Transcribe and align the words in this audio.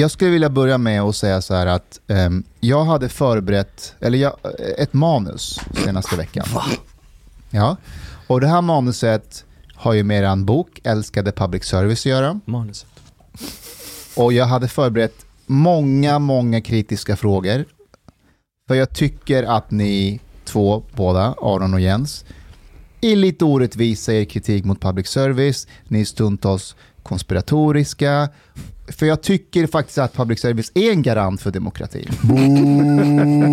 Jag 0.00 0.10
skulle 0.10 0.30
vilja 0.30 0.50
börja 0.50 0.78
med 0.78 1.02
att 1.02 1.16
säga 1.16 1.42
så 1.42 1.54
här 1.54 1.66
att 1.66 2.00
ehm, 2.08 2.44
jag 2.60 2.84
hade 2.84 3.08
förberett 3.08 3.94
eller 4.00 4.18
jag, 4.18 4.36
ett 4.78 4.92
manus 4.92 5.60
senaste 5.84 6.16
veckan. 6.16 6.46
Ja, 7.50 7.76
och 8.26 8.40
det 8.40 8.46
här 8.46 8.62
manuset 8.62 9.44
har 9.74 9.92
ju 9.92 10.04
med 10.04 10.24
en 10.24 10.44
bok, 10.44 10.80
Älskade 10.84 11.32
Public 11.32 11.64
Service, 11.64 12.00
att 12.00 12.06
göra. 12.06 12.40
Manuset. 12.44 12.88
Och 14.16 14.32
jag 14.32 14.46
hade 14.46 14.68
förberett 14.68 15.26
många, 15.46 16.18
många 16.18 16.60
kritiska 16.60 17.16
frågor. 17.16 17.64
För 18.68 18.74
jag 18.74 18.92
tycker 18.92 19.42
att 19.42 19.70
ni 19.70 20.20
två, 20.44 20.82
båda, 20.96 21.34
Aron 21.40 21.74
och 21.74 21.80
Jens, 21.80 22.24
är 23.00 23.16
lite 23.16 23.44
orättvisa 23.44 24.12
i 24.12 24.20
er 24.20 24.24
kritik 24.24 24.64
mot 24.64 24.80
public 24.80 25.08
service. 25.08 25.66
Ni 25.88 26.00
är 26.00 26.04
stundtals 26.04 26.76
konspiratoriska. 27.02 28.28
För 28.88 29.06
jag 29.06 29.22
tycker 29.22 29.66
faktiskt 29.66 29.98
att 29.98 30.12
public 30.14 30.40
service 30.40 30.72
är 30.74 30.90
en 30.90 31.02
garant 31.02 31.42
för 31.42 31.50
demokratin. 31.50 32.08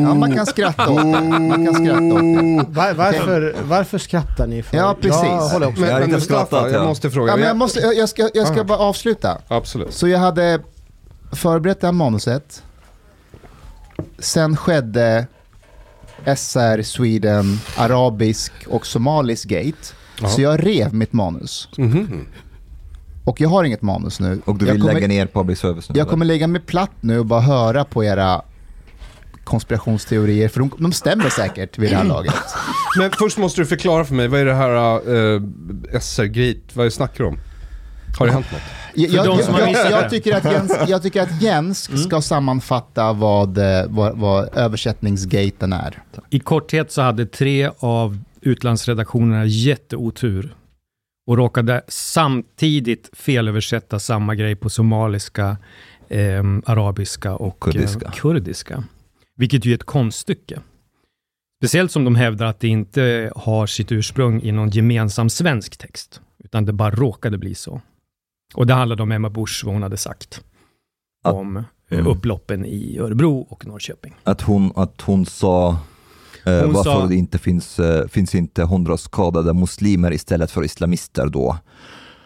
Ja, 0.07 0.13
man 0.13 0.35
kan 0.35 0.45
skratta 0.45 0.89
åt 0.89 1.01
det. 1.01 1.21
Man 1.21 1.65
kan 1.65 1.73
skratta 1.73 2.13
åt 2.13 2.21
det. 2.21 2.65
Var, 2.69 2.93
varför, 2.93 3.55
varför 3.63 3.97
skrattar 3.97 4.47
ni? 4.47 4.63
För? 4.63 4.77
Ja, 4.77 4.95
precis. 5.02 5.23
Jag 5.23 5.49
håller 5.49 5.67
också 5.67 5.81
Men, 5.81 5.99
med. 5.99 6.09
men 6.09 6.21
skrattat, 6.21 6.71
jag 6.71 6.81
ja. 6.81 6.85
måste 6.85 7.11
fråga. 7.11 7.31
Ja, 7.31 7.38
men 7.38 7.47
jag, 7.47 7.57
måste, 7.57 7.79
jag, 7.79 7.95
jag 7.95 8.09
ska, 8.09 8.29
jag 8.33 8.47
ska 8.47 8.63
bara 8.63 8.77
avsluta. 8.77 9.38
Absolut. 9.47 9.93
Så 9.93 10.07
jag 10.07 10.19
hade 10.19 10.59
förberett 11.31 11.81
det 11.81 11.88
här 11.88 11.91
manuset. 11.91 12.63
Sen 14.19 14.57
skedde 14.57 15.27
SR, 16.35 16.81
Sweden, 16.81 17.59
arabisk 17.77 18.52
och 18.67 18.85
somalisk 18.85 19.47
gate. 19.47 19.94
Jaha. 20.22 20.29
Så 20.29 20.41
jag 20.41 20.66
rev 20.66 20.94
mitt 20.94 21.13
manus. 21.13 21.69
Mhm. 21.77 22.27
Och 23.28 23.42
jag 23.42 23.50
har 23.50 23.64
inget 23.64 23.81
manus 23.81 24.20
nu. 24.20 24.42
Och 24.45 24.56
du 24.56 24.66
vill 24.66 24.81
kommer, 24.81 24.94
lägga 24.94 25.08
ner 25.08 25.28
public 25.28 25.59
service 25.59 25.89
nu? 25.89 26.00
Jag 26.00 26.08
kommer 26.08 26.25
lägga 26.25 26.47
mig 26.47 26.61
platt 26.61 26.92
nu 27.02 27.20
och 27.20 27.25
bara 27.25 27.42
höra 27.42 27.86
på 27.86 28.03
era 28.03 28.42
konspirationsteorier, 29.44 30.47
för 30.47 30.59
de, 30.59 30.72
de 30.78 30.94
stämmer 30.94 31.30
säkert 31.30 31.78
vid 31.78 31.92
det 31.92 31.95
här 31.95 32.03
laget. 32.03 32.34
Men 32.97 33.11
först 33.11 33.38
måste 33.38 33.61
du 33.61 33.66
förklara 33.66 34.06
för 34.06 34.16
mig, 34.16 34.28
vad 34.28 34.39
är 34.39 34.45
det 34.45 34.53
här 34.53 35.09
uh, 35.09 35.42
SR-grit, 36.02 36.64
vad 36.73 36.84
är 36.84 36.86
det 36.88 36.92
snackar 36.92 37.23
om? 37.23 37.39
Har 38.19 38.25
det 38.25 38.31
hänt 38.31 38.52
något? 38.52 38.61
Jag, 38.94 39.25
jag, 39.25 39.44
som 39.44 39.53
har 39.53 39.62
jag, 39.62 39.69
missat 39.69 39.91
jag, 39.91 40.09
tycker 40.09 40.36
att 40.36 40.52
Jens, 40.52 40.78
jag 40.88 41.03
tycker 41.03 41.22
att 41.22 41.41
Jens 41.41 42.03
ska 42.03 42.22
sammanfatta 42.22 43.14
vad, 43.14 43.58
eh, 43.58 43.86
vad, 43.88 44.17
vad 44.17 44.58
översättningsgaten 44.58 45.73
är. 45.73 46.03
I 46.30 46.39
korthet 46.39 46.91
så 46.91 47.02
hade 47.02 47.25
tre 47.25 47.69
av 47.80 48.19
utlandsredaktionerna 48.41 49.45
jätteotur 49.45 50.56
och 51.28 51.38
råkade 51.38 51.81
samtidigt 51.88 53.09
felöversätta 53.14 54.00
samma 54.00 54.36
grej 54.36 54.56
på 54.56 54.70
somaliska, 54.70 55.58
eh, 56.09 56.44
arabiska 56.66 57.36
och 57.36 57.59
Kurdiska. 57.59 58.06
Eh, 58.06 58.11
kurdiska. 58.11 58.84
Vilket 59.36 59.66
ju 59.66 59.72
är 59.72 59.75
ett 59.75 59.84
konststycke. 59.84 60.59
Speciellt 61.64 61.92
som 61.92 62.03
de 62.03 62.16
hävdar 62.16 62.45
att 62.45 62.59
det 62.59 62.67
inte 62.67 63.31
har 63.36 63.67
sitt 63.67 63.92
ursprung 63.92 64.42
i 64.42 64.52
någon 64.52 64.69
gemensam 64.69 65.30
svensk 65.30 65.78
text, 65.78 66.22
utan 66.44 66.66
det 66.66 66.73
bara 66.73 66.92
råkade 66.92 67.38
bli 67.38 67.56
så. 67.56 67.81
Och 68.56 68.67
det 68.67 68.73
handlade 68.73 69.03
om 69.03 69.12
Emma 69.12 69.30
Busch, 69.30 69.62
vad 69.66 69.73
hon 69.73 69.84
hade 69.84 69.97
sagt 69.97 70.44
Att- 71.23 71.34
om 71.34 71.58
eh, 71.58 71.64
Mm. 71.91 72.08
upploppen 72.08 72.66
i 72.66 72.97
Örebro 73.00 73.39
och 73.50 73.66
Norrköping. 73.67 74.14
Att 74.23 74.41
hon, 74.41 74.72
att 74.75 75.02
hon 75.02 75.25
sa 75.25 75.69
eh, 75.69 75.78
Hon 76.64 76.73
varför 76.73 76.92
sa- 76.92 77.06
det 77.08 77.16
inte 77.16 77.38
finns, 77.38 77.80
eh, 77.80 78.08
finns 78.08 78.35
inte 78.35 78.63
hundra 78.63 78.97
skadade 78.97 79.53
muslimer 79.53 80.13
istället 80.13 80.52
för 80.52 80.63
islamister 80.63 81.28
då. 81.28 81.58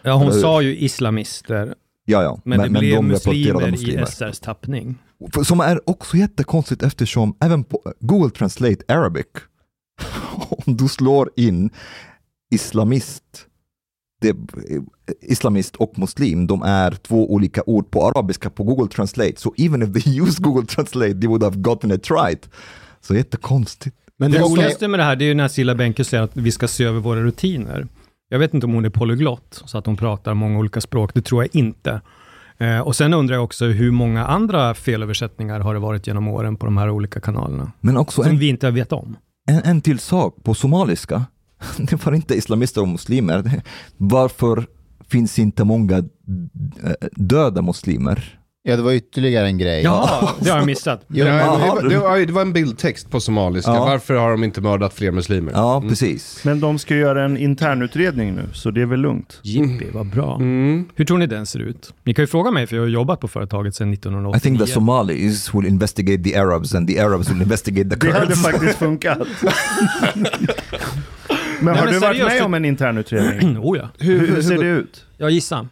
Ja, 0.02 0.12
hon 0.14 0.28
Eller 0.28 0.40
sa 0.40 0.62
ju 0.62 0.76
islamister, 0.78 1.74
Ja, 2.04 2.22
ja. 2.22 2.40
men, 2.44 2.58
det 2.60 2.68
blev 2.80 2.96
de 2.96 3.06
muslimer, 3.06 3.48
rapporterade 3.48 3.68
i 3.68 3.70
muslimer. 3.70 4.06
SRs 4.06 4.40
tappning. 4.40 4.98
Som 5.44 5.60
är 5.60 5.90
också 5.90 6.16
jättekonstigt 6.16 6.82
eftersom 6.82 7.36
även 7.40 7.64
på 7.64 7.92
Google 8.00 8.30
Translate 8.30 8.84
Arabic, 8.88 9.26
om 10.66 10.76
du 10.76 10.88
slår 10.88 11.30
in 11.36 11.70
islamist, 12.54 13.22
det, 14.20 14.36
islamist 15.20 15.76
och 15.76 15.98
muslim, 15.98 16.46
de 16.46 16.62
är 16.62 16.90
två 16.90 17.32
olika 17.32 17.62
ord 17.66 17.90
på 17.90 18.06
arabiska 18.06 18.50
på 18.50 18.64
Google 18.64 18.88
Translate. 18.88 19.34
Så 19.36 19.54
even 19.56 19.82
if 19.82 20.04
they 20.04 20.20
use 20.22 20.42
Google 20.42 20.66
Translate, 20.66 21.14
they 21.14 21.28
would 21.28 21.42
have 21.42 21.56
gotten 21.56 21.92
it 21.92 22.10
right. 22.10 22.48
Så 23.00 23.14
jättekonstigt. 23.14 23.96
Men 24.22 24.30
Det 24.30 24.38
roligaste 24.38 24.88
med 24.88 25.00
det 25.00 25.04
här, 25.04 25.16
det 25.16 25.24
är 25.24 25.26
ju 25.26 25.34
när 25.34 25.48
Silla 25.48 25.74
Benke 25.74 26.04
säger 26.04 26.22
att 26.22 26.36
vi 26.36 26.52
ska 26.52 26.68
se 26.68 26.84
över 26.84 27.00
våra 27.00 27.20
rutiner. 27.22 27.86
Jag 28.28 28.38
vet 28.38 28.54
inte 28.54 28.66
om 28.66 28.72
hon 28.74 28.84
är 28.84 28.90
polyglott, 28.90 29.62
så 29.64 29.78
att 29.78 29.86
hon 29.86 29.96
pratar 29.96 30.34
många 30.34 30.58
olika 30.58 30.80
språk. 30.80 31.14
Det 31.14 31.22
tror 31.22 31.42
jag 31.42 31.56
inte. 31.56 32.00
Eh, 32.58 32.80
och 32.80 32.96
sen 32.96 33.14
undrar 33.14 33.36
jag 33.36 33.44
också 33.44 33.64
hur 33.64 33.90
många 33.90 34.26
andra 34.26 34.74
felöversättningar 34.74 35.60
har 35.60 35.74
det 35.74 35.80
varit 35.80 36.06
genom 36.06 36.28
åren 36.28 36.56
på 36.56 36.66
de 36.66 36.76
här 36.76 36.90
olika 36.90 37.20
kanalerna? 37.20 37.72
Men 37.80 37.96
också 37.96 38.22
Som 38.22 38.30
en, 38.32 38.38
vi 38.38 38.48
inte 38.48 38.70
vet 38.70 38.92
om. 38.92 39.16
en, 39.48 39.62
en 39.64 39.80
till 39.80 39.98
sak, 39.98 40.36
på 40.42 40.54
somaliska, 40.54 41.24
det 41.78 42.06
var 42.06 42.12
inte 42.12 42.34
islamister 42.34 42.80
och 42.80 42.88
muslimer. 42.88 43.62
Varför 43.96 44.66
finns 45.08 45.38
inte 45.38 45.64
många 45.64 45.98
eh, 45.98 46.04
döda 47.12 47.62
muslimer? 47.62 48.38
Ja, 48.64 48.76
det 48.76 48.82
var 48.82 48.92
ytterligare 48.92 49.46
en 49.46 49.58
grej. 49.58 49.82
Jaha, 49.82 50.28
det 50.40 50.50
har 50.50 50.58
jag 50.58 50.66
missat. 50.66 51.04
Jo, 51.08 51.26
Ja, 51.26 51.78
det, 51.82 51.88
det, 51.88 51.98
var, 51.98 52.18
det 52.18 52.32
var 52.32 52.42
en 52.42 52.52
bildtext 52.52 53.10
på 53.10 53.20
somaliska. 53.20 53.70
Ja. 53.70 53.84
Varför 53.84 54.14
har 54.14 54.30
de 54.30 54.44
inte 54.44 54.60
mördat 54.60 54.94
fler 54.94 55.10
muslimer? 55.10 55.52
Ja, 55.52 55.84
precis. 55.88 56.40
Men 56.44 56.60
de 56.60 56.78
ska 56.78 56.96
göra 56.96 57.24
en 57.24 57.36
internutredning 57.36 58.34
nu, 58.34 58.42
så 58.52 58.70
det 58.70 58.82
är 58.82 58.86
väl 58.86 59.00
lugnt. 59.00 59.40
Jippi, 59.42 59.86
vad 59.92 60.06
bra. 60.06 60.36
Mm. 60.36 60.84
Hur 60.94 61.04
tror 61.04 61.18
ni 61.18 61.26
den 61.26 61.46
ser 61.46 61.58
ut? 61.58 61.94
Ni 62.04 62.14
kan 62.14 62.22
ju 62.22 62.26
fråga 62.26 62.50
mig, 62.50 62.66
för 62.66 62.76
jag 62.76 62.82
har 62.82 62.88
jobbat 62.88 63.20
på 63.20 63.28
företaget 63.28 63.74
sedan 63.74 63.90
I 63.90 63.94
1989. 63.94 64.40
think 64.40 64.68
the 64.68 64.74
Somalis 64.74 65.54
will 65.54 65.66
investigate 65.66 66.22
the 66.22 66.36
Arabs 66.36 66.74
and 66.74 66.88
the 66.88 67.00
Arabs 67.00 67.30
will 67.30 67.42
investigate 67.42 67.90
the 67.90 67.96
Det 68.06 68.12
hade 68.12 68.26
Kurds. 68.26 68.42
faktiskt 68.42 68.78
funkat. 68.78 69.18
Men 71.60 71.76
har 71.76 71.84
men 71.84 71.94
du 71.94 71.98
varit 72.00 72.24
med 72.24 72.42
om 72.42 72.54
en 72.54 72.64
internutredning? 72.64 73.58
oh 73.62 73.78
ja. 73.78 73.88
Hur, 73.98 74.26
hur 74.26 74.42
ser 74.42 74.58
det 74.58 74.66
ut? 74.68 75.04
Jag 75.16 75.30
gissar. 75.30 75.68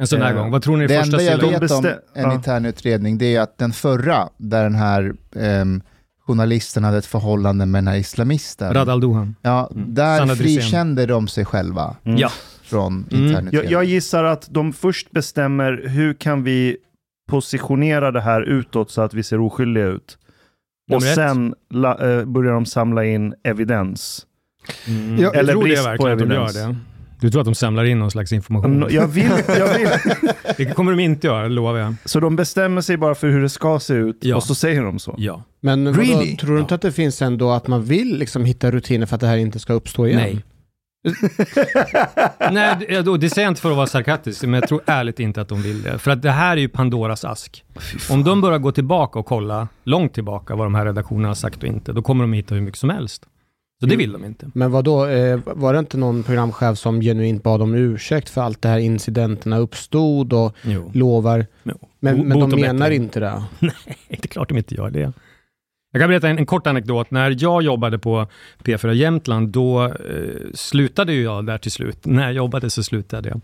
En 0.00 0.06
sån 0.06 0.22
här 0.22 0.30
Eh, 0.30 0.36
gång. 0.36 0.50
Vad 0.50 0.62
tror 0.62 0.76
ni 0.76 0.86
Det 0.86 0.94
är 0.94 0.98
första 1.02 1.16
enda 1.16 1.30
jag 1.30 1.40
sidan? 1.40 1.52
de 1.52 1.60
vet 1.60 1.70
om 1.70 1.86
en 2.14 2.22
ja. 2.30 2.34
intern 2.34 2.64
utredning 2.66 3.18
det 3.18 3.36
är 3.36 3.40
att 3.40 3.58
den 3.58 3.72
förra, 3.72 4.28
där 4.36 4.62
den 4.62 4.74
här 4.74 5.12
ehm, 5.36 5.82
journalisten 6.26 6.84
hade 6.84 6.98
ett 6.98 7.06
förhållande 7.06 7.66
med 7.66 7.78
den 7.84 7.88
här 7.88 7.96
islamisten, 7.96 8.74
Radal 8.74 9.00
Dohan. 9.00 9.34
ja, 9.42 9.70
Mm. 9.74 9.94
där 9.94 10.18
Sanna 10.18 10.34
frikände 10.36 11.06
de 11.06 11.28
sig 11.28 11.44
själva 11.44 11.96
Mm. 12.04 12.18
Ja. 12.18 12.30
från 12.62 13.04
Mm. 13.12 13.48
Jag, 13.52 13.64
jag 13.70 13.84
gissar 13.84 14.24
att 14.24 14.48
de 14.50 14.72
först 14.72 15.10
bestämmer 15.10 15.82
hur 15.88 16.14
kan 16.14 16.42
vi 16.42 16.76
positionera 17.28 18.10
det 18.10 18.20
här 18.20 18.42
utåt 18.42 18.90
så 18.90 19.02
att 19.02 19.14
vi 19.14 19.22
ser 19.22 19.40
oskyldiga 19.40 19.86
ut. 19.86 20.18
Och 20.92 21.00
Nummer 21.00 21.06
ett. 21.06 21.14
sen 21.14 21.54
la, 21.70 21.90
eh, 22.18 22.24
börjar 22.24 22.52
de 22.52 22.66
samla 22.66 23.04
in 23.04 23.34
evidens. 23.44 24.26
Mm. 24.88 25.18
Jag 25.18 25.36
eller 25.36 25.54
det 25.54 25.60
brist 25.60 25.84
på 25.96 26.06
de 26.06 26.12
evidens. 26.12 26.56
Du 27.22 27.30
tror 27.30 27.40
att 27.40 27.44
de 27.46 27.54
samlar 27.54 27.84
in 27.84 27.98
någon 27.98 28.10
slags 28.10 28.32
information? 28.32 28.86
Jag 28.90 29.06
vill, 29.06 29.30
jag 29.48 29.78
vill. 29.78 29.88
Det 30.56 30.64
kommer 30.64 30.92
de 30.92 31.00
inte 31.02 31.26
göra, 31.26 31.48
lovar 31.48 31.78
jag. 31.78 31.94
Så 32.04 32.20
de 32.20 32.36
bestämmer 32.36 32.80
sig 32.80 32.96
bara 32.96 33.14
för 33.14 33.28
hur 33.28 33.42
det 33.42 33.48
ska 33.48 33.78
se 33.80 33.94
ut 33.94 34.18
Ja. 34.20 34.36
och 34.36 34.42
så 34.42 34.54
säger 34.54 34.82
de 34.82 34.98
så. 34.98 35.14
Ja. 35.18 35.42
Men 35.60 35.84
vadå, 35.84 36.00
Really? 36.00 36.36
tror 36.36 36.54
du 36.54 36.60
inte 36.60 36.74
att 36.74 36.82
det 36.82 36.92
finns 36.92 37.22
ändå 37.22 37.50
att 37.50 37.66
man 37.66 37.84
vill 37.84 38.18
liksom 38.18 38.44
hitta 38.44 38.70
rutiner 38.70 39.06
för 39.06 39.14
att 39.14 39.20
det 39.20 39.26
här 39.26 39.36
inte 39.36 39.58
ska 39.58 39.72
uppstå 39.72 40.06
igen? 40.06 40.20
Nej. 40.20 40.42
Nej, 42.52 42.76
det 43.20 43.30
säger 43.30 43.42
jag 43.46 43.50
inte 43.50 43.60
för 43.60 43.70
att 43.70 43.76
vara 43.76 43.86
sarkastisk, 43.86 44.42
men 44.42 44.54
jag 44.54 44.68
tror 44.68 44.80
ärligt 44.86 45.20
inte 45.20 45.40
att 45.40 45.48
de 45.48 45.62
vill 45.62 45.82
det. 45.82 45.98
För 45.98 46.10
att 46.10 46.22
det 46.22 46.30
här 46.30 46.56
är 46.56 46.60
ju 46.60 46.68
Pandoras 46.68 47.24
ask. 47.24 47.64
Om 48.10 48.24
de 48.24 48.40
börjar 48.40 48.58
gå 48.58 48.72
tillbaka 48.72 49.18
och 49.18 49.26
kolla 49.26 49.68
långt 49.84 50.14
tillbaka 50.14 50.54
vad 50.56 50.66
de 50.66 50.74
här 50.74 50.84
redaktionerna 50.84 51.28
har 51.28 51.34
sagt 51.34 51.56
och 51.62 51.68
inte, 51.68 51.92
då 51.92 52.02
kommer 52.02 52.24
de 52.24 52.32
hitta 52.32 52.54
hur 52.54 52.62
mycket 52.62 52.78
som 52.80 52.90
helst. 52.90 53.22
Så 53.82 53.86
det 53.86 53.96
vill 53.96 54.12
de 54.12 54.24
inte. 54.24 54.50
Men 54.54 54.70
vad 54.70 54.84
då? 54.84 55.06
Eh, 55.06 55.40
var 55.46 55.72
det 55.72 55.78
inte 55.78 55.96
någon 55.96 56.22
programchef 56.22 56.78
som 56.78 57.00
genuint 57.00 57.42
bad 57.42 57.62
om 57.62 57.74
ursäkt 57.74 58.28
för 58.30 58.40
allt 58.40 58.62
det 58.62 58.68
här 58.68 58.78
incidenterna 58.78 59.58
uppstod 59.58 60.32
och 60.32 60.56
Jo. 60.62 60.90
lovar? 60.94 61.46
Jo. 61.62 61.74
Men, 62.00 62.16
Bo- 62.16 62.24
men 62.24 62.50
de 62.50 62.60
menar 62.60 62.90
inte 62.90 63.20
det? 63.20 63.42
Nej, 63.58 63.72
det 64.08 64.24
är 64.24 64.28
klart 64.28 64.48
de 64.48 64.58
inte 64.58 64.74
gör 64.74 64.90
det. 64.90 65.12
Jag 65.92 66.02
kan 66.02 66.08
berätta 66.08 66.28
en, 66.28 66.38
en 66.38 66.46
kort 66.46 66.66
anekdot. 66.66 67.10
När 67.10 67.36
jag 67.38 67.62
jobbade 67.62 67.98
på 67.98 68.26
P4 68.64 68.92
Jämtland, 68.92 69.48
då 69.48 69.84
eh, 69.84 69.90
slutade 70.54 71.14
jag 71.14 71.46
där 71.46 71.58
till 71.58 71.72
slut. 71.72 71.98
När 72.06 72.22
jag 72.22 72.32
jobbade 72.32 72.70
så 72.70 72.82
slutade 72.82 73.28
jag. 73.28 73.40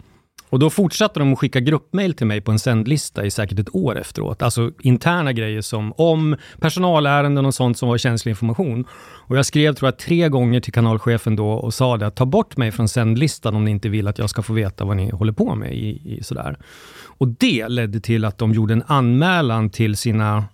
Och 0.50 0.58
då 0.58 0.70
fortsatte 0.70 1.20
de 1.20 1.32
att 1.32 1.38
skicka 1.38 1.60
gruppmail 1.60 2.14
till 2.14 2.26
mig 2.26 2.40
på 2.40 2.50
en 2.50 2.58
sändlista 2.58 3.24
i 3.24 3.30
säkert 3.30 3.58
ett 3.58 3.74
år 3.74 3.98
efteråt. 3.98 4.42
Alltså 4.42 4.72
interna 4.80 5.32
grejer 5.32 5.60
som 5.60 5.92
om 5.92 6.36
personalärenden 6.60 7.46
och 7.46 7.54
sånt 7.54 7.78
som 7.78 7.88
var 7.88 7.98
känslig 7.98 8.30
information. 8.30 8.84
Och 9.26 9.36
jag 9.36 9.46
skrev, 9.46 9.74
tror 9.74 9.86
jag, 9.86 9.98
tre 9.98 10.28
gånger 10.28 10.60
till 10.60 10.72
kanalchefen 10.72 11.36
då 11.36 11.50
och 11.50 11.74
sa 11.74 11.96
det 11.96 12.06
att 12.06 12.16
ta 12.16 12.26
bort 12.26 12.56
mig 12.56 12.72
från 12.72 12.88
sändlistan 12.88 13.56
om 13.56 13.64
ni 13.64 13.70
inte 13.70 13.88
vill 13.88 14.08
att 14.08 14.18
jag 14.18 14.30
ska 14.30 14.42
få 14.42 14.52
veta 14.52 14.84
vad 14.84 14.96
ni 14.96 15.10
håller 15.10 15.32
på 15.32 15.54
med. 15.54 15.74
I, 15.74 16.16
i 16.18 16.22
sådär. 16.22 16.58
Och 17.04 17.28
det 17.28 17.68
ledde 17.68 18.00
till 18.00 18.24
att 18.24 18.38
de 18.38 18.52
gjorde 18.52 18.72
en 18.72 18.84
anmälan 18.86 19.70
till 19.70 19.96
sina 19.96 20.44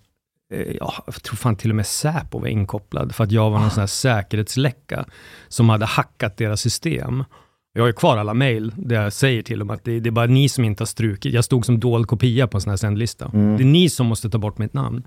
eh, 0.52 0.76
Ja, 0.80 0.94
jag 1.06 1.22
tror 1.22 1.36
fan 1.36 1.56
till 1.56 1.70
och 1.70 1.76
med 1.76 1.86
Säpo 1.86 2.38
var 2.38 2.48
inkopplad 2.48 3.14
för 3.14 3.24
att 3.24 3.32
jag 3.32 3.50
var 3.50 3.58
någon 3.58 3.70
sån 3.70 3.80
här 3.80 3.86
säkerhetsläcka 3.86 5.04
som 5.48 5.68
hade 5.68 5.86
hackat 5.86 6.36
deras 6.36 6.60
system. 6.60 7.24
Jag 7.76 7.82
har 7.82 7.86
ju 7.86 7.92
kvar 7.92 8.16
alla 8.16 8.34
mejl 8.34 8.72
där 8.76 9.02
jag 9.02 9.12
säger 9.12 9.42
till 9.42 9.58
dem 9.58 9.70
att 9.70 9.84
det, 9.84 10.00
det 10.00 10.08
är 10.08 10.10
bara 10.10 10.26
ni 10.26 10.48
som 10.48 10.64
inte 10.64 10.80
har 10.80 10.86
strukit. 10.86 11.34
Jag 11.34 11.44
stod 11.44 11.66
som 11.66 11.80
dold 11.80 12.06
kopia 12.06 12.46
på 12.46 12.56
en 12.56 12.60
sån 12.60 12.70
här 12.70 12.76
sändlista. 12.76 13.30
Mm. 13.34 13.56
Det 13.56 13.62
är 13.62 13.66
ni 13.66 13.88
som 13.88 14.06
måste 14.06 14.30
ta 14.30 14.38
bort 14.38 14.58
mitt 14.58 14.74
namn. 14.74 15.02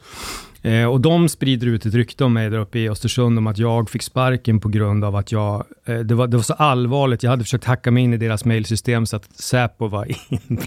Eh, 0.62 0.86
och 0.86 1.02
de 1.02 1.30
sprider 1.30 1.68
ut 1.68 1.86
ett 1.86 1.94
rykte 1.94 2.24
om 2.24 2.34
mig 2.34 2.50
där 2.50 2.58
uppe 2.58 2.80
i 2.80 2.90
Östersund 2.90 3.38
om 3.38 3.48
att 3.48 3.58
jag 3.58 3.90
fick 3.90 4.04
sparken 4.04 4.60
på 4.60 4.70
grund 4.70 5.04
av 5.04 5.16
att 5.16 5.32
jag, 5.32 5.66
eh, 5.86 6.00
det, 6.00 6.16
var, 6.16 6.28
det 6.28 6.38
var 6.38 6.44
så 6.44 6.54
allvarligt, 6.54 7.24
jag 7.24 7.30
hade 7.30 7.44
försökt 7.44 7.64
hacka 7.64 7.92
mig 7.92 8.04
in 8.04 8.14
i 8.14 8.18
deras 8.18 8.46
mejlsystem 8.46 9.06
så 9.06 9.16
att 9.16 9.40
Säpo 9.40 9.88
var 9.88 10.06
in. 10.30 10.60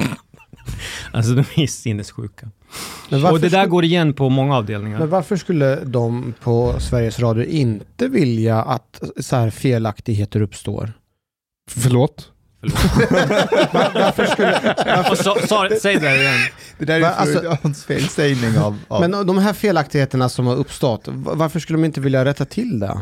alltså 1.12 1.34
de 1.34 1.44
är 1.62 1.66
sinnessjuka. 1.66 2.50
Och 3.30 3.40
det 3.40 3.48
där 3.48 3.66
går 3.66 3.84
igen 3.84 4.12
på 4.12 4.28
många 4.28 4.56
avdelningar. 4.56 4.98
Men 4.98 5.10
varför 5.10 5.36
skulle 5.36 5.84
de 5.84 6.34
på 6.42 6.74
Sveriges 6.78 7.20
Radio 7.20 7.44
inte 7.44 8.08
vilja 8.08 8.62
att 8.62 9.02
så 9.20 9.36
här 9.36 9.50
felaktigheter 9.50 10.40
uppstår? 10.42 10.92
Förlåt? 11.76 12.28
Varför 13.72 14.26
skulle, 14.26 14.74
Och 15.10 15.18
så, 15.18 15.36
så, 15.48 15.68
säg 15.82 15.94
det 15.94 16.00
där 16.00 16.20
igen. 16.20 16.38
Det 16.78 16.84
där 16.84 17.00
är 17.00 17.04
alltså- 17.04 17.40
Freudians 17.40 17.84
felsägning 17.84 18.58
av... 18.58 18.78
av 18.88 19.00
men 19.00 19.26
de 19.26 19.38
här 19.38 19.52
felaktigheterna 19.52 20.28
som 20.28 20.46
har 20.46 20.56
uppstått, 20.56 21.02
va- 21.08 21.32
varför 21.34 21.60
skulle 21.60 21.76
de 21.78 21.84
inte 21.84 22.00
vilja 22.00 22.24
rätta 22.24 22.44
till 22.44 22.80
det? 22.80 23.00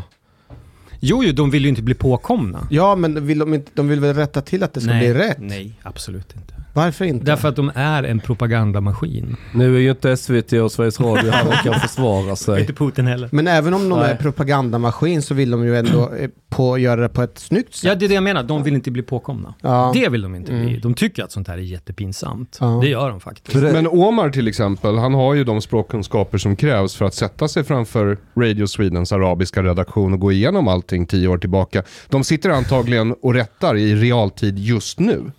Jo, 0.99 1.23
jo, 1.23 1.33
de 1.33 1.51
vill 1.51 1.63
ju 1.63 1.69
inte 1.69 1.81
bli 1.81 1.93
påkomna. 1.93 2.67
Ja, 2.69 2.95
men 2.95 3.27
vill 3.27 3.39
de, 3.39 3.53
inte, 3.53 3.71
de 3.73 3.87
vill 3.87 3.99
väl 3.99 4.15
rätta 4.15 4.41
till 4.41 4.63
att 4.63 4.73
det 4.73 4.81
ska 4.81 4.91
nej, 4.91 4.99
bli 4.99 5.13
rätt? 5.13 5.37
Nej, 5.39 5.79
absolut 5.83 6.35
inte. 6.35 6.53
Varför 6.79 7.05
inte? 7.05 7.25
Därför 7.25 7.47
att 7.47 7.55
de 7.55 7.71
är 7.75 8.03
en 8.03 8.19
propagandamaskin. 8.19 9.35
Nu 9.53 9.75
är 9.75 9.79
ju 9.79 9.89
inte 9.89 10.17
SVT 10.17 10.53
och 10.53 10.71
Sveriges 10.71 10.99
Radio 10.99 11.31
här 11.31 11.47
och 11.47 11.53
kan 11.53 11.79
försvara 11.79 12.35
sig. 12.35 12.59
Inte 12.59 12.73
Putin 12.73 13.07
heller. 13.07 13.29
Men 13.31 13.47
även 13.47 13.73
om 13.73 13.89
de 13.89 13.99
Nej. 13.99 14.11
är 14.11 14.15
propagandamaskin 14.15 15.21
så 15.21 15.33
vill 15.33 15.51
de 15.51 15.65
ju 15.65 15.77
ändå 15.77 16.13
eh, 16.13 16.29
på, 16.49 16.77
göra 16.77 17.01
det 17.01 17.09
på 17.09 17.21
ett 17.21 17.39
snyggt 17.39 17.75
sätt. 17.75 17.83
Ja, 17.83 17.95
det 17.95 18.05
är 18.05 18.07
det 18.07 18.15
jag 18.15 18.23
menar. 18.23 18.43
De 18.43 18.63
vill 18.63 18.73
inte 18.73 18.91
bli 18.91 19.01
påkomna. 19.01 19.53
Ja. 19.61 19.91
Det 19.93 20.09
vill 20.09 20.21
de 20.21 20.35
inte 20.35 20.51
bli. 20.51 20.69
Mm. 20.69 20.81
De 20.81 20.93
tycker 20.93 21.23
att 21.23 21.31
sånt 21.31 21.47
här 21.47 21.57
är 21.57 21.61
jättepinsamt. 21.61 22.57
Ja. 22.61 22.79
Det 22.81 22.89
gör 22.89 23.09
de 23.09 23.19
faktiskt. 23.19 23.63
Men 23.63 23.87
Omar 23.87 24.29
till 24.29 24.47
exempel, 24.47 24.97
han 24.97 25.13
har 25.13 25.33
ju 25.33 25.43
de 25.43 25.61
språkkunskaper 25.61 26.37
som 26.37 26.55
krävs 26.55 26.95
för 26.95 27.05
att 27.05 27.13
sätta 27.13 27.47
sig 27.47 27.63
framför 27.63 28.17
Radio 28.35 28.67
Swedens 28.67 29.11
arabiska 29.11 29.63
redaktion 29.63 30.13
och 30.13 30.19
gå 30.19 30.31
igenom 30.31 30.67
allting 30.67 31.05
tio 31.05 31.27
år 31.27 31.37
tillbaka. 31.37 31.83
De 32.09 32.23
sitter 32.23 32.49
antagligen 32.49 33.15
och 33.21 33.33
rättar 33.33 33.77
i 33.77 33.95
realtid 33.95 34.59
just 34.59 34.99
nu. 34.99 35.31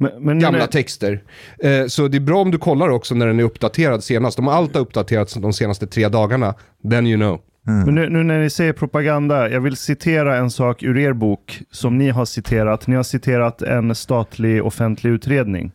Men, 0.00 0.10
men 0.20 0.38
Gamla 0.38 0.66
texter. 0.66 1.22
Eh, 1.58 1.86
så 1.86 2.08
det 2.08 2.18
är 2.18 2.20
bra 2.20 2.42
om 2.42 2.50
du 2.50 2.58
kollar 2.58 2.88
också 2.88 3.14
när 3.14 3.26
den 3.26 3.40
är 3.40 3.44
uppdaterad 3.44 4.04
senast. 4.04 4.38
Allt 4.38 4.74
har 4.74 4.80
uppdaterats 4.80 5.34
de 5.34 5.52
senaste 5.52 5.86
tre 5.86 6.08
dagarna, 6.08 6.54
then 6.90 7.06
you 7.06 7.18
know. 7.18 7.40
Men 7.62 7.94
nu, 7.94 8.08
nu 8.08 8.22
när 8.22 8.40
ni 8.40 8.50
säger 8.50 8.72
propaganda, 8.72 9.50
jag 9.50 9.60
vill 9.60 9.76
citera 9.76 10.36
en 10.36 10.50
sak 10.50 10.82
ur 10.82 10.98
er 10.98 11.12
bok 11.12 11.62
som 11.70 11.98
ni 11.98 12.10
har 12.10 12.24
citerat. 12.24 12.86
Ni 12.86 12.96
har 12.96 13.02
citerat 13.02 13.62
en 13.62 13.94
statlig 13.94 14.64
offentlig 14.64 15.10
utredning 15.10 15.72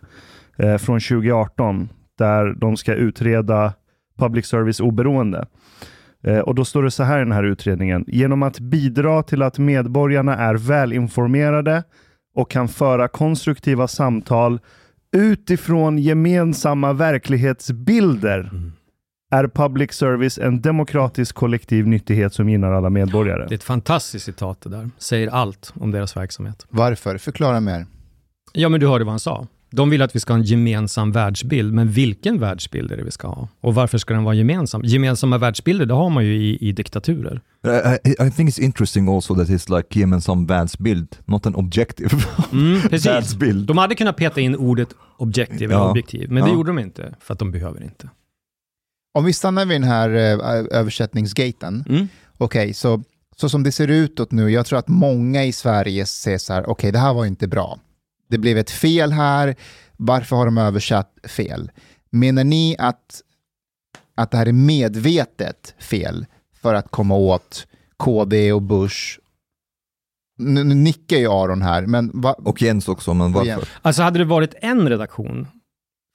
eh, 0.57 0.77
från 0.77 0.99
2018 0.99 1.89
där 2.17 2.53
de 2.53 2.77
ska 2.77 2.93
utreda 2.93 3.73
public 4.19 4.45
service 4.45 4.79
oberoende. 4.79 5.45
Eh, 6.23 6.39
och 6.39 6.55
då 6.55 6.65
står 6.65 6.83
det 6.83 6.91
så 6.91 7.03
här 7.03 7.17
i 7.17 7.23
den 7.23 7.31
här 7.31 7.43
utredningen. 7.43 8.05
Genom 8.07 8.43
att 8.43 8.59
bidra 8.59 9.23
till 9.23 9.41
att 9.41 9.57
medborgarna 9.57 10.37
är 10.37 10.55
välinformerade 10.55 11.83
och 12.35 12.51
kan 12.51 12.67
föra 12.67 13.07
konstruktiva 13.07 13.87
samtal 13.87 14.59
utifrån 15.15 15.97
gemensamma 15.97 16.93
verklighetsbilder 16.93 18.51
är 19.31 19.47
public 19.47 19.93
service 19.93 20.37
en 20.37 20.61
demokratisk 20.61 21.35
kollektiv 21.35 21.87
nyttighet 21.87 22.33
som 22.33 22.49
gynnar 22.49 22.71
alla 22.71 22.89
medborgare. 22.89 23.45
Det 23.47 23.53
är 23.53 23.57
ett 23.57 23.63
fantastiskt 23.63 24.25
citat 24.25 24.61
det 24.61 24.69
där. 24.69 24.89
Säger 24.97 25.27
allt 25.27 25.73
om 25.75 25.91
deras 25.91 26.17
verksamhet. 26.17 26.65
Varför? 26.69 27.17
Förklara 27.17 27.59
mer. 27.59 27.85
Ja, 28.53 28.69
men 28.69 28.79
du 28.79 28.87
hörde 28.87 29.05
vad 29.05 29.11
han 29.11 29.19
sa. 29.19 29.47
De 29.75 29.89
vill 29.89 30.01
att 30.01 30.15
vi 30.15 30.19
ska 30.19 30.33
ha 30.33 30.37
en 30.39 30.43
gemensam 30.45 31.11
världsbild, 31.11 31.73
men 31.73 31.89
vilken 31.89 32.39
världsbild 32.39 32.91
är 32.91 32.97
det 32.97 33.03
vi 33.03 33.11
ska 33.11 33.27
ha? 33.27 33.47
Och 33.61 33.75
varför 33.75 33.97
ska 33.97 34.13
den 34.13 34.23
vara 34.23 34.35
gemensam? 34.35 34.81
Gemensamma 34.83 35.37
världsbilder, 35.37 35.85
det 35.85 35.93
har 35.93 36.09
man 36.09 36.25
ju 36.25 36.35
i, 36.35 36.57
i 36.69 36.71
diktaturer. 36.71 37.41
I, 38.03 38.09
I 38.27 38.31
think 38.31 38.49
it's 38.49 38.61
interesting 38.61 39.09
also 39.09 39.35
that 39.35 39.49
it's 39.49 39.77
like 39.77 39.99
gemensam 39.99 40.45
världsbild, 40.45 41.15
not 41.25 41.45
an 41.45 41.55
objective 41.55 42.09
Mm, 42.51 42.81
precis. 42.81 43.05
världsbild. 43.05 43.67
De 43.67 43.77
hade 43.77 43.95
kunnat 43.95 44.17
peta 44.17 44.41
in 44.41 44.55
ordet 44.55 44.89
objektiv 45.17 45.63
eller 45.71 45.81
Ja. 45.81 45.89
objektiv, 45.89 46.31
men 46.31 46.43
det 46.43 46.49
Ja. 46.49 46.55
gjorde 46.55 46.69
de 46.69 46.79
inte, 46.79 47.15
för 47.19 47.33
att 47.33 47.39
de 47.39 47.51
behöver 47.51 47.83
inte. 47.83 48.09
Om 49.17 49.25
vi 49.25 49.33
stannar 49.33 49.65
vid 49.65 49.75
den 49.81 49.89
här 49.89 50.09
eh, 50.09 50.79
översättningsgaten. 50.79 51.85
Mm. 51.89 52.07
Okej, 52.37 52.73
så, 52.73 53.03
så 53.37 53.49
som 53.49 53.63
det 53.63 53.71
ser 53.71 53.87
ut 53.87 54.31
nu, 54.31 54.49
jag 54.51 54.65
tror 54.65 54.79
att 54.79 54.87
många 54.87 55.43
i 55.45 55.51
Sverige 55.51 56.05
ser 56.05 56.37
så 56.37 56.53
här, 56.53 56.69
okej 56.69 56.91
det 56.91 56.99
här 56.99 57.13
var 57.13 57.25
inte 57.25 57.47
bra. 57.47 57.79
Det 58.27 58.37
blev 58.37 58.57
ett 58.57 58.71
fel 58.71 59.11
här, 59.11 59.55
varför 59.97 60.35
har 60.35 60.45
de 60.45 60.57
översatt 60.57 61.17
fel? 61.27 61.71
Menar 62.09 62.43
ni 62.43 62.75
att, 62.79 63.21
att 64.15 64.31
det 64.31 64.37
här 64.37 64.45
är 64.45 64.53
medvetet 64.53 65.75
fel 65.79 66.25
för 66.61 66.73
att 66.73 66.91
komma 66.91 67.15
åt 67.15 67.67
KD 67.97 68.53
och 68.53 68.61
Bush? 68.61 69.19
Nu, 70.37 70.63
nu 70.63 70.75
nickar 70.75 71.17
ju 71.17 71.27
Aron 71.31 71.61
här, 71.61 71.85
men 71.85 72.11
va, 72.13 72.33
Och 72.33 72.61
Jens 72.61 72.87
också, 72.87 73.13
men 73.13 73.33
varför? 73.33 73.47
Jens. 73.47 73.63
Alltså 73.81 74.01
hade 74.03 74.19
det 74.19 74.25
varit 74.25 74.55
en 74.61 74.89
redaktion, 74.89 75.47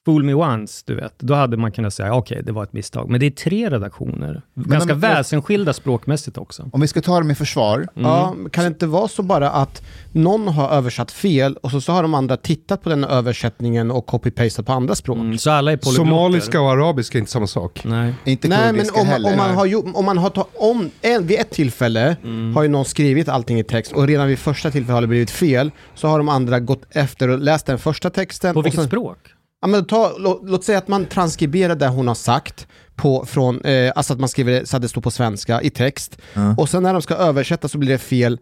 Fool 0.07 0.23
me 0.25 0.35
once, 0.35 0.83
du 0.87 0.95
vet, 0.95 1.15
då 1.19 1.35
hade 1.35 1.57
man 1.57 1.73
kunnat 1.73 1.95
säga 1.95 2.15
okej, 2.15 2.43
det 2.45 2.53
var 2.53 2.63
ett 2.63 2.73
misstag. 2.73 3.11
Men 3.11 3.21
det 3.21 3.27
är 3.27 3.31
tre 3.31 3.71
redaktioner, 3.71 4.43
ganska 4.55 4.95
de- 4.95 5.01
väsensskilda 5.01 5.73
språkmässigt 5.73 6.39
också. 6.39 6.71
om 6.73 6.81
vi 6.81 6.87
ska 6.89 7.01
ta 7.01 7.19
dem 7.19 7.31
i 7.31 7.35
försvar, 7.35 7.77
Mm. 7.79 7.87
Ja, 8.11 8.35
kan 8.53 8.65
det 8.65 8.69
inte 8.69 8.87
vara 8.87 9.09
så 9.09 9.23
bara 9.23 9.51
att 9.51 9.83
någon 10.13 10.49
har 10.49 10.69
översatt 10.71 11.11
fel 11.13 11.57
och 11.57 11.71
så, 11.71 11.81
så 11.81 11.93
har 11.93 12.03
de 12.03 12.15
andra 12.15 12.37
tittat 12.37 12.83
på 12.83 12.89
den 12.89 13.05
översättningen 13.05 13.91
och 13.91 14.07
copy-pastat 14.07 14.63
på 14.63 14.73
andra 14.73 14.95
språk? 14.95 15.17
Mm, 15.19 15.39
så 15.39 15.51
alla 15.51 15.73
är 15.73 15.77
polyglotter. 15.77 16.11
Somaliska 16.11 16.61
och 16.61 16.71
arabiska 16.71 17.19
är 17.19 17.21
inte 17.21 17.33
samma 17.33 17.47
sak. 17.47 17.85
Nej. 17.85 18.15
inte 18.25 18.49
Nej, 18.49 18.73
men 18.73 18.81
om, 18.91 18.97
man- 18.97 19.07
heller. 19.07 19.31
om 19.31 19.37
man 19.37 19.55
har, 19.55 19.97
om 19.99 20.05
man 20.05 20.19
har 20.19 20.31
ta, 20.31 20.47
om, 20.55 20.91
en, 21.03 21.27
vid 21.27 21.41
ett 21.41 21.51
tillfälle 21.51 22.17
Mm. 22.25 22.55
har 22.57 22.63
ju 22.63 22.69
någon 22.69 22.85
skrivit 22.85 23.29
allting 23.29 23.59
i 23.59 23.65
text 23.65 23.93
och 23.93 24.07
redan 24.07 24.29
vid 24.29 24.39
första 24.39 24.71
tillfället 24.71 24.95
har 24.95 25.01
det 25.01 25.07
blivit 25.07 25.31
fel, 25.31 25.71
så 25.95 26.09
har 26.09 26.19
de 26.19 26.29
andra 26.29 26.61
gått 26.61 26.83
efter 26.91 27.29
och 27.29 27.39
läst 27.39 27.67
den 27.67 27.79
första 27.79 28.11
texten. 28.11 28.55
På 28.55 28.59
och 28.61 28.67
vilket 28.67 28.81
sen, 28.81 28.89
språk? 28.89 29.19
Ja, 29.61 29.69
men 29.69 29.85
ta, 29.85 30.13
lå, 30.19 30.41
låt 30.45 30.65
säga 30.65 30.79
att 30.79 30.89
man 30.89 31.07
transkriberar 31.07 31.75
det 31.75 31.89
hon 31.89 32.09
har 32.09 32.15
sagt, 32.15 32.67
på, 32.97 33.25
från, 33.27 33.61
eh, 33.65 33.93
alltså 33.97 34.13
att 34.13 34.21
man 34.21 34.29
skriver 34.29 34.53
det 34.53 34.67
så 34.67 34.77
att 34.77 34.83
det 34.83 34.89
står 34.89 35.01
på 35.01 35.11
svenska 35.11 35.63
i 35.63 35.71
text. 35.71 36.19
Ja. 36.35 36.55
Och 36.59 36.69
sen 36.69 36.83
när 36.83 36.93
de 36.93 37.03
ska 37.03 37.15
översätta 37.15 37.69
så 37.69 37.79
blir 37.79 37.89
det 37.91 37.99
fel, 37.99 38.41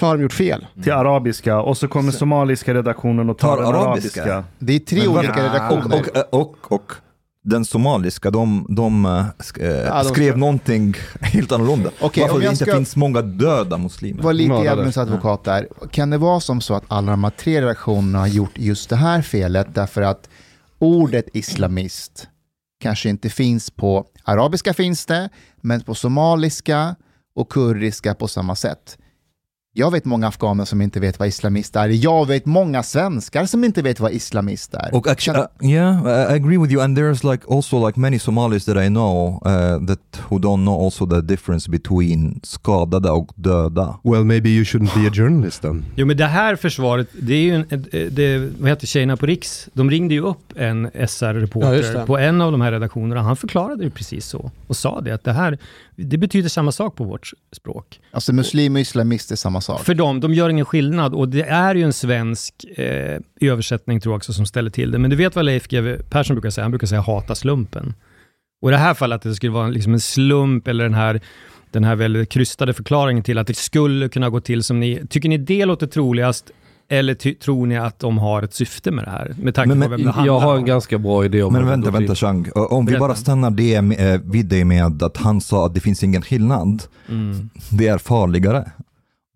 så 0.00 0.06
har 0.06 0.16
de 0.16 0.22
gjort 0.22 0.32
fel. 0.32 0.66
till 0.82 0.92
arabiska 0.92 1.60
och 1.60 1.76
så 1.78 1.88
kommer 1.88 2.12
somaliska 2.12 2.74
redaktionen 2.74 3.30
och 3.30 3.38
tar 3.38 3.56
Tar 3.56 3.62
arabiska? 3.72 4.22
arabiska. 4.22 4.44
Det 4.58 4.72
är 4.74 4.78
tre 4.78 4.98
Men 4.98 5.08
olika 5.08 5.44
redaktioner. 5.44 6.00
Och, 6.00 6.34
och, 6.34 6.40
och, 6.40 6.72
och 6.72 6.92
den 7.44 7.64
somaliska, 7.64 8.30
de, 8.30 8.66
de, 8.68 9.24
sk, 9.40 9.58
eh, 9.58 9.66
Ja, 9.70 10.02
de 10.02 10.08
skrev 10.08 10.30
ska- 10.30 10.38
någonting 10.38 10.94
helt 11.20 11.52
annorlunda. 11.52 11.90
Okej, 12.00 12.22
Varför 12.22 12.40
det 12.40 12.44
inte 12.50 12.64
ska- 12.64 12.74
finns 12.76 12.96
många 12.96 13.22
döda 13.22 13.78
muslimer. 13.78 14.22
var 14.22 14.32
lite 14.32 14.54
djävulens 14.54 14.96
advokat 14.98 15.44
där. 15.44 15.68
Kan 15.90 16.10
det 16.10 16.18
vara 16.18 16.40
som 16.40 16.60
så 16.60 16.74
att 16.74 16.84
alla 16.88 17.10
de 17.10 17.24
här 17.24 17.30
tre 17.30 17.60
redaktionerna 17.62 18.18
har 18.18 18.26
gjort 18.26 18.52
just 18.58 18.90
det 18.90 18.96
här 18.96 19.22
felet 19.22 19.74
därför 19.74 20.02
att 20.02 20.28
ordet 20.78 21.24
islamist 21.32 22.28
kanske 22.80 23.08
inte 23.08 23.28
finns 23.30 23.70
på 23.70 24.06
arabiska 24.24 24.74
finns 24.74 25.06
det, 25.06 25.28
men 25.60 25.80
på 25.80 25.94
somaliska 25.94 26.96
och 27.34 27.48
kurdiska 27.52 28.14
på 28.14 28.28
samma 28.28 28.54
sätt. 28.56 28.98
Jag 29.78 29.90
vet 29.90 30.04
många 30.04 30.28
afghaner 30.28 30.64
som 30.64 30.80
inte 30.82 31.00
vet 31.00 31.18
vad 31.18 31.28
islamist 31.28 31.76
är. 31.76 31.88
Jag 31.88 32.26
vet 32.26 32.46
många 32.46 32.82
svenskar 32.82 33.46
som 33.46 33.64
inte 33.64 33.82
vet 33.82 34.00
vad 34.00 34.12
islamist 34.12 34.74
är. 34.74 34.94
Och 34.94 35.06
actually, 35.08 35.40
uh, 35.62 35.70
yeah, 35.70 36.02
I 36.06 36.34
agree 36.36 36.58
with 36.58 36.72
you. 36.72 36.82
And 36.82 36.98
there's 36.98 37.32
like 37.32 37.44
also 37.50 37.86
like 37.86 38.00
many 38.00 38.18
Somalis 38.18 38.64
that 38.64 38.76
I 38.76 38.88
know 38.88 39.42
uh, 39.46 39.86
that 39.86 40.20
who 40.28 40.38
don't 40.38 40.62
know 40.64 40.84
also 40.84 41.06
the 41.06 41.20
difference 41.22 41.70
between 41.70 42.40
skadade 42.42 43.10
och 43.10 43.30
döda. 43.34 43.98
Well, 44.04 44.24
maybe 44.24 44.48
you 44.48 44.64
shouldn't 44.64 45.02
be 45.02 45.08
a 45.08 45.12
journalist 45.14 45.62
then. 45.62 45.84
Jo, 45.96 46.06
men 46.06 46.16
det 46.16 46.26
här 46.26 46.56
försvaret, 46.56 47.08
det 47.22 47.34
är 47.34 47.40
ju 47.42 47.54
en, 47.54 47.60
ett- 47.70 48.16
det, 48.16 48.38
vad 48.60 48.68
heter 48.70 48.86
tjejerna 48.86 49.16
på 49.16 49.26
Riks? 49.26 49.68
De 49.72 49.90
ringde 49.90 50.14
ju 50.14 50.20
upp 50.20 50.52
en 50.56 50.90
Ja, 50.94 51.06
SR-reporter 51.06 51.92
det. 51.98 52.06
på 52.06 52.18
en 52.18 52.40
av 52.40 52.52
de 52.52 52.60
här 52.60 52.72
redaktionerna. 52.72 53.22
Han 53.22 53.36
förklarade 53.36 53.84
ju 53.84 53.90
precis 53.90 54.26
så 54.26 54.50
och 54.66 54.76
sa 54.76 55.00
det 55.00 55.10
att 55.14 55.24
det 55.24 55.32
här, 55.32 55.58
det 56.00 56.18
betyder 56.18 56.48
samma 56.48 56.72
sak 56.72 56.96
på 56.96 57.04
vårt 57.04 57.32
språk. 57.52 58.00
Alltså 58.10 58.32
muslim 58.32 58.74
och 58.74 58.80
islamist 58.80 59.30
är 59.30 59.36
samma 59.36 59.60
sak. 59.60 59.84
För 59.84 59.94
dem, 59.94 60.20
de 60.20 60.34
gör 60.34 60.48
ingen 60.48 60.64
skillnad 60.64 61.14
och 61.14 61.28
det 61.28 61.42
är 61.42 61.74
ju 61.74 61.82
en 61.82 61.92
svensk 61.92 62.54
eh, 62.76 63.20
översättning 63.40 64.00
tror 64.00 64.12
jag 64.12 64.16
också 64.16 64.32
som 64.32 64.46
ställer 64.46 64.70
till 64.70 64.90
det. 64.90 64.98
Men 64.98 65.10
du 65.10 65.16
vet 65.16 65.36
vad 65.36 65.44
Leif 65.44 65.68
GW 65.68 65.96
Persson 66.10 66.36
brukar 66.36 66.50
säga? 66.50 66.64
Han 66.64 66.70
brukar 66.70 66.86
säga 66.86 67.00
hata 67.00 67.34
slumpen. 67.34 67.94
Och 68.62 68.70
i 68.70 68.72
det 68.72 68.78
här 68.78 68.94
fallet 68.94 69.16
att 69.16 69.22
det 69.22 69.34
skulle 69.34 69.52
vara 69.52 69.68
liksom 69.68 69.92
en 69.92 70.00
slump 70.00 70.68
eller 70.68 70.84
den 70.84 70.94
här, 70.94 71.20
den 71.70 71.84
här 71.84 71.96
väldigt 71.96 72.28
krystade 72.28 72.74
förklaringen 72.74 73.22
till 73.22 73.38
att 73.38 73.46
det 73.46 73.56
skulle 73.56 74.08
kunna 74.08 74.30
gå 74.30 74.40
till 74.40 74.62
som 74.62 74.80
ni... 74.80 75.06
Tycker 75.10 75.28
ni 75.28 75.38
det 75.38 75.64
låter 75.64 75.86
troligast 75.86 76.50
eller 76.90 77.14
ty, 77.14 77.34
tror 77.34 77.66
ni 77.66 77.76
att 77.76 77.98
de 77.98 78.18
har 78.18 78.42
ett 78.42 78.54
syfte 78.54 78.90
med 78.90 79.04
det 79.04 79.10
här? 79.10 79.34
Med 79.42 79.54
tanke 79.54 79.68
Men- 79.74 79.82
på 79.82 79.88
vem 79.96 80.02
det 80.04 80.10
handlar 80.10 80.34
Jag 80.34 80.40
har 80.40 80.52
en 80.52 80.58
om. 80.58 80.64
ganska 80.64 80.98
bra 80.98 81.24
idé 81.24 81.42
om 81.42 81.52
Men 81.52 81.62
det 81.62 81.68
vänta, 81.70 81.90
vänta. 81.90 82.14
Chang. 82.14 82.46
Om 82.54 82.86
vi 82.86 82.90
Berätta. 82.90 83.00
bara 83.06 83.14
stannar 83.14 83.50
det 83.50 83.82
med, 83.82 84.20
vid 84.24 84.46
det 84.46 84.64
med 84.64 85.02
att 85.02 85.16
han 85.16 85.40
sa 85.40 85.66
att 85.66 85.74
det 85.74 85.80
finns 85.80 86.02
ingen 86.02 86.22
skillnad. 86.22 86.82
Mm. 87.08 87.50
Det 87.70 87.88
är 87.88 87.98
farligare. 87.98 88.70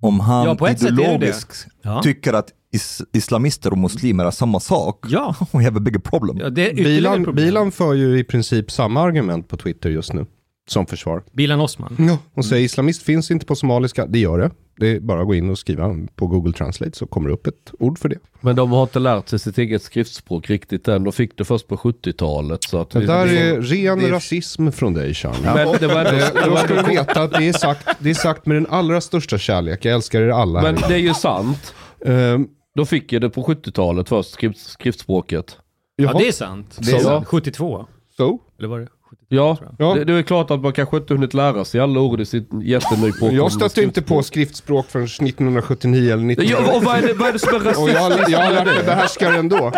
om 0.04 0.20
han 0.20 0.56
Ja, 0.60 0.70
ideologiskt 0.70 1.66
Ja. 1.82 2.02
tycker 2.02 2.32
att 2.32 2.48
is 2.74 3.02
islamister 3.12 3.70
och 3.72 3.78
muslimer 3.78 4.24
är 4.24 4.30
samma 4.30 4.60
sak, 4.60 5.04
Ja, 5.08 5.34
we 5.52 5.64
have 5.64 5.76
a 5.76 5.80
bigger 5.80 5.98
problem. 5.98 6.38
ja 6.40 6.50
det 6.50 6.62
är 6.66 6.72
ytterligare 6.72 6.94
Bilan, 6.96 7.24
problem. 7.24 7.44
Bilan 7.46 7.72
för 7.72 7.94
ju 7.94 8.18
i 8.18 8.24
princip 8.24 8.70
samma 8.70 9.00
argument 9.02 9.48
på 9.48 9.56
Twitter 9.56 9.90
just 9.90 10.12
nu. 10.12 10.26
Som 10.72 10.86
försvar. 10.86 11.22
Bilan 11.32 11.60
Osman. 11.60 11.96
Ja. 11.98 12.18
Och 12.34 12.44
säger 12.44 12.64
islamist 12.64 13.02
finns 13.02 13.30
inte 13.30 13.46
på 13.46 13.54
somaliska. 13.56 14.06
Det 14.06 14.18
gör 14.18 14.38
det. 14.38 14.50
Det 14.76 14.90
är 14.96 15.00
bara 15.00 15.20
att 15.20 15.26
gå 15.26 15.34
in 15.34 15.50
och 15.50 15.58
skriva 15.58 15.96
på 16.16 16.26
Google 16.26 16.52
Translate 16.52 16.98
så 16.98 17.06
kommer 17.06 17.28
det 17.28 17.34
upp 17.34 17.46
ett 17.46 17.72
ord 17.78 17.98
för 17.98 18.08
det. 18.08 18.18
Men 18.40 18.56
de 18.56 18.70
har 18.72 18.82
inte 18.82 18.98
lärt 18.98 19.28
sig 19.28 19.38
sitt 19.38 19.58
eget 19.58 19.82
skriftspråk 19.82 20.50
riktigt 20.50 20.88
än. 20.88 21.04
De 21.04 21.12
fick 21.12 21.38
det 21.38 21.44
först 21.44 21.68
på 21.68 21.76
70-talet. 21.76 22.64
Så 22.64 22.78
att 22.80 22.90
Det 22.90 23.06
där 23.06 23.26
vi- 23.26 23.36
är 23.38 23.60
ren 23.60 23.98
det 23.98 24.10
rasism 24.10 24.70
från 24.70 24.94
dig 24.94 25.14
Sean. 25.14 25.34
Men 25.44 25.68
det 25.80 25.86
var 25.86 26.04
ändå, 26.04 26.26
Då 26.50 26.56
ska 26.56 26.74
du 26.74 26.82
veta 26.82 27.22
att 27.22 27.30
det 27.32 27.48
är, 27.48 27.52
sagt, 27.52 27.88
det 27.98 28.10
är 28.10 28.14
sagt 28.14 28.46
med 28.46 28.56
den 28.56 28.66
allra 28.70 29.00
största 29.00 29.38
kärlek. 29.38 29.84
Jag 29.84 29.94
älskar 29.94 30.20
er 30.22 30.28
alla. 30.28 30.62
Men 30.62 30.74
det 30.74 30.94
är 30.94 30.98
ju 30.98 31.14
sant. 31.14 31.74
Ehm, 32.06 32.46
De 32.74 32.86
fick 32.86 33.12
ju 33.12 33.18
det 33.18 33.30
på 33.30 33.42
70-talet 33.42 34.08
först, 34.08 34.30
skrift, 34.30 34.58
skriftspråket. 34.70 35.56
Ja, 35.96 36.04
jaha, 36.04 36.18
det 36.18 36.28
är 36.28 36.32
sant. 36.32 36.76
Det 36.80 36.92
är 36.92 36.98
sant. 36.98 37.26
72. 37.26 37.86
så. 38.16 38.38
Eller 38.58 38.68
var 38.68 38.80
det? 38.80 38.88
72 39.20 39.26
Ja, 39.28 39.56
tror 39.56 39.74
jag. 39.78 39.88
Ja. 39.90 39.94
Det, 39.94 40.04
det 40.04 40.12
är 40.18 40.22
klart 40.22 40.50
att 40.50 40.60
man 40.60 40.72
kanske 40.72 40.96
inte 40.96 41.14
hunnit 41.14 41.34
lära 41.34 41.64
sig 41.64 41.80
alla 41.80 42.00
ord 42.00 42.20
i 42.20 42.24
sitt 42.26 42.48
jätteny 42.62 43.12
påkomna 43.12 43.34
Jag 43.34 43.52
stötte 43.52 43.82
inte 43.82 44.02
på 44.02 44.22
skriftspråk. 44.22 44.86
förrän 44.88 45.04
1979 45.04 46.12
eller 46.12 46.32
1980. 46.32 46.56
Ja, 46.72 46.76
och 46.76 46.84
vad 46.84 46.96
är 46.98 47.02
det, 47.06 47.12
vad 47.14 47.28
är 47.28 47.32
det 47.32 47.38
som 47.38 47.48
är 47.48 47.56
Och 47.58 47.64
rasistiskt? 47.66 48.00
jag, 48.00 48.30
jag 48.30 48.38
har 48.46 48.52
lärt 48.52 48.66
mig 48.76 48.84
behärska 48.86 49.30
det 49.30 49.38
ändå. 49.38 49.72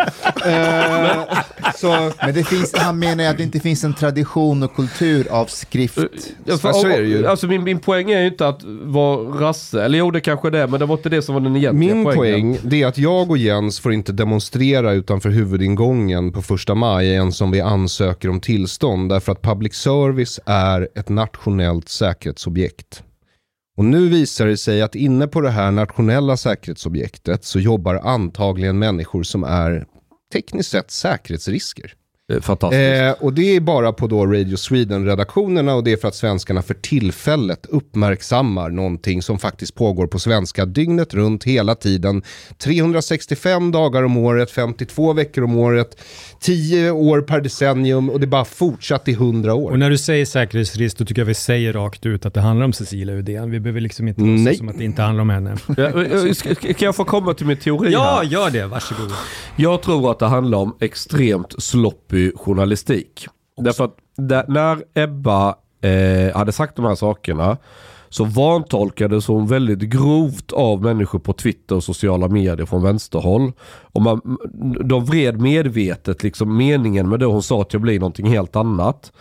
Eh, 0.47 1.39
så, 1.75 2.13
Men 2.25 2.35
det 2.35 2.45
finns, 2.45 2.75
han 2.77 2.99
menar 2.99 3.25
ju 3.25 3.31
att 3.31 3.37
det 3.37 3.43
inte 3.43 3.61
finns 3.61 3.85
en 3.85 3.95
tradition 3.95 4.63
och 4.63 4.75
kultur 4.77 5.27
av 5.31 5.47
skrift. 5.47 5.99
Ja, 6.45 6.57
för, 6.57 6.73
Så 6.73 6.89
är 6.89 7.01
det 7.03 7.09
ju. 7.09 7.27
Alltså 7.27 7.47
min, 7.47 7.65
min 7.65 7.79
poäng 7.79 8.11
är 8.11 8.21
ju 8.21 8.27
inte 8.27 8.49
att 8.49 8.61
vara 8.83 9.17
rasse, 9.19 9.83
eller 9.85 9.99
jo 9.99 10.11
det 10.11 10.21
kanske 10.21 10.51
det 10.51 10.59
är, 10.59 10.67
men 10.67 10.81
det 10.81 10.87
var 10.87 10.97
inte 10.97 11.09
det 11.09 11.23
som 11.23 11.35
var 11.35 11.41
den 11.43 11.57
egentliga 11.57 11.95
min 11.95 12.05
poängen. 12.05 12.17
poäng 12.17 12.59
det 12.63 12.83
är 12.83 12.87
att 12.87 12.99
jag 12.99 13.31
och 13.31 13.39
Jens 13.39 13.81
får 13.81 13.93
inte 13.93 14.13
demonstrera 14.13 14.93
utanför 14.93 15.31
huvudingången 15.31 16.33
på 16.33 16.43
första 16.43 16.75
maj 16.75 17.09
ens 17.09 17.41
om 17.41 17.51
vi 17.51 17.61
ansöker 17.61 18.29
om 18.31 18.41
tillstånd 18.41 19.13
därför 19.25 19.33
att 19.33 19.43
public 19.43 19.75
service 19.75 20.41
är 20.47 20.89
ett 20.95 21.09
nationellt 21.09 21.89
säkerhetsobjekt. 21.89 23.03
Och 23.77 23.85
nu 23.85 24.09
visar 24.09 24.47
det 24.47 24.57
sig 24.57 24.83
att 24.83 24.95
inne 24.95 25.27
på 25.27 25.41
det 25.41 25.51
här 25.51 25.71
nationella 25.71 26.37
säkerhetsobjektet 26.37 27.45
så 27.45 27.61
jobbar 27.61 27.95
antagligen 27.95 28.79
människor 28.79 29.23
som 29.23 29.45
är 29.45 29.87
tekniskt 30.33 30.71
sett 30.71 30.91
säkerhetsrisker. 30.91 31.95
Är 32.33 32.41
Fantastiskt. 32.41 32.81
Eh, 33.21 33.25
och 33.27 33.33
det 33.33 33.57
är 33.57 33.61
bara 33.61 33.93
på 33.93 34.07
då 34.07 34.27
Radio 34.27 34.57
Sweden-redaktionerna 34.57 35.75
och 35.75 35.85
det 35.85 35.93
är 35.93 35.97
för 35.97 36.09
att 36.09 36.15
svenskarna 36.15 36.63
för 36.63 36.75
tillfället 36.75 37.67
uppmärksammar 37.69 38.71
någonting 38.71 39.23
som 39.23 39.39
faktiskt 39.39 39.75
pågår 39.75 40.07
på 40.07 40.19
svenska 40.19 40.65
dygnet 40.67 41.15
runt 41.15 41.45
hela 41.45 41.75
tiden. 41.75 42.23
365 42.59 43.71
dagar 43.73 44.03
om 44.03 44.17
året, 44.17 44.51
52 44.51 45.13
veckor 45.13 45.45
om 45.45 45.57
året, 45.57 46.01
10 46.41 46.91
år 46.91 47.21
per 47.21 47.41
decennium 47.41 48.11
och 48.11 48.21
det 48.21 48.27
bara 48.27 48.45
fortsatt 48.45 49.09
i 49.09 49.13
100 49.13 49.55
år. 49.55 49.71
Och 49.71 49.79
när 49.79 49.91
du 49.91 49.99
säger 49.99 50.25
säkerhetsrisk, 50.27 50.99
då 50.99 51.05
tycker 51.05 51.21
jag 51.23 51.27
vi 51.27 51.35
säger 51.35 51.73
rakt 51.73 52.07
ut 52.07 52.27
att 52.27 52.35
det 52.35 52.41
handlar 52.41 52.65
om 52.67 52.73
Cecilia 52.73 53.15
Uddén. 53.15 53.51
Vi 53.51 53.61
behöver 53.61 53.81
liksom 53.81 54.09
inte 54.09 54.23
Nej. 54.23 54.39
låtsas 54.45 54.59
som 54.59 54.69
att 54.69 54.79
det 54.79 54.85
inte 54.85 55.03
handlar 55.03 55.23
om 55.23 55.31
henne. 55.31 55.57
Ja, 55.77 56.05
eh, 56.05 56.33
ska- 56.33 56.55
Kan 56.55 56.75
jag 56.87 56.97
få 56.97 57.05
komma 57.05 57.35
till 57.35 57.47
min 57.47 57.57
teori 57.57 57.93
Ja, 57.93 58.19
här? 58.23 58.31
gör 58.31 58.51
det. 58.51 58.67
Varsågod. 58.67 59.13
Jag 59.57 59.83
tror 59.83 60.11
att 60.11 60.19
det 60.19 60.27
handlar 60.27 60.59
om 60.59 60.77
extremt 60.81 61.63
sloppy 61.63 62.14
journalistik. 62.37 63.27
Därför 63.57 63.85
att 63.85 63.97
där, 64.17 64.45
när 64.49 64.85
Ebba 64.95 65.55
eh, 65.81 66.37
hade 66.37 66.53
sagt 66.53 66.77
de 66.77 66.85
här 66.85 66.95
sakerna 66.95 67.57
så 68.15 68.25
vantolkades 68.25 69.27
hon 69.27 69.47
väldigt 69.47 69.79
grovt 69.79 70.53
av 70.53 70.83
människor 70.83 71.19
på 71.19 71.33
Twitter 71.33 71.77
och 71.77 71.85
sociala 71.85 72.29
medier 72.29 72.67
från 72.67 72.83
vänsterhåll. 72.83 73.53
Och 73.93 74.03
man, 74.03 74.39
de 74.85 75.05
vred 75.05 75.41
medvetet 75.41 76.23
liksom 76.23 76.57
meningen 76.57 77.09
med 77.09 77.21
det 77.21 77.27
hon 77.27 77.43
sa 77.43 77.65
till 77.65 77.77
att 77.77 77.83
bli 77.83 77.99
någonting 77.99 78.27
helt 78.27 78.57
annat. 78.57 79.13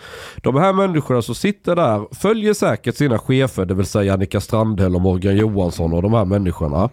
De 0.44 0.56
här 0.56 0.74
människorna 0.74 1.22
som 1.22 1.36
sitter 1.36 1.76
där 1.76 2.16
följer 2.16 2.54
säkert 2.54 2.96
sina 2.96 3.20
chefer, 3.20 3.66
det 3.66 3.74
vill 3.74 3.86
säga 3.86 4.14
Annika 4.14 4.42
Strandhäll 4.42 4.96
och 4.96 5.02
Morgan 5.02 5.38
Johansson 5.38 5.94
och 5.94 6.02
de 6.02 6.14
här 6.14 6.26
människorna 6.26 6.90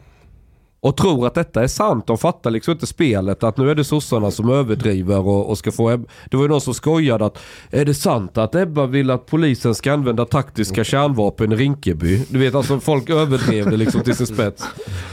och 0.83 0.97
tror 0.97 1.27
att 1.27 1.35
detta 1.35 1.63
är 1.63 1.67
sant. 1.67 2.07
De 2.07 2.19
fattar 2.19 2.51
liksom 2.51 2.73
inte 2.73 2.87
spelet 2.87 3.43
att 3.43 3.57
nu 3.57 3.71
är 3.71 3.75
det 3.75 3.85
sossarna 3.85 4.31
som 4.31 4.51
överdriver 4.51 5.19
och, 5.19 5.51
och 5.51 5.59
ska 5.59 5.73
få 5.73 5.91
Ebba. 5.91 6.09
Det 6.31 6.37
var 6.37 6.45
ju 6.45 6.49
någon 6.49 6.61
som 6.61 6.75
skojade 6.75 7.25
att 7.27 7.39
är 7.71 7.85
det 7.85 7.95
sant 7.95 8.39
att 8.39 8.55
Ebba 8.55 8.87
vill 8.87 9.11
att 9.11 9.27
polisen 9.27 9.75
ska 9.75 9.93
använda 9.93 10.25
taktiska 10.25 10.85
kärnvapen 10.85 11.53
i 11.53 11.57
Rinkeby? 11.57 12.25
Du 12.29 12.39
vet 12.39 12.55
alltså 12.55 12.81
folk 12.81 13.11
överdrev 13.11 13.71
det 13.71 13.77
liksom 13.77 14.01
till 14.01 14.17
sin 14.17 14.27
spets 14.27 14.65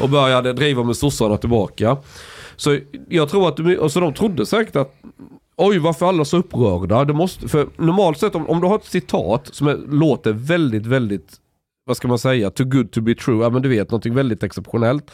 och 0.02 0.10
började 0.10 0.54
driva 0.54 0.84
med 0.84 0.96
sossarna 0.96 1.38
tillbaka. 1.38 1.98
Så 2.56 2.80
jag 3.10 3.30
tror 3.30 3.48
att, 3.48 3.58
de- 3.58 3.78
och 3.78 3.92
så 3.92 4.00
de 4.00 4.14
trodde 4.14 4.46
säkert 4.46 4.76
att 4.76 4.94
Oj, 5.60 5.78
varför 5.80 6.06
är 6.06 6.10
alla 6.10 6.26
så 6.26 6.38
upprörda? 6.38 7.06
Det 7.06 7.14
måste, 7.14 7.48
för 7.48 7.68
normalt 7.78 8.18
sett 8.20 8.36
om, 8.36 8.50
om 8.50 8.62
du 8.62 8.68
har 8.68 8.76
ett 8.76 8.86
citat 8.86 9.50
som 9.52 9.68
är, 9.68 9.78
låter 9.90 10.34
väldigt, 10.34 10.86
väldigt, 10.86 11.34
vad 11.86 11.98
ska 11.98 12.08
man 12.08 12.20
säga, 12.20 12.50
too 12.50 12.66
good 12.66 12.92
to 12.92 13.02
be 13.02 13.16
true, 13.16 13.44
ja 13.44 13.50
men 13.50 13.62
du 13.62 13.70
vet, 13.70 13.92
någonting 13.92 14.14
väldigt 14.16 14.44
exceptionellt. 14.44 15.12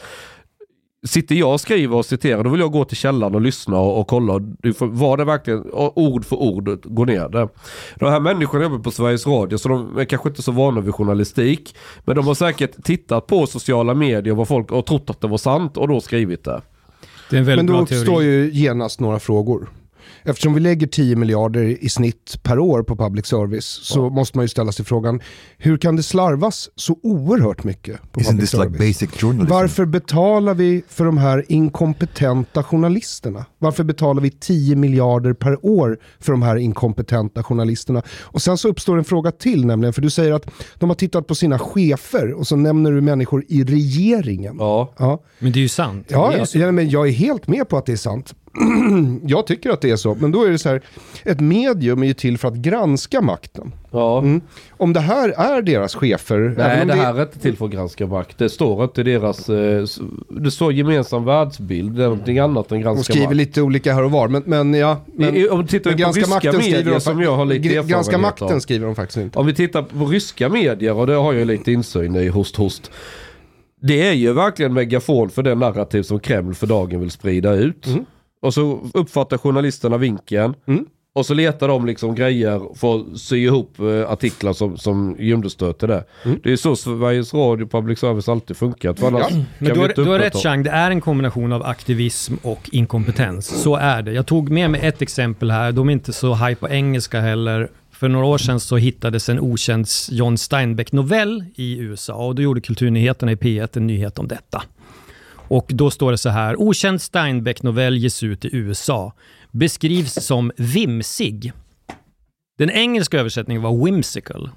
Sitter 1.04 1.34
jag 1.34 1.52
och 1.52 1.60
skriver 1.60 1.96
och 1.96 2.06
citerar, 2.06 2.44
då 2.44 2.50
vill 2.50 2.60
jag 2.60 2.72
gå 2.72 2.84
till 2.84 2.96
källan 2.96 3.34
och 3.34 3.40
lyssna 3.40 3.78
och, 3.78 4.00
och 4.00 4.06
kolla. 4.06 4.38
Du 4.38 4.74
får, 4.74 4.86
var 4.86 5.16
det 5.16 5.24
verkligen 5.24 5.64
ord 5.94 6.24
för 6.24 6.36
ord 6.36 6.80
gå 6.84 7.04
ner 7.04 7.28
det? 7.28 7.48
De 7.96 8.10
här 8.10 8.20
människorna 8.20 8.64
jobbar 8.64 8.78
på 8.78 8.90
Sveriges 8.90 9.26
Radio, 9.26 9.58
så 9.58 9.68
de 9.68 9.98
är 9.98 10.04
kanske 10.04 10.28
inte 10.28 10.42
så 10.42 10.52
vana 10.52 10.80
vid 10.80 10.94
journalistik. 10.94 11.76
Men 12.04 12.16
de 12.16 12.26
har 12.26 12.34
säkert 12.34 12.84
tittat 12.84 13.26
på 13.26 13.46
sociala 13.46 13.94
medier 13.94 14.34
vad 14.34 14.48
folk, 14.48 14.72
och 14.72 14.86
trott 14.86 15.10
att 15.10 15.20
det 15.20 15.28
var 15.28 15.38
sant 15.38 15.76
och 15.76 15.88
då 15.88 16.00
skrivit 16.00 16.44
det. 16.44 16.62
Det 17.30 17.36
är 17.36 17.40
en 17.40 17.46
Men 17.46 17.66
då 17.66 17.72
bra 17.72 17.86
teori. 17.86 18.00
uppstår 18.00 18.22
ju 18.22 18.50
genast 18.52 19.00
några 19.00 19.18
frågor. 19.18 19.68
Eftersom 20.24 20.54
vi 20.54 20.60
lägger 20.60 20.86
10 20.86 21.16
miljarder 21.16 21.84
i 21.84 21.88
snitt 21.88 22.38
per 22.42 22.58
år 22.58 22.82
på 22.82 22.96
public 22.96 23.26
service 23.26 23.64
så 23.82 24.10
måste 24.10 24.38
man 24.38 24.44
ju 24.44 24.48
ställa 24.48 24.72
sig 24.72 24.84
frågan, 24.84 25.20
hur 25.58 25.76
kan 25.76 25.96
det 25.96 26.02
slarvas 26.02 26.68
så 26.76 26.98
oerhört 27.02 27.64
mycket 27.64 28.12
på 28.12 28.20
Isn't 28.20 28.30
public 28.30 28.50
service? 28.50 29.00
like? 29.00 29.44
Varför 29.48 29.84
betalar 29.86 30.54
vi 30.54 30.82
för 30.88 31.04
de 31.04 31.18
här 31.18 31.44
inkompetenta 31.48 32.62
journalisterna? 32.62 33.44
Varför 33.64 33.84
betalar 33.84 34.22
vi 34.22 34.30
10 34.30 34.76
miljarder 34.76 35.32
per 35.32 35.66
år 35.66 35.98
för 36.20 36.32
de 36.32 36.42
här 36.42 36.56
inkompetenta 36.56 37.42
journalisterna? 37.42 38.02
Och 38.22 38.42
sen 38.42 38.58
så 38.58 38.68
uppstår 38.68 38.98
en 38.98 39.04
fråga 39.04 39.30
till 39.30 39.66
nämligen, 39.66 39.92
för 39.92 40.02
du 40.02 40.10
säger 40.10 40.32
att 40.32 40.50
de 40.78 40.90
har 40.90 40.96
tittat 40.96 41.26
på 41.26 41.34
sina 41.34 41.58
chefer 41.58 42.32
och 42.32 42.46
så 42.46 42.56
nämner 42.56 42.92
du 42.92 43.00
människor 43.00 43.44
i 43.48 43.64
regeringen. 43.64 44.56
Ja. 44.58 44.92
Ja, 44.98 45.22
Men 45.38 45.52
det 45.52 45.58
är 45.58 45.62
ju 45.62 45.68
sant. 45.68 46.06
ja, 46.08 46.18
det 46.28 46.34
är 46.34 46.38
ja, 46.38 46.40
ju 46.40 46.46
så. 46.46 46.58
ja 46.58 46.72
men 46.72 46.90
jag 46.90 47.08
är 47.08 47.12
helt 47.12 47.46
med 47.48 47.68
på 47.68 47.76
att 47.76 47.86
det 47.86 47.92
är 47.92 47.96
sant. 47.96 48.34
jag 49.22 49.46
tycker 49.46 49.70
att 49.70 49.80
det 49.80 49.90
är 49.90 49.96
så, 49.96 50.14
men 50.14 50.32
då 50.32 50.42
är 50.42 50.50
det 50.50 50.58
så 50.58 50.68
här, 50.68 50.82
ett 51.24 51.40
medium 51.40 52.02
är 52.02 52.06
ju 52.06 52.14
till 52.14 52.38
för 52.38 52.48
att 52.48 52.54
granska 52.54 53.20
makten. 53.20 53.72
Ja. 53.94 54.18
Mm. 54.18 54.40
Om 54.70 54.92
det 54.92 55.00
här 55.00 55.28
är 55.28 55.62
deras 55.62 55.94
chefer, 55.94 56.54
Nej, 56.58 56.82
om 56.82 56.88
det 56.88 56.94
här 56.94 57.14
är 57.18 57.22
inte 57.22 57.38
till 57.38 57.56
för 57.56 57.64
att 57.64 57.70
granska 57.70 58.06
makt. 58.06 58.38
Det 58.38 58.48
står 58.48 58.84
inte 58.84 59.02
deras... 59.02 59.48
eh, 59.48 59.84
Det 60.28 60.50
står 60.50 60.72
gemensam 60.72 61.24
världsbild. 61.24 61.92
Det 61.96 62.02
är 62.04 62.08
någonting 62.08 62.38
annat 62.38 62.72
än 62.72 62.78
de 62.78 62.82
granska 62.84 63.12
skriver 63.12 63.26
makt. 63.26 63.36
lite 63.36 63.62
olika 63.62 63.94
här 63.94 64.04
och 64.04 64.10
var, 64.10 64.28
men, 64.28 64.42
men 64.46 64.74
ja. 64.74 64.96
Men, 65.14 65.36
I, 65.36 65.48
om 65.48 65.62
vi 65.62 65.66
tittar 65.68 65.90
men 65.90 65.98
på 66.04 66.12
ryska 66.12 66.40
skriver 66.40 66.58
medier 66.58 66.94
de, 66.94 67.00
som 67.00 67.22
jag 67.22 67.36
har 67.36 67.44
lite 67.44 67.68
erfarenhet 67.68 67.90
Granska 67.90 68.18
makten 68.18 68.60
skriver 68.60 68.86
de 68.86 68.94
faktiskt 68.94 69.18
inte. 69.18 69.38
Om 69.38 69.46
vi 69.46 69.54
tittar 69.54 69.82
på 69.82 70.06
ryska 70.06 70.48
medier, 70.48 70.94
och 70.94 71.06
det 71.06 71.14
har 71.14 71.32
jag 71.32 71.46
lite 71.46 71.72
insyn 71.72 72.16
i, 72.16 72.28
host 72.28 72.56
host. 72.56 72.90
Det 73.82 74.08
är 74.08 74.12
ju 74.12 74.32
verkligen 74.32 74.72
megafon 74.74 75.30
för 75.30 75.42
den 75.42 75.58
narrativ 75.58 76.02
som 76.02 76.20
Kreml 76.20 76.54
för 76.54 76.66
dagen 76.66 77.00
vill 77.00 77.10
sprida 77.10 77.52
ut. 77.54 77.86
Mm. 77.86 78.04
Och 78.42 78.54
så 78.54 78.80
uppfattar 78.94 79.38
journalisterna 79.38 79.96
vinkeln. 79.96 80.54
Mm. 80.66 80.86
Och 81.16 81.26
så 81.26 81.34
letar 81.34 81.68
de 81.68 81.86
liksom 81.86 82.14
grejer 82.14 82.74
för 82.74 82.96
att 82.96 83.20
sy 83.20 83.44
ihop 83.44 83.78
eh, 83.78 84.10
artiklar 84.10 84.52
som, 84.52 84.78
som 84.78 85.16
understöd 85.20 85.78
till 85.78 85.88
det. 85.88 86.04
Mm. 86.24 86.40
Det 86.42 86.52
är 86.52 86.56
så 86.56 86.76
Sveriges 86.76 87.34
Radio 87.34 87.66
public 87.66 87.98
service 87.98 88.28
alltid 88.28 88.56
funkat. 88.56 89.00
För 89.00 89.06
annars 89.06 89.26
Ja. 89.30 89.36
Men 89.58 89.74
du 89.74 89.80
har, 89.80 89.92
du 89.96 90.04
har 90.04 90.18
rätt 90.18 90.36
Chang, 90.36 90.62
det 90.62 90.70
är 90.70 90.90
en 90.90 91.00
kombination 91.00 91.52
av 91.52 91.62
aktivism 91.62 92.34
och 92.42 92.70
inkompetens. 92.72 93.62
Så 93.62 93.76
är 93.76 94.02
det. 94.02 94.12
Jag 94.12 94.26
tog 94.26 94.50
med 94.50 94.70
mig 94.70 94.80
ett 94.80 95.02
exempel 95.02 95.50
här, 95.50 95.72
de 95.72 95.88
är 95.88 95.92
inte 95.92 96.12
så 96.12 96.34
high 96.34 96.54
på 96.54 96.68
engelska 96.68 97.20
heller. 97.20 97.70
För 97.92 98.08
några 98.08 98.26
år 98.26 98.38
sedan 98.38 98.60
så 98.60 98.76
hittades 98.76 99.28
en 99.28 99.40
okänd 99.40 99.86
John 100.10 100.38
Steinbeck-novell 100.38 101.44
i 101.54 101.78
USA 101.78 102.26
och 102.26 102.34
då 102.34 102.42
gjorde 102.42 102.60
Kulturnyheterna 102.60 103.32
i 103.32 103.34
P1 103.34 103.68
en 103.76 103.86
nyhet 103.86 104.18
om 104.18 104.28
detta. 104.28 104.62
Och 105.48 105.66
då 105.68 105.90
står 105.90 106.10
det 106.10 106.18
så 106.18 106.28
här, 106.28 106.60
okänd 106.60 107.02
Steinbeck-novell 107.02 107.96
ges 107.96 108.22
ut 108.22 108.44
i 108.44 108.48
USA. 108.52 109.12
Beskrivs 109.58 110.26
som 110.26 110.52
vimsig. 110.56 111.52
Den 112.58 112.70
engelska 112.70 113.18
översättningen 113.18 113.62
var 113.62 113.84
whimsical. 113.84 114.50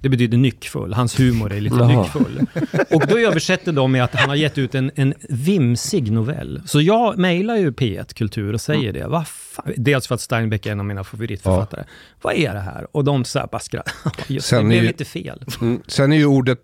Det 0.00 0.08
betyder 0.08 0.38
nyckfull. 0.38 0.92
Hans 0.94 1.20
humor 1.20 1.52
är 1.52 1.60
lite 1.60 1.76
Jaha. 1.76 2.02
nyckfull. 2.02 2.46
Och 2.90 3.06
då 3.06 3.18
översätter 3.18 3.72
de 3.72 3.92
med 3.92 4.04
att 4.04 4.14
han 4.14 4.28
har 4.28 4.36
gett 4.36 4.58
ut 4.58 4.74
en, 4.74 4.90
en 4.94 5.14
vimsig 5.28 6.12
novell. 6.12 6.62
Så 6.66 6.80
jag 6.80 7.18
mejlar 7.18 7.56
ju 7.56 7.70
P1 7.70 8.14
Kultur 8.14 8.52
och 8.52 8.60
säger 8.60 8.92
det. 8.92 9.06
Vad 9.06 9.28
fan? 9.28 9.72
Dels 9.76 10.06
för 10.08 10.14
att 10.14 10.20
Steinbeck 10.20 10.66
är 10.66 10.72
en 10.72 10.80
av 10.80 10.86
mina 10.86 11.04
favoritförfattare. 11.04 11.84
Vad 12.22 12.34
är 12.34 12.54
det 12.54 12.60
här? 12.60 12.86
Och 12.92 13.04
de 13.04 13.24
så 13.24 13.38
här 13.38 13.46
bara 13.52 13.58
skrattar. 13.58 13.92
Just 14.26 14.50
det, 14.50 14.56
Sen 14.56 14.62
det 14.64 14.68
blev 14.68 14.82
ju- 14.82 14.86
lite 14.88 15.04
fel. 15.04 15.42
Mm. 15.60 15.80
Sen 15.86 16.12
är 16.12 16.16
ju 16.16 16.26
ordet 16.26 16.58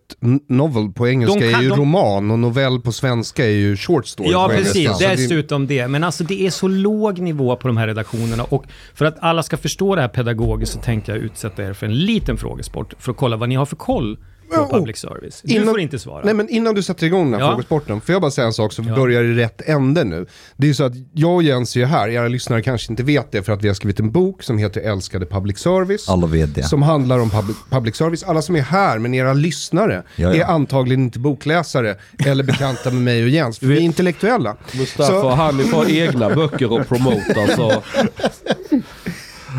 novel 0.48 0.88
på 0.92 1.08
engelska 1.08 1.40
kan- 1.40 1.54
är 1.60 1.62
ju 1.62 1.68
de- 1.68 1.78
roman 1.78 2.30
och 2.30 2.38
novell 2.38 2.80
på 2.80 2.92
svenska 2.92 3.44
är 3.46 3.50
ju 3.50 3.76
short 3.76 4.06
story 4.06 4.30
Ja, 4.32 4.48
precis. 4.48 4.76
engelska. 4.76 5.08
Dessutom 5.10 5.66
det. 5.66 5.88
Men 5.88 6.04
alltså 6.04 6.24
det 6.24 6.46
är 6.46 6.50
så 6.50 6.68
låg 6.68 7.18
nivå 7.18 7.56
på 7.56 7.68
de 7.68 7.76
här 7.76 7.86
redaktionerna 7.86 8.44
och 8.44 8.64
för 8.94 9.04
att 9.04 9.16
alla 9.20 9.42
ska 9.42 9.56
förstå 9.56 9.94
det 9.94 10.00
här 10.00 10.08
pedagogiskt 10.08 10.72
så 10.72 10.78
tänkte 10.80 11.12
jag 11.12 11.18
utsätta 11.20 11.64
er 11.64 11.72
för 11.72 11.86
en 11.86 11.94
liten 11.98 12.36
frågesport 12.36 12.94
för 12.98 13.10
att 13.10 13.16
kolla 13.24 13.36
vad 13.36 13.48
ni 13.48 13.54
har 13.54 13.66
för 13.66 13.76
koll 13.76 14.18
på 14.54 14.60
Oh, 14.60 14.70
public 14.70 14.96
service. 14.96 15.40
Du 15.44 15.54
innan- 15.54 15.66
får 15.66 15.80
inte 15.80 15.98
svara. 15.98 16.24
Nej 16.24 16.34
men 16.34 16.48
innan 16.48 16.74
du 16.74 16.82
sätter 16.82 17.06
igång 17.06 17.30
den 17.30 17.40
här 17.40 17.46
Ja. 17.46 17.52
frågesporten, 17.52 18.00
får 18.00 18.12
jag 18.12 18.22
bara 18.22 18.30
säga 18.30 18.46
en 18.46 18.52
sak 18.52 18.72
så 18.72 18.82
vi 18.82 18.88
Ja. 18.88 18.94
börjar 18.94 19.22
i 19.24 19.34
rätt 19.34 19.60
ände 19.68 20.04
nu. 20.04 20.26
Det 20.56 20.66
är 20.66 20.68
ju 20.68 20.74
så 20.74 20.84
att 20.84 20.92
jag 21.12 21.34
och 21.34 21.42
Jens 21.42 21.76
är 21.76 21.80
ju 21.80 21.86
här, 21.86 22.08
era 22.08 22.28
lyssnare 22.28 22.62
kanske 22.62 22.92
inte 22.92 23.02
vet 23.02 23.32
det 23.32 23.42
för 23.42 23.52
att 23.52 23.62
vi 23.64 23.68
har 23.68 23.74
skrivit 23.74 24.00
en 24.00 24.10
bok 24.10 24.42
som 24.42 24.58
heter 24.58 24.80
Älskade 24.80 25.26
Public 25.26 25.58
Service. 25.58 26.08
Alla 26.08 26.26
vet 26.26 26.54
det. 26.54 26.62
Som 26.62 26.82
handlar 26.82 27.18
om 27.18 27.30
public, 27.30 27.56
public 27.70 27.96
service. 27.96 28.22
Alla 28.22 28.42
som 28.42 28.56
är 28.56 28.60
här, 28.60 28.98
men 28.98 29.14
era 29.14 29.32
lyssnare, 29.32 30.02
Ja, 30.16 30.34
ja. 30.34 30.44
är 30.44 30.44
antagligen 30.50 31.02
inte 31.04 31.18
bokläsare 31.18 31.96
eller 32.26 32.44
bekanta 32.44 32.90
med 32.90 33.02
mig 33.02 33.22
och 33.22 33.28
Jens. 33.28 33.58
För 33.58 33.66
vi 33.66 33.76
är 33.76 33.80
intellektuella. 33.80 34.56
Mustafa 34.74 35.08
Så- 35.20 35.28
Hanif 35.28 35.72
har 35.72 35.90
egna 35.90 36.30
böcker 36.34 36.72
och 36.72 36.88
promota 36.88 37.46
så... 37.56 37.72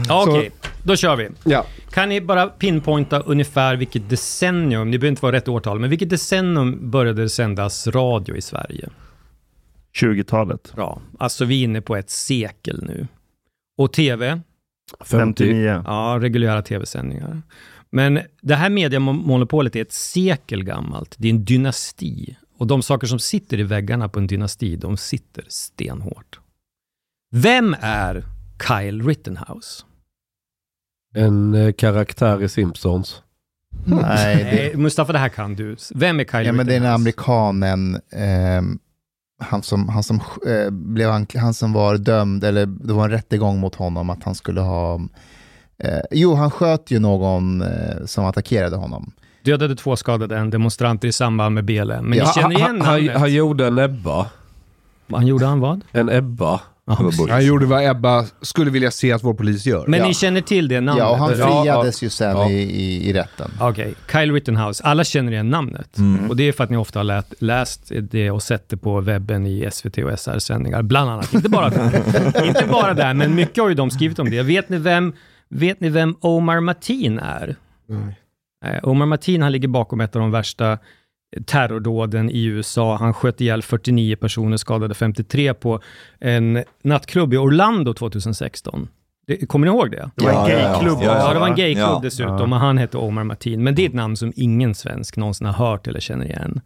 Ja, 0.08 0.26
Okej, 0.28 0.52
då 0.84 0.96
kör 0.96 1.16
vi. 1.16 1.30
Ja. 1.44 1.66
Kan 1.90 2.10
ni 2.10 2.22
bara 2.22 2.48
pinpointa 2.48 3.20
ungefär 3.20 3.76
vilket 3.76 4.10
decennium, 4.10 4.92
ni 4.92 4.98
behöver 4.98 5.12
inte 5.12 5.22
vara 5.22 5.36
rätt 5.36 5.48
årtal, 5.48 5.80
men 5.80 5.90
vilket 5.90 6.10
decennium 6.10 6.92
började 6.92 7.22
det 7.22 7.30
sändas 7.30 7.88
radio 7.88 8.36
i 8.36 8.42
Sverige? 8.42 8.90
20-talet. 10.02 10.74
Bra. 10.76 11.02
Alltså 11.20 11.46
vi 11.46 11.60
är 11.60 11.64
inne 11.64 11.82
på 11.82 11.96
ett 11.96 12.10
sekel 12.10 12.84
nu. 12.84 13.08
Och 13.78 13.94
TV? 13.94 14.42
59. 15.06 15.84
Ja, 15.86 16.18
reguljära 16.22 16.62
tv-sändningar. 16.62 17.42
Men 17.90 18.20
det 18.42 18.56
här 18.56 18.70
mediemonopolet 18.70 19.76
är 19.76 19.82
ett 19.82 19.94
sekel 19.94 20.64
gammalt. 20.64 21.16
Det 21.18 21.28
är 21.28 21.30
en 21.30 21.46
dynasti. 21.46 22.36
Och 22.58 22.68
de 22.68 22.82
saker 22.82 23.08
som 23.08 23.20
sitter 23.20 23.60
i 23.60 23.64
väggarna 23.64 24.10
på 24.10 24.20
en 24.20 24.28
dynasti, 24.28 24.76
de 24.76 24.98
sitter 24.98 25.46
stenhårt. 25.48 26.40
Vem 27.32 27.76
är 27.82 28.24
Kyle 28.68 29.04
Rittenhouse? 29.04 29.84
En 31.16 31.54
eh, 31.54 31.74
karaktär 31.74 32.44
i 32.44 32.50
Simpsons. 32.50 33.22
Nej, 33.86 34.36
det, 34.44 34.72
Eh, 34.74 34.78
Mustafa, 34.78 35.14
det 35.14 35.20
här 35.20 35.30
kan 35.30 35.56
du. 35.56 35.76
Vem 35.96 36.20
är 36.20 36.24
Kyle 36.24 36.46
ja, 36.46 36.52
men 36.52 36.66
det 36.66 36.76
är 36.76 36.80
den 36.80 36.84
Rittenhouse? 36.84 36.96
amerikanen, 36.96 38.02
ehm, 38.12 38.80
han 39.40 39.64
som, 39.64 39.90
han, 39.90 40.04
som, 40.04 40.16
eh, 40.48 40.70
blev 40.72 41.10
ankl- 41.10 41.38
han 41.40 41.54
som 41.54 41.74
var 41.74 41.98
dömd, 41.98 42.44
eller 42.44 42.66
det 42.66 42.94
var 42.94 43.06
en 43.06 43.12
rättegång 43.12 43.60
mot 43.60 43.76
honom 43.76 44.10
att 44.10 44.24
han 44.24 44.36
skulle 44.36 44.62
ha... 44.62 45.02
Eh, 45.84 46.00
jo, 46.12 46.34
han 46.34 46.52
sköt 46.52 46.92
ju 46.92 47.00
någon 47.00 47.62
eh, 47.62 48.06
som 48.06 48.26
attackerade 48.26 48.76
honom. 48.76 49.12
Dödade 49.44 49.76
två 49.76 49.96
skadade 49.96 50.38
en 50.38 50.50
demonstranter 50.50 51.08
i 51.08 51.12
samband 51.12 51.56
med 51.56 51.66
BLM. 51.66 52.06
Men 52.10 52.18
Ja, 52.18 52.26
ni 52.36 52.42
känner 52.42 52.56
igen 52.56 52.62
han, 52.70 52.82
han, 52.82 52.96
namnet? 53.00 53.18
han 53.20 53.34
gjorde 53.34 53.68
en 53.68 53.78
Ebba. 53.80 54.30
Han 55.12 55.28
gjorde 55.28 55.46
han 55.46 55.60
vad? 55.60 55.82
En 55.92 56.10
Ebba. 56.10 56.62
Ja. 56.88 57.12
Han 57.30 57.46
gjorde 57.46 57.66
vad 57.66 57.86
Ebba 57.90 58.26
skulle 58.42 58.72
vilja 58.72 58.92
se 58.92 59.12
att 59.12 59.24
vår 59.24 59.34
polis 59.34 59.66
gör. 59.66 59.86
Men 59.88 60.00
Ja. 60.00 60.08
ni 60.08 60.14
känner 60.14 60.42
till 60.42 60.68
det 60.68 60.82
namnet? 60.82 61.04
Ja, 61.04 61.10
och 61.10 61.18
han 61.18 61.30
friades 61.36 62.04
ju 62.04 62.10
sen 62.10 62.38
Ja. 62.38 62.50
i, 62.50 62.54
i, 62.62 63.10
i 63.10 63.14
rätten. 63.14 63.52
Okej, 63.60 63.94
Kyle 64.12 64.32
Rittenhouse. 64.34 64.84
Alla 64.84 65.04
känner 65.04 65.32
igen 65.32 65.50
namnet. 65.50 65.98
Mm. 65.98 66.30
Och 66.30 66.36
det 66.36 66.44
är 66.44 66.52
för 66.52 66.64
att 66.64 66.70
ni 66.70 66.78
ofta 66.78 67.00
har 67.00 67.04
lät, 67.04 67.34
läst 67.40 67.92
det 68.12 68.32
och 68.32 68.44
sett 68.44 68.70
det 68.70 68.78
på 68.78 69.02
webben 69.02 69.46
i 69.46 69.70
SVT 69.72 69.98
och 69.98 70.20
SR-sändningar. 70.20 70.82
Bland 70.82 71.10
annat. 71.10 71.34
Inte 71.34 71.50
bara 71.50 71.70
där. 71.70 72.46
Inte 72.48 72.66
bara 72.72 72.94
där, 72.94 73.14
men 73.14 73.36
mycket 73.36 73.58
har 73.64 73.70
ju 73.70 73.76
de 73.76 73.90
skrivit 73.92 74.20
om 74.20 74.30
det. 74.30 74.42
Vet 74.44 74.70
ni 74.70 74.78
vem, 74.78 75.14
vet 75.50 75.80
ni 75.80 75.90
vem 75.90 76.16
Omar 76.22 76.60
Mateen 76.60 77.20
är? 77.20 77.56
Eh, 78.66 78.80
Omar 78.84 79.06
Mateen, 79.06 79.42
han 79.42 79.52
ligger 79.52 79.68
bakom 79.68 80.02
ett 80.02 80.16
av 80.16 80.22
de 80.22 80.32
värsta 80.32 80.78
terrordåden 81.46 82.30
i 82.30 82.44
USA. 82.46 82.96
Han 82.98 83.14
sköt 83.14 83.42
ihjäl 83.42 83.62
49 83.62 84.16
personer, 84.16 84.58
skadade 84.58 84.94
53 84.94 85.54
på 85.54 85.80
en 86.20 86.64
nattklubb 86.84 87.34
i 87.34 87.38
Orlando 87.38 87.94
2016. 87.94 88.88
Det, 89.28 89.46
kommer 89.50 89.68
ni 89.68 89.74
ihåg 89.74 89.92
det? 89.92 90.10
Det 90.16 90.24
var 90.26 90.32
en 90.32 90.38
Ja, 90.38 90.50
ja, 90.50 90.60
ja. 90.60 90.72
gayklubb 90.72 90.98
Ja, 91.04 91.18
Ja, 91.28 91.34
det 91.34 91.40
var 91.40 91.48
en 91.48 91.56
gayklubb 91.56 91.86
Ja. 91.88 92.00
dessutom 92.04 92.54
och 92.54 92.60
han 92.60 92.78
hette 92.78 92.98
Omar 92.98 93.24
Mateen. 93.24 93.64
Men 93.64 93.76
det 93.76 93.82
är 93.86 93.88
ett 93.90 93.94
namn 93.96 94.18
som 94.18 94.34
ingen 94.36 94.76
svensk 94.76 95.18
någonsin 95.18 95.48
har 95.48 95.54
hört 95.54 95.88
eller 95.88 96.00
känner 96.00 96.26
igen. 96.26 96.62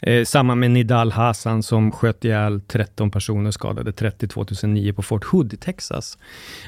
Eh, 0.00 0.24
samma 0.24 0.54
med 0.54 0.70
Nidal 0.70 1.12
Hassan 1.12 1.62
som 1.62 1.92
sköt 1.92 2.24
ihjäl 2.24 2.60
13 2.60 3.10
personer 3.10 3.50
skadade 3.50 3.92
30 3.92 4.28
2009 4.28 4.92
på 4.92 5.02
Fort 5.02 5.24
Hood 5.24 5.52
i 5.52 5.56
Texas. 5.56 6.18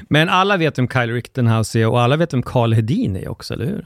Men 0.09 0.29
alla 0.29 0.57
vet 0.57 0.77
vem 0.77 0.87
Kyle 0.87 1.13
Rittenhouse 1.13 1.79
är 1.79 1.87
och 1.87 2.01
alla 2.01 2.15
vet 2.17 2.33
vem 2.33 2.43
Carl 2.43 2.73
Hedin 2.73 3.15
är 3.15 3.27
också, 3.27 3.53
eller 3.53 3.65
hur? 3.65 3.85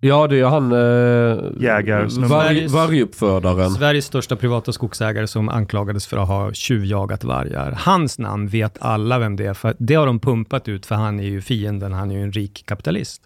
Ja, 0.00 0.26
det 0.26 0.40
är 0.40 0.44
han... 0.44 0.72
Eh, 0.72 1.62
Jägarsnubben. 1.62 2.30
varg, 2.30 2.66
varguppfödaren. 2.66 3.70
Sveriges 3.70 4.04
största 4.04 4.36
privata 4.36 4.72
skogsägare 4.72 5.26
som 5.26 5.48
anklagades 5.48 6.06
för 6.06 6.16
att 6.16 6.28
ha 6.28 6.52
tjuvjagat 6.52 7.24
vargar. 7.24 7.72
Hans 7.78 8.18
namn 8.18 8.48
vet 8.48 8.76
alla 8.80 9.18
vem 9.18 9.36
det 9.36 9.46
är, 9.46 9.54
för 9.54 9.74
det 9.78 9.94
har 9.94 10.06
de 10.06 10.20
pumpat 10.20 10.68
ut, 10.68 10.86
för 10.86 10.94
han 10.94 11.20
är 11.20 11.24
ju 11.24 11.40
fienden, 11.40 11.92
han 11.92 12.10
är 12.10 12.14
ju 12.14 12.22
en 12.22 12.32
rik 12.32 12.62
kapitalist. 12.66 13.22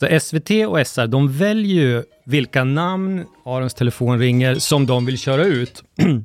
Så 0.00 0.20
SVT 0.20 0.50
och 0.68 0.86
SR, 0.86 1.06
de 1.06 1.32
väljer 1.32 1.82
ju 1.82 2.02
vilka 2.24 2.64
namn 2.64 3.24
Arons 3.44 3.74
telefon 3.74 4.18
ringer 4.18 4.54
som 4.54 4.86
de 4.86 5.06
vill 5.06 5.18
köra 5.18 5.44
ut. 5.44 5.82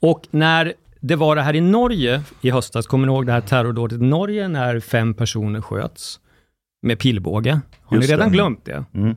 och 0.00 0.26
när 0.30 0.72
det 1.00 1.16
var 1.16 1.36
det 1.36 1.42
här 1.42 1.56
i 1.56 1.60
Norge 1.60 2.22
i 2.40 2.50
höstas, 2.50 2.86
kommer 2.86 3.06
ni 3.06 3.12
ihåg 3.12 3.26
det 3.26 3.32
här 3.32 3.40
terrordådet 3.40 4.00
i 4.00 4.04
Norge 4.04 4.48
när 4.48 4.80
fem 4.80 5.14
personer 5.14 5.60
sköts 5.60 6.20
med 6.86 6.98
pilbåge? 6.98 7.60
Har 7.82 7.96
Just 7.96 8.08
ni 8.08 8.14
redan 8.14 8.28
det. 8.28 8.34
glömt 8.34 8.64
det? 8.64 8.84
Mm. 8.94 9.16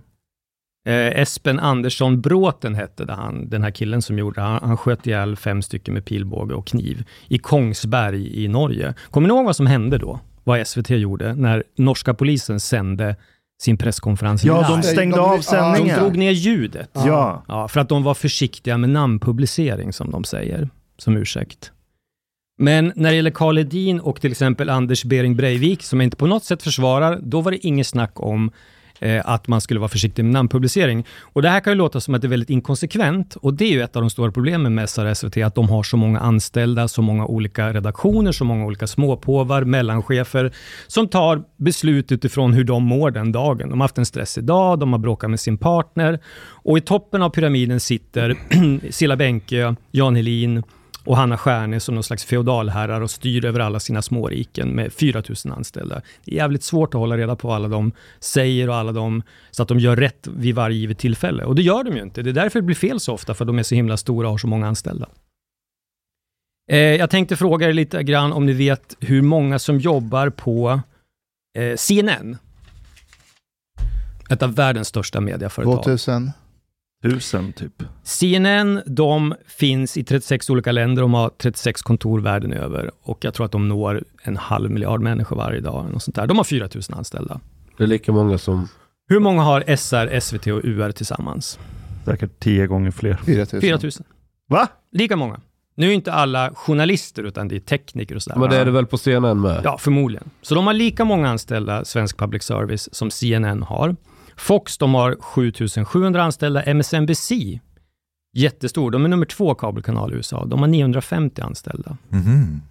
Eh, 0.87 1.21
Espen 1.21 1.59
Andersson 1.59 2.21
Bråten 2.21 2.75
hette 2.75 3.05
det 3.05 3.13
han, 3.13 3.49
den 3.49 3.63
här 3.63 3.71
killen 3.71 4.01
som 4.01 4.17
gjorde. 4.19 4.41
Han, 4.41 4.59
han 4.63 4.77
sköt 4.77 5.07
ihjäl 5.07 5.35
fem 5.35 5.61
stycken 5.61 5.93
med 5.93 6.05
pilbåge 6.05 6.53
och 6.53 6.67
kniv 6.67 7.03
i 7.27 7.37
Kongsberg 7.37 8.43
i 8.43 8.47
Norge. 8.47 8.93
Kommer 9.11 9.27
ni 9.27 9.33
ihåg 9.33 9.45
vad 9.45 9.55
som 9.55 9.67
hände 9.67 9.97
då? 9.97 10.19
Vad 10.43 10.67
SVT 10.67 10.89
gjorde 10.89 11.35
när 11.35 11.63
norska 11.77 12.13
polisen 12.13 12.59
sände 12.59 13.15
sin 13.61 13.77
presskonferens 13.77 14.43
Ja, 14.43 14.61
de 14.61 14.69
live? 14.71 14.83
stängde 14.83 15.15
De- 15.17 15.21
av 15.21 15.29
ja, 15.31 15.35
de 15.37 15.43
sändningen. 15.43 15.99
drog 15.99 16.17
ner 16.17 16.31
ljudet. 16.31 16.89
Ja. 16.93 17.43
Ja, 17.47 17.67
för 17.67 17.79
att 17.79 17.89
de 17.89 18.03
var 18.03 18.13
försiktiga 18.13 18.77
med 18.77 18.89
namnpublicering, 18.89 19.93
som 19.93 20.11
de 20.11 20.23
säger, 20.23 20.69
som 20.97 21.17
ursäkt. 21.17 21.71
Men 22.61 22.93
när 22.95 23.09
det 23.09 23.15
gäller 23.15 23.31
Karl 23.31 23.57
Hedin 23.57 23.99
och 23.99 24.21
till 24.21 24.31
exempel 24.31 24.69
Anders 24.69 25.03
Bering 25.03 25.35
Breivik, 25.35 25.83
som 25.83 25.99
jag 25.99 26.05
inte 26.05 26.17
på 26.17 26.27
något 26.27 26.43
sätt 26.43 26.63
försvarar, 26.63 27.19
då 27.21 27.41
var 27.41 27.51
det 27.51 27.67
inget 27.67 27.87
snack 27.87 28.11
om 28.15 28.51
eh, 28.99 29.21
att 29.25 29.47
man 29.47 29.61
skulle 29.61 29.79
vara 29.79 29.89
försiktig 29.89 30.25
med 30.25 30.33
namnpublicering. 30.33 31.05
Och 31.21 31.41
det 31.41 31.49
här 31.49 31.59
kan 31.59 31.73
ju 31.73 31.77
låta 31.77 31.99
som 31.99 32.15
att 32.15 32.21
det 32.21 32.27
är 32.27 32.29
väldigt 32.29 32.49
inkonsekvent, 32.49 33.35
och 33.35 33.53
det 33.53 33.65
är 33.65 33.71
ju 33.71 33.81
ett 33.81 33.95
av 33.95 34.01
de 34.01 34.09
stora 34.09 34.31
problemen 34.31 34.75
med 34.75 34.89
SR 34.89 35.05
och 35.05 35.17
SVT, 35.17 35.37
att 35.37 35.55
de 35.55 35.69
har 35.69 35.83
så 35.83 35.97
många 35.97 36.19
anställda, 36.19 36.87
så 36.87 37.01
många 37.01 37.25
olika 37.25 37.73
redaktioner, 37.73 38.31
så 38.31 38.45
många 38.45 38.65
olika 38.65 38.87
småpåvar, 38.87 39.63
mellanchefer, 39.63 40.51
som 40.87 41.07
tar 41.07 41.43
beslut 41.57 42.11
utifrån 42.11 42.53
hur 42.53 42.63
de 42.63 42.83
mår 42.83 43.11
den 43.11 43.31
dagen. 43.31 43.69
De 43.69 43.79
har 43.79 43.83
haft 43.83 43.97
en 43.97 44.05
stressig 44.05 44.43
dag, 44.43 44.79
de 44.79 44.93
har 44.93 44.99
bråkat 44.99 45.29
med 45.29 45.39
sin 45.39 45.57
partner, 45.57 46.19
och 46.63 46.77
i 46.77 46.81
toppen 46.81 47.21
av 47.21 47.29
pyramiden 47.29 47.79
sitter 47.79 48.35
Silla 48.91 49.15
Bänke, 49.15 49.75
Jan 49.91 50.15
Helin, 50.15 50.63
och 51.09 51.17
Hanna 51.17 51.37
Stjärne 51.37 51.79
som 51.79 51.95
någon 51.95 52.03
slags 52.03 52.25
feodalherrar 52.25 53.01
och 53.01 53.11
styr 53.11 53.45
över 53.45 53.59
alla 53.59 53.79
sina 53.79 54.01
småriken 54.01 54.69
med 54.69 54.93
4 54.93 55.23
000 55.45 55.55
anställda. 55.57 56.01
Det 56.25 56.31
är 56.31 56.35
jävligt 56.35 56.63
svårt 56.63 56.93
att 56.93 56.99
hålla 56.99 57.17
reda 57.17 57.35
på 57.35 57.47
vad 57.47 57.55
alla 57.55 57.67
de 57.67 57.91
säger 58.19 58.69
och 58.69 58.75
alla 58.75 58.91
de, 58.91 59.23
så 59.51 59.63
att 59.63 59.69
de 59.69 59.79
gör 59.79 59.95
rätt 59.95 60.27
vid 60.27 60.55
varje 60.55 60.77
givet 60.77 60.97
tillfälle. 60.97 61.43
Och 61.43 61.55
det 61.55 61.61
gör 61.61 61.83
de 61.83 61.95
ju 61.95 62.01
inte. 62.01 62.21
Det 62.21 62.29
är 62.29 62.33
därför 62.33 62.59
det 62.59 62.65
blir 62.65 62.75
fel 62.75 62.99
så 62.99 63.13
ofta, 63.13 63.33
för 63.33 63.45
de 63.45 63.59
är 63.59 63.63
så 63.63 63.75
himla 63.75 63.97
stora 63.97 64.27
och 64.27 64.33
har 64.33 64.37
så 64.37 64.47
många 64.47 64.67
anställda. 64.67 65.09
Eh, 66.71 66.77
jag 66.77 67.09
tänkte 67.09 67.35
fråga 67.35 67.69
er 67.69 67.73
lite 67.73 68.03
grann 68.03 68.33
om 68.33 68.45
ni 68.45 68.53
vet 68.53 68.97
hur 68.99 69.21
många 69.21 69.59
som 69.59 69.79
jobbar 69.79 70.29
på 70.29 70.81
eh, 71.57 71.75
CNN. 71.75 72.37
Ett 74.29 74.43
av 74.43 74.55
världens 74.55 74.87
största 74.87 75.21
mediaföretag. 75.21 75.83
2000. 75.83 76.31
Tusen 77.03 77.53
typ. 77.53 77.83
CNN, 78.03 78.81
de 78.85 79.35
finns 79.47 79.97
i 79.97 80.03
36 80.03 80.49
olika 80.49 80.71
länder, 80.71 81.01
de 81.01 81.13
har 81.13 81.29
36 81.37 81.81
kontor 81.81 82.19
världen 82.19 82.53
över 82.53 82.91
och 83.01 83.23
jag 83.23 83.33
tror 83.33 83.45
att 83.45 83.51
de 83.51 83.67
når 83.67 84.03
en 84.23 84.37
halv 84.37 84.71
miljard 84.71 85.01
människor 85.01 85.35
varje 85.35 85.59
dag. 85.61 85.85
Och 85.93 86.01
sånt 86.01 86.15
där. 86.15 86.27
De 86.27 86.37
har 86.37 86.43
4 86.43 86.69
000 86.75 86.83
anställda. 86.97 87.39
Det 87.77 87.83
är 87.83 87.87
lika 87.87 88.11
många 88.11 88.37
som... 88.37 88.67
Hur 89.09 89.19
många 89.19 89.41
har 89.41 89.75
SR, 89.75 90.19
SVT 90.19 90.47
och 90.47 90.61
UR 90.63 90.91
tillsammans? 90.91 91.59
Säkert 92.05 92.39
tio 92.39 92.67
gånger 92.67 92.91
fler. 92.91 93.13
4000. 93.13 93.61
4 93.61 93.79
000. 93.83 93.91
Va? 94.47 94.67
Lika 94.91 95.15
många. 95.15 95.39
Nu 95.75 95.89
är 95.89 95.93
inte 95.93 96.13
alla 96.13 96.51
journalister, 96.55 97.23
utan 97.23 97.47
det 97.47 97.55
är 97.55 97.59
tekniker 97.59 98.15
och 98.15 98.23
sådär. 98.23 98.39
Men 98.39 98.49
det 98.49 98.57
är 98.57 98.65
det 98.65 98.71
väl 98.71 98.85
på 98.85 98.97
CNN 98.97 99.41
med? 99.41 99.61
Ja, 99.63 99.77
förmodligen. 99.77 100.29
Så 100.41 100.55
de 100.55 100.67
har 100.67 100.73
lika 100.73 101.05
många 101.05 101.29
anställda, 101.29 101.85
svensk 101.85 102.17
public 102.17 102.43
service, 102.43 102.89
som 102.91 103.11
CNN 103.11 103.63
har. 103.63 103.95
Fox 104.39 104.77
de 104.77 104.93
har 104.93 105.15
7700 105.21 106.23
anställda. 106.23 106.63
MSNBC, 106.63 107.31
jättestor, 108.33 108.91
de 108.91 109.05
är 109.05 109.09
nummer 109.09 109.25
två 109.25 109.55
kabelkanal 109.55 110.13
i 110.13 110.15
USA. 110.15 110.45
De 110.45 110.59
har 110.59 110.67
950 110.67 111.41
anställda. 111.41 111.97
Mhm. 112.09 112.61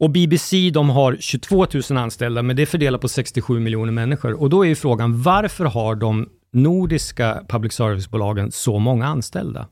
Och 0.00 0.10
BBC 0.10 0.70
de 0.70 0.90
har 0.90 1.16
22 1.20 1.66
000 1.90 1.98
anställda, 1.98 2.42
men 2.42 2.56
det 2.56 2.62
är 2.62 2.66
fördelat 2.66 3.00
på 3.00 3.08
67 3.08 3.60
miljoner 3.60 3.92
människor. 3.92 4.32
Och 4.42 4.50
då 4.50 4.64
är 4.64 4.68
ju 4.68 4.74
frågan, 4.74 5.22
varför 5.22 5.64
har 5.64 5.94
de 5.94 6.28
nordiska 6.52 7.44
public 7.48 7.72
service-bolagen 7.72 8.52
så 8.52 8.78
många 8.78 9.06
anställda? 9.06 9.68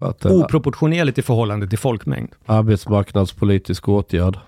Att 0.00 0.26
Oproportionerligt 0.26 1.18
i 1.18 1.22
förhållande 1.22 1.68
till 1.68 1.78
folkmängd. 1.78 2.30
arbetsmarknadspolitisk 2.46 3.88
åtgärd. 3.88 4.38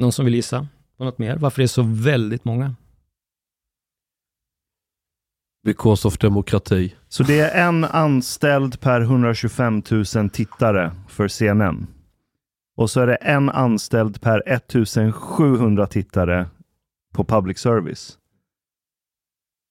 Någon 0.00 0.12
som 0.12 0.24
vill 0.24 0.34
gissa 0.34 0.66
på 0.98 1.04
något 1.04 1.18
mer? 1.18 1.36
Varför 1.36 1.62
det 1.62 1.64
är 1.64 1.66
så 1.66 1.82
väldigt 1.82 2.44
många? 2.44 2.74
Because 5.64 6.08
of 6.08 6.18
demokrati. 6.18 6.94
Så 7.08 7.22
det 7.22 7.40
är 7.40 7.68
en 7.68 7.84
anställd 7.84 8.80
per 8.80 9.00
125 9.00 9.82
000 10.16 10.30
tittare 10.30 10.92
för 11.08 11.28
CNN. 11.28 11.86
Och 12.76 12.90
så 12.90 13.00
är 13.00 13.06
det 13.06 13.14
en 13.14 13.48
anställd 13.50 14.20
per 14.20 14.42
1700 14.46 15.86
tittare 15.86 16.46
på 17.14 17.24
public 17.24 17.58
service. 17.58 18.18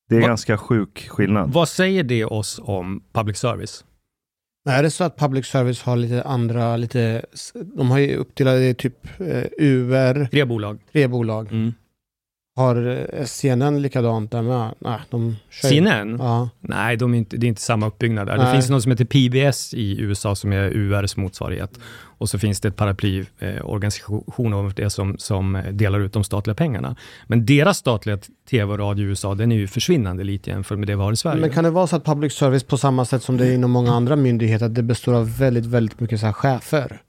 Det 0.10 0.16
är 0.16 0.22
Va- 0.22 0.28
ganska 0.28 0.58
sjuk 0.58 1.08
skillnad. 1.10 1.54
Vad 1.54 1.70
säger 1.70 2.04
det 2.04 2.26
oss 2.26 2.60
om 2.64 3.04
public 3.14 3.38
service? 3.38 3.86
Är 4.70 4.84
det 4.84 4.92
så 4.92 5.04
att 5.04 5.18
public 5.18 5.46
service 5.46 5.82
har 5.84 5.96
lite 5.96 6.24
andra, 6.24 6.78
lite, 6.78 7.26
de 7.76 7.92
har 7.92 8.00
ju 8.00 8.16
uppdelade 8.16 8.70
i 8.70 8.74
typ 8.74 9.20
eh, 9.20 9.44
UR, 9.58 10.26
Tre 10.26 10.46
bolag. 10.46 10.80
tre 10.92 11.08
bolag. 11.08 11.48
Mm. 11.52 11.74
Har 12.60 13.08
eh, 13.14 13.26
CNN 13.26 13.82
likadant 13.82 14.32
där 14.32 14.42
med? 14.42 14.74
Nej, 14.80 15.00
de 15.10 15.36
kör 15.50 15.70
CNN? 15.70 16.18
Ja. 16.20 16.50
Nej, 16.60 16.98
de 16.98 17.14
är 17.14 17.18
inte, 17.18 17.38
det 17.38 17.46
är 17.46 17.50
inte 17.50 17.62
samma 17.62 17.88
uppbyggnad 17.88 18.28
där. 18.28 18.38
Det 18.38 18.44
Nej. 18.44 18.54
finns 18.54 18.70
något 18.70 18.84
som 18.84 18.92
heter 18.92 19.06
PBS 19.06 19.74
i 19.74 20.02
USA 20.02 20.36
som 20.36 20.54
är 20.54 20.72
URs 20.76 21.18
motsvarighet. 21.18 21.80
Och 22.20 22.30
så 22.30 22.40
finns 22.40 22.62
det 22.62 22.68
ett 22.68 22.76
paraplyorganisation 22.76 24.54
av 24.54 24.74
det 24.74 24.90
som, 24.90 25.18
som 25.18 25.64
delar 25.72 26.00
ut 26.00 26.14
de 26.14 26.24
statliga 26.24 26.56
pengarna. 26.56 26.96
Men 27.28 27.46
deras 27.46 27.78
statliga 27.78 28.18
tv 28.50 28.74
och 28.74 28.80
radio 28.80 29.06
i 29.06 29.08
USA, 29.10 29.36
den 29.36 29.52
är 29.52 29.56
ju 29.56 29.68
försvinnande 29.68 30.24
lite 30.24 30.50
jämfört 30.50 30.78
med 30.78 30.88
det 30.88 30.96
vi 30.96 31.02
har 31.02 31.12
i 31.12 31.16
Sverige. 31.16 31.42
Men 31.42 31.50
kan 31.50 31.64
det 31.64 31.70
vara 31.70 31.88
så 31.88 31.96
att 31.96 32.06
public 32.06 32.34
service 32.34 32.64
på 32.64 32.78
samma 32.78 33.06
sätt 33.06 33.24
som 33.24 33.38
det 33.38 33.48
är 33.48 33.54
inom 33.54 33.72
många 33.72 33.94
andra 33.94 34.16
myndigheter, 34.16 34.66
att 34.66 34.76
det 34.76 34.84
består 34.84 35.14
av 35.14 35.38
väldigt, 35.38 35.66
väldigt 35.66 36.00
mycket 36.00 36.20
så 36.20 36.34
chefer? 36.34 37.02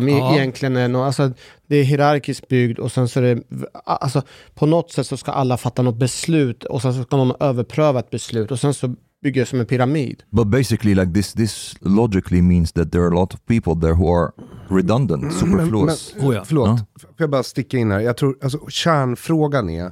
Som 0.00 0.08
Ja. 0.08 0.34
egentligen 0.34 0.76
är 0.76 0.88
något, 0.88 1.06
alltså 1.06 1.30
det 1.66 1.76
är 1.76 1.84
hierarkiskt 1.84 2.48
byggd 2.48 2.78
och 2.78 2.92
sen 2.92 3.08
så 3.08 3.20
är 3.20 3.34
det, 3.34 3.42
alltså 3.84 4.22
på 4.54 4.66
något 4.66 4.90
sätt 4.92 5.06
så 5.06 5.16
ska 5.16 5.30
alla 5.32 5.56
fatta 5.56 5.82
något 5.82 5.96
beslut 5.96 6.64
och 6.64 6.82
sen 6.82 6.94
så 6.94 7.02
ska 7.02 7.16
någon 7.16 7.36
överpröva 7.40 8.00
ett 8.00 8.10
beslut 8.10 8.50
och 8.50 8.60
sen 8.60 8.74
så 8.74 8.94
bygger 9.22 9.40
det 9.42 9.46
som 9.46 9.60
en 9.60 9.66
pyramid. 9.66 10.22
But 10.30 10.46
basically, 10.46 10.94
like 10.94 11.12
this, 11.12 11.32
this 11.32 11.74
logically 11.80 12.42
means 12.42 12.72
that 12.72 12.92
there 12.92 13.02
are 13.04 13.10
a 13.10 13.20
lot 13.20 13.34
of 13.34 13.40
people 13.46 13.74
there 13.80 13.92
who 13.92 14.14
are 14.16 14.30
redundant, 14.68 15.32
superfluous. 15.34 16.14
Men, 16.16 16.26
Oh 16.26 16.34
ja. 16.34 16.44
Förlåt, 16.44 16.68
Ja. 16.68 16.76
får 17.00 17.14
jag 17.18 17.30
bara 17.30 17.42
sticka 17.42 17.76
in 17.78 17.90
här? 17.90 18.00
Jag 18.00 18.16
tror, 18.16 18.36
alltså, 18.42 18.58
kärnfrågan 18.68 19.70
är, 19.70 19.90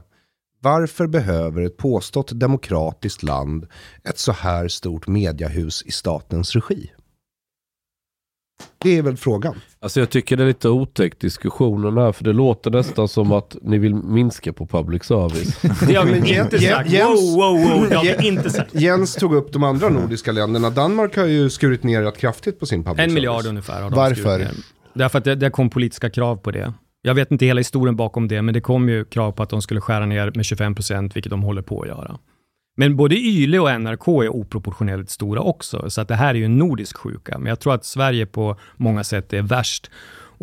varför 0.61 1.07
behöver 1.07 1.63
ett 1.63 1.77
påstått 1.77 2.41
demokratiskt 2.41 3.23
land 3.23 3.67
ett 4.05 4.19
så 4.19 4.33
här 4.33 4.69
stort 4.69 5.07
mediahus 5.07 5.83
i 5.87 5.91
statens 5.91 6.53
regi? 6.55 6.91
Det 8.79 8.99
är 8.99 9.03
väl 9.03 9.17
frågan. 9.17 9.55
Alltså 9.81 10.01
jag 10.01 10.11
tycker 10.11 10.37
det 10.37 10.43
är 10.43 10.47
lite 10.47 10.69
otäckt 10.69 11.21
diskussionen 11.21 11.99
här, 11.99 12.13
för 12.13 12.25
det 12.25 12.33
låter 12.33 12.71
nästan 12.71 13.09
som 13.09 13.33
att 13.33 13.57
ni 13.63 13.79
vill 13.79 13.95
minska 13.95 14.53
på 14.53 14.67
public 14.67 15.05
service. 15.05 15.61
Det 15.89 15.95
har 15.95 16.05
vi 16.05 16.17
inte 16.19 16.57
Jens- 16.57 16.69
sagt. 16.71 16.91
Jens- 16.91 17.37
Wow, 17.37 17.37
wow, 17.37 17.81
wow. 17.81 17.89
Det 17.89 17.97
har 17.97 18.05
vi 18.19 18.29
inte 18.29 18.51
sagt. 18.51 18.75
Jens 18.75 19.15
tog 19.15 19.35
upp 19.35 19.53
de 19.53 19.63
andra 19.65 19.89
nordiska 19.89 20.33
länderna. 20.33 20.71
Danmark 20.71 21.17
har 21.17 21.25
ju 21.27 21.51
skurit 21.51 21.83
ner 21.83 22.03
rätt 22.03 22.19
kraftigt 22.19 22.61
på 22.61 22.67
sin 22.67 22.85
public 22.85 22.99
En 22.99 23.05
service. 23.05 23.15
miljard 23.15 23.47
ungefär 23.47 23.83
har 23.83 23.91
de 23.91 23.97
Varför? 23.97 24.15
skurit 24.15 24.39
ner. 24.39 24.55
Därför 24.95 25.19
att 25.19 25.25
det, 25.25 25.35
det 25.35 25.51
kom 25.51 25.71
politiska 25.71 26.11
krav 26.11 26.37
på 26.37 26.51
det. 26.51 26.73
Jag 27.03 27.15
vet 27.15 27.31
inte 27.31 27.47
hela 27.47 27.61
historien 27.61 27.97
bakom 27.97 28.29
det, 28.29 28.43
men 28.43 28.55
det 28.55 28.61
kom 28.61 28.89
ju 28.89 29.05
krav 29.05 29.33
på 29.33 29.43
att 29.43 29.51
de 29.51 29.63
skulle 29.63 29.81
skära 29.81 30.07
ner 30.07 30.33
med 30.35 30.45
25 30.45 30.75
procent, 30.75 31.17
vilket 31.17 31.31
de 31.31 31.43
håller 31.43 31.63
på 31.63 31.81
att 31.83 31.89
göra. 31.89 32.19
Men 32.77 32.97
både 32.97 33.15
YLE 33.15 33.59
och 33.59 33.81
NRK 33.81 34.09
är 34.09 34.29
oproportionerligt 34.29 35.11
stora 35.11 35.41
också, 35.41 35.91
så 35.91 36.01
att 36.01 36.09
det 36.09 36.15
här 36.15 36.29
är 36.29 36.35
ju 36.35 36.45
en 36.45 36.59
nordisk 36.59 36.97
sjuka. 36.97 37.39
Men 37.39 37.49
jag 37.49 37.61
tror 37.61 37.75
att 37.75 37.85
Sverige 37.85 38.27
på 38.27 38.57
många 38.77 39.05
sätt 39.05 39.33
är 39.33 39.43
värst. 39.43 39.91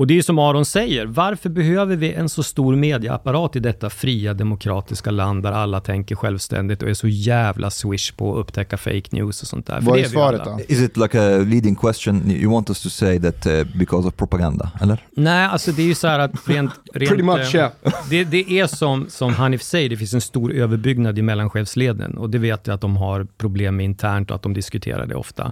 Och 0.02 0.08
det 0.08 0.18
är 0.18 0.22
som 0.22 0.40
Aron 0.40 0.66
säger, 0.66 1.06
varför 1.06 1.50
behöver 1.50 1.96
vi 1.96 2.14
en 2.14 2.30
så 2.30 2.44
stor 2.44 2.76
mediaapparat 2.76 3.56
i 3.56 3.60
detta 3.60 3.90
fria 3.90 4.34
demokratiska 4.34 5.12
land 5.12 5.44
där 5.44 5.52
alla 5.52 5.82
tänker 5.82 6.16
självständigt 6.16 6.84
och 6.84 6.90
är 6.90 6.94
så 6.94 7.08
jävla 7.08 7.70
swish 7.70 8.12
på 8.18 8.34
att 8.34 8.40
upptäcka 8.40 8.78
fake 8.78 9.04
news 9.12 9.42
och 9.42 9.48
sånt 9.48 9.68
där? 9.68 9.82
Vad 9.82 10.00
är 10.00 10.04
svaret 10.04 10.42
då? 10.46 10.60
Is 10.68 10.82
it 10.82 10.98
like 10.98 11.20
a 11.20 11.38
leading 11.38 11.76
question? 11.76 12.32
You 12.32 12.52
want 12.52 12.70
us 12.70 12.84
to 12.84 12.90
say 12.90 13.20
that 13.20 13.48
uh, 13.48 13.64
because 13.76 14.08
of 14.08 14.16
propaganda, 14.16 14.72
eller? 14.82 15.06
Nej, 15.12 15.46
alltså 15.46 15.72
det 15.72 15.82
är 15.82 15.88
ju 15.88 15.96
så 15.96 16.08
här 16.08 16.20
att 16.20 16.50
rent... 16.50 16.72
rent 16.94 17.10
Pretty 17.10 17.24
much, 17.24 17.56
eh, 17.56 17.62
yeah. 17.62 17.72
det, 18.10 18.24
det 18.24 18.52
är 18.52 18.68
som, 18.68 19.06
som 19.10 19.34
Hanif 19.34 19.62
säger, 19.62 19.90
det 19.90 19.98
finns 19.98 20.14
en 20.14 20.22
stor 20.22 20.54
överbyggnad 20.54 21.20
i 21.20 21.22
mellanchefsleden 21.22 22.18
och 22.18 22.30
det 22.30 22.38
vet 22.38 22.68
jag 22.68 22.74
att 22.74 22.82
de 22.82 22.98
har 22.98 23.28
problem 23.38 23.76
med 23.76 23.84
internt 23.84 24.30
och 24.30 24.36
att 24.36 24.44
de 24.44 24.54
diskuterar 24.54 25.06
det 25.06 25.16
ofta. 25.16 25.52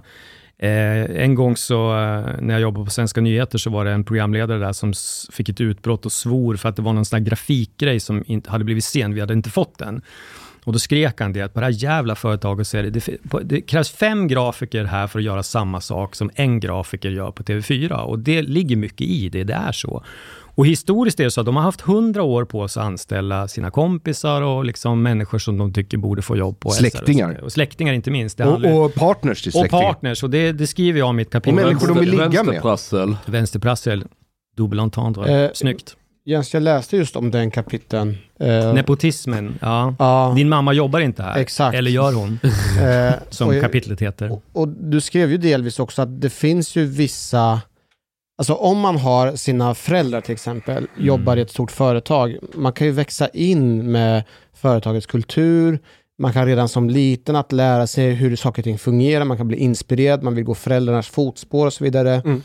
Eh, 0.62 1.22
en 1.22 1.34
gång 1.34 1.56
så, 1.56 1.90
eh, 1.90 2.24
när 2.40 2.54
jag 2.54 2.60
jobbade 2.60 2.84
på 2.84 2.90
Svenska 2.90 3.20
nyheter 3.20 3.58
så 3.58 3.70
var 3.70 3.84
det 3.84 3.90
en 3.90 4.04
programledare 4.04 4.58
där 4.58 4.72
som 4.72 4.92
fick 5.32 5.48
ett 5.48 5.60
utbrott 5.60 6.06
och 6.06 6.12
svor 6.12 6.56
för 6.56 6.68
att 6.68 6.76
det 6.76 6.82
var 6.82 6.92
någon 6.92 7.04
sån 7.04 7.16
här 7.16 7.24
grafikgrej 7.24 8.00
som 8.00 8.24
inte 8.26 8.50
hade 8.50 8.64
blivit 8.64 8.84
sen, 8.84 9.14
vi 9.14 9.20
hade 9.20 9.32
inte 9.32 9.50
fått 9.50 9.78
den. 9.78 10.02
Och 10.64 10.72
då 10.72 10.78
skrek 10.78 11.20
han 11.20 11.32
det 11.32 11.42
att 11.42 11.54
på 11.54 11.60
det 11.60 11.66
här 11.66 11.72
jävla 11.72 12.14
företaget 12.14 12.66
så 12.66 12.76
är 12.76 12.82
det, 12.82 12.90
det, 12.90 13.18
det 13.42 13.60
krävs 13.60 13.90
fem 13.90 14.28
grafiker 14.28 14.84
här 14.84 15.06
för 15.06 15.18
att 15.18 15.24
göra 15.24 15.42
samma 15.42 15.80
sak 15.80 16.14
som 16.14 16.30
en 16.34 16.60
grafiker 16.60 17.10
gör 17.10 17.30
på 17.30 17.42
TV4. 17.42 17.92
Och 17.92 18.18
det 18.18 18.42
ligger 18.42 18.76
mycket 18.76 19.00
i 19.00 19.28
det, 19.28 19.44
det 19.44 19.54
är 19.54 19.72
så. 19.72 20.04
Och 20.54 20.66
historiskt 20.66 21.20
är 21.20 21.24
det 21.24 21.30
så 21.30 21.40
att 21.40 21.46
de 21.46 21.56
har 21.56 21.62
haft 21.62 21.80
hundra 21.80 22.22
år 22.22 22.44
på 22.44 22.68
sig 22.68 22.80
att 22.80 22.86
anställa 22.86 23.48
sina 23.48 23.70
kompisar 23.70 24.42
och 24.42 24.64
liksom 24.64 25.02
människor 25.02 25.38
som 25.38 25.58
de 25.58 25.72
tycker 25.72 25.96
borde 25.98 26.22
få 26.22 26.36
jobb 26.36 26.60
på. 26.60 26.70
Släktingar. 26.70 27.40
Och 27.44 27.52
släktingar 27.52 27.92
inte 27.92 28.10
minst. 28.10 28.38
Det 28.38 28.44
handlar- 28.44 28.72
Och, 28.72 28.84
och 28.84 28.94
partners 28.94 29.42
till 29.42 29.48
och 29.50 29.52
släktingar. 29.60 29.82
partners, 29.82 30.22
och 30.22 30.30
det, 30.30 30.52
det 30.52 30.66
skriver 30.66 30.98
jag 30.98 31.08
om 31.08 31.16
i 31.16 31.20
mitt 31.20 31.30
kapitel. 31.32 31.58
Och 31.58 31.64
människor 31.64 31.88
de 31.88 31.98
vill 31.98 32.10
ligga 32.10 32.26
med. 32.28 32.32
Vänsterprassel. 32.34 33.16
Vänsterprassel, 33.26 34.04
double 34.56 34.82
entendre. 34.82 35.44
Eh, 35.44 35.50
Snyggt. 35.54 35.96
Jens, 36.24 36.54
jag 36.54 36.62
läste 36.62 36.96
just 36.96 37.16
om 37.16 37.30
den 37.30 37.50
kapiteln. 37.50 38.16
Eh, 38.40 38.74
Nepotismen, 38.74 39.58
ja. 39.60 39.94
ja, 39.98 40.32
Din 40.36 40.48
mamma 40.48 40.72
jobbar 40.72 41.00
inte 41.00 41.22
här. 41.22 41.38
Exakt. 41.38 41.76
Eller 41.76 41.90
gör 41.90 42.12
hon, 42.12 42.38
eh, 42.82 43.14
som 43.30 43.48
och 43.48 43.60
kapitlet 43.60 44.00
heter. 44.02 44.32
Och, 44.32 44.42
och 44.52 44.68
du 44.68 45.00
skrev 45.00 45.30
ju 45.30 45.36
delvis 45.38 45.78
också 45.78 46.02
att 46.02 46.20
det 46.20 46.30
finns 46.30 46.76
ju 46.76 46.84
vissa, 46.86 47.60
alltså 48.40 48.54
om 48.54 48.78
man 48.80 48.96
har 48.96 49.36
sina 49.36 49.74
föräldrar 49.74 50.20
till 50.20 50.32
exempel, 50.32 50.86
jobbar 50.98 51.36
i 51.36 51.40
ett 51.40 51.50
stort 51.50 51.70
företag, 51.70 52.36
man 52.54 52.72
kan 52.72 52.86
ju 52.86 52.92
växa 52.92 53.28
in 53.28 53.92
med 53.92 54.24
företagets 54.54 55.06
kultur, 55.06 55.78
man 56.18 56.32
kan 56.32 56.46
redan 56.46 56.68
som 56.68 56.90
liten 56.90 57.36
att 57.36 57.52
lära 57.52 57.86
sig 57.86 58.10
hur 58.10 58.36
saker 58.36 58.62
och 58.62 58.64
ting 58.64 58.78
fungerar, 58.78 59.24
man 59.24 59.36
kan 59.36 59.48
bli 59.48 59.56
inspirerad, 59.56 60.22
man 60.22 60.34
vill 60.34 60.44
gå 60.44 60.54
föräldrarnas 60.54 61.08
fotspår 61.08 61.66
och 61.66 61.72
så 61.72 61.84
vidare. 61.84 62.22
Mm. 62.24 62.42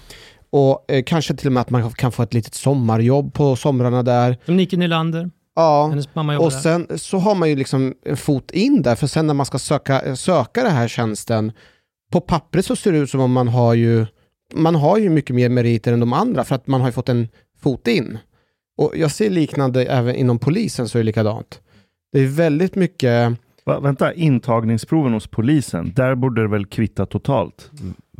Och 0.49 0.91
eh, 0.91 1.03
kanske 1.03 1.35
till 1.35 1.47
och 1.47 1.53
med 1.53 1.61
att 1.61 1.69
man 1.69 1.91
kan 1.91 2.11
få 2.11 2.23
ett 2.23 2.33
litet 2.33 2.53
sommarjobb 2.53 3.33
på 3.33 3.55
somrarna 3.55 4.03
där. 4.03 4.37
Som 4.45 4.57
Nike 4.57 4.77
Nylander, 4.77 5.29
Ja. 5.55 5.93
Och 6.39 6.51
där. 6.51 6.59
sen 6.59 6.87
så 6.95 7.17
har 7.17 7.35
man 7.35 7.49
ju 7.49 7.55
liksom 7.55 7.93
en 8.05 8.17
fot 8.17 8.51
in 8.51 8.81
där, 8.81 8.95
för 8.95 9.07
sen 9.07 9.27
när 9.27 9.33
man 9.33 9.45
ska 9.45 9.59
söka, 9.59 10.15
söka 10.15 10.63
den 10.63 10.71
här 10.71 10.87
tjänsten, 10.87 11.51
på 12.11 12.21
pappret 12.21 12.65
så 12.65 12.75
ser 12.75 12.91
det 12.91 12.97
ut 12.97 13.09
som 13.09 13.21
om 13.21 13.31
man 13.31 13.47
har 13.47 13.73
ju, 13.73 14.05
man 14.55 14.75
har 14.75 14.97
ju 14.97 15.09
mycket 15.09 15.35
mer 15.35 15.49
meriter 15.49 15.93
än 15.93 15.99
de 15.99 16.13
andra, 16.13 16.43
för 16.43 16.55
att 16.55 16.67
man 16.67 16.81
har 16.81 16.87
ju 16.87 16.91
fått 16.93 17.09
en 17.09 17.27
fot 17.61 17.87
in. 17.87 18.17
Och 18.77 18.91
jag 18.95 19.11
ser 19.11 19.29
liknande 19.29 19.85
även 19.85 20.15
inom 20.15 20.39
polisen 20.39 20.89
så 20.89 20.97
är 20.97 20.99
det 20.99 21.05
likadant. 21.05 21.59
Det 22.11 22.19
är 22.19 22.27
väldigt 22.27 22.75
mycket, 22.75 23.33
Va, 23.65 23.79
vänta, 23.79 24.13
intagningsproven 24.13 25.13
hos 25.13 25.27
polisen, 25.27 25.93
där 25.95 26.15
borde 26.15 26.41
det 26.41 26.47
väl 26.47 26.65
kvitta 26.65 27.05
totalt? 27.05 27.69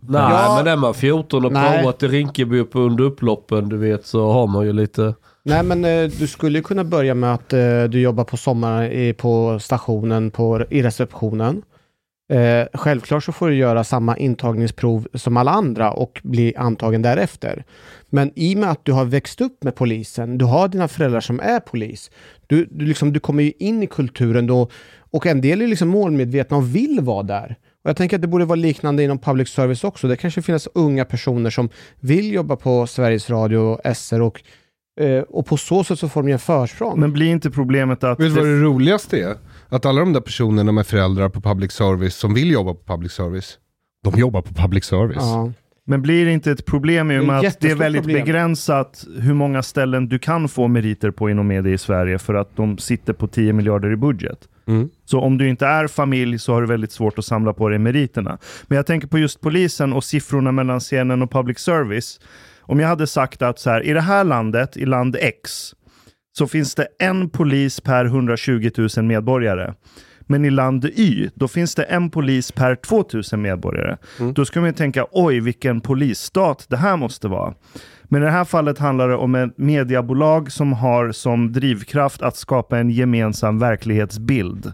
Nej, 0.07 0.21
Ja. 0.21 0.55
men 0.63 0.73
är 0.73 0.77
man 0.77 0.93
14 0.93 1.45
och 1.45 1.51
Nej. 1.51 1.77
provat 1.77 2.03
i 2.03 2.07
Rinkeby 2.07 2.59
upp 2.59 2.69
under 2.73 3.03
upploppen, 3.03 3.69
du 3.69 3.77
vet, 3.77 4.05
så 4.05 4.31
har 4.31 4.47
man 4.47 4.65
ju 4.65 4.73
lite... 4.73 5.13
nej 5.43 5.63
men 5.63 5.85
eh, 5.85 6.09
du 6.19 6.27
skulle 6.27 6.57
ju 6.59 6.63
kunna 6.63 6.83
börja 6.83 7.13
med 7.15 7.33
att 7.33 7.53
eh, 7.53 7.83
du 7.83 8.01
jobbar 8.01 8.23
på 8.23 8.37
sommaren 8.37 8.91
i, 8.91 9.13
på 9.13 9.59
stationen, 9.59 10.31
på, 10.31 10.65
i 10.69 10.83
receptionen. 10.83 11.61
Eh, 12.29 12.67
självklart 12.73 13.23
så 13.23 13.31
får 13.31 13.49
du 13.49 13.55
göra 13.55 13.83
samma 13.83 14.17
intagningsprov 14.17 15.07
som 15.13 15.37
alla 15.37 15.51
andra 15.51 15.91
och 15.91 16.21
bli 16.23 16.55
antagen 16.55 17.01
därefter. 17.01 17.63
Men 18.09 18.31
i 18.35 18.55
och 18.55 18.59
med 18.59 18.71
att 18.71 18.85
du 18.85 18.91
har 18.91 19.05
växt 19.05 19.41
upp 19.41 19.63
med 19.63 19.75
polisen, 19.75 20.37
du 20.37 20.45
har 20.45 20.67
dina 20.67 20.87
föräldrar 20.87 21.19
som 21.19 21.39
är 21.39 21.59
polis, 21.59 22.11
du, 22.47 22.65
du, 22.71 22.85
liksom, 22.85 23.13
du 23.13 23.19
kommer 23.19 23.43
ju 23.43 23.51
in 23.59 23.83
i 23.83 23.87
kulturen 23.87 24.47
då 24.47 24.69
och 25.11 25.25
en 25.25 25.41
del 25.41 25.61
är 25.61 25.67
liksom 25.67 25.87
målmedvetna 25.87 26.57
och 26.57 26.75
vill 26.75 26.99
vara 27.01 27.23
där. 27.23 27.55
Och 27.83 27.89
jag 27.89 27.97
tänker 27.97 28.17
att 28.17 28.21
det 28.21 28.27
borde 28.27 28.45
vara 28.45 28.55
liknande 28.55 29.03
inom 29.03 29.19
public 29.19 29.49
service 29.49 29.83
också. 29.83 30.07
Det 30.07 30.17
kanske 30.17 30.41
finns 30.41 30.67
unga 30.73 31.05
personer 31.05 31.49
som 31.49 31.69
vill 31.99 32.33
jobba 32.33 32.55
på 32.55 32.87
Sveriges 32.87 33.29
Radio 33.29 33.57
och 33.57 33.95
SR 33.95 34.21
och, 34.21 34.43
eh, 35.01 35.21
och 35.21 35.45
på 35.45 35.57
så 35.57 35.83
sätt 35.83 35.99
så 35.99 36.09
får 36.09 36.21
de 36.21 36.27
ju 36.27 36.33
en 36.33 36.39
försprång. 36.39 36.99
Men 36.99 37.13
blir 37.13 37.31
inte 37.31 37.51
problemet 37.51 38.03
att... 38.03 38.19
Vet 38.19 38.27
du 38.27 38.29
vad 38.29 38.45
det, 38.45 38.59
det 38.59 38.63
roligaste 38.63 39.19
är? 39.19 39.35
Att 39.69 39.85
alla 39.85 39.99
de 39.99 40.13
där 40.13 40.21
personerna 40.21 40.71
med 40.71 40.87
föräldrar 40.87 41.29
på 41.29 41.41
public 41.41 41.71
service 41.71 42.15
som 42.15 42.33
vill 42.33 42.51
jobba 42.51 42.73
på 42.73 42.83
public 42.83 43.11
service, 43.11 43.57
de 44.03 44.19
jobbar 44.19 44.41
på 44.41 44.53
public 44.53 44.85
service. 44.85 45.17
Ja. 45.19 45.51
Men 45.87 46.01
blir 46.01 46.25
det 46.25 46.31
inte 46.31 46.51
ett 46.51 46.65
problem 46.65 47.11
i 47.11 47.19
och 47.19 47.25
med 47.25 47.39
att 47.39 47.59
det 47.59 47.71
är 47.71 47.75
väldigt 47.75 48.01
problem. 48.01 48.23
begränsat 48.23 49.05
hur 49.19 49.33
många 49.33 49.63
ställen 49.63 50.09
du 50.09 50.19
kan 50.19 50.49
få 50.49 50.67
meriter 50.67 51.11
på 51.11 51.29
inom 51.29 51.47
media 51.47 51.73
i 51.73 51.77
Sverige 51.77 52.19
för 52.19 52.33
att 52.33 52.55
de 52.55 52.77
sitter 52.77 53.13
på 53.13 53.27
10 53.27 53.53
miljarder 53.53 53.91
i 53.91 53.95
budget? 53.95 54.39
Mm. 54.67 54.89
Så 55.05 55.19
om 55.19 55.37
du 55.37 55.49
inte 55.49 55.65
är 55.65 55.87
familj 55.87 56.39
så 56.39 56.53
har 56.53 56.61
du 56.61 56.67
väldigt 56.67 56.91
svårt 56.91 57.19
att 57.19 57.25
samla 57.25 57.53
på 57.53 57.69
dig 57.69 57.79
meriterna. 57.79 58.37
Men 58.67 58.75
jag 58.75 58.85
tänker 58.85 59.07
på 59.07 59.19
just 59.19 59.41
polisen 59.41 59.93
och 59.93 60.03
siffrorna 60.03 60.51
mellan 60.51 60.79
scenen 60.79 61.21
och 61.21 61.31
public 61.31 61.59
service. 61.59 62.19
Om 62.61 62.79
jag 62.79 62.87
hade 62.87 63.07
sagt 63.07 63.41
att 63.41 63.59
så 63.59 63.69
här, 63.69 63.85
i 63.85 63.93
det 63.93 64.01
här 64.01 64.23
landet, 64.23 64.77
i 64.77 64.85
land 64.85 65.17
X, 65.19 65.75
så 66.37 66.47
finns 66.47 66.75
det 66.75 66.87
en 66.99 67.29
polis 67.29 67.79
per 67.79 68.05
120 68.05 68.71
000 68.97 69.05
medborgare. 69.05 69.73
Men 70.21 70.45
i 70.45 70.49
land 70.49 70.85
Y, 70.85 71.29
då 71.35 71.47
finns 71.47 71.75
det 71.75 71.83
en 71.83 72.09
polis 72.09 72.51
per 72.51 72.75
2000 72.75 73.41
medborgare. 73.41 73.97
Då 74.33 74.45
ska 74.45 74.59
man 74.59 74.69
ju 74.69 74.73
tänka, 74.73 75.05
oj 75.11 75.39
vilken 75.39 75.81
polisstat 75.81 76.65
det 76.69 76.77
här 76.77 76.97
måste 76.97 77.27
vara. 77.27 77.53
Men 78.03 78.21
i 78.21 78.25
det 78.25 78.31
här 78.31 78.45
fallet 78.45 78.79
handlar 78.79 79.09
det 79.09 79.15
om 79.15 79.35
ett 79.35 79.57
mediebolag 79.57 80.51
som 80.51 80.73
har 80.73 81.11
som 81.11 81.53
drivkraft 81.53 82.21
att 82.21 82.35
skapa 82.35 82.79
en 82.79 82.89
gemensam 82.89 83.59
verklighetsbild. 83.59 84.73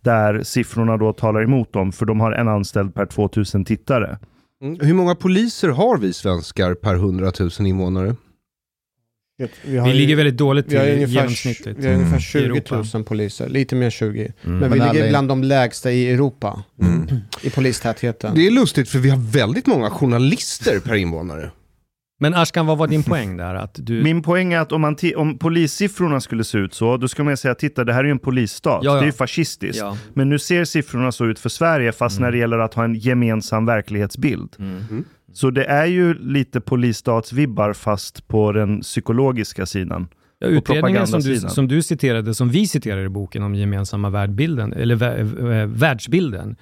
Där 0.00 0.42
siffrorna 0.42 0.96
då 0.96 1.12
talar 1.12 1.42
emot 1.42 1.72
dem, 1.72 1.92
för 1.92 2.06
de 2.06 2.20
har 2.20 2.32
en 2.32 2.48
anställd 2.48 2.94
per 2.94 3.06
2000 3.06 3.64
tittare. 3.64 4.18
Mm. 4.62 4.80
Hur 4.80 4.94
många 4.94 5.14
poliser 5.14 5.68
har 5.68 5.98
vi 5.98 6.12
svenskar 6.12 6.74
per 6.74 6.94
100 6.94 7.32
000 7.40 7.50
invånare? 7.60 8.14
Vi, 9.64 9.76
har 9.78 9.86
Vi 9.86 9.92
ju- 9.92 9.98
ligger 9.98 10.16
väldigt 10.16 10.36
dåligt 10.36 10.68
till 10.68 10.78
ungefär, 10.78 11.06
genomsnittligt. 11.14 11.78
vi 11.78 11.86
har 11.86 11.94
ungefär 11.94 12.16
i 12.18 12.20
20 12.20 12.38
Europa. 12.44 12.84
000 12.94 13.04
poliser, 13.04 13.48
lite 13.48 13.74
mer 13.76 13.84
än 13.84 13.90
20. 13.90 14.32
Men, 14.42 14.58
Men 14.58 14.72
vi 14.72 14.78
ligger 14.78 15.04
är- 15.04 15.08
bland 15.08 15.28
de 15.28 15.42
lägsta 15.44 15.92
i 15.92 16.10
Europa 16.10 16.62
i 17.42 17.50
polistätheten. 17.50 18.34
Det 18.34 18.46
är 18.46 18.50
lustigt 18.50 18.88
för 18.88 18.98
vi 18.98 19.10
har 19.10 19.18
väldigt 19.32 19.66
många 19.66 19.90
journalister 19.90 20.80
per 20.80 20.94
invånare. 20.94 21.50
Men 22.20 22.34
Ashkan, 22.34 22.66
vad 22.66 22.78
var 22.78 22.86
din 22.88 23.02
poäng 23.02 23.36
där? 23.36 23.54
Att 23.54 23.74
du... 23.82 24.02
Min 24.02 24.22
poäng 24.22 24.52
är 24.52 24.58
att 24.58 24.72
om, 24.72 24.80
man 24.80 24.96
om 25.16 25.38
polissiffrorna 25.38 26.20
skulle 26.20 26.44
se 26.44 26.58
ut 26.58 26.74
så, 26.74 26.96
då 26.96 27.08
ska 27.08 27.24
man 27.24 27.36
säga 27.36 27.54
titta 27.54 27.84
det 27.84 27.92
här 27.92 28.00
är 28.00 28.04
ju 28.04 28.10
en 28.10 28.18
polisstat. 28.18 28.80
Ja, 28.84 28.90
ja. 28.90 28.94
Det 28.96 29.02
är 29.02 29.06
ju 29.06 29.12
fascistiskt. 29.12 29.78
Ja. 29.82 29.96
Men 30.14 30.28
nu 30.28 30.38
ser 30.38 30.64
siffrorna 30.64 31.12
så 31.12 31.26
ut 31.26 31.38
för 31.38 31.48
Sverige, 31.48 31.92
fast 31.92 32.20
när 32.20 32.32
det 32.32 32.38
gäller 32.38 32.58
att 32.58 32.74
ha 32.74 32.84
en 32.84 32.94
gemensam 32.94 33.66
verklighetsbild. 33.66 34.56
Mm. 34.58 35.04
Så 35.38 35.50
det 35.50 35.64
är 35.64 35.86
ju 35.86 36.14
lite 36.14 36.60
polisstatsvibbar 36.60 37.72
fast 37.72 38.28
på 38.28 38.52
den 38.52 38.80
psykologiska 38.80 39.66
sidan. 39.66 40.08
Ja, 40.38 40.46
utredningen 40.46 41.06
som 41.06 41.20
du, 41.20 41.40
som 41.40 41.68
du 41.68 41.82
citerade, 41.82 42.34
som 42.34 42.48
vi 42.48 42.66
citerar 42.66 43.04
i 43.04 43.08
boken 43.08 43.42
om 43.42 43.54
gemensamma 43.54 44.10
världbilden, 44.10 44.72
eller 44.72 44.96
vä- 44.96 45.66
världsbilden, 45.66 46.56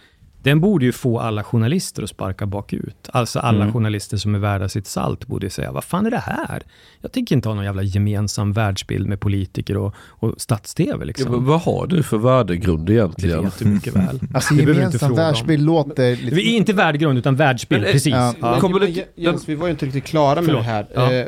den 0.46 0.60
borde 0.60 0.84
ju 0.84 0.92
få 0.92 1.18
alla 1.20 1.44
journalister 1.44 2.02
att 2.02 2.08
sparka 2.10 2.46
bakut. 2.46 3.08
Alltså 3.12 3.38
alla 3.38 3.60
Mm. 3.62 3.72
journalister 3.72 4.16
som 4.16 4.34
är 4.34 4.38
värda 4.38 4.68
sitt 4.68 4.86
salt 4.86 5.26
borde 5.26 5.46
ju 5.46 5.50
säga, 5.50 5.72
vad 5.72 5.84
fan 5.84 6.06
är 6.06 6.10
det 6.10 6.18
här? 6.26 6.62
Jag 7.00 7.12
tänker 7.12 7.34
inte 7.34 7.48
ha 7.48 7.54
någon 7.54 7.64
jävla 7.64 7.82
gemensam 7.82 8.52
världsbild 8.52 9.06
med 9.08 9.20
politiker 9.20 9.76
och, 9.76 9.94
och 9.98 10.34
stats-tv. 10.38 10.96
Ja, 10.98 11.04
Liksom. 11.04 11.30
men 11.32 11.44
vad 11.44 11.60
har 11.60 11.86
du 11.86 12.02
för 12.02 12.18
värdegrund 12.18 12.86
det 12.86 12.92
egentligen? 12.92 13.42
vet 13.44 13.58
du 13.58 13.64
mycket 13.64 13.96
väl. 13.96 14.20
Alltså 14.34 14.54
Det 14.54 14.62
gemensam 14.62 15.10
om. 15.10 15.16
världsbild 15.16 15.62
låter 15.64 16.16
lite... 16.16 16.34
Vi 16.36 16.52
är 16.52 16.56
inte 16.56 16.72
värdegrund, 16.72 17.18
utan 17.18 17.36
världsbild. 17.36 17.80
Men, 17.80 17.88
eh, 17.88 17.92
precis. 17.92 18.12
ja. 18.14 18.34
Ja. 18.40 18.60
Kommer 18.60 18.80
det- 18.80 19.06
Jens, 19.14 19.48
vi 19.48 19.54
var 19.54 19.66
ju 19.66 19.70
inte 19.70 19.86
riktigt 19.86 20.04
klara 20.04 20.34
med 20.34 20.44
Förlåt. 20.44 20.62
det 20.64 20.70
här. 20.70 20.86
Ja. 20.94 21.12
Eh, 21.12 21.26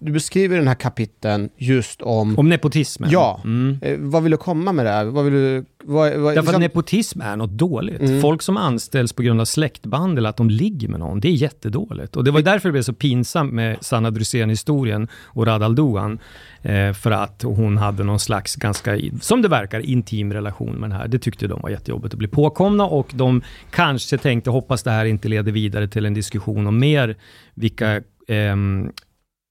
Du 0.00 0.12
beskriver 0.12 0.56
den 0.56 0.68
här 0.68 0.74
kapiteln 0.74 1.48
just 1.56 2.02
om... 2.02 2.38
Om 2.38 2.48
nepotismen. 2.48 3.10
Ja. 3.10 3.40
Mm. 3.44 3.78
Eh, 3.82 3.96
vad 3.98 4.22
vill 4.22 4.30
du 4.30 4.36
komma 4.36 4.72
med 4.72 4.86
det 4.86 4.90
här? 4.92 5.04
Vad 5.04 5.24
vill 5.24 5.34
du... 5.34 5.64
Vad, 5.84 6.12
vad, 6.12 6.12
Därför 6.12 6.38
att 6.38 6.44
liksom- 6.46 6.60
nepotism 6.60 7.20
är 7.20 7.36
något 7.36 7.50
dåligt. 7.50 8.00
Mm. 8.00 8.20
Folk 8.20 8.42
som 8.42 8.56
anställs 8.56 9.12
på 9.12 9.22
grund 9.22 9.40
av 9.40 9.44
släktband 9.44 10.18
eller 10.18 10.28
att 10.28 10.36
de 10.36 10.50
ligger 10.50 10.88
med 10.88 11.00
någon, 11.00 11.20
det 11.20 11.28
är 11.28 11.32
jättedåligt. 11.32 12.16
Och 12.16 12.24
det 12.24 12.30
var 12.30 12.42
därför 12.42 12.68
det 12.68 12.72
blev 12.72 12.82
så 12.82 12.92
pinsamt 12.92 13.52
med 13.52 13.76
Sanna 13.80 14.10
Drusén-historien 14.10 15.08
och 15.14 15.46
Radal 15.46 15.74
Doan. 15.74 16.18
Eh, 16.62 16.92
för 16.92 17.10
att 17.10 17.42
hon 17.42 17.76
hade 17.76 18.04
någon 18.04 18.20
slags, 18.20 18.56
ganska, 18.56 18.98
som 19.20 19.42
det 19.42 19.48
verkar, 19.48 19.80
intim 19.80 20.32
relation 20.32 20.72
med 20.72 20.90
den 20.90 20.98
här. 20.98 21.08
Det 21.08 21.18
tyckte 21.18 21.46
de 21.46 21.60
var 21.60 21.70
jättejobbigt 21.70 22.14
att 22.14 22.18
bli 22.18 22.28
påkomna 22.28 22.86
och 22.86 23.08
de 23.14 23.42
kanske 23.70 24.18
tänkte, 24.18 24.50
hoppas 24.50 24.82
det 24.82 24.90
här 24.90 25.04
inte 25.04 25.28
leder 25.28 25.52
vidare 25.52 25.88
till 25.88 26.06
en 26.06 26.14
diskussion 26.14 26.66
om 26.66 26.78
mer 26.78 27.16
vilka 27.54 28.02
ehm, 28.28 28.90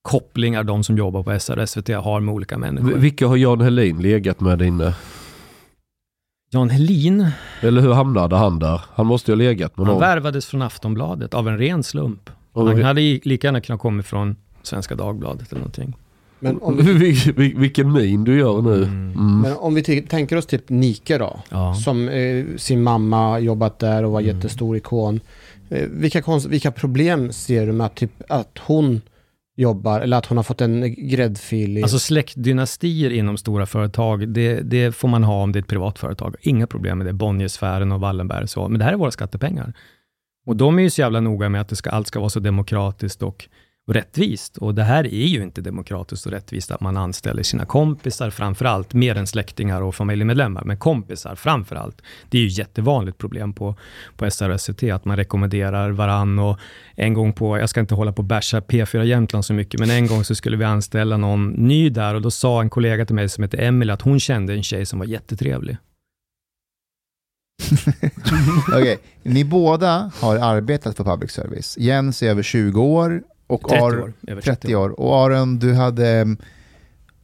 kopplingar 0.02 0.63
de 0.63 0.84
som 0.84 0.98
jobbar 0.98 1.24
på 1.24 1.40
SR 1.40 1.60
och 1.60 1.70
SVT 1.70 1.90
har 1.90 2.20
med 2.20 2.34
olika 2.34 2.58
människor. 2.58 2.94
Vilka 2.94 3.28
har 3.28 3.38
Jan 3.38 3.62
Helin 3.62 4.02
legat 4.02 4.40
med 4.40 4.62
inne? 4.62 4.94
Jan 6.50 6.70
Helin, 6.70 7.28
Eller 7.62 7.82
hur 7.82 7.94
hamnade 7.94 8.36
han 8.36 8.60
där? 8.60 8.82
Han 8.94 9.06
måste 9.06 9.32
ju 9.32 9.36
ha 9.36 9.38
legat 9.38 9.78
med 9.78 9.86
han 9.88 9.94
någon. 9.96 10.02
värvades 10.02 10.46
från 10.46 10.62
Aftonbladet 10.62 11.34
av 11.34 11.48
en 11.48 11.58
ren 11.58 11.84
slump. 11.84 12.30
Och- 12.54 12.68
Han 12.70 12.84
hade 12.84 13.02
lika 13.02 13.48
gärna 13.48 13.62
kunnat 13.62 13.82
komma 13.82 14.04
från 14.04 14.36
Svenska 14.64 14.96
Dagbladet 14.96 15.52
eller 15.52 15.60
någonting. 15.60 15.96
Men 16.40 16.58
om 16.62 16.78
vi, 16.78 16.84
Vil- 16.94 17.34
vil- 17.36 17.58
Vilken 17.60 17.92
min 17.94 18.24
du 18.24 18.38
gör 18.38 18.62
nu. 18.62 18.84
Mm. 18.84 19.12
Mm. 19.14 19.42
men 19.42 19.54
om 19.58 19.74
vi 19.76 19.84
tänker 20.02 20.36
oss 20.38 20.46
typ 20.46 20.70
Nike 20.70 21.18
då. 21.18 21.40
Ja. 21.50 21.74
Som 21.76 22.10
eh, 22.10 22.46
sin 22.58 22.84
mamma 22.84 23.18
har 23.18 23.40
jobbat 23.40 23.80
där 23.80 24.04
och 24.04 24.12
var 24.12 24.22
Mm. 24.22 24.36
jättestor 24.36 24.78
ikon. 24.78 25.20
Eh, 25.70 25.88
vilka, 25.92 26.24
vilka 26.50 26.72
problem 26.72 27.32
ser 27.32 27.66
du 27.66 27.72
med 27.72 27.86
att, 27.86 27.96
typ, 27.96 28.12
att 28.30 28.58
hon 28.66 29.02
jobbar, 29.58 30.02
eller 30.02 30.17
att 30.17 30.26
hon 30.26 30.38
har 30.38 30.43
fått 30.43 30.62
en 30.62 30.96
gräddfil 31.10 31.78
i... 31.78 31.84
Alltså 31.84 32.00
släktdynastier 32.00 33.10
inom 33.10 33.38
stora 33.38 33.65
företag, 33.65 34.30
det, 34.30 34.62
det 34.62 34.96
får 34.96 35.08
man 35.08 35.24
ha 35.24 35.43
om 35.43 35.52
det 35.52 35.60
är 35.60 35.62
ett 35.62 35.67
privat 35.67 36.00
företag. 36.00 36.36
Inga 36.41 36.67
problem 36.67 36.98
med 36.98 37.08
det. 37.08 37.13
Bonniersfären 37.13 37.91
och 37.91 38.00
Wallenberg 38.00 38.43
och 38.43 38.50
så. 38.50 38.67
Men 38.67 38.80
det 38.80 38.86
här 38.86 38.93
är 38.93 38.98
våra 38.98 39.12
skattepengar. 39.12 39.74
Och 40.46 40.56
de 40.56 40.80
är 40.80 40.84
ju 40.84 40.89
så 40.89 41.02
jävla 41.02 41.20
noga 41.20 41.50
med 41.50 41.62
att 41.62 41.70
det 41.70 41.76
ska, 41.76 41.89
allt 41.89 42.08
ska 42.08 42.20
vara 42.20 42.30
så 42.30 42.39
demokratiskt 42.39 43.24
och, 43.24 43.28
och 43.28 43.46
rättvist. 43.93 44.58
Och 44.58 44.76
det 44.76 44.84
här 44.84 45.04
är 45.04 45.26
ju 45.26 45.43
inte 45.43 45.62
demokratiskt 45.62 46.26
och 46.26 46.32
rättvist 46.32 46.71
att 46.71 46.82
man 46.82 46.97
anställer 46.97 47.43
sina 47.43 47.65
kompisar 47.65 48.30
framför 48.30 48.65
allt, 48.65 48.93
mer 48.93 49.15
än 49.15 49.28
släktingar 49.28 49.82
och 49.82 49.95
familjemedlemmar, 49.95 50.63
men 50.63 50.78
kompisar 50.78 51.36
framför 51.36 51.76
allt. 51.76 52.02
Det 52.30 52.38
är 52.38 52.41
ju 52.41 52.47
jättevanligt 52.47 53.17
problem 53.17 53.54
på, 53.54 53.76
på 54.15 54.32
SRSCT, 54.32 54.84
att 54.84 55.06
man 55.06 55.17
rekommenderar 55.17 55.89
varann 55.89 56.39
och 56.39 56.60
en 56.95 57.13
gång 57.13 57.34
på, 57.34 57.58
jag 57.58 57.69
ska 57.69 57.80
inte 57.80 57.95
hålla 57.95 58.12
på 58.12 58.17
och 58.17 58.23
basha 58.23 58.60
P4 58.60 59.04
Jämtland 59.04 59.45
så 59.45 59.54
mycket, 59.54 59.80
men 59.80 59.89
en 59.89 60.08
gång 60.08 60.23
så 60.23 60.36
skulle 60.36 60.58
vi 60.58 60.63
anställa 60.63 61.17
någon 61.17 61.50
ny 61.50 61.89
där 61.89 62.15
och 62.15 62.21
då 62.21 62.32
sa 62.32 62.62
en 62.62 62.69
kollega 62.69 63.06
till 63.06 63.15
mig 63.15 63.30
som 63.30 63.43
heter 63.43 63.62
Emily 63.62 63.91
att 63.91 64.02
hon 64.02 64.19
kände 64.19 64.54
en 64.54 64.63
tjej 64.63 64.86
som 64.86 65.00
var 65.00 65.06
jättetrevlig. 65.06 65.78
Okej, 68.67 68.97
ni 69.23 69.43
båda 69.43 70.12
har 70.15 70.38
arbetat 70.38 70.97
för 70.97 71.04
public 71.04 71.32
service. 71.32 71.78
Jens 71.78 72.23
är 72.23 72.30
över 72.30 72.43
20 72.43 72.82
år 72.82 73.23
och 73.48 73.62
30 73.70 73.84
Ar- 73.84 74.02
år. 74.02 74.14
Över 74.28 74.42
30 74.42 74.76
år. 74.76 75.00
Och 75.00 75.16
Aron, 75.16 75.60
du 75.60 75.74
hade, 75.74 76.36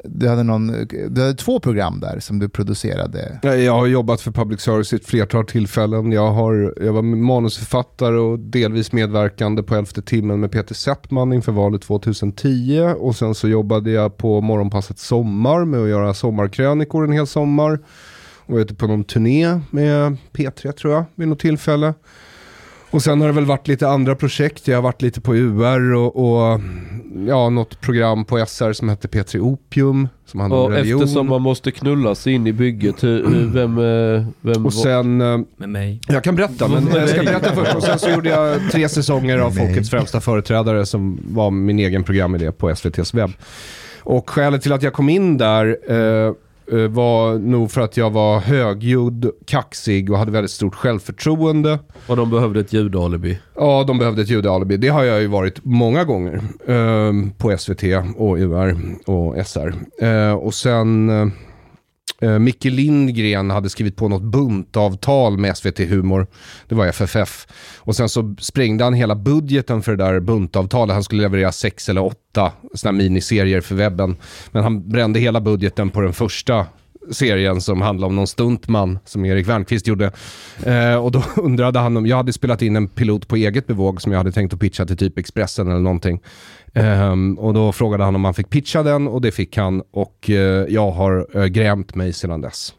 du, 0.03 0.29
hade 0.29 0.43
någon, 0.43 0.67
du 1.09 1.21
hade 1.21 1.33
två 1.33 1.59
program 1.59 1.99
där 1.99 2.19
som 2.19 2.39
du 2.39 2.49
producerade. 2.49 3.39
Jag 3.43 3.73
har 3.73 3.87
jobbat 3.87 4.21
för 4.21 4.31
public 4.31 4.61
service 4.61 4.93
i 4.93 4.95
ett 4.95 5.05
flertal 5.05 5.45
tillfällen. 5.45 6.11
Jag, 6.11 6.31
har, 6.31 6.73
jag 6.81 6.93
var 6.93 7.01
manusförfattare 7.01 8.17
och 8.17 8.39
delvis 8.39 8.91
medverkande 8.91 9.63
på 9.63 9.75
Elfte 9.75 10.01
timmen 10.01 10.39
med 10.39 10.51
Peter 10.51 10.75
Settman 10.75 11.33
inför 11.33 11.51
valet 11.51 11.81
2010. 11.81 12.93
Och 12.97 13.15
sen 13.15 13.35
så 13.35 13.47
jobbade 13.47 13.91
jag 13.91 14.17
på 14.17 14.41
Morgonpasset 14.41 14.99
Sommar 14.99 15.65
med 15.65 15.79
att 15.79 15.89
göra 15.89 16.13
sommarkrönikor 16.13 17.03
en 17.03 17.11
hel 17.11 17.27
sommar. 17.27 17.79
Och 18.45 18.53
var 18.53 18.59
ute 18.59 18.75
på 18.75 18.87
någon 18.87 19.03
turné 19.03 19.59
med 19.71 20.17
P3 20.33 20.71
tror 20.71 20.93
jag 20.93 21.05
vid 21.15 21.27
något 21.27 21.39
tillfälle. 21.39 21.93
Och 22.93 23.01
sen 23.01 23.21
har 23.21 23.27
det 23.27 23.33
väl 23.33 23.45
varit 23.45 23.67
lite 23.67 23.87
andra 23.87 24.15
projekt. 24.15 24.67
Jag 24.67 24.77
har 24.77 24.81
varit 24.81 25.01
lite 25.01 25.21
på 25.21 25.35
UR 25.35 25.93
och, 25.93 26.15
och 26.15 26.61
ja, 27.27 27.49
något 27.49 27.81
program 27.81 28.25
på 28.25 28.45
SR 28.45 28.73
som 28.73 28.89
hette 28.89 29.07
P3 29.07 29.39
Opium. 29.39 30.07
Som 30.25 30.39
handlar 30.39 30.57
om 30.59 30.65
Och 30.65 30.71
religion. 30.71 31.01
eftersom 31.03 31.27
man 31.27 31.41
måste 31.41 31.71
knulla 31.71 32.15
sig 32.15 32.33
in 32.33 32.47
i 32.47 32.53
bygget, 32.53 33.03
hur, 33.03 33.27
hur, 33.29 33.45
vem, 33.45 33.77
eh, 33.77 34.25
vem 34.41 34.65
Och 34.65 34.73
sen, 34.73 35.21
eh, 35.21 35.39
Med 35.57 35.69
mig. 35.69 35.99
jag 36.07 36.23
kan 36.23 36.35
berätta, 36.35 36.67
men 36.67 36.87
jag 36.93 37.09
ska 37.09 37.23
berätta 37.23 37.55
först. 37.55 37.75
Och 37.75 37.83
sen 37.83 37.99
så 37.99 38.09
gjorde 38.09 38.29
jag 38.29 38.71
tre 38.71 38.89
säsonger 38.89 39.37
av. 39.37 39.51
Folkets 39.51 39.89
främsta 39.89 40.21
företrädare 40.21 40.85
som 40.85 41.19
var 41.29 41.51
min 41.51 41.79
egen 41.79 42.03
programidé 42.03 42.51
på 42.51 42.69
SVTs 42.69 43.13
webb. 43.13 43.31
Och 43.99 44.29
skälet 44.29 44.61
till 44.61 44.73
att 44.73 44.83
jag 44.83 44.93
kom 44.93 45.09
in 45.09 45.37
där 45.37 45.77
eh, 45.91 46.33
var 46.89 47.39
nog 47.39 47.71
för 47.71 47.81
att 47.81 47.97
jag 47.97 48.09
var 48.09 48.39
högljudd, 48.39 49.31
kaxig 49.45 50.11
och 50.11 50.17
hade 50.17 50.31
väldigt 50.31 50.51
stort 50.51 50.75
självförtroende. 50.75 51.79
och 52.07 52.17
de 52.17 52.29
behövde 52.29 52.59
ett 52.59 52.73
ljudalibi. 52.73 53.39
Ja, 53.55 53.83
de 53.87 53.99
behövde 53.99 54.21
ett 54.21 54.29
judealibi. 54.29 54.77
Det 54.77 54.87
har 54.87 55.03
jag 55.03 55.21
ju 55.21 55.27
varit 55.27 55.65
många 55.65 56.03
gånger 56.03 56.41
eh, 56.67 57.11
på 57.37 57.57
SVT 57.57 57.83
och 58.17 58.37
UR 58.37 58.77
och 59.05 59.47
SR. 59.47 59.73
Eh, 60.01 60.33
och 60.33 60.53
sen 60.53 61.09
eh, 62.23 62.39
Micke 62.39 62.65
Lindgren 62.65 63.49
hade 63.49 63.69
skrivit 63.69 63.95
på 63.95 64.07
något 64.07 64.23
buntavtal 64.23 65.37
med 65.37 65.57
SVT 65.57 65.79
Humor. 65.79 66.27
Det 66.67 66.75
var 66.75 66.87
FFF. 66.87 67.47
Och 67.77 67.95
sen 67.95 68.09
så 68.09 68.35
sprängde 68.39 68.83
han 68.83 68.93
hela 68.93 69.15
budgeten 69.15 69.81
för 69.81 69.95
det 69.95 70.03
där 70.03 70.19
buntavtalet. 70.19 70.93
Han 70.93 71.03
skulle 71.03 71.21
leverera 71.21 71.51
sex 71.51 71.89
eller 71.89 72.03
åtta 72.03 72.51
såna 72.73 72.91
här 72.91 72.97
miniserier 72.97 73.61
för 73.61 73.75
webben. 73.75 74.15
Men 74.51 74.63
han 74.63 74.89
brände 74.89 75.19
hela 75.19 75.41
budgeten 75.41 75.89
på 75.89 76.01
den 76.01 76.13
första 76.13 76.65
serien 77.11 77.61
som 77.61 77.81
handlar 77.81 78.07
om 78.07 78.15
någon 78.15 78.27
stuntman 78.27 78.99
som 79.05 79.25
Erik 79.25 79.47
Wernqvist 79.47 79.87
gjorde. 79.87 80.11
Eh, 80.65 80.95
och 80.95 81.11
då 81.11 81.23
undrade 81.35 81.79
han 81.79 81.97
om, 81.97 82.05
jag 82.05 82.17
hade 82.17 82.33
spelat 82.33 82.61
in 82.61 82.75
en 82.75 82.87
pilot 82.87 83.27
på 83.27 83.35
eget 83.35 83.67
bevåg 83.67 84.01
som 84.01 84.11
jag 84.11 84.19
hade 84.19 84.31
tänkt 84.31 84.53
att 84.53 84.59
pitcha 84.59 84.85
till 84.85 84.97
typ 84.97 85.17
Expressen 85.17 85.67
eller 85.67 85.79
någonting. 85.79 86.21
Um, 86.75 87.39
och 87.39 87.53
då 87.53 87.71
frågade 87.71 88.03
han 88.03 88.15
om 88.15 88.25
han 88.25 88.33
fick 88.33 88.49
pitcha 88.49 88.83
den 88.83 89.07
och 89.07 89.21
det 89.21 89.31
fick 89.31 89.57
han 89.57 89.83
och 89.91 90.29
uh, 90.29 90.35
jag 90.69 90.91
har 90.91 91.37
uh, 91.37 91.45
grämt 91.45 91.95
mig 91.95 92.13
sedan 92.13 92.41
dess. 92.41 92.73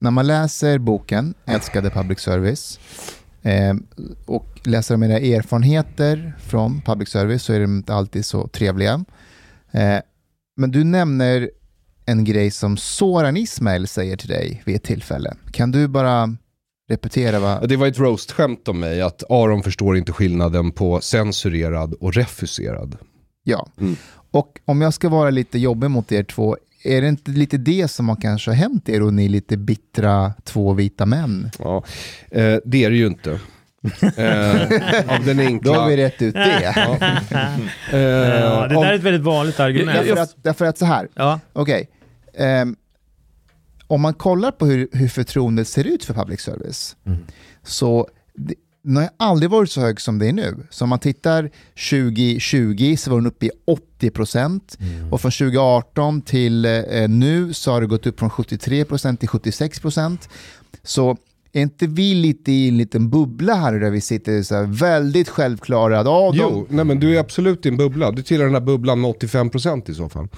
När 0.00 0.10
man 0.10 0.26
läser 0.26 0.78
boken 0.78 1.34
Älskade 1.46 1.90
public 1.90 2.20
service 2.20 2.80
eh, 3.42 3.74
och 4.26 4.60
läser 4.64 4.94
om 4.94 5.02
era 5.02 5.18
erfarenheter 5.18 6.34
från 6.38 6.80
public 6.80 7.08
service 7.08 7.42
så 7.42 7.52
är 7.52 7.60
de 7.60 7.76
inte 7.76 7.94
alltid 7.94 8.24
så 8.24 8.48
trevliga. 8.48 9.04
Eh, 9.72 9.98
men 10.56 10.70
du 10.70 10.84
nämner 10.84 11.50
en 12.06 12.24
grej 12.24 12.50
som 12.50 12.76
Soran 12.76 13.36
Ismail 13.36 13.88
säger 13.88 14.16
till 14.16 14.28
dig 14.28 14.62
vid 14.64 14.76
ett 14.76 14.82
tillfälle. 14.82 15.34
Kan 15.52 15.70
du 15.70 15.88
bara 15.88 16.36
repetera 16.88 17.38
vad... 17.38 17.68
Det 17.68 17.76
var 17.76 17.86
ett 17.86 17.98
roast-skämt 17.98 18.68
om 18.68 18.80
mig 18.80 19.00
att 19.02 19.22
Aron 19.30 19.62
förstår 19.62 19.96
inte 19.96 20.12
skillnaden 20.12 20.72
på 20.72 21.00
censurerad 21.00 21.94
och 21.94 22.14
refuserad. 22.14 22.96
Ja. 23.44 23.68
Mm. 23.80 23.96
Och 24.30 24.60
om 24.64 24.80
jag 24.82 24.94
ska 24.94 25.08
vara 25.08 25.30
lite 25.30 25.58
jobbig 25.58 25.90
mot 25.90 26.12
er 26.12 26.22
två, 26.24 26.56
är 26.84 27.02
det 27.02 27.08
inte 27.08 27.30
lite 27.30 27.56
det 27.56 27.88
som 27.88 28.08
har 28.08 28.16
kanske 28.16 28.52
hänt 28.52 28.88
er 28.88 29.02
och 29.02 29.14
ni 29.14 29.24
är 29.24 29.28
lite 29.28 29.56
bittra 29.56 30.32
två 30.44 30.72
vita 30.72 31.06
män? 31.06 31.50
Ja, 31.58 31.84
eh, 32.30 32.56
det 32.64 32.84
är 32.84 32.90
det 32.90 32.96
ju 32.96 33.06
inte. 33.06 33.30
eh, 34.16 35.14
av 35.18 35.24
den 35.24 35.40
enkla... 35.40 35.72
Då 35.72 35.80
har 35.80 35.88
vi 35.88 35.96
rätt 35.96 36.22
ut 36.22 36.34
det. 36.34 36.72
Ja. 36.76 36.96
Eh, 37.92 37.98
Ja, 38.00 38.66
det 38.68 38.74
där 38.74 38.84
är 38.84 38.94
ett 38.94 39.02
väldigt 39.02 39.22
vanligt 39.22 39.60
argument. 39.60 39.98
Därför 40.06 40.22
att, 40.22 40.34
därför 40.42 40.64
att 40.64 40.78
så 40.78 40.84
här, 40.84 41.08
Ja, 41.14 41.40
okej. 41.52 41.88
Ehm, 42.38 42.76
om 43.86 44.00
man 44.00 44.14
kollar 44.14 44.50
på 44.50 44.66
hur, 44.66 44.88
hur 44.92 45.08
förtroendet 45.08 45.68
ser 45.68 45.86
ut 45.86 46.04
för 46.04 46.14
public 46.14 46.40
service, 46.40 46.96
så 47.62 48.08
det, 48.34 48.54
den 48.82 48.96
har 48.96 49.10
aldrig 49.16 49.50
varit 49.50 49.70
så 49.70 49.80
hög 49.80 50.00
som 50.00 50.18
det 50.18 50.28
är 50.28 50.32
nu. 50.32 50.66
Så 50.70 50.84
om 50.84 50.88
man 50.88 50.98
tittar 50.98 51.50
2020 51.90 52.96
så 52.98 53.10
var 53.10 53.18
den 53.18 53.26
uppe 53.26 53.46
i 53.46 53.50
80% 54.00 54.60
och 55.10 55.20
från 55.20 55.32
2018 55.32 56.22
till 56.22 56.64
eh, 56.64 57.08
nu 57.08 57.52
så 57.52 57.72
har 57.72 57.80
det 57.80 57.86
gått 57.86 58.06
upp 58.06 58.18
från 58.18 58.30
73% 58.30 59.16
till 59.16 59.28
76%. 59.28 60.18
Så 60.82 61.16
är 61.54 61.62
inte 61.62 61.86
vi 61.86 62.14
lite 62.14 62.52
i 62.52 62.68
en 62.68 62.76
liten 62.76 63.10
bubbla 63.10 63.54
här 63.54 63.72
där 63.72 63.90
vi 63.90 64.00
sitter 64.00 64.42
så 64.42 64.54
här 64.54 64.62
väldigt 64.62 65.28
självklara? 65.28 65.96
Ja, 65.96 66.02
de, 66.02 66.36
Jo, 66.36 66.66
nej 66.68 66.84
men 66.84 67.00
du 67.00 67.16
är 67.16 67.20
absolut 67.20 67.66
i 67.66 67.68
en 67.68 67.76
bubbla. 67.76 68.10
Du 68.10 68.22
tillhör 68.22 68.44
den 68.44 68.54
här 68.54 68.60
bubblan 68.60 69.00
med 69.00 69.10
85% 69.10 69.90
i 69.90 69.94
så 69.94 70.08
fall. 70.08 70.28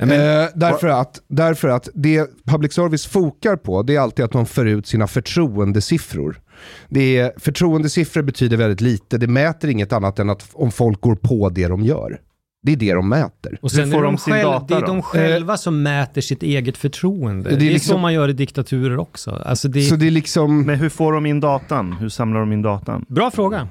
eh, 0.00 0.48
därför, 0.54 0.88
att, 0.88 1.20
därför 1.28 1.68
att 1.68 1.88
det 1.94 2.30
public 2.44 2.72
service 2.72 3.06
fokar 3.06 3.56
på, 3.56 3.82
det 3.82 3.96
är 3.96 4.00
alltid 4.00 4.24
att 4.24 4.32
de 4.32 4.46
för 4.46 4.66
ut 4.66 4.86
sina 4.86 5.06
förtroendesiffror. 5.06 6.40
Det 6.88 7.18
är, 7.18 7.32
förtroendesiffror 7.38 8.22
betyder 8.22 8.56
väldigt 8.56 8.80
lite, 8.80 9.18
det 9.18 9.26
mäter 9.26 9.70
inget 9.70 9.92
annat 9.92 10.18
än 10.18 10.30
att 10.30 10.48
om 10.52 10.70
folk 10.70 11.00
går 11.00 11.14
på 11.14 11.48
det 11.48 11.68
de 11.68 11.84
gör. 11.84 12.20
Det 12.62 12.72
är 12.72 12.76
det 12.76 12.92
de 12.92 13.08
mäter. 13.08 13.58
och 13.62 13.70
sen 13.70 13.90
får 13.90 14.02
de 14.02 14.14
de, 14.14 14.18
sin 14.18 14.34
själv, 14.34 14.44
data 14.44 14.66
det 14.66 14.74
är 14.74 14.80
då? 14.80 14.86
de 14.86 15.02
själva 15.02 15.56
som 15.56 15.82
mäter 15.82 16.20
sitt 16.20 16.42
eget 16.42 16.76
förtroende. 16.76 17.48
Det 17.50 17.54
är 17.56 17.58
Det 17.58 17.66
är, 17.68 17.72
liksom- 17.72 17.92
så 17.92 17.98
man 17.98 18.12
gör 18.14 18.28
i 18.28 18.32
diktaturer 18.32 18.98
också. 18.98 19.30
Alltså 19.30 19.68
det 19.68 19.82
Så 19.82 19.96
det 19.96 20.06
är 20.06 20.10
liksom... 20.10 20.62
Men 20.62 20.78
hur 20.78 20.88
får 20.88 21.12
de 21.12 21.26
in 21.26 21.40
datan? 21.40 21.92
Hur 21.92 22.08
samlar 22.08 22.40
de 22.40 22.52
in 22.52 22.62
datan? 22.62 23.04
Bra 23.08 23.30
fråga. 23.30 23.68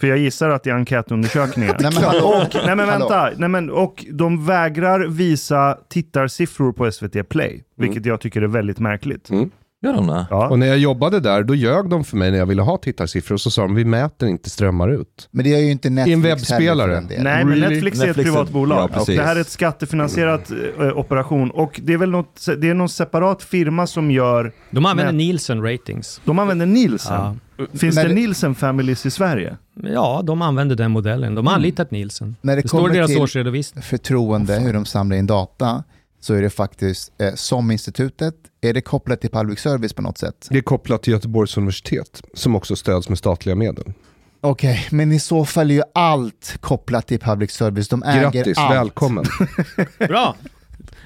För 0.00 0.06
jag 0.06 0.18
gissar 0.18 0.50
att 0.50 0.62
det 0.62 0.70
är 0.70 0.74
enkätundersökningar. 0.74 1.76
Nej, 1.80 1.90
men 1.94 2.02
hallå. 2.04 2.44
Nej 2.66 2.76
men 2.76 2.86
vänta, 2.86 3.30
Nej, 3.36 3.48
men, 3.48 3.70
och 3.70 4.04
de 4.12 4.46
vägrar 4.46 5.06
visa 5.06 5.78
tittarsiffror 5.88 6.72
på 6.72 6.92
SVT 6.92 7.28
Play, 7.28 7.64
vilket 7.76 8.06
jag 8.06 8.20
tycker 8.20 8.42
är 8.42 8.46
väldigt 8.46 8.78
märkligt. 8.78 9.30
Mm. 9.30 9.50
Gör 9.82 9.92
de 9.92 10.06
det? 10.06 10.26
Ja. 10.30 10.48
Och 10.48 10.58
när 10.58 10.66
jag 10.66 10.78
jobbade 10.78 11.20
där, 11.20 11.42
då 11.42 11.54
ljög 11.54 11.88
de 11.88 12.04
för 12.04 12.16
mig 12.16 12.30
när 12.30 12.38
jag 12.38 12.46
ville 12.46 12.62
ha 12.62 12.76
tittarsiffror 12.78 13.34
och 13.34 13.40
så 13.40 13.50
sa 13.50 13.62
de 13.62 13.74
vi 13.74 13.84
mäter 13.84 14.28
inte 14.28 14.50
strömmar 14.50 14.88
ut. 14.88 15.28
Men 15.30 15.44
det 15.44 15.54
är 15.54 15.58
ju 15.58 15.70
inte 15.70 15.90
Netflix 15.90 16.24
webbspelare. 16.24 16.88
för 16.88 16.94
den 16.94 17.06
delen. 17.06 17.24
Nej, 17.24 17.44
men 17.44 17.54
Really? 17.54 17.68
Netflix 17.74 17.98
är 17.98 18.02
ett 18.02 18.06
Netflix 18.06 18.28
är- 18.28 18.32
privat 18.32 18.50
bolag. 18.50 18.90
ja, 18.94 19.04
det 19.06 19.22
här 19.22 19.36
är 19.36 19.40
ett 19.40 19.48
skattefinansierat 19.48 20.50
eh, 20.80 20.98
operation. 20.98 21.50
Och 21.50 21.80
det 21.84 21.92
är 21.92 21.96
väl 21.98 22.10
något, 22.10 22.46
det 22.58 22.68
är 22.68 22.74
någon 22.74 22.88
separat 22.88 23.42
firma 23.42 23.86
som 23.86 24.10
gör, 24.10 24.52
De 24.70 24.86
använder. 24.86 25.12
Nielsen 25.12 25.62
ratings. 25.62 26.20
de 26.24 26.38
använder 26.38 26.66
Nielsen. 26.66 27.14
Ja. 27.14 27.34
Finns 27.78 27.94
Men 27.96 28.04
det 28.04 28.08
det- 28.08 28.14
Nielsen 28.14 28.54
Families 28.54 29.06
i 29.06 29.10
Sverige? 29.10 29.56
ja, 29.82 30.22
de 30.24 30.42
använder 30.42 30.76
den 30.76 30.90
modellen. 30.90 31.34
De 31.34 31.46
har 31.46 31.54
anlitat 31.54 31.90
Nielsen. 31.90 32.36
När 32.40 32.56
det 32.56 32.62
Det 32.62 32.68
står 32.68 32.80
i 32.80 32.82
kommer 32.82 32.94
deras 32.94 33.10
till- 33.10 33.20
årsredovisning. 33.22 33.82
förtroende, 33.82 34.54
hur 34.58 34.72
de 34.72 34.84
samlar 34.84 35.16
in 35.16 35.26
data, 35.26 35.84
så 36.22 36.34
är 36.34 36.42
det 36.42 36.50
faktiskt 36.50 37.12
eh, 37.18 37.34
som 37.34 37.70
institutet, 37.70 38.34
är 38.60 38.74
det 38.74 38.80
kopplat 38.80 39.20
till 39.20 39.30
public 39.30 39.60
service 39.60 39.92
på 39.92 40.02
något 40.02 40.18
sätt? 40.18 40.46
Det 40.50 40.58
är 40.58 40.62
kopplat 40.62 41.02
till 41.02 41.12
Göteborgs 41.12 41.56
universitet, 41.56 42.22
som 42.34 42.56
också 42.56 42.76
stöds 42.76 43.08
med 43.08 43.18
statliga 43.18 43.54
medel. 43.54 43.92
Okej, 44.40 44.88
men 44.90 45.12
i 45.12 45.20
så 45.20 45.44
fall 45.44 45.70
är 45.70 45.74
ju 45.74 45.82
allt 45.94 46.56
kopplat 46.60 47.06
till 47.06 47.20
public 47.20 47.50
service. 47.50 47.88
De 47.88 48.02
äger 48.02 48.30
Grattis, 48.30 48.58
allt. 48.58 48.74
välkommen. 48.74 49.24
Bra! 49.98 50.36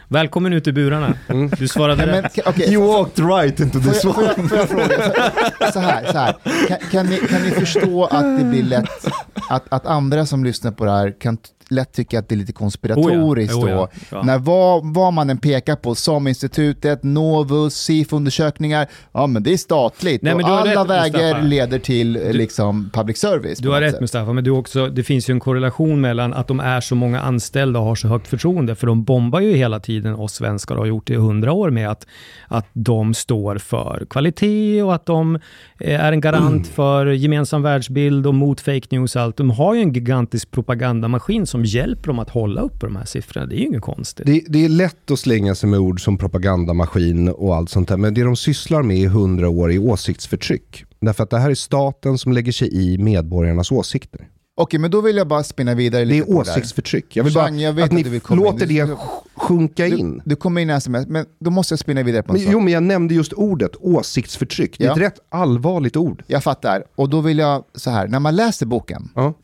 Välkommen 0.09 0.53
ut 0.53 0.67
i 0.67 0.73
burarna. 0.73 1.15
Du 1.59 1.69
svarade 1.69 2.07
men, 2.07 2.23
rätt. 2.23 2.35
ka- 2.37 2.43
okej, 2.47 2.73
You 2.75 2.87
walked 2.87 3.27
right 3.27 3.61
into 3.61 3.81
Får 3.81 3.91
this 3.93 4.03
får, 4.03 4.19
one. 4.19 4.27
jag, 4.37 4.49
får 4.49 4.59
jag 4.59 4.69
fråga, 4.69 5.73
så 5.73 5.79
här, 5.81 6.13
så 6.13 6.19
här. 6.19 6.35
Kan, 6.69 6.79
kan, 6.91 7.07
ni, 7.07 7.17
kan 7.17 7.43
ni 7.43 7.51
förstå 7.51 8.05
att 8.05 8.39
det 8.39 8.45
blir 8.45 8.63
lätt, 8.63 9.07
att, 9.49 9.65
att 9.73 9.87
andra 9.87 10.27
som 10.27 10.45
lyssnar 10.45 10.73
på 10.73 10.85
det 10.85 10.91
här 10.91 11.15
kan 11.21 11.39
lätt 11.69 11.93
tycka 11.93 12.19
att 12.19 12.29
det 12.29 12.35
är 12.35 12.37
lite 12.37 12.53
konspiratoriskt 12.53 13.55
Oh 13.55 13.71
ja, 13.71 13.77
då? 13.77 13.83
oh 13.83 13.89
ja, 13.93 14.07
ja. 14.11 14.23
När 14.23 14.39
vad, 14.39 14.95
vad 14.95 15.13
man 15.13 15.31
än 15.31 15.39
pekar 15.39 15.77
på, 15.77 15.95
som 15.95 16.27
institutet, 16.29 17.03
Novus, 17.03 17.75
SIF-undersökningar, 17.75 18.87
ja 19.13 19.27
men 19.27 19.43
det 19.43 19.53
är 19.53 19.57
statligt 19.57 20.23
Nej, 20.23 20.35
men 20.35 20.45
och 20.45 20.51
du 20.51 20.57
alla 20.57 20.83
rätt, 20.85 20.91
vägar 20.91 21.23
Mustafa. 21.29 21.43
leder 21.47 21.79
till 21.79 22.17
eh, 22.17 22.33
liksom 22.33 22.91
public 22.93 23.19
service. 23.19 23.59
Du 23.59 23.69
har 23.69 23.81
rätt 23.81 23.93
sätt. 23.93 24.01
Mustafa, 24.01 24.33
men 24.33 24.45
du 24.45 24.51
också, 24.51 24.87
det 24.89 25.03
finns 25.03 25.31
ju 25.31 25.33
en 25.33 25.41
korrelation 25.41 26.01
mellan 26.01 26.35
att 26.35 26.49
de 26.49 26.61
är 26.61 26.81
så 26.81 26.95
många 26.95 27.21
anställda 27.21 27.79
och 27.81 27.87
har 27.87 27.95
så 27.95 28.09
högt 28.09 28.29
förtroende, 28.29 28.75
för 28.75 28.87
de 28.87 29.05
bombar 29.05 29.41
ju 29.41 29.57
hela 29.57 29.81
tiden 29.81 29.96
oss 30.05 30.35
svenskar 30.35 30.77
har 30.77 30.87
gjort 30.87 31.11
i 31.11 31.15
hundra 31.15 31.53
år 31.53 31.71
med 31.71 31.91
att, 31.91 32.07
att 32.49 32.67
de 32.73 33.15
står 33.15 33.59
för 33.59 34.07
kvalitet 34.11 34.83
och 34.83 34.95
att 34.95 35.07
de 35.07 35.39
eh, 35.81 36.01
är 36.01 36.13
en 36.13 36.21
garant 36.21 36.67
för 36.67 37.07
gemensam 37.07 37.63
världsbild 37.63 38.27
och 38.27 38.35
mot 38.35 38.61
fake 38.61 38.87
news 38.91 39.17
och 39.17 39.23
allt. 39.23 39.37
De 39.37 39.51
har 39.51 39.75
ju 39.75 39.81
en 39.81 39.93
gigantisk 39.93 40.51
propagandamaskin 40.51 41.47
som 41.47 41.65
hjälper 41.65 42.07
dem 42.07 42.19
att 42.19 42.31
hålla 42.31 42.61
upp 42.61 42.81
de 42.81 42.97
här 42.97 43.05
siffrorna. 43.05 43.47
Det 43.47 43.55
är 43.55 43.59
ju 43.59 43.67
inget 43.67 43.83
konstigt. 43.83 44.27
Det, 44.27 44.43
det 44.49 44.65
är 44.65 44.69
lätt 44.69 45.11
att 45.11 45.19
slänga 45.19 45.55
sig 45.55 45.69
med 45.69 45.79
ord 45.79 46.05
som 46.05 46.19
propagandamaskin 46.19 47.29
och 47.29 47.57
allt 47.57 47.71
sånt 47.71 47.89
där, 47.89 47.97
men 47.97 48.15
det 48.15 48.23
de 48.23 48.37
sysslar 48.37 48.83
med 48.83 48.97
i 48.97 49.07
hundra 49.07 49.49
år 49.49 49.73
är 49.73 49.79
åsiktsförtryck. 49.79 50.85
Därför 51.01 51.23
att 51.23 51.31
det 51.31 51.39
här 51.39 51.51
är 51.51 51.55
staten 51.55 52.19
som 52.19 52.33
lägger 52.33 52.53
sig 52.53 52.93
i 52.93 52.99
medborgarnas 52.99 53.73
åsikter. 53.73 54.29
Okej, 54.59 54.81
men 54.81 54.91
då 54.91 55.01
vill 55.01 55.17
jag 55.17 55.29
bara 55.29 55.43
spinna 55.45 55.75
vidare 55.75 56.05
lite 56.05 56.25
är 56.25 56.27
det 56.27 56.33
där. 56.33 56.39
åsiktsförtryck. 56.41 57.17
Jag 57.17 57.25
vill 57.25 57.35
bara 57.35 57.45
Jean, 57.45 57.59
jag 57.61 57.73
vet 57.73 57.85
att 57.85 57.91
att 57.91 57.95
ni 57.95 58.01
in. 58.17 58.21
låter 58.37 58.67
Du- 58.67 58.75
det 58.75 58.85
du- 58.85 58.97
sjunka 59.35 59.87
in. 59.87 60.23
Du 60.25 60.37
kommer 60.37 60.61
in 60.61 60.71
i 60.71 60.73
sms, 60.73 61.07
men 61.07 61.27
då 61.41 61.51
måste 61.51 61.73
jag 61.73 61.79
spinna 61.79 62.03
vidare 62.03 62.23
på 62.23 62.33
en 62.33 62.37
Men, 62.39 62.45
sak. 62.45 62.53
jo, 62.53 62.61
men 62.61 62.73
jag 62.73 62.83
nämnde 62.83 63.15
just 63.15 63.33
ordet 63.33 63.71
åsiktsförtryck. 63.81 64.79
Det 64.79 64.85
är 64.85 64.89
Ja. 64.89 64.93
ett 64.93 64.99
rätt 65.01 65.19
allvarligt 65.29 65.97
ord. 65.97 66.23
Jag 66.27 66.43
fattar. 66.43 66.85
Och 66.95 67.09
då 67.11 67.21
vill 67.21 67.39
jag 67.39 67.65
så 67.75 67.91
här, 67.91 68.09
när 68.09 68.21
man 68.21 68.37
läser 68.37 68.67
boken, 68.67 69.09
Ja. 69.15 69.35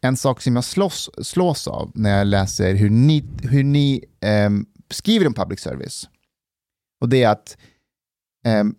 en 0.00 0.16
sak 0.16 0.42
som 0.42 0.54
jag 0.54 0.64
slås, 0.64 1.10
slås 1.22 1.68
av 1.68 1.90
när 1.94 2.18
jag 2.18 2.26
läser 2.26 2.74
hur 2.74 2.90
ni, 2.90 3.24
hur 3.42 3.64
ni 3.64 4.04
ehm, 4.20 4.66
skriver 4.90 5.26
om 5.26 5.34
public 5.34 5.60
service. 5.60 6.08
Och 7.00 7.08
det 7.08 7.22
är 7.22 7.28
att 7.28 7.56
ehm, 8.46 8.74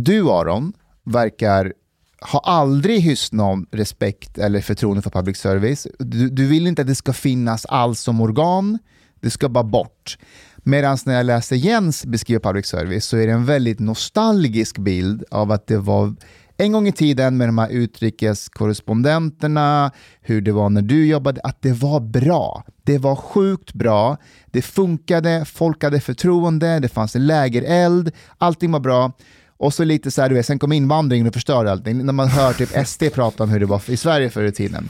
du 0.00 0.30
Aron 0.30 0.72
verkar 1.04 1.72
ha 2.20 2.38
aldrig 2.38 3.00
hyst 3.00 3.32
någon 3.32 3.66
respekt 3.70 4.38
eller 4.38 4.60
förtroende 4.60 5.02
för 5.02 5.10
public 5.10 5.38
service. 5.38 5.86
Du, 5.98 6.30
du 6.30 6.46
vill 6.46 6.66
inte 6.66 6.82
att 6.82 6.88
det 6.88 6.94
ska 6.94 7.12
finnas 7.12 7.66
alls 7.66 8.00
som 8.00 8.20
organ, 8.20 8.78
det 9.20 9.30
ska 9.30 9.48
bara 9.48 9.64
bort. 9.64 10.18
Medan 10.56 10.98
när 11.06 11.14
jag 11.14 11.26
läser 11.26 11.56
Jens 11.56 12.06
beskriva 12.06 12.40
public 12.40 12.66
service 12.66 13.04
så 13.04 13.16
är 13.16 13.26
det 13.26 13.32
en 13.32 13.44
väldigt 13.44 13.78
nostalgisk 13.78 14.78
bild 14.78 15.24
av 15.30 15.52
att 15.52 15.66
det 15.66 15.78
var 15.78 16.14
en 16.56 16.72
gång 16.72 16.88
i 16.88 16.92
tiden 16.92 17.36
med 17.36 17.48
de 17.48 17.58
här 17.58 17.68
utrikeskorrespondenterna, 17.68 19.90
hur 20.20 20.40
det 20.40 20.52
var 20.52 20.70
när 20.70 20.82
du 20.82 21.06
jobbade, 21.06 21.40
att 21.44 21.62
det 21.62 21.72
var 21.72 22.00
bra. 22.00 22.64
Det 22.84 22.98
var 22.98 23.16
sjukt 23.16 23.72
bra, 23.72 24.16
det 24.46 24.62
funkade, 24.62 25.44
folk 25.44 25.82
hade 25.82 26.00
förtroende, 26.00 26.78
det 26.78 26.88
fanns 26.88 27.16
en 27.16 27.26
lägereld, 27.26 28.12
allting 28.38 28.72
var 28.72 28.80
bra. 28.80 29.12
Och 29.58 29.74
så 29.74 29.84
lite 29.84 30.10
så 30.10 30.22
här, 30.22 30.28
du 30.28 30.34
vet, 30.34 30.46
sen 30.46 30.58
kom 30.58 30.72
invandringen 30.72 31.26
och 31.26 31.34
förstörde 31.34 31.72
allting. 31.72 32.06
När 32.06 32.12
man 32.12 32.28
hör 32.28 32.52
typ 32.52 32.86
SD 32.88 33.02
prata 33.14 33.42
om 33.42 33.50
hur 33.50 33.60
det 33.60 33.66
var 33.66 33.82
i 33.90 33.96
Sverige 33.96 34.30
förr 34.30 34.44
i 34.44 34.52
tiden. 34.52 34.88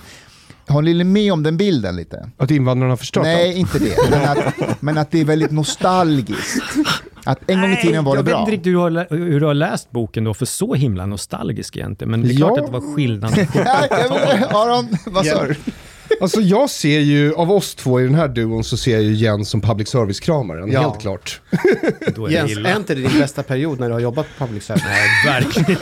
Håller 0.68 0.94
ni 0.94 1.04
med 1.04 1.32
om 1.32 1.42
den 1.42 1.56
bilden 1.56 1.96
lite? 1.96 2.30
Att 2.36 2.50
invandrarna 2.50 2.92
har 2.92 2.96
förstört 2.96 3.22
Nej, 3.22 3.48
allt. 3.48 3.56
inte 3.56 3.78
det. 3.78 3.96
Men 4.10 4.28
att, 4.28 4.82
men 4.82 4.98
att 4.98 5.10
det 5.10 5.20
är 5.20 5.24
väldigt 5.24 5.50
nostalgiskt. 5.50 6.62
Att 7.24 7.38
en 7.50 7.60
gång 7.60 7.72
i 7.72 7.76
tiden 7.76 8.04
var 8.04 8.12
det 8.14 8.18
jag 8.18 8.24
bra. 8.24 8.34
vet 8.34 8.40
inte 8.40 8.52
riktigt 8.52 8.66
hur 8.66 8.72
du, 8.72 8.78
har, 8.78 9.06
hur 9.10 9.40
du 9.40 9.46
har 9.46 9.54
läst 9.54 9.90
boken 9.90 10.24
då, 10.24 10.34
för 10.34 10.46
så 10.46 10.74
himla 10.74 11.06
nostalgisk 11.06 11.76
egentligen. 11.76 12.10
Men 12.10 12.22
det 12.22 12.28
är 12.34 12.36
klart 12.36 12.52
Ja. 12.56 12.60
att 12.64 12.72
det 12.72 12.78
var 12.80 12.94
skillnad. 12.94 13.38
Jag 13.54 14.54
Aron, 14.54 14.88
vad 15.06 15.26
sa 15.26 15.44
du? 15.46 15.54
Alltså 16.20 16.40
jag 16.40 16.70
ser 16.70 17.00
ju, 17.00 17.34
av 17.34 17.52
oss 17.52 17.74
två 17.74 18.00
i 18.00 18.04
den 18.04 18.14
här 18.14 18.28
duon 18.28 18.64
så 18.64 18.76
ser 18.76 18.92
jag 18.92 19.02
ju 19.02 19.12
Jens 19.14 19.48
som 19.50 19.60
public 19.60 19.88
service-kramaren, 19.88 20.72
Ja. 20.72 20.80
helt 20.80 21.00
klart. 21.00 21.40
Då 22.14 22.24
är 22.26 22.28
det 22.28 22.34
Jens, 22.34 22.50
illa. 22.52 22.68
är 22.68 22.76
inte 22.76 22.94
det 22.94 23.00
din 23.00 23.18
bästa 23.20 23.42
period 23.42 23.80
när 23.80 23.86
du 23.86 23.92
har 23.92 24.00
jobbat 24.00 24.26
på 24.38 24.46
public 24.46 24.64
service? 24.64 24.82
Nej, 24.86 25.08
verkligen 25.26 25.78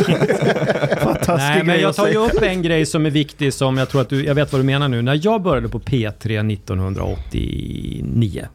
Nej, 1.28 1.62
men 1.64 1.80
jag 1.80 1.96
tar 1.96 2.08
ju 2.08 2.16
upp 2.16 2.42
en 2.42 2.62
grej 2.62 2.86
som 2.86 3.06
är 3.06 3.10
viktig 3.10 3.54
som 3.54 3.76
jag 3.78 3.88
tror 3.88 4.00
att 4.00 4.08
du, 4.08 4.24
jag 4.24 4.34
vet 4.34 4.52
vad 4.52 4.60
du 4.60 4.64
menar 4.64 4.88
nu. 4.88 5.02
När 5.02 5.20
jag 5.22 5.42
började 5.42 5.68
på 5.68 5.80
P3 5.80 6.52
1989, 6.52 8.46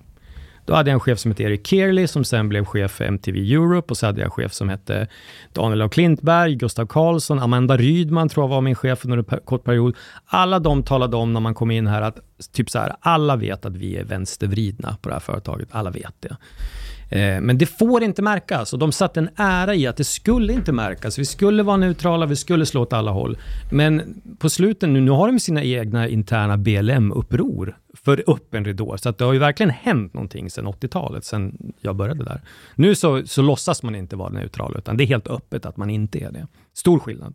då 0.70 0.76
hade 0.76 0.90
jag 0.90 0.94
en 0.94 1.00
chef 1.00 1.20
som 1.20 1.32
hette 1.32 1.44
Erik 1.44 1.68
Kearley 1.68 2.08
som 2.08 2.24
sen 2.24 2.50
blev 2.50 2.66
chef 2.66 2.92
för 2.92 3.06
MTV 3.06 3.54
Europe 3.54 3.92
och 3.92 3.98
så 3.98 4.06
hade 4.06 4.20
jag 4.20 4.26
en 4.26 4.32
chef 4.32 4.54
som 4.54 4.70
hette 4.70 5.08
Daniel 5.54 5.82
af 5.82 5.92
Klintberg, 5.92 6.56
Gustav 6.56 6.86
Karlsson, 6.86 7.40
Amanda 7.40 7.78
Rydman 7.78 8.30
tror 8.30 8.44
jag 8.44 8.50
var 8.50 8.62
min 8.62 8.76
chef 8.76 9.06
under 9.06 9.18
en 9.18 9.40
kort 9.46 9.64
period. 9.64 9.96
Alla 10.26 10.60
de 10.60 10.84
talade 10.84 11.18
om 11.18 11.34
när 11.34 11.40
man 11.40 11.54
kom 11.54 11.72
in 11.72 11.88
här 11.88 12.02
att 12.02 12.20
typ 12.52 12.70
så 12.70 12.80
här, 12.80 12.96
alla 13.00 13.36
vet 13.36 13.66
att 13.66 13.76
vi 13.76 13.98
är 13.98 14.04
vänstervridna 14.04 14.98
på 15.02 15.10
det 15.10 15.16
här 15.16 15.20
företaget. 15.20 15.68
Alla 15.72 15.90
vet 15.92 16.14
det. 16.20 16.38
Eh, 17.10 17.42
men 17.42 17.58
det 17.58 17.66
får 17.66 18.04
inte 18.04 18.22
märkas 18.22 18.74
och 18.74 18.80
de 18.80 18.92
satte 18.92 19.20
en 19.20 19.30
ära 19.36 19.76
i 19.76 19.88
att 19.88 19.98
det 19.98 20.04
skulle 20.04 20.54
inte 20.54 20.72
märkas. 20.72 21.20
Vi 21.20 21.26
skulle 21.26 21.64
vara 21.64 21.78
neutrala, 21.78 22.26
vi 22.26 22.36
skulle 22.36 22.66
slå 22.66 22.82
åt 22.82 22.94
alla 22.94 23.12
håll. 23.12 23.38
Men 23.72 24.22
på 24.40 24.50
slutet 24.50 24.90
nu, 24.90 25.02
nu 25.02 25.12
har 25.12 25.28
de 25.28 25.40
sina 25.40 25.64
egna 25.64 26.08
interna 26.08 26.58
BLM-uppror 26.58 27.78
för 28.04 28.24
öppen 28.28 28.66
ridå. 28.66 28.98
Så 28.98 29.10
att 29.10 29.18
det 29.18 29.26
har 29.26 29.34
ju 29.34 29.40
verkligen 29.40 29.70
hänt 29.70 30.14
någonting 30.14 30.50
sedan 30.50 30.68
80-talet, 30.68 31.26
sedan 31.26 31.74
jag 31.82 31.96
började 31.96 32.24
där. 32.24 32.42
Nu 32.76 32.96
så, 32.96 33.26
så 33.26 33.42
låtsas 33.42 33.84
man 33.84 33.96
inte 33.96 34.16
vara 34.16 34.30
neutral, 34.30 34.76
utan 34.78 34.98
det 34.98 35.04
är 35.04 35.08
helt 35.08 35.28
öppet 35.28 35.66
att 35.66 35.78
man 35.78 35.90
inte 35.90 36.20
är 36.20 36.32
det. 36.32 36.48
Stor 36.74 37.00
skillnad. 37.00 37.34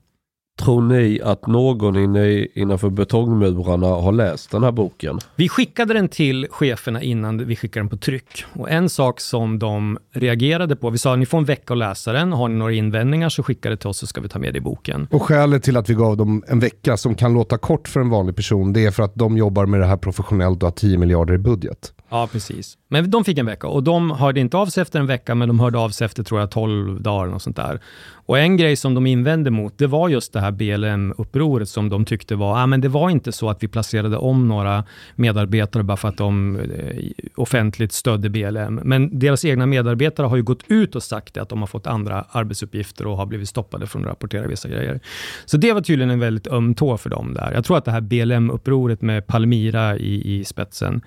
Tror 0.58 0.82
ni 0.82 1.20
att 1.24 1.46
någon 1.46 1.96
inne, 1.96 2.46
innanför 2.54 2.90
betongmurarna 2.90 3.86
har 3.86 4.12
läst 4.12 4.50
den 4.50 4.62
här 4.62 4.72
boken? 4.72 5.18
Vi 5.36 5.48
skickade 5.48 5.94
den 5.94 6.08
till 6.08 6.46
cheferna 6.50 7.02
innan 7.02 7.46
vi 7.46 7.56
skickade 7.56 7.82
den 7.82 7.88
på 7.88 7.96
tryck. 7.96 8.44
Och 8.52 8.70
en 8.70 8.88
sak 8.88 9.20
som 9.20 9.58
de 9.58 9.98
reagerade 10.12 10.76
på, 10.76 10.90
vi 10.90 10.98
sa 10.98 11.16
ni 11.16 11.26
får 11.26 11.38
en 11.38 11.44
vecka 11.44 11.72
att 11.72 11.78
läsa 11.78 12.12
den, 12.12 12.32
har 12.32 12.48
ni 12.48 12.54
några 12.54 12.72
invändningar 12.72 13.28
så 13.28 13.42
skicka 13.42 13.70
det 13.70 13.76
till 13.76 13.88
oss 13.88 13.98
så 13.98 14.06
ska 14.06 14.20
vi 14.20 14.28
ta 14.28 14.38
med 14.38 14.54
det 14.54 14.58
i 14.58 14.60
boken. 14.60 15.08
Och 15.10 15.22
skälet 15.22 15.62
till 15.62 15.76
att 15.76 15.90
vi 15.90 15.94
gav 15.94 16.16
dem 16.16 16.44
en 16.48 16.60
vecka 16.60 16.96
som 16.96 17.14
kan 17.14 17.34
låta 17.34 17.58
kort 17.58 17.88
för 17.88 18.00
en 18.00 18.10
vanlig 18.10 18.36
person, 18.36 18.72
det 18.72 18.84
är 18.84 18.90
för 18.90 19.02
att 19.02 19.14
de 19.14 19.36
jobbar 19.36 19.66
med 19.66 19.80
det 19.80 19.86
här 19.86 19.96
professionellt 19.96 20.62
och 20.62 20.66
har 20.66 20.74
10 20.74 20.98
miljarder 20.98 21.34
i 21.34 21.38
budget. 21.38 21.92
Ja, 22.14 22.28
precis. 22.32 22.78
Men 22.88 23.10
de 23.10 23.24
fick 23.24 23.38
en 23.38 23.46
vecka 23.46 23.66
och 23.66 23.82
de 23.82 24.10
hörde 24.10 24.40
inte 24.40 24.56
av 24.56 24.66
sig 24.66 24.82
efter 24.82 25.00
en 25.00 25.06
vecka, 25.06 25.34
men 25.34 25.48
de 25.48 25.60
hörde 25.60 25.78
av 25.78 25.90
sig 25.90 26.04
efter, 26.04 26.22
tror 26.22 26.40
jag, 26.40 26.50
12 26.50 27.02
dagar 27.02 27.34
och 27.34 27.42
sånt 27.42 27.56
där. 27.56 27.80
Och 28.26 28.38
en 28.38 28.56
grej 28.56 28.76
som 28.76 28.94
de 28.94 29.06
invände 29.06 29.50
mot, 29.50 29.78
det 29.78 29.86
var 29.86 30.08
just 30.08 30.32
det 30.32 30.40
här 30.40 30.50
BLM-upproret 30.50 31.68
som 31.68 31.88
de 31.88 32.04
tyckte 32.04 32.34
var, 32.34 32.62
ah, 32.62 32.66
men 32.66 32.80
det 32.80 32.88
var 32.88 33.10
inte 33.10 33.32
så 33.32 33.50
att 33.50 33.62
vi 33.62 33.68
placerade 33.68 34.16
om 34.16 34.48
några 34.48 34.84
medarbetare 35.14 35.82
bara 35.82 35.96
för 35.96 36.08
att 36.08 36.16
de 36.16 36.56
eh, 36.56 37.26
offentligt 37.36 37.92
stödde 37.92 38.30
BLM. 38.30 38.74
Men 38.74 39.18
deras 39.18 39.44
egna 39.44 39.66
medarbetare 39.66 40.26
har 40.26 40.36
ju 40.36 40.42
gått 40.42 40.64
ut 40.68 40.94
och 40.94 41.02
sagt 41.02 41.36
att 41.36 41.48
de 41.48 41.60
har 41.60 41.66
fått 41.66 41.86
andra 41.86 42.24
arbetsuppgifter 42.30 43.06
och 43.06 43.16
har 43.16 43.26
blivit 43.26 43.48
stoppade 43.48 43.86
från 43.86 44.02
att 44.02 44.10
rapportera 44.10 44.46
vissa 44.46 44.68
grejer. 44.68 45.00
Så 45.44 45.56
det 45.56 45.72
var 45.72 45.80
tydligen 45.80 46.10
en 46.10 46.20
väldigt 46.20 46.46
öm 46.46 46.74
tå 46.74 46.96
för 46.96 47.10
dem 47.10 47.34
där. 47.34 47.52
Jag 47.54 47.64
tror 47.64 47.78
att 47.78 47.84
det 47.84 47.90
här 47.90 48.00
BLM-upproret 48.00 49.02
med 49.02 49.26
Palmira 49.26 49.96
i, 49.96 50.38
i 50.38 50.44
spetsen, 50.44 51.02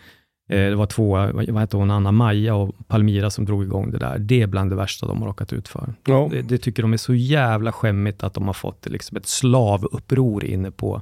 det 0.48 0.76
var 0.76 0.86
två, 0.86 1.12
vad 1.34 1.60
hette 1.60 1.78
hon, 1.78 1.92
Anna 1.92 2.12
Maja 2.12 2.56
och 2.56 2.88
Palmira 2.88 3.30
som 3.30 3.46
drog 3.46 3.64
igång 3.64 3.92
det 3.92 3.98
där. 3.98 4.20
Det 4.20 4.42
är 4.42 4.48
bland 4.48 4.70
det 4.70 4.76
värsta 4.76 5.08
de 5.08 5.22
har 5.22 5.28
råkat 5.28 5.54
ut 5.54 5.68
för. 5.68 5.94
Ja. 6.06 6.28
Det, 6.32 6.42
det 6.42 6.58
tycker 6.58 6.82
de 6.82 6.94
är 6.94 6.98
så 6.98 7.14
jävla 7.14 7.72
skämmigt 7.72 8.24
att 8.24 8.34
de 8.34 8.46
har 8.48 8.54
fått 8.54 8.86
liksom 8.86 9.18
ett 9.18 9.28
slavuppror 9.28 10.46
inne 10.46 10.72
på... 10.72 11.02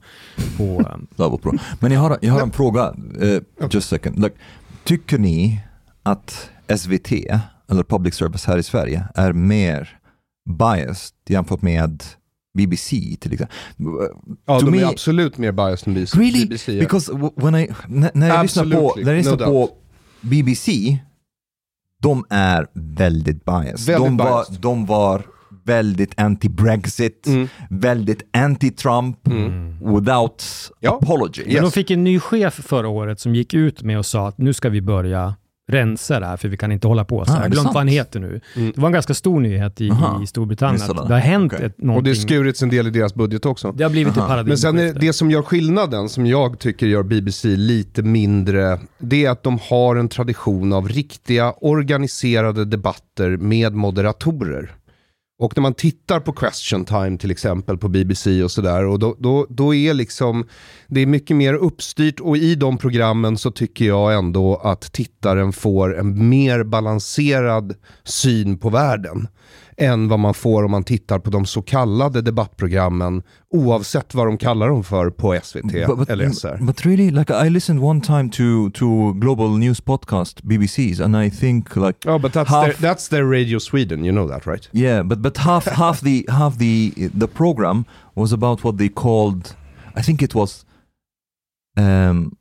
på 0.58 0.64
eh, 1.20 1.38
bra. 1.42 1.54
Men 1.80 1.92
jag 1.92 2.00
har, 2.00 2.18
jag 2.22 2.34
har 2.34 2.42
en 2.42 2.52
fråga, 2.52 2.96
eh, 3.22 3.42
just 3.60 3.76
a 3.76 3.82
second. 3.82 4.20
Like, 4.20 4.36
tycker 4.84 5.18
ni 5.18 5.62
att 6.04 6.50
SVT, 6.78 7.12
eller 7.72 7.84
public 7.84 8.16
service 8.16 8.46
här 8.46 8.58
i 8.58 8.64
Sverige, 8.64 9.08
är 9.16 9.34
mer 9.34 10.00
biased 10.60 11.16
jämfört 11.30 11.62
med 11.62 12.04
BBC 12.56 12.90
till 13.20 13.34
exempel? 13.34 13.56
Ja, 14.46 14.60
To 14.60 14.66
de 14.66 14.76
me- 14.76 14.82
är 14.82 14.86
absolut 14.90 15.38
mer 15.38 15.52
biased 15.52 15.88
än 15.88 15.94
BBC. 15.94 16.20
Really? 16.20 16.46
BBC 16.46 16.72
ja. 16.74 16.80
Because 16.80 17.12
when 17.36 17.56
I, 17.56 17.70
när 18.14 18.28
jag 18.28 18.44
lyssnar 18.44 18.64
på, 18.64 18.94
när 18.98 19.12
jag 19.12 19.18
lyssnar 19.18 19.38
no 19.38 19.46
på 19.46 19.70
BBC, 20.22 20.98
de 22.02 22.26
är 22.30 22.68
väldigt 22.74 23.46
biased. 23.46 23.80
Väldigt 23.88 24.06
de, 24.08 24.18
var, 24.18 24.26
biased. 24.46 24.60
de 24.62 24.86
var 24.86 25.22
väldigt 25.66 26.16
anti-Brexit, 26.16 27.28
Mm. 27.28 27.48
väldigt 27.70 28.22
anti-Trump, 28.38 29.16
without 29.96 30.44
Ja. 30.80 31.00
apology. 31.02 31.42
Yes. 31.42 31.54
Men 31.54 31.64
de 31.64 31.72
fick 31.72 31.92
en 31.92 32.04
ny 32.04 32.20
chef 32.20 32.54
förra 32.54 32.88
året 32.88 33.20
som 33.20 33.36
gick 33.36 33.54
ut 33.54 33.84
med 33.84 33.98
och 33.98 34.06
sa 34.06 34.28
att 34.28 34.38
nu 34.38 34.54
ska 34.54 34.70
vi 34.70 34.82
börja 34.82 35.36
rensa 35.68 36.20
det 36.20 36.26
här, 36.26 36.38
för 36.38 36.48
vi 36.48 36.58
kan 36.58 36.72
inte 36.72 36.88
hålla 36.88 37.06
på 37.06 37.26
så 37.26 37.32
Ah, 37.32 37.36
här. 37.36 37.40
är 37.40 37.44
Jag 37.44 37.52
det 37.52 37.56
glömt 37.56 37.66
vad 37.68 37.76
han 37.76 37.88
heter 37.88 38.20
nu. 38.20 38.42
Mm. 38.56 38.72
Det 38.76 38.82
var 38.82 38.88
en 38.88 38.94
ganska 38.94 39.14
stor 39.14 39.40
nyhet 39.40 39.82
i, 39.82 39.92
Aha. 39.92 40.24
i 40.24 40.28
Storbritannien, 40.28 40.82
att 40.92 41.08
det 41.08 41.14
har 41.14 41.20
hänt 41.20 41.54
Okej. 41.54 41.66
ett, 41.66 41.76
Och 41.78 41.84
någonting. 41.84 42.14
det 42.14 42.20
skurits 42.20 42.64
en 42.64 42.70
del 42.70 42.88
i 42.88 42.90
deras 42.90 43.14
budget 43.14 43.46
också. 43.46 43.72
det 43.72 43.84
har 43.84 43.92
blivit 43.92 44.18
Aha. 44.18 44.22
ett 44.26 44.30
paradigm. 44.30 44.48
Men 44.50 44.58
sen 44.58 44.80
är 44.80 44.94
det 44.94 45.14
som 45.14 45.32
gör 45.32 45.42
skillnaden, 45.42 46.10
som 46.10 46.26
jag 46.26 46.60
tycker 46.60 46.88
gör 46.88 47.04
BBC 47.04 47.48
lite 47.48 48.04
mindre, 48.04 48.80
det 48.98 49.26
är 49.26 49.30
att 49.30 49.44
de 49.44 49.60
har 49.70 49.96
en 49.96 50.10
tradition 50.10 50.74
av 50.74 50.90
riktiga 50.90 51.52
organiserade 51.62 52.66
debatter 52.66 53.38
med 53.38 53.74
moderatorer. 53.74 54.72
Och 55.38 55.58
när 55.58 55.62
man 55.62 55.74
tittar 55.74 56.20
på 56.20 56.34
question 56.34 56.86
time 56.86 57.18
till 57.18 57.32
exempel 57.32 57.78
på 57.78 57.88
BBC 57.88 58.44
och 58.44 58.52
sådär, 58.52 58.86
och 58.86 59.00
då, 59.00 59.16
då, 59.20 59.48
då 59.50 59.76
är 59.76 59.94
liksom, 59.94 60.48
det 60.88 61.02
är 61.02 61.06
mycket 61.06 61.38
mer 61.38 61.54
uppstyrt 61.54 62.20
och 62.20 62.38
i 62.38 62.56
de 62.56 62.78
programmen 62.78 63.38
så 63.38 63.52
tycker 63.52 63.86
jag 63.86 64.14
ändå 64.14 64.56
att 64.56 64.82
tittaren 64.82 65.54
får 65.54 66.00
en 66.00 66.30
mer 66.30 66.64
balanserad 66.64 67.76
syn 68.04 68.58
på 68.58 68.70
världen 68.70 69.28
än 69.78 70.08
vad 70.08 70.20
man 70.20 70.34
får 70.34 70.64
om 70.64 70.72
man 70.72 70.84
tittar 70.84 71.20
på 71.20 71.30
de 71.30 71.46
så 71.46 71.62
kallade 71.62 72.22
debattprogrammen 72.22 73.24
oavsett 73.50 74.14
vad 74.14 74.28
de 74.28 74.38
kallar 74.38 74.68
dem 74.70 74.84
för 74.84 75.10
på 75.10 75.40
SVT 75.44 75.62
But, 75.88 75.98
but, 75.98 76.10
eller 76.10 76.30
SR. 76.30 76.58
but 76.62 76.86
really, 76.86 77.12
like 77.12 77.34
I 77.46 77.50
listened 77.50 77.84
one 77.84 78.02
time 78.02 78.30
to 78.30 78.70
to 78.74 79.14
global 79.14 79.58
news 79.58 79.82
podcast 79.82 80.44
BBC's, 80.44 81.04
and 81.04 81.16
I 81.26 81.30
think 81.32 81.76
like 81.76 82.10
Oh, 82.10 82.18
but 82.22 82.34
that's 82.34 82.50
half- 82.50 82.66
their, 82.80 82.92
that's 82.92 83.10
their 83.10 83.26
Radio 83.32 83.60
Sweden, 83.60 84.06
you 84.06 84.12
know 84.12 84.30
that 84.30 84.46
right? 84.48 84.70
yeah, 84.72 85.04
but 85.04 85.22
but 85.22 85.38
half 85.38 85.66
half 85.78 86.02
the 86.02 86.26
half 86.30 86.58
the 86.58 86.92
the 87.20 87.28
program 87.28 87.86
was 88.16 88.34
about 88.34 88.64
what 88.64 88.78
they 88.78 88.90
called, 88.90 89.56
I 90.00 90.02
think 90.02 90.22
it 90.22 90.34
was, 90.36 90.66
um, 91.78 92.32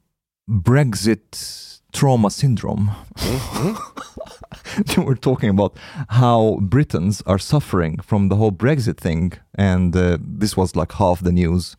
Brexit 0.50 1.80
trauma 1.92 2.30
syndrome. 2.30 2.90
they 4.86 5.04
were 5.04 5.16
talking 5.16 5.50
about 5.50 5.78
how 6.08 6.60
Britons 6.60 7.22
are 7.26 7.38
suffering 7.38 8.02
from 8.02 8.28
the 8.30 8.36
whole 8.36 8.50
Brexit 8.52 9.00
thing, 9.00 9.32
and 9.58 9.96
uh, 9.96 10.18
this 10.40 10.56
was 10.56 10.76
like 10.76 10.92
half 10.94 11.18
the 11.24 11.32
news. 11.32 11.76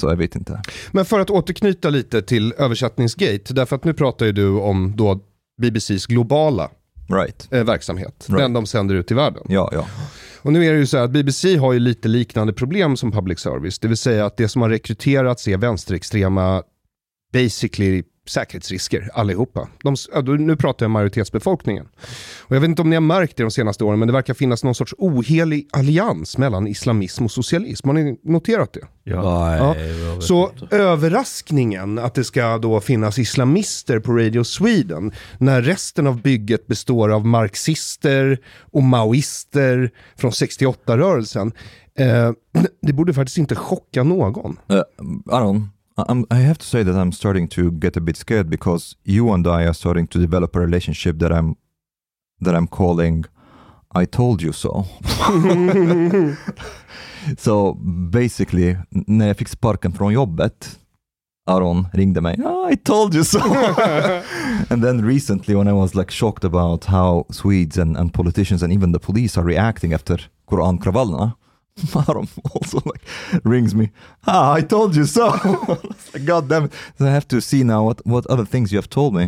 Så 0.00 0.08
jag 0.08 0.16
vet 0.16 0.36
inte. 0.36 0.62
Men 0.92 1.04
för 1.04 1.20
att 1.20 1.30
återknyta 1.30 1.90
lite 1.90 2.22
till 2.22 2.52
översättningsgate, 2.58 3.54
därför 3.54 3.76
att 3.76 3.84
nu 3.84 3.92
pratar 3.94 4.26
ju 4.26 4.32
du 4.32 4.48
om 4.48 4.92
då 4.96 5.20
BBCs 5.62 6.06
globala 6.06 6.70
Right. 7.08 7.48
eh, 7.52 7.64
verksamhet, 7.64 8.26
Right. 8.28 8.38
den 8.38 8.52
de 8.52 8.66
sänder 8.66 8.94
ut 8.94 9.10
i 9.10 9.14
världen. 9.14 9.42
Ja, 9.48 9.70
ja. 9.72 9.86
Och 10.42 10.52
nu 10.52 10.64
är 10.64 10.72
det 10.72 10.78
ju 10.78 10.86
så 10.86 10.96
här 10.96 11.04
att 11.04 11.10
BBC 11.10 11.56
har 11.56 11.72
ju 11.72 11.78
lite 11.78 12.08
liknande 12.08 12.52
problem 12.52 12.96
som 12.96 13.12
public 13.12 13.38
service, 13.40 13.78
det 13.78 13.88
vill 13.88 13.96
säga 13.96 14.26
att 14.26 14.36
det 14.36 14.48
som 14.48 14.62
har 14.62 14.68
rekryterats 14.68 15.48
är 15.48 15.56
vänsterextrema, 15.56 16.62
basically 17.34 18.02
säkerhetsrisker 18.28 19.10
allihopa. 19.14 19.68
De, 19.82 19.96
ja, 20.12 20.20
nu 20.20 20.56
pratar 20.56 20.84
jag 20.86 20.90
majoritetsbefolkningen. 20.90 21.86
Och 22.40 22.56
jag 22.56 22.60
vet 22.60 22.68
inte 22.68 22.82
om 22.82 22.90
ni 22.90 22.96
har 22.96 23.00
märkt 23.00 23.36
det 23.36 23.42
de 23.42 23.50
senaste 23.50 23.84
åren, 23.84 23.98
men 23.98 24.08
det 24.08 24.12
verkar 24.12 24.34
finnas 24.34 24.64
någon 24.64 24.74
sorts 24.74 24.94
ohelig 24.98 25.68
allians 25.72 26.38
mellan 26.38 26.66
islamism 26.66 27.24
och 27.24 27.30
socialism. 27.30 27.88
Har 27.88 27.94
ni 27.94 28.20
noterat 28.22 28.72
det? 28.72 28.80
Nej, 29.04 29.58
Ja. 29.58 29.72
vet 29.72 30.22
Så 30.22 30.50
inte. 30.60 30.76
överraskningen 30.76 31.98
att 31.98 32.14
det 32.14 32.24
ska 32.24 32.58
då 32.58 32.80
finnas 32.80 33.18
islamister 33.18 34.00
på 34.00 34.12
Radio 34.12 34.44
Sweden 34.44 35.12
när 35.38 35.62
resten 35.62 36.06
av 36.06 36.22
bygget 36.22 36.66
består 36.66 37.08
av 37.12 37.26
marxister 37.26 38.38
och 38.72 38.82
maoister 38.82 39.90
från 40.16 40.30
68-rörelsen. 40.30 41.52
Eh, 41.98 42.32
det 42.82 42.92
borde 42.92 43.14
faktiskt 43.14 43.38
inte 43.38 43.54
chocka 43.54 44.02
någon. 44.02 44.56
Uh, 44.72 44.82
Aron, 45.34 45.68
I'm, 45.96 46.24
I 46.30 46.38
have 46.40 46.58
to 46.58 46.66
say 46.66 46.82
that 46.82 46.96
I'm 46.96 47.12
starting 47.12 47.48
to 47.48 47.70
get 47.70 47.96
a 47.96 48.00
bit 48.00 48.16
scared 48.16 48.50
because 48.50 48.96
you 49.04 49.32
and 49.32 49.46
I 49.46 49.64
are 49.66 49.74
starting 49.74 50.08
to 50.08 50.18
develop 50.18 50.56
a 50.56 50.60
relationship 50.60 51.18
that 51.18 51.32
I'm 51.32 51.56
that 52.40 52.54
I'm 52.54 52.66
calling 52.66 53.24
I 53.96 54.06
told 54.06 54.42
you 54.42 54.52
so. 54.52 54.84
so 57.38 57.74
basically, 58.10 58.76
när 58.90 59.26
jag 59.26 59.36
fick 59.36 59.48
sparken 59.48 59.92
från 59.92 60.12
jobbet, 60.12 60.78
Aron 61.46 61.86
ringde 61.92 62.20
mig, 62.20 62.40
Oh, 62.44 62.72
I 62.72 62.76
told 62.76 63.14
you 63.14 63.24
so. 63.24 63.38
and 64.70 64.82
then 64.82 65.04
recently 65.06 65.54
when 65.54 65.68
I 65.68 65.72
was 65.72 65.94
like 65.94 66.10
shocked 66.10 66.44
about 66.44 66.84
how 66.84 67.26
Swedes 67.30 67.78
and, 67.78 67.96
and 67.96 68.12
politicians 68.12 68.62
and 68.62 68.72
even 68.72 68.92
the 68.92 68.98
police 68.98 69.40
are 69.40 69.46
reacting 69.46 69.92
after 69.92 70.18
Korankravallerna, 70.48 71.32
Marom 71.94 72.26
also 72.54 72.80
like 72.84 73.04
rings 73.44 73.74
me. 73.74 73.90
Ah, 74.24 74.58
I 74.58 74.62
told 74.62 74.96
you 74.96 75.06
so. 75.06 75.32
God 76.26 76.48
damn 76.48 76.64
it. 76.64 76.72
So 76.98 77.04
I 77.04 77.10
have 77.10 77.26
to 77.28 77.40
see 77.40 77.64
now 77.64 77.84
what, 77.84 78.00
what 78.04 78.26
other 78.26 78.44
things 78.44 78.72
you 78.72 78.78
have 78.78 78.88
told 78.88 79.14
me. 79.14 79.22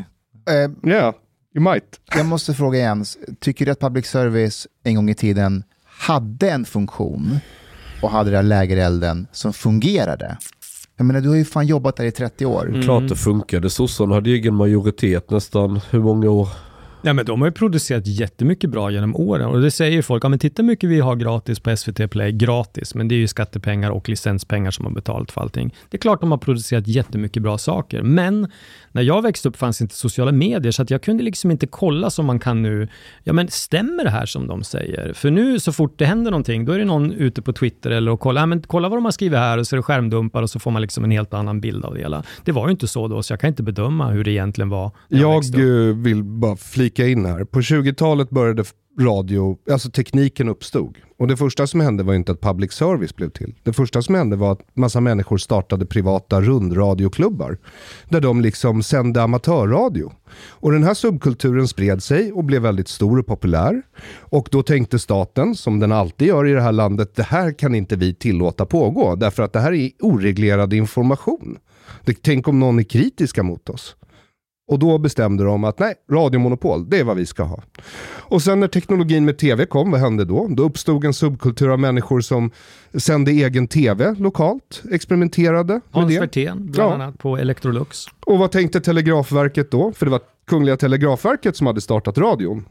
Eh, 0.48 0.70
Yeah, 0.90 1.14
you 1.54 1.60
might. 1.62 2.00
jag 2.14 2.26
måste 2.26 2.54
fråga 2.54 2.78
Jens, 2.78 3.18
tycker 3.40 3.66
du 3.66 3.72
att 3.72 3.80
public 3.80 4.06
service 4.06 4.66
en 4.84 4.94
gång 4.94 5.10
i 5.10 5.14
tiden 5.14 5.64
hade 5.84 6.50
en 6.50 6.64
funktion 6.64 7.38
och 8.02 8.10
hade 8.10 8.30
den 8.30 8.36
här 8.36 8.42
lägerelden 8.42 9.26
som 9.32 9.52
fungerade? 9.52 10.38
Jag 10.96 11.06
menar, 11.06 11.20
du 11.20 11.28
har 11.28 11.36
ju 11.36 11.44
fan 11.44 11.66
jobbat 11.66 11.96
där 11.96 12.04
i 12.04 12.10
30 12.12 12.46
år. 12.46 12.68
Mm. 12.68 12.82
Klart 12.82 13.08
det 13.08 13.16
funkade. 13.16 13.70
Sossarna 13.70 14.14
hade 14.14 14.30
egen 14.30 14.54
majoritet 14.54 15.30
nästan, 15.30 15.80
hur 15.90 16.00
många 16.00 16.30
år? 16.30 16.48
Ja, 17.02 17.12
men 17.12 17.24
de 17.24 17.40
har 17.40 17.48
ju 17.48 17.52
producerat 17.52 18.06
jättemycket 18.06 18.70
bra 18.70 18.90
genom 18.90 19.16
åren 19.16 19.46
och 19.46 19.60
det 19.60 19.70
säger 19.70 19.92
ju 19.92 20.02
folk, 20.02 20.24
ja 20.24 20.28
men 20.28 20.38
titta 20.38 20.62
hur 20.62 20.66
mycket 20.66 20.90
vi 20.90 21.00
har 21.00 21.16
gratis 21.16 21.60
på 21.60 21.76
SVT 21.76 22.10
Play, 22.10 22.32
gratis, 22.32 22.94
men 22.94 23.08
det 23.08 23.14
är 23.14 23.16
ju 23.16 23.28
skattepengar 23.28 23.90
och 23.90 24.08
licenspengar 24.08 24.70
som 24.70 24.84
har 24.84 24.92
betalat 24.92 25.32
för 25.32 25.40
allting. 25.40 25.74
Det 25.90 25.96
är 25.96 26.00
klart 26.00 26.20
de 26.20 26.30
har 26.30 26.38
producerat 26.38 26.86
jättemycket 26.86 27.42
bra 27.42 27.58
saker, 27.58 28.02
men 28.02 28.48
när 28.92 29.02
jag 29.02 29.22
växte 29.22 29.48
upp 29.48 29.56
fanns 29.56 29.80
inte 29.80 29.94
sociala 29.94 30.32
medier, 30.32 30.72
så 30.72 30.82
att 30.82 30.90
jag 30.90 31.02
kunde 31.02 31.24
liksom 31.24 31.50
inte 31.50 31.66
kolla 31.66 32.10
som 32.10 32.26
man 32.26 32.38
kan 32.38 32.62
nu. 32.62 32.88
Ja, 33.24 33.32
men 33.32 33.48
stämmer 33.48 34.04
det 34.04 34.10
här 34.10 34.26
som 34.26 34.46
de 34.46 34.64
säger? 34.64 35.12
För 35.12 35.30
nu 35.30 35.60
så 35.60 35.72
fort 35.72 35.94
det 35.98 36.04
händer 36.04 36.30
någonting, 36.30 36.64
då 36.64 36.72
är 36.72 36.78
det 36.78 36.84
någon 36.84 37.12
ute 37.12 37.42
på 37.42 37.52
Twitter 37.52 37.90
eller 37.90 38.10
och 38.10 38.20
kolla, 38.20 38.40
ja, 38.40 38.46
men 38.46 38.62
kolla 38.62 38.88
vad 38.88 38.98
de 38.98 39.04
har 39.04 39.12
skrivit 39.12 39.38
här 39.38 39.58
och 39.58 39.66
så 39.66 39.74
är 39.74 39.76
det 39.76 39.82
skärmdumpar 39.82 40.42
och 40.42 40.50
så 40.50 40.58
får 40.58 40.70
man 40.70 40.82
liksom 40.82 41.04
en 41.04 41.10
helt 41.10 41.34
annan 41.34 41.60
bild 41.60 41.84
av 41.84 41.94
det 41.94 42.00
hela. 42.00 42.22
Det 42.44 42.52
var 42.52 42.66
ju 42.66 42.70
inte 42.70 42.88
så 42.88 43.08
då, 43.08 43.22
så 43.22 43.32
jag 43.32 43.40
kan 43.40 43.48
inte 43.48 43.62
bedöma 43.62 44.10
hur 44.10 44.24
det 44.24 44.30
egentligen 44.30 44.68
var. 44.68 44.90
Jag 45.08 45.44
eh, 45.54 45.96
vill 45.96 46.24
bara 46.24 46.56
flika 46.56 46.95
in 47.04 47.26
här. 47.26 47.44
På 47.44 47.60
20-talet 47.60 48.30
började 48.30 48.64
radio, 49.00 49.58
alltså 49.70 49.90
tekniken 49.90 50.48
uppstod. 50.48 50.96
Och 51.18 51.28
det 51.28 51.36
första 51.36 51.66
som 51.66 51.80
hände 51.80 52.02
var 52.02 52.14
inte 52.14 52.32
att 52.32 52.40
public 52.40 52.72
service 52.72 53.16
blev 53.16 53.30
till. 53.30 53.54
Det 53.62 53.72
första 53.72 54.02
som 54.02 54.14
hände 54.14 54.36
var 54.36 54.52
att 54.52 54.76
massa 54.76 55.00
människor 55.00 55.38
startade 55.38 55.86
privata 55.86 56.40
rundradioklubbar. 56.40 57.58
Där 58.08 58.20
de 58.20 58.40
liksom 58.40 58.82
sände 58.82 59.22
amatörradio. 59.22 60.12
Och 60.48 60.72
den 60.72 60.84
här 60.84 60.94
subkulturen 60.94 61.68
spred 61.68 62.02
sig 62.02 62.32
och 62.32 62.44
blev 62.44 62.62
väldigt 62.62 62.88
stor 62.88 63.18
och 63.18 63.26
populär. 63.26 63.82
Och 64.18 64.48
då 64.52 64.62
tänkte 64.62 64.98
staten, 64.98 65.54
som 65.54 65.80
den 65.80 65.92
alltid 65.92 66.28
gör 66.28 66.46
i 66.46 66.52
det 66.52 66.62
här 66.62 66.72
landet, 66.72 67.14
det 67.14 67.22
här 67.22 67.52
kan 67.52 67.74
inte 67.74 67.96
vi 67.96 68.14
tillåta 68.14 68.66
pågå. 68.66 69.14
Därför 69.14 69.42
att 69.42 69.52
det 69.52 69.60
här 69.60 69.72
är 69.72 69.90
oreglerad 70.00 70.72
information. 70.72 71.58
Det, 72.04 72.22
tänk 72.22 72.48
om 72.48 72.60
någon 72.60 72.78
är 72.78 72.82
kritiska 72.82 73.42
mot 73.42 73.68
oss. 73.68 73.96
Och 74.68 74.78
då 74.78 74.98
bestämde 74.98 75.44
de 75.44 75.64
att 75.64 75.78
nej, 75.78 75.94
radiomonopol, 76.10 76.90
det 76.90 76.98
är 76.98 77.04
vad 77.04 77.16
vi 77.16 77.26
ska 77.26 77.42
ha. 77.42 77.62
Och 78.28 78.42
sen 78.42 78.60
när 78.60 78.68
teknologin 78.68 79.24
med 79.24 79.38
tv 79.38 79.66
kom, 79.66 79.90
vad 79.90 80.00
hände 80.00 80.24
då? 80.24 80.46
Då 80.50 80.62
uppstod 80.62 81.04
en 81.04 81.14
subkultur 81.14 81.68
av 81.72 81.78
människor 81.78 82.20
som 82.20 82.50
sände 82.94 83.30
egen 83.30 83.68
tv 83.68 84.14
lokalt, 84.18 84.82
experimenterade 84.92 85.72
med 85.72 85.82
Hans 85.90 86.14
det. 86.14 86.20
Werthén, 86.20 86.70
bland 86.70 86.90
Ja. 86.90 86.94
annat 86.94 87.18
på 87.18 87.36
Electrolux. 87.38 88.04
Och 88.26 88.38
vad 88.38 88.52
tänkte 88.52 88.80
Telegrafverket 88.80 89.70
då? 89.70 89.92
För 89.92 90.06
det 90.06 90.12
var 90.12 90.20
Kungliga 90.46 90.76
Telegrafverket 90.76 91.56
som 91.56 91.66
hade 91.66 91.80
startat 91.80 92.18
radion. 92.18 92.64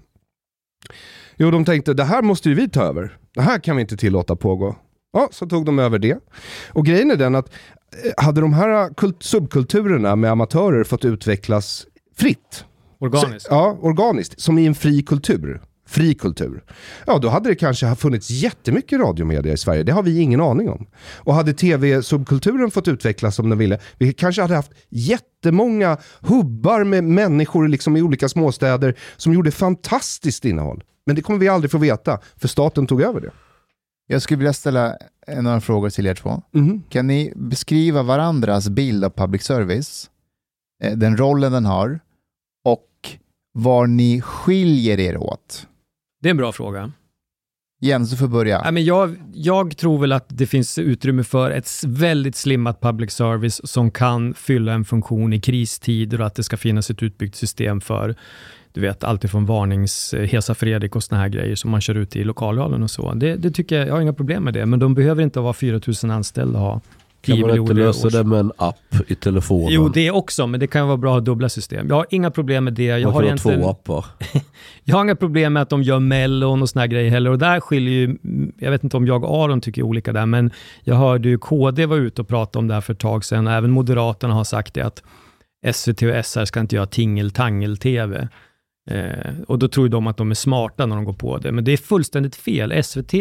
Jo, 1.37 1.51
de 1.51 1.65
tänkte 1.65 1.93
det 1.93 2.03
här 2.03 2.21
måste 2.21 2.49
ju 2.49 2.55
vi 2.55 2.69
ta 2.69 2.83
över. 2.83 3.17
Det 3.35 3.41
här 3.41 3.59
kan 3.59 3.75
vi 3.75 3.81
inte 3.81 3.97
tillåta 3.97 4.35
pågå. 4.35 4.75
Ja, 5.15 5.29
så 5.31 5.45
tog 5.45 5.65
de 5.65 5.79
över 5.79 5.99
det. 5.99 6.17
Och 6.69 6.85
grejen 6.85 7.11
är 7.11 7.15
den 7.15 7.35
att 7.35 7.49
eh, 8.05 8.23
hade 8.25 8.41
de 8.41 8.53
här 8.53 8.89
kult- 8.89 9.23
subkulturerna 9.23 10.15
med 10.15 10.31
amatörer 10.31 10.83
fått 10.83 11.05
utvecklas 11.05 11.85
fritt, 12.17 12.65
Organiskt. 12.99 13.41
så, 13.45 13.53
ja, 13.53 13.77
organiskt, 13.81 14.39
som 14.41 14.57
i 14.59 14.65
en 14.65 14.75
fri 14.75 15.01
kultur. 15.03 15.61
Fri 15.87 16.13
kultur. 16.13 16.63
Ja, 17.07 17.17
då 17.19 17.29
hade 17.29 17.49
det 17.49 17.55
kanske 17.55 17.95
funnits 17.95 18.29
jättemycket 18.29 18.99
radiomedia 18.99 19.53
i 19.53 19.57
Sverige. 19.57 19.83
Det 19.83 19.91
har 19.91 20.03
vi 20.03 20.19
ingen 20.19 20.41
aning 20.41 20.69
om. 20.69 20.87
Och 21.17 21.33
hade 21.33 21.53
tv-subkulturen 21.53 22.71
fått 22.71 22.87
utvecklas 22.87 23.35
som 23.35 23.49
den 23.49 23.57
ville, 23.57 23.79
vi 23.97 24.13
kanske 24.13 24.41
hade 24.41 24.55
haft 24.55 24.71
jättemånga 24.89 25.97
hubbar 26.21 26.83
med 26.83 27.03
människor 27.03 27.67
liksom 27.67 27.97
i 27.97 28.01
olika 28.01 28.29
småstäder 28.29 28.95
som 29.17 29.33
gjorde 29.33 29.51
fantastiskt 29.51 30.45
innehåll. 30.45 30.83
Men 31.05 31.15
det 31.15 31.21
kommer 31.21 31.39
vi 31.39 31.47
aldrig 31.47 31.71
få 31.71 31.77
veta, 31.77 32.19
för 32.37 32.47
staten 32.47 32.87
tog 32.87 33.01
över 33.01 33.21
det. 33.21 33.31
Jag 34.07 34.21
skulle 34.21 34.37
vilja 34.37 34.53
ställa 34.53 34.97
några 35.41 35.61
frågor 35.61 35.89
till 35.89 36.07
er 36.07 36.15
två. 36.15 36.41
Mhm. 36.51 36.83
Kan 36.89 37.07
ni 37.07 37.33
beskriva 37.35 38.03
varandras 38.03 38.69
bild 38.69 39.03
av 39.05 39.09
public 39.09 39.43
service, 39.43 40.09
eh, 40.83 40.97
den 40.97 41.17
rollen 41.17 41.51
den 41.51 41.65
har 41.65 41.99
och 42.65 42.89
var 43.53 43.87
ni 43.87 44.21
skiljer 44.21 44.99
er 44.99 45.17
åt? 45.17 45.67
Det 46.21 46.29
är 46.29 46.31
en 46.31 46.37
bra 46.37 46.51
fråga. 46.51 46.91
Jens, 47.81 48.11
du 48.11 48.17
får 48.17 48.27
börja. 48.27 48.61
Nej, 48.61 48.71
men 48.71 48.85
jag, 48.85 49.15
jag 49.33 49.77
tror 49.77 49.99
väl 49.99 50.11
att 50.11 50.25
det 50.29 50.47
finns 50.47 50.77
utrymme 50.77 51.23
för 51.23 51.51
ett 51.51 51.69
väldigt 51.87 52.35
slimmat 52.35 52.81
public 52.81 53.11
service 53.11 53.61
som 53.63 53.91
kan 53.91 54.33
fylla 54.33 54.73
en 54.73 54.85
funktion 54.85 55.33
i 55.33 55.41
kristider 55.41 56.21
och 56.21 56.27
att 56.27 56.35
det 56.35 56.43
ska 56.43 56.57
finnas 56.57 56.89
ett 56.89 57.03
utbyggt 57.03 57.35
system 57.35 57.81
för 57.81 58.15
du 58.75 58.81
vet, 58.81 59.03
alltifrån 59.03 59.45
varnings, 59.45 60.13
eh, 60.13 60.27
Hesa 60.27 60.55
Fredrik 60.55 60.95
och 60.95 61.03
såna 61.03 61.21
här 61.21 61.29
grejer 61.29 61.55
som 61.55 61.71
man 61.71 61.81
kör 61.81 61.95
ut 61.95 62.15
i 62.15 62.23
lokalradion 62.23 62.83
och 62.83 62.91
så. 62.91 63.13
Det, 63.13 63.35
det 63.35 63.51
tycker 63.51 63.77
jag, 63.77 63.87
jag 63.87 63.93
har 63.93 64.01
inga 64.01 64.13
problem 64.13 64.43
med 64.43 64.53
det, 64.53 64.65
men 64.65 64.79
de 64.79 64.93
behöver 64.93 65.23
inte 65.23 65.39
vara 65.39 65.53
4000 65.53 66.11
anställda 66.11 66.59
och 66.59 66.65
ha 66.65 66.81
10 67.25 67.35
Kan 67.35 67.41
man 67.41 67.49
inte 67.49 67.61
miljoner 67.61 67.87
lösa 67.87 68.09
det 68.09 68.23
med 68.23 68.39
en 68.39 68.51
app 68.57 68.95
i 69.07 69.15
telefonen? 69.15 69.67
Jo, 69.71 69.89
det 69.89 70.11
också, 70.11 70.47
men 70.47 70.59
det 70.59 70.67
kan 70.67 70.87
vara 70.87 70.97
bra 70.97 71.11
att 71.11 71.15
ha 71.15 71.19
dubbla 71.19 71.49
system. 71.49 71.87
Jag 71.87 71.95
har 71.95 72.05
inga 72.09 72.31
problem 72.31 72.63
med 72.63 72.73
det. 72.73 72.83
Jag 72.83 73.03
man 73.03 73.13
har, 73.13 73.21
kan 73.21 73.25
egentligen, 73.25 73.61
två 73.61 73.69
appar. 73.69 74.05
jag 74.83 74.95
har 74.95 75.03
inga 75.03 75.15
problem 75.15 75.53
med 75.53 75.61
att 75.61 75.69
de 75.69 75.83
gör 75.83 75.99
mellon 75.99 76.61
och 76.61 76.69
såna 76.69 76.81
här 76.81 76.87
grejer 76.87 77.11
heller. 77.11 77.29
Och 77.29 77.39
där 77.39 77.59
skiljer 77.59 77.93
ju, 77.93 78.17
jag 78.57 78.71
vet 78.71 78.83
inte 78.83 78.97
om 78.97 79.07
jag 79.07 79.23
och 79.23 79.43
Aron 79.43 79.61
tycker 79.61 79.83
olika 79.83 80.13
där, 80.13 80.25
men 80.25 80.51
jag 80.83 80.95
hörde 80.95 81.29
ju 81.29 81.37
KD 81.37 81.85
var 81.85 81.97
ute 81.97 82.21
och 82.21 82.27
pratade 82.27 82.59
om 82.59 82.67
det 82.67 82.73
här 82.73 82.81
för 82.81 82.93
ett 82.93 82.99
tag 82.99 83.25
sedan. 83.25 83.47
Även 83.47 83.71
Moderaterna 83.71 84.33
har 84.33 84.43
sagt 84.43 84.73
det 84.73 84.81
att 84.81 85.03
SVT 85.73 86.01
och 86.01 86.25
SR 86.25 86.45
ska 86.45 86.59
inte 86.59 86.75
göra 86.75 86.85
tingeltangel-TV. 86.85 88.27
Eh, 88.91 89.33
och 89.47 89.59
då 89.59 89.67
tror 89.67 89.89
de 89.89 90.07
att 90.07 90.17
de 90.17 90.31
är 90.31 90.35
smarta 90.35 90.85
när 90.85 90.95
de 90.95 91.05
går 91.05 91.13
på 91.13 91.37
det, 91.37 91.51
men 91.51 91.63
det 91.63 91.71
är 91.73 91.77
fullständigt 91.77 92.35
fel. 92.35 92.83
SVT 92.83 93.13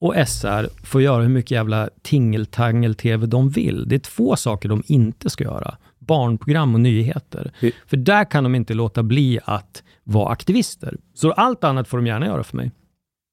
och 0.00 0.14
SR 0.28 0.84
får 0.86 1.02
göra 1.02 1.22
hur 1.22 1.28
mycket 1.28 1.50
jävla 1.50 1.88
tingeltangel-TV 2.02 3.26
de 3.26 3.50
vill. 3.50 3.88
Det 3.88 3.94
är 3.94 3.98
två 3.98 4.36
saker 4.36 4.68
de 4.68 4.82
inte 4.86 5.30
ska 5.30 5.44
göra. 5.44 5.76
Barnprogram 5.98 6.74
och 6.74 6.80
nyheter. 6.80 7.52
I- 7.60 7.72
För 7.86 7.96
där 7.96 8.24
kan 8.30 8.44
de 8.44 8.54
inte 8.54 8.74
låta 8.74 9.02
bli 9.02 9.38
att 9.44 9.82
vara 10.04 10.28
aktivister. 10.32 10.96
Så 11.14 11.32
allt 11.32 11.64
annat 11.64 11.88
får 11.88 11.98
de 11.98 12.06
gärna 12.06 12.26
göra 12.26 12.44
för 12.44 12.56
mig. 12.56 12.70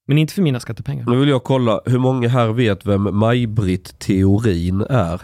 Men 0.08 0.18
inte 0.18 0.34
för 0.34 0.42
mina 0.42 0.60
skattepengar. 0.60 1.06
Nu 1.10 1.16
vill 1.20 1.30
jag 1.30 1.44
kolla, 1.44 1.82
hur 1.86 2.00
många 2.00 2.28
här 2.30 2.48
vet 2.48 2.86
vem 2.86 3.18
Maj-Britt 3.18 4.00
Theorin 4.00 4.82
är? 4.90 5.22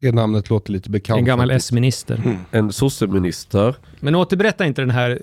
Det 0.00 0.12
namnet 0.12 0.50
låter 0.50 0.72
lite 0.72 0.90
bekant. 0.90 1.18
En 1.18 1.24
gammal. 1.24 1.50
S-minister. 1.50 2.38
En 2.50 2.72
sosseminister. 2.72 3.74
Men 4.00 4.14
återberätta 4.14 4.66
inte 4.66 4.82
den 4.82 4.90
här 4.90 5.18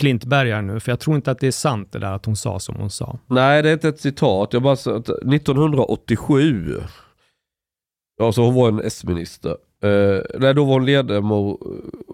Klintberg 0.00 0.50
här 0.52 0.62
nu, 0.62 0.80
för 0.80 0.92
jag 0.92 1.00
tror 1.00 1.16
inte 1.16 1.30
att 1.30 1.38
det 1.40 1.46
är 1.46 1.50
sant 1.50 1.92
det 1.92 1.98
där 1.98 2.12
att 2.12 2.26
hon 2.26 2.36
sa 2.36 2.58
som 2.58 2.74
hon 2.76 2.90
sa. 2.90 3.18
Nej, 3.26 3.62
det 3.62 3.68
är 3.68 3.72
inte 3.72 3.88
ett 3.88 4.00
citat. 4.00 4.52
Jag 4.52 4.62
bara 4.62 4.76
sa 4.76 4.96
att 4.96 5.08
1987. 5.08 6.80
Ja, 8.18 8.32
så 8.32 8.42
hon 8.44 8.54
var 8.54 8.68
en 8.68 8.80
S-minister. 8.84 9.50
Eh, 9.84 10.20
nej, 10.38 10.54
då 10.54 10.64
var 10.64 10.72
hon 10.72 10.86
ledamot. 10.86 11.60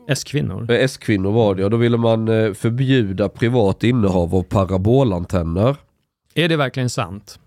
S-kvinnor. 0.09 0.70
eh, 0.70 0.76
S-kvinnor 0.85 1.33
var 1.33 1.55
det. 1.55 1.64
Och 1.64 1.70
då 1.70 1.76
ville 1.76 1.97
man 1.97 2.29
eh, 2.29 2.53
förbjuda 2.53 3.29
privat 3.29 3.85
innehav 3.85 4.35
av 4.35 4.43
parabolantenner. 4.43 5.76
Är 6.35 6.49
det 6.49 6.57
verkligen 6.57 6.91
sant? 6.91 7.39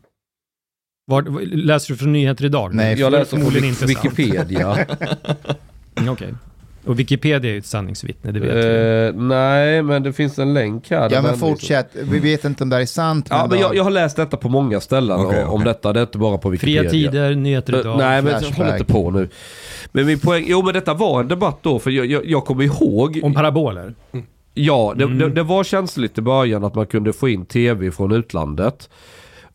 Var, 1.05 1.21
läser 1.55 1.93
du 1.93 1.97
från 1.97 2.11
nyheter 2.13 2.45
idag? 2.45 2.73
Nej, 2.75 2.99
Jag 2.99 3.11
läser 3.11 3.25
från 3.25 3.39
förmodligen 3.39 3.69
inte 3.69 3.87
sant. 3.87 3.89
Wikipedia. 4.05 4.87
Okej. 6.09 6.33
Och 6.85 6.99
Wikipedia 6.99 7.49
är 7.49 7.53
ju 7.53 7.59
ett 7.59 7.65
sanningsvittne, 7.65 8.31
det 8.31 8.39
vet 8.39 8.55
vi. 8.55 9.07
eh, 9.19 9.21
nej, 9.21 9.81
men 9.83 10.03
det 10.03 10.13
finns 10.13 10.39
en 10.39 10.53
länk 10.53 10.89
här. 10.91 11.09
Ja, 11.13 11.21
men 11.21 11.37
fortsätt. 11.37 11.89
Vi 12.03 12.19
vet 12.19 12.45
inte 12.45 12.63
om 12.63 12.69
det 12.69 12.75
här 12.75 12.81
är 12.81 12.85
sant. 12.85 13.27
Ja, 13.29 13.47
men 13.49 13.59
jag, 13.59 13.75
jag 13.75 13.83
har 13.83 13.91
läst 13.91 14.15
detta 14.17 14.37
på 14.37 14.49
många 14.49 14.79
ställen 14.81 15.19
Okej, 15.19 15.43
om 15.43 15.49
okej. 15.53 15.65
detta. 15.65 15.93
Det 15.93 15.99
är 15.99 16.01
inte 16.01 16.17
bara 16.17 16.37
på 16.37 16.49
Wikipedia. 16.49 16.81
Fria 16.89 16.91
tider, 17.11 17.35
nyheter 17.35 17.79
idag. 17.79 17.97
Nej, 17.97 18.21
men 18.21 18.39
Flashback. 18.39 18.57
håll 18.57 18.67
inte 18.79 18.85
på 18.93 19.11
nu. 19.11 19.29
Men 19.91 20.05
min 20.05 20.19
poäng, 20.19 20.43
jo 20.47 20.61
men 20.61 20.73
detta 20.73 20.93
var 20.93 21.19
en 21.21 21.27
debatt 21.27 21.57
då, 21.61 21.79
för 21.79 21.91
jag, 21.91 22.05
jag, 22.05 22.25
jag 22.25 22.45
kommer 22.45 22.63
ihåg. 22.63 23.19
Om 23.23 23.33
paraboler. 23.33 23.93
Ja, 24.53 24.93
det, 24.97 25.03
Mm. 25.03 25.17
det, 25.17 25.29
det 25.29 25.43
var 25.43 25.63
känsligt 25.63 26.17
i 26.17 26.21
början 26.21 26.63
att 26.63 26.75
man 26.75 26.85
kunde 26.85 27.13
få 27.13 27.29
in 27.29 27.45
tv 27.45 27.91
från 27.91 28.11
utlandet. 28.11 28.89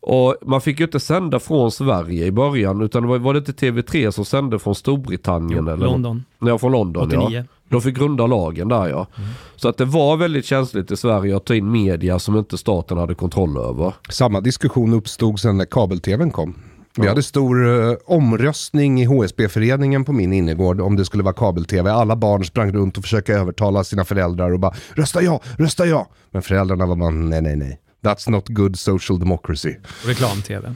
Och 0.09 0.35
man 0.45 0.61
fick 0.61 0.79
ju 0.79 0.85
inte 0.85 0.99
sända 0.99 1.39
från 1.39 1.71
Sverige 1.71 2.25
i 2.25 2.31
början, 2.31 2.81
utan 2.81 3.01
det 3.03 3.07
var, 3.09 3.17
var 3.17 3.33
det 3.33 3.37
inte 3.39 3.51
TV3 3.51 4.11
som 4.11 4.25
sände 4.25 4.59
från 4.59 4.75
Storbritannien? 4.75 5.67
eller 5.67 5.85
London, 5.85 6.23
Ja, 6.39 6.57
från 6.57 6.71
London 6.71 7.03
89. 7.03 7.27
ja. 7.29 7.43
De 7.69 7.81
fick 7.81 7.95
grunda 7.97 8.27
lagen 8.27 8.67
där 8.67 8.87
ja. 8.87 9.07
Så 9.55 9.69
att 9.69 9.77
det 9.77 9.85
var 9.85 10.17
väldigt 10.17 10.45
känsligt 10.45 10.91
i 10.91 10.97
Sverige 10.97 11.37
att 11.37 11.45
ta 11.45 11.55
in 11.55 11.71
media 11.71 12.19
som 12.19 12.37
inte 12.37 12.57
staten 12.57 12.97
hade 12.97 13.15
kontroll 13.15 13.57
över. 13.57 13.93
Samma 14.09 14.41
diskussion 14.41 14.93
uppstod 14.93 15.39
sen 15.39 15.57
när 15.57 15.65
kabel-tvn 15.65 16.31
kom. 16.31 16.55
Vi 16.97 17.03
Ja. 17.03 17.09
hade 17.09 17.23
stor 17.23 17.67
eh, 17.89 17.95
omröstning 18.05 19.01
i 19.01 19.05
HSB-föreningen 19.05 20.03
på 20.05 20.11
min 20.13 20.33
innergård 20.33 20.81
om 20.81 20.95
det 20.95 21.05
skulle 21.05 21.23
vara 21.23 21.33
kabel-tv. 21.33 21.91
Alla 21.91 22.15
barn 22.15 22.45
sprang 22.45 22.71
runt 22.71 22.97
och 22.97 23.03
försökte 23.03 23.33
övertala 23.33 23.83
sina 23.83 24.05
föräldrar 24.05 24.53
och 24.53 24.59
bara 24.59 24.73
rösta 24.95 25.21
ja, 25.21 25.39
rösta 25.57 25.85
ja. 25.85 26.07
Men 26.31 26.41
föräldrarna 26.41 26.85
var 26.85 26.95
bara 26.95 27.09
nej, 27.09 27.41
nej, 27.41 27.55
nej. 27.55 27.79
That's 28.07 28.29
not 28.29 28.47
good 28.47 28.79
social 28.79 29.19
democracy. 29.19 29.77
Reklam-tv. 30.05 30.75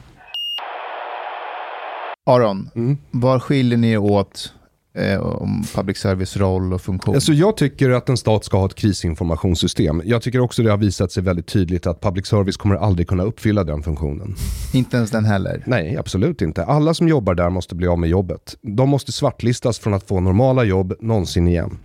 Aron, 2.26 2.70
mm. 2.74 2.96
var 3.10 3.38
skiljer 3.38 3.76
ni 3.76 3.96
åt 3.96 4.52
eh, 4.94 5.20
om 5.20 5.64
public 5.74 5.98
service 5.98 6.36
roll 6.36 6.72
och 6.72 6.80
funktion? 6.80 7.14
Alltså 7.14 7.32
jag 7.32 7.56
tycker 7.56 7.90
att 7.90 8.08
en 8.08 8.16
stat 8.16 8.44
ska 8.44 8.58
ha 8.58 8.66
ett 8.66 8.74
krisinformationssystem. 8.74 10.02
Jag 10.04 10.22
tycker 10.22 10.40
också 10.40 10.62
det 10.62 10.70
har 10.70 10.78
visat 10.78 11.12
sig 11.12 11.22
väldigt 11.22 11.46
tydligt 11.46 11.86
att 11.86 12.00
public 12.00 12.26
service 12.26 12.56
kommer 12.56 12.76
aldrig 12.76 13.08
kunna 13.08 13.22
uppfylla 13.22 13.64
den 13.64 13.82
funktionen. 13.82 14.34
Inte 14.72 14.96
ens 14.96 15.10
den 15.10 15.24
heller. 15.24 15.62
Nej, 15.66 15.96
absolut 15.96 16.42
inte. 16.42 16.64
Alla 16.64 16.94
som 16.94 17.08
jobbar 17.08 17.34
där 17.34 17.50
måste 17.50 17.74
bli 17.74 17.86
av 17.86 17.98
med 17.98 18.10
jobbet. 18.10 18.56
De 18.62 18.88
måste 18.88 19.12
svartlistas 19.12 19.78
från 19.78 19.94
att 19.94 20.08
få 20.08 20.20
normala 20.20 20.64
jobb 20.64 20.94
någonsin 21.00 21.48
igen. 21.48 21.78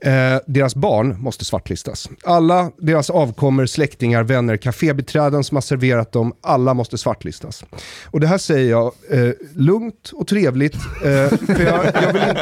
Eh, 0.00 0.38
deras 0.46 0.74
barn 0.74 1.16
måste 1.22 1.44
svartlistas. 1.44 2.08
Alla 2.24 2.70
deras 2.78 3.10
avkommor, 3.10 3.66
släktingar, 3.66 4.22
vänner, 4.22 4.56
kafébiträden 4.56 5.44
som 5.44 5.56
har 5.56 5.62
serverat 5.62 6.12
dem, 6.12 6.32
alla 6.40 6.74
måste 6.74 6.98
svartlistas. 6.98 7.64
Och 8.04 8.20
det 8.20 8.26
här 8.26 8.38
säger 8.38 8.70
jag 8.70 8.92
eh, 9.10 9.32
lugnt 9.54 10.10
och 10.14 10.26
trevligt, 10.26 10.74
eh, 10.74 11.38
för 11.46 11.64
jag, 11.64 11.84
jag, 12.02 12.12
vill 12.12 12.22
inte, 12.28 12.39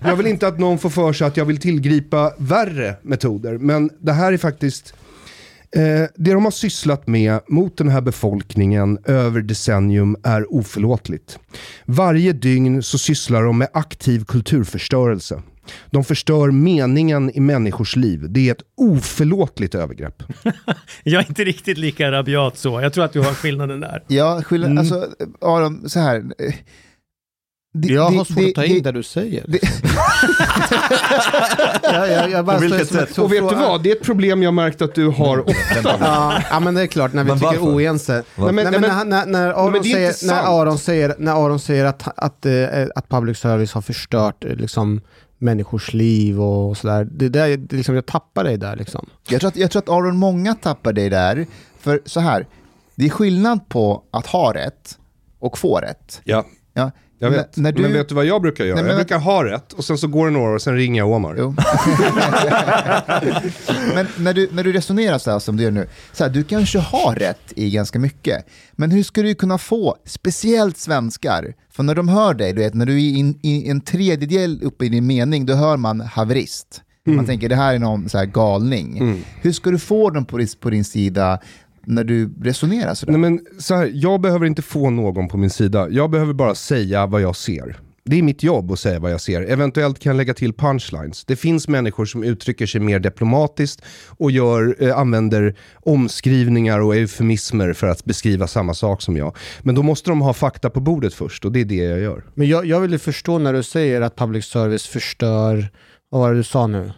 jag 0.00 0.16
vill 0.16 0.26
inte 0.26 0.48
att 0.48 0.58
någon 0.58 0.78
får 0.78 0.90
för 0.90 1.12
sig 1.12 1.26
att 1.26 1.36
jag 1.36 1.44
vill 1.44 1.58
tillgripa 1.58 2.32
värre 2.38 2.94
metoder. 3.02 3.58
Men 3.58 3.90
det 4.00 4.12
här 4.12 4.32
är 4.32 4.36
faktiskt 4.38 4.94
Eh, 5.76 6.08
det 6.16 6.32
de 6.32 6.44
har 6.44 6.50
sysslat 6.50 7.06
med 7.06 7.40
mot 7.48 7.76
den 7.78 7.88
här 7.88 8.00
befolkningen 8.00 8.98
över 9.04 9.40
decennium 9.42 10.16
är 10.22 10.54
oförlåtligt. 10.54 11.38
Varje 11.84 12.32
dygn 12.32 12.82
så 12.82 12.98
sysslar 12.98 13.42
de 13.42 13.58
med 13.58 13.68
aktiv 13.72 14.24
kulturförstörelse. 14.24 15.42
De 15.90 16.04
förstör 16.04 16.50
meningen 16.50 17.30
i 17.30 17.40
människors 17.40 17.96
liv. 17.96 18.26
Det 18.28 18.48
är 18.48 18.52
ett 18.52 18.62
oförlåtligt 18.76 19.74
övergrepp. 19.74 20.22
Jag 21.02 21.22
är 21.24 21.28
inte 21.28 21.44
riktigt 21.44 21.78
lika 21.78 22.10
rabiat 22.12 22.58
så. 22.58 22.80
Jag 22.80 22.92
tror 22.92 23.04
att 23.04 23.12
du 23.12 23.20
har 23.20 23.34
skillnaden 23.34 23.80
där. 23.80 24.02
Ja, 24.08 24.42
skillnad, 24.44 24.70
Mm. 24.70 24.78
alltså 24.78 25.06
Aron, 25.40 25.88
så 25.88 26.00
här. 26.00 26.24
Det- 27.80 27.88
Jag 27.92 28.10
har 28.10 28.24
svårt 28.24 28.36
det- 28.36 28.48
att 28.48 28.54
ta 28.54 28.64
in 28.64 28.82
det 28.82 28.92
du 28.92 29.02
säger. 29.02 29.44
det- 29.48 29.58
jag, 31.82 32.10
jag, 32.10 32.30
jag 32.30 32.44
bara 32.44 32.56
På 32.56 32.62
vilket 32.62 32.86
står 32.86 32.96
som 32.96 33.04
ett- 33.04 33.08
sätt? 33.08 33.18
Och 33.18 33.32
vet 33.32 33.48
du 33.48 33.54
vad? 33.54 33.82
Det 33.82 33.90
är 33.90 33.96
ett 33.96 34.02
problem 34.02 34.42
jag 34.42 34.54
märkt 34.54 34.82
att 34.82 34.94
du 34.94 35.06
har 35.08 35.40
ofta. 35.40 35.96
Ja, 36.00 36.42
ja, 36.50 36.60
men 36.60 36.74
det 36.74 36.82
är 36.82 36.86
klart 36.86 37.12
när 37.12 37.24
vi 37.24 37.28
Men 37.30 37.38
tycker 37.38 37.50
varför? 37.58 37.74
oense. 37.76 38.12
Nej, 38.12 38.24
men, 38.36 38.54
Nej, 38.54 38.64
men 38.64 38.72
nej, 38.72 38.80
när, 38.80 39.04
men, 39.04 39.08
när, 39.08 39.26
när, 39.26 39.48
Aron 39.48 39.84
säger, 39.84 40.26
när. 40.26 40.60
Aron 40.62 40.78
säger, 40.78 41.14
när 41.18 41.32
Aron 41.46 41.58
säger 41.60 41.84
att, 41.84 42.08
att, 42.18 42.46
eh, 42.46 42.86
att 42.96 43.08
public 43.08 43.38
service 43.38 43.72
har 43.72 43.82
förstört 43.82 44.44
eh, 44.44 44.54
liksom, 44.54 45.00
människors 45.38 45.94
liv 45.94 46.40
och 46.40 46.76
sådär. 46.76 47.08
Det 47.10 47.28
där, 47.28 47.56
det 47.56 47.76
liksom, 47.76 47.94
jag 47.94 48.06
tappar 48.06 48.44
dig 48.44 48.56
där 48.56 48.76
liksom. 48.76 49.06
Jag 49.28 49.40
tror, 49.40 49.48
att, 49.48 49.56
jag 49.56 49.70
tror 49.70 49.82
att 49.82 49.88
Aron, 49.88 50.16
många 50.16 50.54
tappar 50.54 50.92
dig 50.92 51.10
där. 51.10 51.46
För 51.80 52.00
så 52.04 52.20
här, 52.20 52.46
det 52.94 53.04
är 53.06 53.10
skillnad 53.10 53.68
på 53.68 54.02
att 54.10 54.26
ha 54.26 54.54
rätt 54.54 54.98
och 55.38 55.58
få 55.58 55.76
rätt. 55.78 56.20
ja, 56.24 56.44
Ja, 56.74 56.90
jag 57.18 57.30
vet. 57.30 57.56
När, 57.56 57.62
när 57.62 57.72
du, 57.72 57.82
Men 57.82 57.92
vet 57.92 58.08
du 58.08 58.14
vad 58.14 58.26
jag 58.26 58.42
brukar 58.42 58.64
göra? 58.64 58.74
Nej, 58.74 58.84
men- 58.84 58.90
jag 58.90 58.98
brukar 58.98 59.18
ha 59.18 59.44
rätt 59.44 59.72
och 59.72 59.84
sen 59.84 59.98
så 59.98 60.06
går 60.08 60.26
det 60.26 60.32
några 60.32 60.50
år 60.50 60.54
och 60.54 60.62
sen 60.62 60.76
ringer 60.76 61.00
jag 61.00 61.10
Omar. 61.10 61.34
Men 63.94 64.06
när 64.18 64.34
du, 64.34 64.48
när 64.52 64.64
du 64.64 64.72
resonerar 64.72 65.18
så 65.18 65.30
här 65.30 65.38
som 65.38 65.56
du 65.56 65.62
gör 65.62 65.70
nu, 65.70 65.88
så 66.12 66.24
här, 66.24 66.30
du 66.30 66.44
kanske 66.44 66.78
har 66.78 67.14
rätt 67.14 67.52
i 67.56 67.70
ganska 67.70 67.98
mycket, 67.98 68.46
men 68.72 68.90
hur 68.90 69.02
ska 69.02 69.22
du 69.22 69.34
kunna 69.34 69.58
få, 69.58 69.96
speciellt 70.04 70.78
svenskar, 70.78 71.54
för 71.70 71.82
när 71.82 71.94
de 71.94 72.08
hör 72.08 72.34
dig, 72.34 72.52
du 72.52 72.62
vet, 72.62 72.74
när 72.74 72.86
du 72.86 72.94
är 72.94 73.16
in, 73.16 73.38
i 73.42 73.70
en 73.70 73.80
tredjedel 73.80 74.60
uppe 74.62 74.84
i 74.84 74.88
din 74.88 75.06
mening, 75.06 75.46
då 75.46 75.54
hör 75.54 75.76
man 75.76 76.00
haverist. 76.00 76.82
Man 77.08 77.26
tänker 77.26 77.48
det 77.48 77.56
här 77.56 77.74
är 77.74 77.78
någon 77.78 78.08
så 78.08 78.18
här 78.18 78.24
galning. 78.24 78.98
Mm. 78.98 79.20
Hur 79.42 79.52
ska 79.52 79.70
du 79.70 79.78
få 79.78 80.10
dem 80.10 80.24
på, 80.24 80.40
på 80.60 80.70
din 80.70 80.84
sida 80.84 81.38
när 81.86 82.04
du 82.04 82.34
resonerar 82.42 82.94
sådär? 82.94 83.12
Nej, 83.12 83.20
men 83.20 83.40
så 83.58 83.74
här, 83.74 83.90
jag 83.94 84.20
behöver 84.20 84.46
inte 84.46 84.62
få 84.62 84.90
någon 84.90 85.28
på 85.28 85.36
min 85.36 85.50
sida. 85.50 85.88
Jag 85.90 86.10
behöver 86.10 86.32
bara 86.32 86.54
säga 86.54 87.06
vad 87.06 87.20
jag 87.20 87.36
ser. 87.36 87.76
Det 88.08 88.18
är 88.18 88.22
mitt 88.22 88.42
jobb 88.42 88.72
att 88.72 88.78
säga 88.78 88.98
vad 89.00 89.12
jag 89.12 89.20
ser. 89.20 89.42
Eventuellt 89.42 89.98
kan 89.98 90.10
jag 90.10 90.16
lägga 90.16 90.34
till 90.34 90.52
punchlines. 90.52 91.24
Det 91.24 91.36
finns 91.36 91.68
människor 91.68 92.04
som 92.04 92.24
uttrycker 92.24 92.66
sig 92.66 92.80
mer 92.80 92.98
diplomatiskt 92.98 93.82
och 94.08 94.30
gör, 94.30 94.76
eh, 94.78 94.98
använder 94.98 95.54
omskrivningar 96.00 96.80
och 96.80 96.96
eufemismer 96.96 97.72
för 97.72 97.86
att 97.86 98.04
beskriva 98.04 98.46
samma 98.46 98.74
sak 98.74 99.02
som 99.02 99.16
jag. 99.16 99.36
Men 99.62 99.74
då 99.74 99.82
måste 99.82 100.10
de 100.10 100.20
ha 100.20 100.32
fakta 100.32 100.70
på 100.70 100.80
bordet 100.80 101.14
först 101.14 101.44
och 101.44 101.52
det 101.52 101.60
är 101.60 101.64
det 101.64 101.74
jag 101.74 102.00
gör. 102.00 102.24
Men 102.34 102.48
jag, 102.48 102.66
jag 102.66 102.80
vill 102.80 102.92
ju 102.92 102.98
förstå 102.98 103.38
när 103.38 103.52
du 103.52 103.62
säger 103.62 104.00
att 104.00 104.16
public 104.16 104.44
service 104.44 104.86
förstör, 104.86 105.68
vad 106.10 106.20
var 106.20 106.30
det 106.30 106.36
du 106.36 106.44
sa 106.44 106.66
nu? 106.66 106.92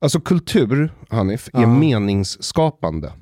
Alltså 0.00 0.20
kultur, 0.20 0.92
Hanif, 1.08 1.48
är 1.52 1.60
Ja. 1.60 1.66
meningsskapande. 1.78 3.12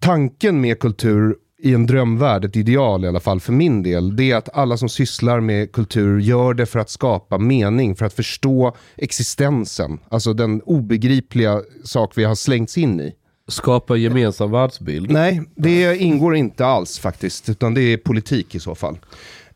Tanken 0.00 0.60
med 0.60 0.78
kultur 0.78 1.36
i 1.58 1.74
en 1.74 1.86
drömvärld, 1.86 2.44
ett 2.44 2.56
ideal 2.56 3.04
i 3.04 3.08
alla 3.08 3.20
fall 3.20 3.40
för 3.40 3.52
min 3.52 3.82
del, 3.82 4.16
det 4.16 4.30
är 4.30 4.36
att 4.36 4.48
alla 4.56 4.76
som 4.76 4.88
sysslar 4.88 5.40
med 5.40 5.72
kultur 5.72 6.20
gör 6.20 6.54
det 6.54 6.66
för 6.66 6.78
att 6.78 6.90
skapa 6.90 7.38
mening, 7.38 7.96
för 7.96 8.06
att 8.06 8.12
förstå 8.12 8.76
existensen. 8.96 9.98
Alltså 10.08 10.32
den 10.32 10.62
obegripliga 10.62 11.60
sak 11.84 12.12
vi 12.14 12.24
har 12.24 12.34
slängts 12.34 12.78
in 12.78 13.00
i. 13.00 13.14
Skapa 13.48 13.96
gemensam 13.96 14.50
världsbild. 14.50 15.10
Nej, 15.10 15.42
det 15.56 15.96
ingår 15.96 16.36
inte 16.36 16.66
alls 16.66 16.98
faktiskt, 16.98 17.48
utan 17.48 17.74
det 17.74 17.80
är 17.80 17.96
politik 17.96 18.54
i 18.54 18.60
så 18.60 18.74
fall. 18.74 18.98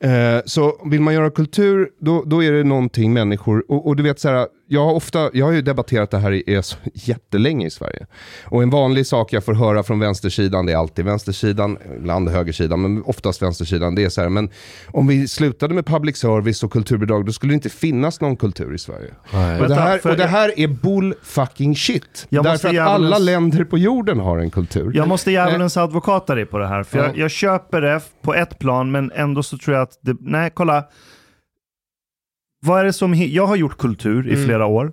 Eh, 0.04 0.40
så 0.44 0.80
vill 0.84 1.00
man 1.00 1.14
göra 1.14 1.30
kultur, 1.30 1.88
då, 2.00 2.22
då 2.26 2.44
är 2.44 2.52
det 2.52 2.64
någonting 2.64 3.12
människor, 3.12 3.64
och, 3.68 3.86
och 3.86 3.96
du 3.96 4.02
vet 4.02 4.20
så 4.20 4.28
här, 4.28 4.46
jag 4.72 4.84
har, 4.84 4.92
ofta, 4.94 5.30
jag 5.32 5.46
har 5.46 5.52
ju 5.52 5.62
debatterat 5.62 6.10
det 6.10 6.18
här 6.18 6.32
i, 6.32 6.42
i 6.46 6.62
så 6.62 6.76
jättelänge 6.94 7.66
i 7.66 7.70
Sverige. 7.70 8.06
Och 8.44 8.62
en 8.62 8.70
vanlig 8.70 9.06
sak 9.06 9.32
jag 9.32 9.44
får 9.44 9.54
höra 9.54 9.82
från 9.82 9.98
vänstersidan, 10.00 10.66
det 10.66 10.72
är 10.72 10.76
alltid 10.76 11.04
vänstersidan, 11.04 11.78
ibland 11.96 12.28
högersidan, 12.28 12.80
men 12.82 13.02
oftast 13.02 13.42
vänstersidan, 13.42 13.94
det 13.94 14.04
är 14.04 14.08
så 14.08 14.20
här, 14.20 14.28
men 14.28 14.50
om 14.86 15.06
vi 15.06 15.28
slutade 15.28 15.74
med 15.74 15.86
public 15.86 16.16
service 16.16 16.62
och 16.62 16.72
kulturbidrag, 16.72 17.26
då 17.26 17.32
skulle 17.32 17.52
det 17.52 17.54
inte 17.54 17.68
finnas 17.70 18.20
någon 18.20 18.36
kultur 18.36 18.74
i 18.74 18.78
Sverige. 18.78 19.10
Nej. 19.32 19.60
Och 19.60 19.68
det, 19.68 19.74
här, 19.74 20.06
och 20.06 20.16
det 20.16 20.26
här 20.26 20.52
är 20.60 20.68
bull 20.68 21.14
fucking 21.22 21.76
shit. 21.76 22.26
Jag 22.28 22.44
Därför 22.44 22.54
måste 22.54 22.68
att 22.68 22.74
djävulens- 22.74 22.88
alla 22.94 23.18
länder 23.18 23.64
på 23.64 23.78
jorden 23.78 24.20
har 24.20 24.38
en 24.38 24.50
kultur. 24.50 24.92
Jag 24.94 25.08
måste 25.08 25.30
djävulens 25.30 25.76
advokata 25.76 26.34
dig 26.34 26.46
på 26.46 26.58
det 26.58 26.66
här. 26.66 26.82
För 26.82 26.98
Ja. 26.98 27.06
jag, 27.06 27.18
jag 27.18 27.30
köper 27.30 27.80
det 27.80 28.00
på 28.22 28.34
ett 28.34 28.58
plan, 28.58 28.90
men 28.90 29.12
ändå 29.14 29.42
så 29.42 29.58
tror 29.58 29.76
jag 29.76 29.82
att 29.82 29.89
det... 30.02 30.16
Nej, 30.20 30.50
kolla. 30.54 30.84
Vad 32.66 32.80
är 32.80 32.84
det 32.84 32.92
som... 32.92 33.14
Jag 33.14 33.46
har 33.46 33.56
gjort 33.56 33.78
kultur 33.78 34.28
i 34.28 34.32
Mm. 34.34 34.44
flera 34.46 34.66
år. 34.66 34.92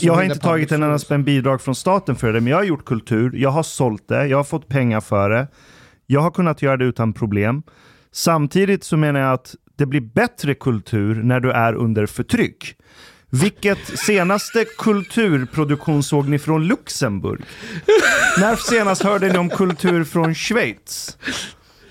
Jag 0.00 0.14
har 0.14 0.22
inte 0.22 0.38
tagit 0.38 0.72
en 0.72 0.82
enda 0.82 0.98
spänn 0.98 1.24
bidrag 1.24 1.60
från 1.62 1.74
staten 1.74 2.16
för 2.16 2.32
det, 2.32 2.40
men 2.40 2.50
jag 2.50 2.56
har 2.56 2.64
gjort 2.64 2.84
kultur. 2.84 3.36
Jag 3.36 3.50
har 3.50 3.62
sålt 3.62 4.08
det. 4.08 4.26
Jag 4.26 4.36
har 4.36 4.44
fått 4.44 4.68
pengar 4.68 5.00
för 5.00 5.30
det. 5.30 5.48
Jag 6.06 6.20
har 6.20 6.30
kunnat 6.30 6.62
göra 6.62 6.76
det 6.76 6.84
utan 6.84 7.12
problem. 7.12 7.62
Samtidigt 8.12 8.84
så 8.84 8.96
menar 8.96 9.20
jag 9.20 9.32
att 9.32 9.54
det 9.76 9.86
blir 9.86 10.00
bättre 10.00 10.54
kultur 10.54 11.22
när 11.22 11.40
du 11.40 11.50
är 11.52 11.74
under 11.74 12.06
förtryck. 12.06 12.76
Vilket 13.30 13.78
senaste 13.98 14.64
kulturproduktion 14.78 16.02
såg 16.02 16.28
ni 16.28 16.38
från 16.38 16.64
Luxemburg? 16.66 17.40
När 18.40 18.56
senast 18.56 19.02
hörde 19.02 19.32
ni 19.32 19.38
om 19.38 19.50
kultur 19.50 20.04
från 20.04 20.34
Schweiz? 20.34 21.18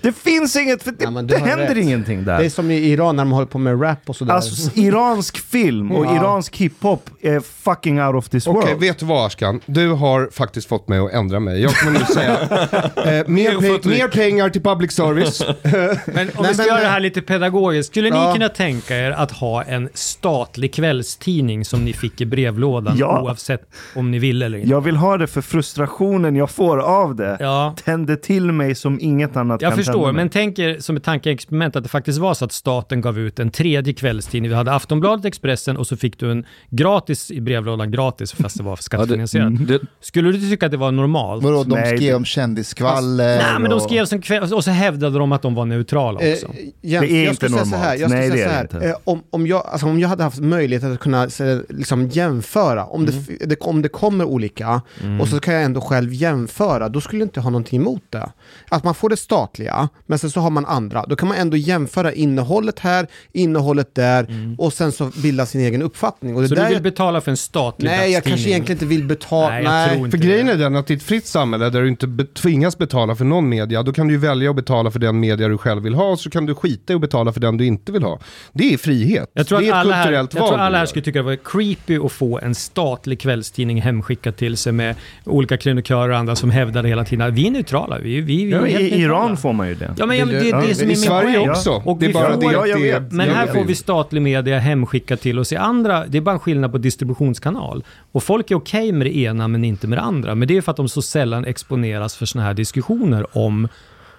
Det 0.06 0.12
finns 0.12 0.56
inget, 0.56 0.82
för 0.82 0.90
det, 0.92 1.04
Ja, 1.04 1.10
det 1.22 1.36
händer 1.38 1.66
rätt. 1.66 1.76
ingenting 1.76 2.24
där. 2.24 2.38
Det 2.38 2.44
är 2.44 2.50
som 2.50 2.70
i 2.70 2.74
Iran 2.74 3.16
när 3.16 3.24
de 3.24 3.32
håller 3.32 3.46
på 3.46 3.58
med 3.58 3.82
rap 3.82 3.98
och 4.06 4.16
sådär. 4.16 4.34
Alltså 4.34 4.70
iransk 4.74 5.36
film 5.38 5.92
och 5.92 6.06
Ja. 6.06 6.16
iransk 6.16 6.56
hiphop 6.56 7.10
är 7.20 7.40
fucking 7.40 8.02
out 8.02 8.14
of 8.14 8.28
this 8.28 8.46
Okej, 8.46 8.60
world. 8.68 8.80
vet 8.80 8.98
du 8.98 9.06
vad 9.06 9.26
Ashkan? 9.26 9.60
Du 9.66 9.88
har 9.92 10.28
faktiskt 10.32 10.68
fått 10.68 10.88
mig 10.88 10.98
att 10.98 11.12
ändra 11.12 11.40
mig. 11.40 11.62
Jag 11.62 11.74
kommer 11.74 11.98
nu 11.98 12.04
säga 12.14 12.32
eh, 12.40 13.28
mer, 13.28 13.50
pe- 13.50 13.88
mer 13.88 14.08
pengar 14.08 14.48
till 14.48 14.62
public 14.62 14.92
service. 14.92 15.42
Men 15.62 15.80
om 15.84 15.94
Nej, 16.06 16.28
vi 16.48 16.54
ska 16.54 16.56
men- 16.56 16.66
göra 16.66 16.80
det 16.80 16.86
här 16.88 17.00
lite 17.00 17.22
pedagogiskt, 17.22 17.90
skulle 17.90 18.08
Ja. 18.08 18.26
ni 18.28 18.32
kunna 18.32 18.48
tänka 18.48 18.96
er 18.96 19.10
att 19.10 19.30
ha 19.32 19.62
en 19.62 19.88
statlig 19.94 20.74
kvällstidning 20.74 21.64
som 21.64 21.84
ni 21.84 21.92
fick 21.92 22.20
i 22.20 22.26
brevlådan 22.26 22.96
Ja. 22.98 23.20
oavsett 23.22 23.62
om 23.96 24.10
ni 24.10 24.18
vill 24.18 24.42
eller 24.42 24.58
inte? 24.58 24.70
Jag 24.70 24.80
vill 24.80 24.96
ha 24.96 25.16
det 25.16 25.26
för 25.26 25.40
frustrationen 25.40 26.36
jag 26.36 26.50
får 26.50 26.78
av 26.78 27.16
det. 27.16 27.36
Ja, 27.40 27.74
Tänder 27.84 28.16
till 28.16 28.52
mig 28.52 28.74
som 28.74 28.98
inget 29.00 29.36
annat 29.36 29.62
jag 29.62 29.70
kan 29.70 29.76
förstår, 29.78 29.92
mig. 30.04 30.12
men 30.12 30.28
tänk 30.28 30.58
er 30.58 30.78
som 30.80 30.96
ett 30.96 31.04
tankeexperiment 31.04 31.76
att 31.76 31.82
det 31.82 31.88
faktiskt 31.88 32.18
var 32.18 32.34
så 32.34 32.44
att 32.44 32.52
staten 32.52 33.00
gav 33.00 33.18
ut 33.18 33.38
en 33.38 33.50
tredje 33.50 33.92
kvällstidning. 33.94 34.48
Vi 34.50 34.54
hade 34.56 34.72
Aftonbladet, 34.74 35.24
Expressen 35.24 35.76
och 35.76 35.86
så 35.86 35.96
fick 35.96 36.18
du 36.20 36.30
en 36.30 36.44
gratis 36.70 37.30
i 37.30 37.40
brevlådan, 37.40 37.90
gratis 37.90 38.32
fast 38.32 38.56
det 38.56 38.62
var 38.62 38.76
skattefinansierat. 38.80 39.66
Det, 39.68 39.80
Skulle 40.00 40.32
du 40.32 40.40
tycka 40.50 40.66
att 40.66 40.72
det 40.72 40.78
var 40.78 40.92
normalt? 40.92 41.44
Vadå, 41.44 41.62
de 41.64 41.70
Nej, 41.70 41.86
skrev 41.86 42.00
det- 42.10 42.14
om 42.14 42.24
kändisskvaller 42.24 43.36
Nej, 43.38 43.58
men 43.60 43.70
de 43.70 43.76
och- 43.76 43.82
skrev 43.82 44.04
som 44.04 44.20
kväll 44.22 44.52
och 44.52 44.64
så 44.64 44.70
hävdade 44.70 45.18
de 45.18 45.32
att 45.32 45.42
de 45.42 45.54
var 45.54 45.64
neutrala 45.64 46.20
Eh, 46.20 46.32
också. 46.32 46.46
Jens, 46.82 47.06
Det 47.08 47.12
är 47.16 47.24
jag 47.24 47.32
inte 47.32 47.48
normalt. 47.48 47.74
här, 47.74 47.96
jag 47.96 48.10
Nej, 48.10 48.30
det 48.30 48.42
är 48.42 48.48
här. 48.48 48.68
det 48.70 48.76
inte. 48.76 48.88
Eh, 48.88 48.94
om, 49.04 49.22
om, 49.30 49.46
jag, 49.46 49.66
alltså, 49.66 49.86
om 49.86 50.00
jag 50.00 50.08
hade 50.08 50.22
haft 50.22 50.38
möjlighet 50.40 50.84
att 50.84 51.00
kunna 51.00 51.28
liksom, 51.68 52.08
jämföra, 52.08 52.84
om, 52.84 53.02
Mm. 53.02 53.14
det, 53.38 53.46
det, 53.46 53.56
om 53.60 53.82
det 53.82 53.88
kommer 53.88 54.24
olika, 54.24 54.80
och 55.20 55.28
så 55.28 55.40
kan 55.40 55.54
jag 55.54 55.62
ändå 55.62 55.80
själv 55.80 56.12
jämföra, 56.12 56.88
då 56.88 57.00
skulle 57.00 57.20
jag 57.22 57.26
inte 57.26 57.40
ha 57.40 57.50
någonting 57.50 57.80
emot 57.80 58.02
det. 58.10 58.30
Att 58.68 58.84
man 58.84 58.94
får 58.94 59.08
det 59.08 59.16
statliga, 59.16 59.85
men 60.06 60.18
sen 60.18 60.30
så 60.30 60.40
har 60.40 60.50
man 60.50 60.66
andra. 60.66 61.04
Då 61.08 61.16
kan 61.16 61.28
man 61.28 61.36
ändå 61.36 61.56
jämföra 61.56 62.12
innehållet 62.12 62.78
här, 62.78 63.06
innehållet 63.32 63.94
där 63.94 64.26
och 64.58 64.72
sen 64.72 64.92
så 64.92 65.10
bilda 65.22 65.46
sin 65.46 65.60
egen 65.60 65.82
uppfattning. 65.82 66.36
Och 66.36 66.42
det 66.42 66.48
Så 66.48 66.54
där 66.54 66.68
du 66.68 66.74
vill 66.74 66.82
betala 66.82 67.20
för 67.20 67.30
en 67.30 67.36
statlig 67.36 67.88
Nej, 67.88 68.12
jag 68.12 68.24
kanske 68.24 68.48
egentligen 68.50 68.76
inte 68.76 68.86
vill 68.86 69.04
betala. 69.04 69.48
Nej, 69.48 69.62
Nej, 69.62 69.98
jag 70.00 70.10
För 70.10 70.18
grejen 70.18 70.48
är 70.48 70.54
den 70.56 70.76
att 70.76 70.90
i 70.90 70.94
ett 70.94 71.02
fritt 71.02 71.26
samhälle 71.26 71.70
där 71.70 71.82
du 71.82 71.88
inte 71.88 72.06
be- 72.06 72.24
tvingas 72.24 72.78
betala 72.78 73.14
för 73.14 73.24
någon 73.24 73.48
media, 73.48 73.82
då 73.82 73.92
kan 73.92 74.08
du 74.08 74.14
ju 74.14 74.20
välja 74.20 74.50
att 74.50 74.56
betala 74.56 74.90
för 74.90 74.98
den 74.98 75.20
media 75.20 75.48
du 75.48 75.58
själv 75.58 75.82
vill 75.82 75.94
ha, 75.94 76.16
så 76.16 76.30
kan 76.30 76.46
du 76.46 76.54
skita 76.54 76.92
i 76.92 76.96
att 76.96 77.00
betala 77.00 77.32
för 77.32 77.40
den 77.40 77.56
du 77.56 77.66
inte 77.66 77.92
vill 77.92 78.02
ha. 78.02 78.18
Det 78.52 78.74
är 78.74 78.78
frihet. 78.78 79.30
Jag 79.32 79.46
tror, 79.46 79.60
det 79.60 79.66
är 79.68 79.72
att 79.72 79.76
ett 79.76 79.80
alla 79.80 79.94
här, 79.94 80.12
jag 80.12 80.30
kulturellt 80.30 80.30
tror 80.50 80.58
alla 80.58 80.78
här 80.78 80.86
skulle 80.86 81.04
tycka 81.04 81.18
det 81.18 81.22
var 81.24 81.36
creepy 81.44 81.98
att 81.98 82.12
få 82.12 82.38
en 82.38 82.54
statlig 82.54 83.20
kvällstidning 83.20 83.82
hemskickad 83.82 84.36
till 84.36 84.56
sig 84.56 84.72
med 84.72 84.94
olika 85.24 85.56
krönikörer 85.56 86.08
och 86.08 86.18
andra 86.18 86.36
som 86.36 86.50
hävdade 86.50 86.88
hela 86.88 87.04
tiden 87.04 87.26
att 87.28 87.34
vi 87.34 87.46
är 87.46 87.50
neutrala. 87.50 87.98
Vi, 87.98 88.20
vi, 88.20 88.44
vi 88.44 88.52
är 88.52 88.56
Ja, 88.56 88.64
helt 88.64 88.80
I 88.80 88.82
neutrala. 88.82 89.04
Iran 89.04 89.36
får 89.36 89.52
man 89.52 89.65
ju 89.68 89.74
det. 89.74 89.94
Ja, 89.98 90.06
men, 90.06 90.16
ja, 90.18 90.24
men 90.24 90.34
det 90.34 90.40
är 90.40 90.50
Ja, 90.50 90.60
det 90.68 90.74
som 90.74 90.88
är 90.88 90.92
I 90.92 90.96
Sverige 90.96 91.38
poäng. 91.38 91.50
också. 91.50 91.82
Och 91.84 91.98
det 91.98 92.06
är 92.06 92.12
bara 92.12 92.32
får- 92.32 92.40
det 92.40 92.52
Ja, 92.52 92.62
att 92.62 92.68
jag 92.68 92.78
det 92.80 92.92
vet. 93.00 93.12
Men 93.12 93.28
här 93.30 93.46
får 93.46 93.64
vi 93.64 93.74
statlig 93.74 94.22
media 94.22 94.58
hemskickat 94.58 95.20
till 95.20 95.38
oss 95.38 95.52
i 95.52 95.56
andra. 95.56 96.06
Det 96.06 96.18
är 96.18 96.22
bara 96.22 96.32
en 96.32 96.38
skillnad 96.40 96.72
på 96.72 96.78
distributionskanal. 96.78 97.84
Och 98.12 98.22
folk 98.22 98.50
är 98.50 98.54
okej 98.54 98.92
med 98.92 99.06
det 99.06 99.16
ena 99.16 99.48
men 99.48 99.64
inte 99.64 99.86
med 99.86 99.98
det 99.98 100.02
andra. 100.02 100.34
Men 100.34 100.48
det 100.48 100.56
är 100.56 100.60
för 100.60 100.70
att 100.70 100.76
de 100.76 100.88
så 100.88 101.02
sällan 101.02 101.44
exponeras 101.44 102.16
för 102.16 102.26
sådana 102.26 102.46
här 102.46 102.54
diskussioner 102.54 103.38
om 103.38 103.68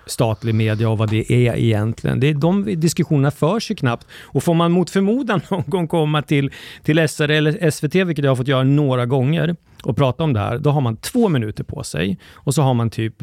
statlig 0.05 0.55
media 0.55 0.89
och 0.89 0.97
vad 0.97 1.09
det 1.09 1.31
är 1.47 1.55
egentligen. 1.57 2.19
Det 2.19 2.29
är, 2.29 2.33
de 2.33 2.79
diskussionerna 2.79 3.31
förs 3.31 3.71
ju 3.71 3.75
knappt. 3.75 4.07
Och 4.23 4.43
får 4.43 4.53
man 4.53 4.71
mot 4.71 4.89
förmodan 4.89 5.41
någon 5.49 5.63
gång 5.67 5.87
komma 5.87 6.21
till, 6.21 6.51
till 6.83 7.07
SR 7.09 7.29
eller 7.31 7.69
SVT, 7.71 7.95
vilket 7.95 8.25
jag 8.25 8.31
har 8.31 8.35
fått 8.35 8.47
göra 8.47 8.63
några 8.63 9.05
gånger, 9.05 9.55
och 9.83 9.97
prata 9.97 10.23
om 10.23 10.33
det 10.33 10.39
här, 10.39 10.57
då 10.57 10.69
har 10.69 10.81
man 10.81 10.97
två 10.97 11.29
minuter 11.29 11.63
på 11.63 11.83
sig. 11.83 12.17
Och 12.35 12.53
så 12.55 12.61
har 12.61 12.73
man 12.73 12.89
typ 12.89 13.13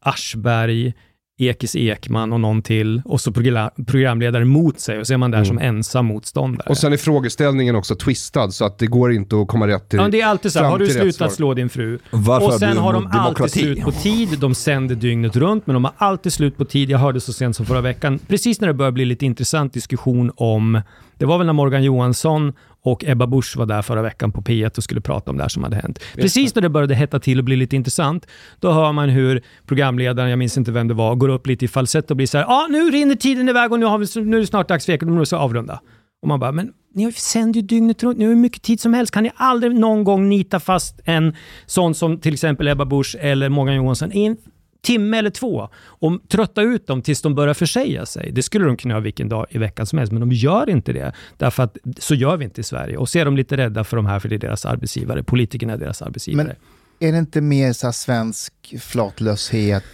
Aschberg, 0.00 0.92
Ekis 1.40 1.76
Ekman 1.76 2.32
och 2.32 2.40
någon 2.40 2.62
till 2.62 3.02
och 3.04 3.20
så 3.20 3.30
progra- 3.30 3.70
programledare 3.86 4.44
mot 4.44 4.80
sig 4.80 4.98
och 4.98 5.06
så 5.06 5.12
är 5.12 5.16
man 5.16 5.30
där 5.30 5.44
som 5.44 5.58
ensam 5.58 6.06
motståndare. 6.06 6.70
Och 6.70 6.78
sen 6.78 6.92
är 6.92 6.96
frågeställningen 6.96 7.76
också 7.76 7.94
twistad 7.94 8.50
så 8.50 8.64
att 8.64 8.78
det 8.78 8.86
går 8.86 9.12
inte 9.12 9.36
att 9.36 9.48
komma 9.48 9.66
rätt 9.66 9.88
till... 9.88 9.98
Ja, 9.98 10.08
det 10.08 10.20
är 10.20 10.26
alltid 10.26 10.52
så 10.52 10.58
här, 10.58 10.70
har 10.70 10.78
du 10.78 10.86
slutat 10.86 11.32
slå 11.32 11.54
din 11.54 11.68
fru? 11.68 11.98
Varför 12.10 12.46
och 12.46 12.52
sen 12.52 12.76
har 12.76 12.92
de 12.92 13.06
alltid 13.06 13.20
demokrati? 13.20 13.60
slut 13.60 13.80
på 13.82 13.92
tid, 13.92 14.28
de 14.38 14.54
sänder 14.54 14.94
dygnet 14.94 15.36
runt, 15.36 15.66
men 15.66 15.74
de 15.74 15.84
har 15.84 15.92
alltid 15.96 16.32
slut 16.32 16.56
på 16.56 16.64
tid. 16.64 16.90
Jag 16.90 16.98
hörde 16.98 17.20
så 17.20 17.32
sent 17.32 17.56
som 17.56 17.66
förra 17.66 17.80
veckan, 17.80 18.18
precis 18.28 18.60
när 18.60 18.68
det 18.68 18.74
började 18.74 18.92
bli 18.92 19.04
lite 19.04 19.26
intressant 19.26 19.72
diskussion 19.72 20.32
om, 20.36 20.80
det 21.18 21.26
var 21.26 21.38
väl 21.38 21.46
när 21.46 21.52
Morgan 21.52 21.84
Johansson 21.84 22.52
och 22.82 23.04
Ebba 23.04 23.26
Busch 23.26 23.56
var 23.56 23.66
där 23.66 23.82
förra 23.82 24.02
veckan 24.02 24.32
på 24.32 24.42
P1 24.42 24.76
och 24.76 24.84
skulle 24.84 25.00
prata 25.00 25.30
om 25.30 25.36
det 25.36 25.44
här 25.44 25.48
som 25.48 25.62
hade 25.62 25.76
hänt. 25.76 25.98
Precis 26.14 26.54
när 26.54 26.62
det 26.62 26.68
började 26.68 26.94
hetta 26.94 27.20
till 27.20 27.38
och 27.38 27.44
bli 27.44 27.56
lite 27.56 27.76
intressant, 27.76 28.26
då 28.60 28.72
hör 28.72 28.92
man 28.92 29.08
hur 29.08 29.42
programledaren, 29.66 30.30
jag 30.30 30.38
minns 30.38 30.58
inte 30.58 30.72
vem 30.72 30.88
det 30.88 30.94
var, 30.94 31.14
går 31.14 31.28
upp 31.28 31.46
lite 31.46 31.64
i 31.64 31.68
falsett 31.68 32.10
och 32.10 32.16
blir 32.16 32.26
så 32.26 32.38
här, 32.38 32.44
ja 32.44 32.64
ah, 32.64 32.66
nu 32.66 32.90
rinner 32.90 33.14
tiden 33.14 33.48
iväg 33.48 33.72
och 33.72 33.78
nu, 33.78 33.86
har 33.86 33.98
vi, 33.98 34.24
nu 34.24 34.36
är 34.36 34.40
det 34.40 34.46
snart 34.46 34.68
dags 34.68 34.86
för 34.86 35.06
måste 35.06 35.36
vi 35.36 35.40
avrunda. 35.40 35.80
Och 36.22 36.28
man 36.28 36.40
bara, 36.40 36.52
men 36.52 36.72
ni 36.94 37.12
sänder 37.12 37.60
ju 37.60 37.66
dygnet 37.66 38.02
runt, 38.02 38.18
ni 38.18 38.24
har 38.24 38.32
hur 38.32 38.40
mycket 38.40 38.62
tid 38.62 38.80
som 38.80 38.94
helst. 38.94 39.12
Kan 39.12 39.22
ni 39.22 39.30
aldrig 39.34 39.74
någon 39.74 40.04
gång 40.04 40.28
nita 40.28 40.60
fast 40.60 41.00
en 41.04 41.36
sån 41.66 41.94
som 41.94 42.18
till 42.18 42.32
exempel 42.32 42.68
Ebba 42.68 42.84
Busch 42.84 43.16
eller 43.20 43.48
Morgan 43.48 43.76
Johansson 43.76 44.12
i 44.12 44.24
en 44.24 44.36
timme 44.82 45.18
eller 45.18 45.30
två 45.30 45.68
och 45.84 46.18
trötta 46.28 46.62
ut 46.62 46.86
dem 46.86 47.02
tills 47.02 47.22
de 47.22 47.34
börjar 47.34 47.54
försäga 47.54 48.06
sig. 48.06 48.30
Det 48.32 48.42
skulle 48.42 48.64
de 48.64 48.76
kunna 48.76 48.92
göra 48.92 49.00
vilken 49.00 49.28
dag 49.28 49.46
i 49.50 49.58
veckan 49.58 49.86
som 49.86 49.98
helst, 49.98 50.12
men 50.12 50.20
de 50.20 50.32
gör 50.32 50.70
inte 50.70 50.92
det. 50.92 51.12
Därför 51.36 51.62
att 51.62 51.76
så 51.98 52.14
gör 52.14 52.36
vi 52.36 52.44
inte 52.44 52.60
i 52.60 52.64
Sverige. 52.64 52.96
Och 52.96 53.08
så 53.08 53.18
är 53.18 53.24
de 53.24 53.36
lite 53.36 53.56
rädda 53.56 53.84
för 53.84 53.96
de 53.96 54.06
här, 54.06 54.18
för 54.18 54.28
det 54.28 54.34
är 54.34 54.38
deras 54.38 54.66
arbetsgivare. 54.66 55.22
Politikerna 55.22 55.72
är 55.72 55.78
deras 55.78 56.02
arbetsgivare. 56.02 56.46
Men 56.46 56.56
är 57.00 57.12
det 57.12 57.18
inte 57.18 57.40
mer 57.40 57.72
så 57.72 57.92
svensk 57.92 58.52
flatlöshet? 58.80 59.84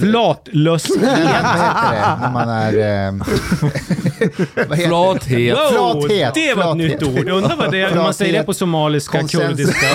Flatlöshet! 0.00 1.00
vad 1.02 1.10
heter 1.18 1.90
det? 1.92 2.18
När 2.20 2.30
man 2.32 2.48
är... 2.48 3.06
Eh, 3.06 3.12
Flathet. 4.86 5.56
Wow, 5.56 6.00
Flathet, 6.00 6.34
det 6.34 6.54
var 6.54 6.62
ett 6.62 6.90
flathet. 6.90 7.00
nytt 7.00 7.02
ord. 7.18 7.28
Jag 7.28 7.36
undrar 7.36 7.56
vad 7.56 7.70
det 7.70 7.80
är, 7.80 7.90
hur 7.90 7.96
man 8.02 8.14
säger 8.14 8.32
det 8.38 8.42
på 8.44 8.54
somaliska, 8.54 9.18
Konsensus. 9.20 9.56
kurdiska. 9.56 9.86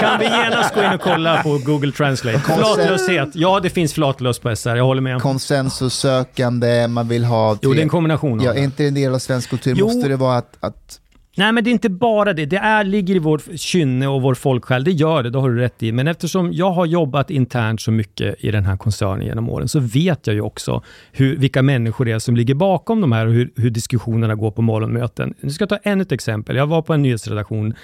Kan 0.00 0.18
vi 0.18 0.24
genast 0.24 0.74
gå 0.74 0.82
in 0.82 0.92
och 0.92 1.00
kolla 1.00 1.42
på 1.42 1.58
Google 1.58 1.92
Translate? 1.92 2.38
Konsen- 2.38 2.74
Flatlöshet. 2.74 3.28
Ja, 3.34 3.60
det 3.60 3.70
finns 3.70 3.92
flatlös 3.94 4.38
på 4.38 4.56
SR, 4.56 4.76
jag 4.76 4.84
håller 4.84 5.02
med. 5.02 5.20
konsensussökande, 5.22 6.88
man 6.88 7.08
vill 7.08 7.24
ha... 7.24 7.58
Jo, 7.62 7.72
det 7.72 7.80
är 7.80 7.82
en 7.82 7.88
kombination 7.88 8.40
Ja, 8.40 8.52
det. 8.52 8.58
är 8.60 8.64
inte 8.64 8.84
en 8.86 8.94
del 8.94 9.14
av 9.14 9.18
svensk 9.18 9.50
kultur? 9.50 9.74
Jo. 9.78 9.86
Måste 9.86 10.08
det 10.08 10.16
vara 10.16 10.36
att... 10.38 10.56
att 10.60 10.99
Nej, 11.40 11.52
men 11.52 11.64
det 11.64 11.70
är 11.70 11.72
inte 11.72 11.90
bara 11.90 12.32
det. 12.32 12.46
Det 12.46 12.56
är, 12.56 12.84
ligger 12.84 13.14
i 13.14 13.18
vårt 13.18 13.42
kynne 13.56 14.08
och 14.08 14.22
vår 14.22 14.34
folksjäl. 14.34 14.84
Det 14.84 14.90
gör 14.90 15.22
det, 15.22 15.30
det 15.30 15.38
har 15.38 15.50
du 15.50 15.58
rätt 15.58 15.82
i. 15.82 15.92
Men 15.92 16.08
eftersom 16.08 16.52
jag 16.52 16.70
har 16.70 16.86
jobbat 16.86 17.30
internt 17.30 17.80
så 17.80 17.90
mycket 17.90 18.44
i 18.44 18.50
den 18.50 18.64
här 18.64 18.76
koncernen 18.76 19.26
genom 19.26 19.48
åren, 19.48 19.68
så 19.68 19.80
vet 19.80 20.26
jag 20.26 20.34
ju 20.34 20.40
också 20.40 20.82
hur, 21.12 21.36
vilka 21.36 21.62
människor 21.62 22.04
det 22.04 22.12
är 22.12 22.18
som 22.18 22.36
ligger 22.36 22.54
bakom 22.54 23.00
de 23.00 23.12
här 23.12 23.26
och 23.26 23.32
hur, 23.32 23.52
hur 23.56 23.70
diskussionerna 23.70 24.34
går 24.34 24.50
på 24.50 24.62
morgonmöten. 24.62 25.34
Nu 25.40 25.50
ska 25.50 25.62
jag 25.62 25.68
ta 25.68 25.78
ännu 25.82 26.02
ett 26.02 26.12
exempel. 26.12 26.56
Jag 26.56 26.66
var 26.66 26.82
på 26.82 26.94
en 26.94 27.02
nyhetsredaktion 27.02 27.74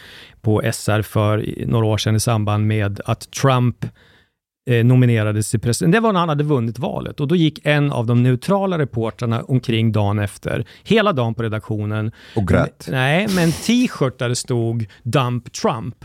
på 0.40 0.62
SR 0.72 1.02
för 1.02 1.44
några 1.66 1.86
år 1.86 1.98
sedan 1.98 2.16
i 2.16 2.20
samband 2.20 2.66
med 2.66 3.00
att 3.04 3.30
Trump 3.30 3.86
eh, 4.70 4.84
nominerades 4.84 5.50
till 5.50 5.60
president. 5.60 5.92
Det 5.92 6.00
var 6.00 6.12
när 6.12 6.20
han 6.20 6.28
hade 6.28 6.44
vunnit 6.44 6.78
valet 6.78 7.20
och 7.20 7.28
då 7.28 7.36
gick 7.36 7.60
en 7.62 7.92
av 7.92 8.06
de 8.06 8.22
neutrala 8.22 8.78
reportrarna 8.78 9.42
omkring 9.42 9.92
dagen 9.92 10.18
efter, 10.18 10.66
hela 10.84 11.12
dagen 11.12 11.34
på 11.34 11.42
redaktionen. 11.42 12.12
Och 12.36 12.48
grät. 12.48 12.88
Nej, 12.90 13.28
med 13.34 13.44
en 13.44 13.52
t-shirt 13.52 14.18
där 14.18 14.28
det 14.28 14.36
stod 14.36 14.86
Dump 15.02 15.52
Trump. 15.52 16.04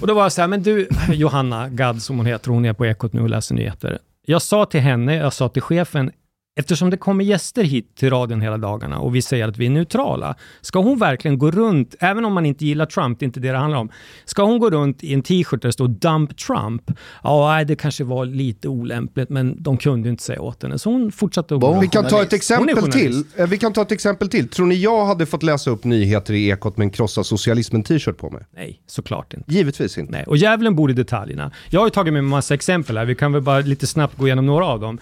Och 0.00 0.06
då 0.06 0.14
var 0.14 0.22
jag 0.22 0.32
så 0.32 0.40
här, 0.40 0.48
men 0.48 0.62
du, 0.62 0.88
Johanna 1.12 1.68
Gadd 1.68 2.02
som 2.02 2.16
hon 2.16 2.26
heter, 2.26 2.50
hon 2.50 2.64
är 2.64 2.72
på 2.72 2.86
Ekot 2.86 3.12
nu 3.12 3.20
och 3.20 3.28
läser 3.28 3.54
nyheter. 3.54 3.98
Jag 4.26 4.42
sa 4.42 4.64
till 4.64 4.80
henne, 4.80 5.14
jag 5.14 5.32
sa 5.32 5.48
till 5.48 5.62
chefen, 5.62 6.10
eftersom 6.58 6.90
det 6.90 6.96
kommer 6.96 7.24
gäster 7.24 7.64
hit 7.64 7.96
till 7.96 8.10
radion 8.10 8.40
hela 8.40 8.58
dagarna 8.58 8.98
och 8.98 9.14
vi 9.14 9.22
säger 9.22 9.48
att 9.48 9.56
vi 9.58 9.66
är 9.66 9.70
neutrala, 9.70 10.34
ska 10.60 10.78
hon 10.80 10.98
verkligen 10.98 11.38
gå 11.38 11.50
runt, 11.50 11.94
även 12.00 12.24
om 12.24 12.32
man 12.32 12.46
inte 12.46 12.66
gillar 12.66 12.86
Trump, 12.86 13.18
det 13.18 13.24
är 13.24 13.26
inte 13.26 13.40
det 13.40 13.52
det 13.52 13.58
handlar 13.58 13.78
om, 13.78 13.88
ska 14.24 14.42
hon 14.42 14.58
gå 14.58 14.70
runt 14.70 15.04
i 15.04 15.14
en 15.14 15.22
t-shirt 15.22 15.62
där 15.62 15.68
det 15.68 15.72
står 15.72 15.88
Dump 15.88 16.36
Trump? 16.36 16.82
Ja, 17.22 17.48
nej, 17.54 17.64
det 17.64 17.76
kanske 17.76 18.04
var 18.04 18.26
lite 18.26 18.68
olämpligt, 18.68 19.28
men 19.28 19.62
de 19.62 19.76
kunde 19.76 20.08
inte 20.08 20.22
säga 20.22 20.40
åt 20.40 20.62
henne, 20.62 20.78
så 20.78 20.90
hon 20.90 21.12
fortsatte 21.12 21.54
att 21.54 21.60
gå 21.60 21.66
Var 21.66 21.74
runt. 21.74 21.84
Vi 21.84 21.88
kan 21.88 22.06
ta 22.06 22.22
ett 22.22 22.32
exempel 22.32 22.92
till. 22.92 23.24
Eh, 23.36 23.46
Vi 23.46 23.58
kan 23.58 23.72
ta 23.72 23.82
ett 23.82 23.92
exempel 23.92 24.28
till. 24.28 24.48
Tror 24.48 24.66
ni 24.66 24.74
jag 24.74 25.06
hade 25.06 25.26
fått 25.26 25.42
läsa 25.42 25.70
upp 25.70 25.84
nyheter 25.84 26.34
i 26.34 26.48
Ekot 26.48 26.76
med 26.76 26.84
en 26.84 26.90
krossa 26.90 27.24
socialismen-t-shirt 27.24 28.16
på 28.18 28.30
mig? 28.30 28.42
Nej, 28.56 28.80
såklart 28.86 29.34
inte. 29.34 29.52
Givetvis 29.52 29.98
inte. 29.98 30.12
Nej, 30.12 30.24
och 30.26 30.36
djävulen 30.36 30.76
bor 30.76 30.90
i 30.90 30.94
detaljerna. 30.94 31.50
Jag 31.70 31.80
har 31.80 31.86
ju 31.86 31.90
tagit 31.90 32.12
med 32.12 32.24
mig 32.24 32.30
massa 32.30 32.54
exempel 32.54 32.98
här, 32.98 33.04
vi 33.04 33.14
kan 33.14 33.32
väl 33.32 33.42
bara 33.42 33.60
lite 33.60 33.86
snabbt 33.86 34.18
gå 34.18 34.26
igenom 34.26 34.46
några 34.46 34.64
av 34.64 34.80
dem. 34.80 34.98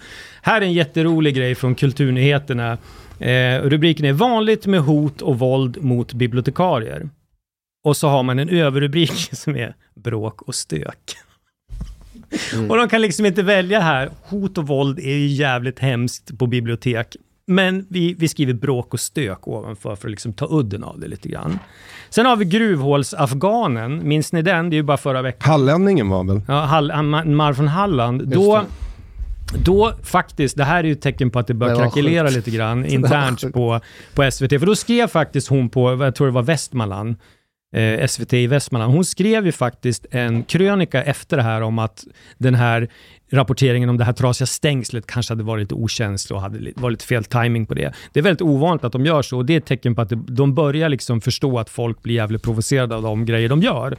Här 0.47 0.61
är 0.61 0.65
en 0.65 0.73
jätterolig 0.73 1.35
grej 1.35 1.55
från 1.55 1.75
Kulturnyheterna. 1.75 2.77
Eh, 3.19 3.61
rubriken 3.61 4.05
är 4.05 4.13
“Vanligt 4.13 4.65
med 4.65 4.79
hot 4.79 5.21
och 5.21 5.39
våld 5.39 5.83
mot 5.83 6.13
bibliotekarier”. 6.13 7.09
Och 7.83 7.97
så 7.97 8.07
har 8.07 8.23
man 8.23 8.39
en 8.39 8.49
överrubrik 8.49 9.29
som 9.31 9.55
är 9.55 9.75
“Bråk 9.95 10.41
och 10.41 10.55
stök”. 10.55 11.17
Och 12.69 12.77
de 12.77 12.89
kan 12.89 13.01
liksom 13.01 13.25
inte 13.25 13.43
välja 13.43 13.79
här. 13.79 14.09
Hot 14.23 14.57
och 14.57 14.67
våld 14.67 14.99
är 14.99 15.15
ju 15.15 15.27
jävligt 15.27 15.79
hemskt 15.79 16.37
på 16.37 16.47
bibliotek. 16.47 17.15
Men 17.47 17.85
vi, 17.89 18.13
vi 18.13 18.27
skriver 18.27 18.53
bråk 18.53 18.93
och 18.93 18.99
stök 18.99 19.47
ovanför 19.47 19.95
för 19.95 20.07
att 20.07 20.11
liksom 20.11 20.33
ta 20.33 20.47
udden 20.49 20.83
av 20.83 20.99
det 20.99 21.07
lite 21.07 21.29
grann. 21.29 21.59
Sen 22.09 22.25
har 22.25 22.35
vi 22.35 22.45
gruvhålsafghanen. 22.45 24.07
Minns 24.07 24.33
ni 24.33 24.41
den? 24.41 24.69
Det 24.69 24.73
är 24.75 24.77
ju 24.77 24.83
bara 24.83 24.97
förra 24.97 25.21
veckan. 25.21 25.51
Hallänningen 25.51 26.09
var 26.09 26.23
väl? 26.23 26.41
Ja, 26.47 26.59
Hall, 26.59 26.91
man 27.25 27.55
från 27.55 27.67
Halland. 27.67 28.27
Då, 28.27 28.65
då 29.55 29.93
faktiskt, 30.03 30.57
det 30.57 30.63
här 30.63 30.79
är 30.79 30.83
ju 30.83 30.91
ett 30.91 31.01
tecken 31.01 31.29
på 31.29 31.39
att 31.39 31.47
det 31.47 31.53
börjar 31.53 31.75
Det 31.75 31.81
krackelera 31.81 32.29
lite 32.29 32.51
grann 32.51 32.85
internt 32.93 33.53
på, 33.53 33.79
på 34.13 34.31
SVT. 34.31 34.49
För 34.49 34.65
då 34.65 34.75
skrev 34.75 35.07
faktiskt 35.07 35.47
hon 35.47 35.69
på, 35.69 36.03
jag 36.03 36.15
tror 36.15 36.27
det 36.27 36.33
var 36.33 36.43
Västmanland, 36.43 37.15
eh, 37.75 38.07
SVT 38.07 38.33
i 38.33 38.47
Västmanland. 38.47 38.93
Hon 38.93 39.05
skrev 39.05 39.45
ju 39.45 39.51
faktiskt 39.51 40.05
en 40.11 40.43
krönika 40.43 41.03
efter 41.03 41.37
det 41.37 41.43
här 41.43 41.61
om 41.61 41.79
att 41.79 42.03
den 42.37 42.55
här 42.55 42.87
rapporteringen 43.31 43.89
om 43.89 43.97
det 43.97 44.03
här 44.03 44.13
trasiga 44.13 44.45
stängslet 44.47 45.07
kanske 45.07 45.31
hade 45.31 45.43
varit 45.43 45.61
lite 45.61 45.75
okänslig 45.75 46.35
och 46.35 46.41
hade 46.41 46.59
li- 46.59 46.73
var 46.75 46.91
lite 46.91 47.05
fel 47.05 47.23
timing 47.23 47.65
på 47.65 47.73
det. 47.73 47.93
Det 48.13 48.19
är 48.19 48.23
väldigt 48.23 48.41
ovanligt 48.41 48.83
att 48.83 48.91
de 48.91 49.05
gör 49.05 49.21
så 49.21 49.37
och 49.37 49.45
det 49.45 49.53
är 49.53 49.57
ett 49.57 49.65
tecken 49.65 49.95
på 49.95 50.01
att 50.01 50.11
de 50.27 50.55
börjar 50.55 50.89
liksom 50.89 51.21
förstå 51.21 51.59
att 51.59 51.69
folk 51.69 52.03
blir 52.03 52.15
jävligt 52.15 52.43
provocerade 52.43 52.95
av 52.95 53.01
de 53.01 53.25
grejer 53.25 53.49
de 53.49 53.61
gör. 53.61 53.95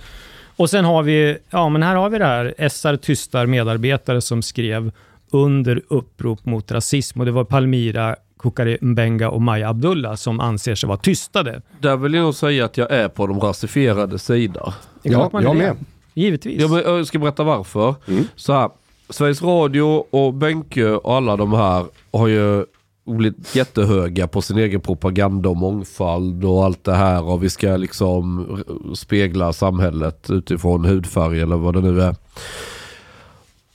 Och 0.56 0.70
sen 0.70 0.84
har 0.84 1.02
vi, 1.02 1.36
ja 1.50 1.68
men 1.68 1.82
här 1.82 1.94
har 1.96 2.10
vi 2.10 2.18
det 2.18 2.24
här, 2.24 2.68
SR 2.68 2.96
tystar 2.96 3.46
medarbetare 3.46 4.20
som 4.20 4.42
skrev 4.42 4.92
under 5.30 5.82
upprop 5.88 6.46
mot 6.46 6.72
rasism 6.72 7.20
och 7.20 7.26
det 7.26 7.32
var 7.32 7.44
Palmira 7.44 8.16
Kukari 8.38 8.78
Mbenga 8.80 9.30
och 9.30 9.42
Maja 9.42 9.68
Abdullah 9.68 10.14
som 10.14 10.40
anser 10.40 10.74
sig 10.74 10.86
vara 10.86 10.98
tystade. 10.98 11.62
Där 11.80 11.96
vill 11.96 12.14
jag 12.14 12.22
nog 12.22 12.34
säga 12.34 12.64
att 12.64 12.76
jag 12.76 12.90
är 12.90 13.08
på 13.08 13.26
de 13.26 13.40
rasifierade 13.40 14.18
sida. 14.18 14.74
Ja, 15.02 15.30
jag 15.32 15.56
med. 15.56 15.76
Givetvis. 16.14 16.60
Jag, 16.60 16.70
jag 16.70 17.06
ska 17.06 17.18
berätta 17.18 17.44
varför. 17.44 17.94
Så 18.36 18.52
här, 18.52 18.70
Sveriges 19.10 19.42
Radio 19.42 20.04
och 20.10 20.34
Benke 20.34 20.90
och 20.90 21.14
alla 21.14 21.36
de 21.36 21.52
här 21.52 21.86
har 22.12 22.28
ju 22.28 22.64
blivit 23.06 23.54
jättehöga 23.54 24.28
på 24.28 24.42
sin 24.42 24.58
egen 24.58 24.80
propaganda 24.80 25.48
och 25.48 25.56
mångfald 25.56 26.44
och 26.44 26.64
allt 26.64 26.84
det 26.84 26.94
här 26.94 27.24
och 27.24 27.42
vi 27.42 27.50
ska 27.50 27.76
liksom 27.76 28.46
spegla 28.94 29.52
samhället 29.52 30.30
utifrån 30.30 30.84
hudfärg 30.84 31.40
eller 31.40 31.56
vad 31.56 31.74
det 31.74 31.80
nu 31.80 32.00
är. 32.00 32.14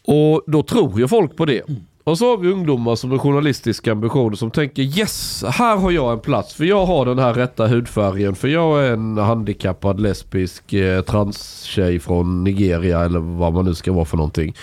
Och 0.07 0.43
då 0.47 0.63
tror 0.63 0.99
ju 0.99 1.07
folk 1.07 1.35
på 1.35 1.45
det. 1.45 1.61
Och 2.03 2.17
så 2.17 2.29
har 2.29 2.37
vi 2.37 2.51
ungdomar 2.51 2.95
som 2.95 3.11
har 3.11 3.17
journalistiska 3.17 3.91
ambitioner 3.91 4.35
som 4.35 4.51
tänker 4.51 4.81
yes, 4.81 5.43
här 5.47 5.77
har 5.77 5.91
jag 5.91 6.13
en 6.13 6.19
plats 6.19 6.53
för 6.53 6.65
jag 6.65 6.85
har 6.85 7.05
den 7.05 7.19
här 7.19 7.33
rätta 7.33 7.67
hudfärgen 7.67 8.35
för 8.35 8.47
jag 8.47 8.85
är 8.85 8.93
en 8.93 9.17
handikappad 9.17 9.99
lesbisk 9.99 10.73
eh, 10.73 11.01
transtjej 11.01 11.99
från 11.99 12.43
Nigeria 12.43 12.99
eller 12.99 13.19
vad 13.19 13.53
man 13.53 13.65
nu 13.65 13.75
ska 13.75 13.91
vara 13.91 14.05
för 14.05 14.17
någonting. 14.17 14.55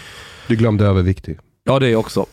Du 0.49 0.57
glömde 0.57 0.87
överviktig. 0.87 1.39
Ja 1.65 1.79
det 1.79 1.97
också. 1.97 2.27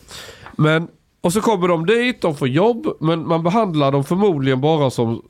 Men, 0.56 0.88
och 1.20 1.32
så 1.32 1.40
kommer 1.40 1.68
de 1.68 1.86
dit, 1.86 2.20
de 2.20 2.34
får 2.34 2.48
jobb, 2.48 2.86
men 3.00 3.28
man 3.28 3.42
behandlar 3.42 3.92
dem 3.92 4.04
förmodligen 4.04 4.60
bara 4.60 4.90
som 4.90 5.22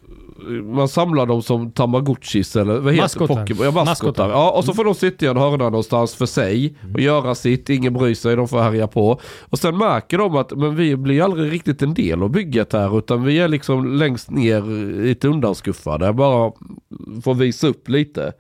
man 0.65 0.89
samlar 0.89 1.27
dem 1.27 1.43
som 1.43 1.71
tamagotchis 1.71 2.57
eller 2.57 2.79
vad 2.79 2.95
heter. 2.95 3.27
Pokémon? 3.27 3.65
Ja, 3.65 3.71
maskotar. 3.71 3.85
Maskotar. 3.85 4.29
Ja, 4.31 4.51
och 4.51 4.65
så 4.65 4.75
får 4.75 4.85
de 4.85 4.95
sitta 4.95 5.27
i 5.27 5.29
en 5.29 5.37
hörna 5.37 5.65
någonstans 5.65 6.15
för 6.15 6.27
sig 6.27 6.77
och 6.95 7.01
göra 7.01 7.35
sitt, 7.35 7.71
ingen 7.71 7.95
bryr 7.95 8.15
sig, 8.15 8.37
de 8.37 8.49
får 8.49 8.59
härja 8.59 8.87
på. 8.87 9.21
Och 9.41 9.59
sen 9.59 9.79
märker 9.79 10.19
de 10.19 10.37
att 10.37 10.51
men 10.57 10.77
vi 10.77 10.97
blir 10.97 11.23
aldrig 11.23 11.53
riktigt 11.53 11.83
en 11.83 11.95
del 11.95 12.23
av 12.23 12.31
bygget 12.31 12.73
här 12.73 12.99
utan 12.99 13.25
vi 13.25 13.39
är 13.39 13.49
liksom 13.49 13.93
längst 13.99 14.31
ner 14.31 14.63
lite 15.03 15.29
undanskuffade, 15.29 16.13
bara 16.13 16.53
får 17.25 17.35
visa 17.35 17.67
upp 17.67 17.89
lite. 17.89 18.33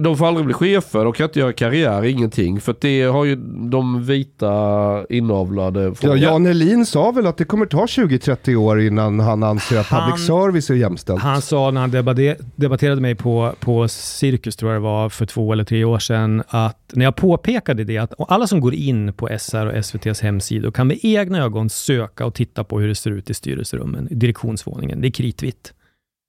De 0.00 0.16
får 0.16 0.26
aldrig 0.26 0.46
bli 0.46 0.54
chefer, 0.54 1.04
de 1.04 1.12
kan 1.12 1.24
inte 1.24 1.38
göra 1.38 1.52
karriär, 1.52 2.02
ingenting. 2.04 2.60
För 2.60 2.74
det 2.80 3.02
har 3.02 3.24
ju 3.24 3.36
de 3.70 4.04
vita 4.04 5.04
inavlade... 5.08 5.94
Ja, 6.00 6.16
Jan 6.16 6.46
Elin 6.46 6.86
sa 6.86 7.10
väl 7.10 7.26
att 7.26 7.36
det 7.36 7.44
kommer 7.44 7.66
ta 7.66 7.84
20-30 7.86 8.54
år 8.56 8.80
innan 8.80 9.20
han 9.20 9.42
anser 9.42 9.78
att 9.80 9.86
Han- 9.86 10.10
public 10.10 10.26
service 10.26 10.70
är 10.70 10.74
jämställt. 10.74 11.22
Han 11.22 11.42
sa 11.42 11.70
när 11.70 11.80
han 11.80 11.90
debatte- 11.90 12.36
debatterade 12.56 13.00
mig 13.00 13.14
på, 13.14 13.52
på 13.60 13.88
Cirkus, 13.88 14.56
tror 14.56 14.72
jag 14.72 14.80
det 14.80 14.84
var, 14.84 15.08
för 15.08 15.26
två 15.26 15.52
eller 15.52 15.64
tre 15.64 15.84
år 15.84 15.98
sedan, 15.98 16.42
att 16.48 16.78
när 16.92 17.04
jag 17.04 17.16
påpekade 17.16 17.84
det, 17.84 17.98
att 17.98 18.12
alla 18.30 18.46
som 18.46 18.60
går 18.60 18.74
in 18.74 19.12
på 19.12 19.28
SR 19.38 19.66
och 19.66 19.72
SVTs 19.76 20.20
hemsidor 20.20 20.70
kan 20.70 20.86
med 20.86 20.98
egna 21.02 21.38
ögon 21.38 21.70
söka 21.70 22.26
och 22.26 22.34
titta 22.34 22.64
på 22.64 22.80
hur 22.80 22.88
det 22.88 22.94
ser 22.94 23.10
ut 23.10 23.30
i 23.30 23.34
styrelserummen, 23.34 24.08
i 24.10 24.14
direktionsvåningen. 24.14 25.00
Det 25.00 25.08
är 25.08 25.12
kritvitt. 25.12 25.72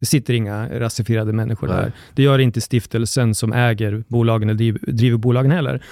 Det 0.04 0.08
sitter 0.08 0.34
inga 0.34 0.80
rasifierade 0.80 1.34
människor 1.34 1.68
Nej. 1.68 1.76
där. 1.78 1.92
Det 2.14 2.24
gör 2.24 2.40
inte 2.40 2.62
stiftelsen 2.62 3.36
som 3.36 3.54
äger 3.54 4.04
bolagen 4.08 4.50
eller 4.50 4.92
driver, 4.92 5.18
bolagen 5.18 5.52
heller. 5.52 5.84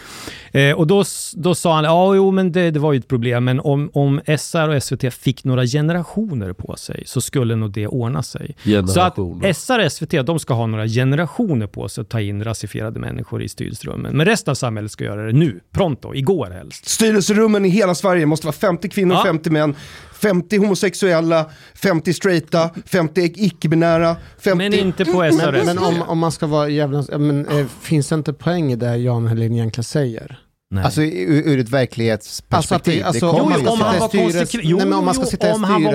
Eh, 0.51 0.71
och 0.71 0.87
då, 0.87 1.03
då 1.35 1.55
sa 1.55 1.75
han, 1.75 1.83
ja 1.83 2.15
jo 2.15 2.31
men 2.31 2.51
det, 2.51 2.71
det 2.71 2.79
var 2.79 2.93
ju 2.93 2.99
ett 2.99 3.07
problem, 3.07 3.43
men 3.43 3.59
om, 3.59 3.89
om 3.93 4.21
SR 4.37 4.69
och 4.69 4.83
SVT 4.83 5.13
fick 5.13 5.43
några 5.43 5.65
generationer 5.65 6.53
på 6.53 6.75
sig 6.75 7.03
så 7.05 7.21
skulle 7.21 7.55
nog 7.55 7.71
det 7.71 7.87
ordna 7.87 8.23
sig. 8.23 8.55
Så 8.87 9.01
att. 9.01 9.15
SR 9.55 9.85
och 9.85 9.91
SVT, 9.91 10.25
de 10.25 10.39
ska 10.39 10.53
ha 10.53 10.67
några 10.67 10.87
generationer 10.87 11.67
på 11.67 11.89
sig 11.89 12.01
att 12.01 12.09
ta 12.09 12.21
in 12.21 12.43
rasifierade 12.43 12.99
människor 12.99 13.43
i 13.43 13.49
styrelserummen. 13.49 14.17
Men 14.17 14.25
resten 14.25 14.51
av 14.51 14.55
samhället 14.55 14.91
ska 14.91 15.03
göra 15.03 15.25
det 15.25 15.33
nu, 15.33 15.59
pronto, 15.71 16.15
igår 16.15 16.49
helst. 16.49 16.89
Styrelserummen 16.89 17.65
i 17.65 17.69
hela 17.69 17.95
Sverige 17.95 18.25
måste 18.25 18.47
vara 18.47 18.55
50 18.55 18.89
kvinnor, 18.89 19.15
Ja. 19.15 19.23
50 19.23 19.49
män, 19.49 19.75
50 20.21 20.57
homosexuella, 20.57 21.49
50 21.75 22.13
straighta, 22.13 22.69
50 22.85 23.21
icke-binära, 23.35 24.15
50... 24.37 24.57
Men 24.57 24.73
inte 24.73 25.05
på 25.05 25.11
SR 25.11 25.47
och 25.47 25.53
Men, 25.53 25.65
men 25.65 25.77
om, 25.77 26.01
om 26.01 26.19
man 26.19 26.31
ska 26.31 26.47
vara 26.47 26.69
jävla... 26.69 27.17
Men, 27.17 27.45
eh, 27.47 27.65
finns 27.81 28.09
det 28.09 28.15
inte 28.15 28.33
poäng 28.33 28.71
i 28.71 28.75
det 28.75 28.97
Jan 28.97 29.27
Helin 29.27 29.53
egentligen 29.53 29.83
säger? 29.83 30.39
Nej. 30.73 30.83
Alltså 30.83 31.01
ur, 31.01 31.47
ur 31.47 31.59
ett 31.59 31.69
verklighetsperspektiv. 31.69 33.05
Alltså 33.05 33.25
det- 33.25 33.31
alltså, 33.31 33.47
det 33.63 33.69
om 33.71 33.77
så. 33.77 33.83
han 33.83 33.99
var 33.99 34.07
konsekvent, 34.09 34.63
Nej, 34.63 34.73
om 34.73 34.89
man 34.89 35.15
om 35.55 35.63
han 35.63 35.83
var 35.83 35.93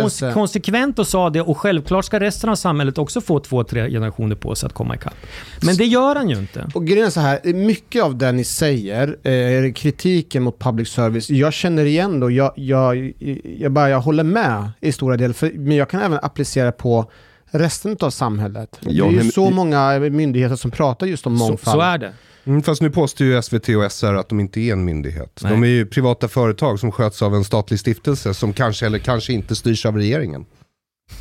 och 0.98 1.06
sa 1.06 1.30
det 1.30 1.40
och 1.40 1.58
självklart 1.58 2.04
ska 2.04 2.20
resten 2.20 2.50
av 2.50 2.54
samhället 2.54 2.98
också 2.98 3.20
få 3.20 3.40
två, 3.40 3.64
tre 3.64 3.90
generationer 3.90 4.36
på 4.36 4.54
sig 4.54 4.66
att 4.66 4.72
komma 4.72 4.94
ikapp. 4.94 5.14
Men 5.62 5.76
det 5.76 5.84
gör 5.84 6.14
han 6.16 6.30
ju 6.30 6.36
inte. 6.38 6.70
Och 6.74 6.86
grejen 6.86 7.06
är 7.06 7.10
så 7.10 7.20
här, 7.20 7.52
mycket 7.52 8.02
av 8.02 8.16
det 8.18 8.32
ni 8.32 8.44
säger, 8.44 9.16
eh, 9.28 9.72
kritiken 9.72 10.42
mot 10.42 10.58
public 10.58 10.88
service, 10.88 11.30
jag 11.30 11.52
känner 11.52 11.84
igen 11.84 12.20
då, 12.20 12.30
jag, 12.30 12.52
jag, 12.56 13.12
jag, 13.58 13.72
bara, 13.72 13.90
jag 13.90 14.00
håller 14.00 14.24
med 14.24 14.70
i 14.80 14.92
stora 14.92 15.16
delar, 15.16 15.32
för, 15.34 15.50
men 15.54 15.76
jag 15.76 15.90
kan 15.90 16.00
även 16.00 16.18
applicera 16.22 16.72
på 16.72 17.10
resten 17.50 17.96
av 18.00 18.10
samhället. 18.10 18.78
Ja, 18.80 19.04
det 19.04 19.08
är 19.10 19.12
ju 19.12 19.16
men- 19.16 19.32
så 19.32 19.50
många 19.50 19.98
myndigheter 19.98 20.56
som 20.56 20.70
pratar 20.70 21.06
just 21.06 21.26
om 21.26 21.38
Så, 21.38 21.44
mångfald. 21.48 21.74
så 21.74 21.80
är 21.80 21.98
det. 21.98 22.12
Mm, 22.46 22.62
fast 22.62 22.82
nu 22.82 22.90
påstår 22.90 23.26
ju 23.26 23.42
SVT 23.42 23.68
och 23.68 23.92
SR 23.92 24.14
att 24.14 24.28
de 24.28 24.40
inte 24.40 24.60
är 24.60 24.72
en 24.72 24.84
myndighet. 24.84 25.40
Nej. 25.42 25.52
De 25.52 25.62
är 25.62 25.68
ju 25.68 25.86
privata 25.86 26.28
företag 26.28 26.80
som 26.80 26.92
sköts 26.92 27.22
av 27.22 27.34
en 27.34 27.44
statlig 27.44 27.80
stiftelse 27.80 28.34
som 28.34 28.52
kanske 28.52 28.86
eller 28.86 28.98
kanske 28.98 29.32
inte 29.32 29.56
styrs 29.56 29.86
av 29.86 29.96
regeringen. 29.96 30.46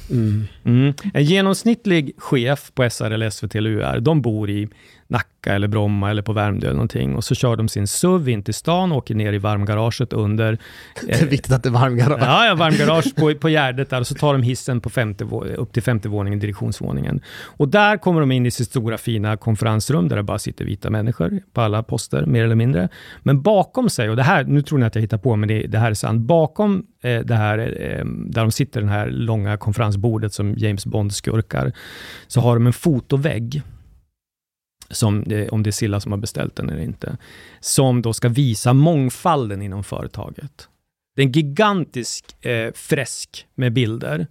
Mm. 0.09 0.43
Mm. 0.65 0.93
En 1.13 1.23
genomsnittlig 1.23 2.15
chef 2.17 2.71
på 2.73 2.89
SR 2.89 3.11
eller 3.11 3.29
SVT 3.29 3.55
eller 3.55 3.69
UR, 3.69 3.99
de 3.99 4.21
bor 4.21 4.49
i 4.49 4.69
Nacka 5.07 5.53
eller 5.55 5.67
Bromma 5.67 6.09
eller 6.09 6.21
på 6.21 6.33
Värmdö 6.33 6.67
eller 6.67 6.75
någonting 6.75 7.15
och 7.15 7.23
så 7.23 7.35
kör 7.35 7.55
de 7.55 7.67
sin 7.67 7.87
SUV 7.87 8.29
in 8.29 8.43
till 8.43 8.53
stan 8.53 8.91
och 8.91 8.97
åker 8.97 9.15
ner 9.15 9.33
i 9.33 9.37
varmgaraget 9.37 10.13
under 10.13 10.57
Det 11.07 11.21
är 11.21 11.25
viktigt 11.25 11.51
att 11.51 11.63
det 11.63 11.69
är 11.69 11.71
varmgarage. 11.71 12.21
Ja, 12.21 12.45
ja 12.45 12.55
varmgarage 12.55 13.15
på, 13.15 13.35
på 13.35 13.49
Gärdet 13.49 13.89
där 13.89 13.99
och 13.99 14.07
så 14.07 14.15
tar 14.15 14.33
de 14.33 14.43
hissen 14.43 14.81
på 14.81 14.89
femte, 14.89 15.23
upp 15.57 15.73
till 15.73 15.83
femte 15.83 16.09
våningen, 16.09 16.39
direktionsvåningen. 16.39 17.21
Och 17.45 17.67
där 17.69 17.97
kommer 17.97 18.19
de 18.19 18.31
in 18.31 18.45
i 18.45 18.51
sitt 18.51 18.67
stora 18.67 18.97
fina 18.97 19.37
konferensrum 19.37 20.07
där 20.07 20.15
det 20.15 20.23
bara 20.23 20.39
sitter 20.39 20.65
vita 20.65 20.89
människor 20.89 21.39
på 21.53 21.61
alla 21.61 21.83
poster, 21.83 22.25
mer 22.25 22.43
eller 22.43 22.55
mindre. 22.55 22.89
Men 23.23 23.41
bakom 23.41 23.89
sig, 23.89 24.09
och 24.09 24.15
det 24.15 24.23
här, 24.23 24.43
nu 24.43 24.61
tror 24.61 24.79
ni 24.79 24.85
att 24.85 24.95
jag 24.95 25.01
hittar 25.01 25.17
på, 25.17 25.35
men 25.35 25.49
det, 25.49 25.67
det 25.67 25.77
här 25.77 25.89
är 25.89 25.93
sant. 25.93 26.21
Bakom 26.21 26.85
eh, 27.03 27.19
det 27.19 27.35
här, 27.35 27.57
eh, 27.59 28.05
där 28.05 28.41
de 28.41 28.51
sitter, 28.51 28.81
det 28.81 28.87
här 28.87 29.07
långa 29.09 29.57
konferensbordet 29.57 30.33
som 30.33 30.53
James 30.57 30.85
Bond 30.85 31.13
skurkar, 31.13 31.71
så 32.27 32.41
har 32.41 32.55
de 32.55 32.67
en 32.67 32.73
fotovägg 32.73 33.61
som, 34.89 35.17
om 35.51 35.63
det 35.63 35.69
är 35.69 35.71
Silla 35.71 35.99
som 35.99 36.11
har 36.11 36.19
beställt 36.19 36.55
den 36.55 36.69
eller 36.69 36.83
inte, 36.83 37.17
som 37.59 38.01
då 38.01 38.13
ska 38.13 38.29
visa 38.29 38.73
mångfalden 38.73 39.61
inom 39.61 39.83
företaget. 39.83 40.69
Det 41.15 41.21
är 41.21 41.25
en 41.25 41.31
gigantisk 41.31 42.45
eh, 42.45 42.71
fresk 42.73 43.47
med 43.55 43.73
bilder. 43.73 44.27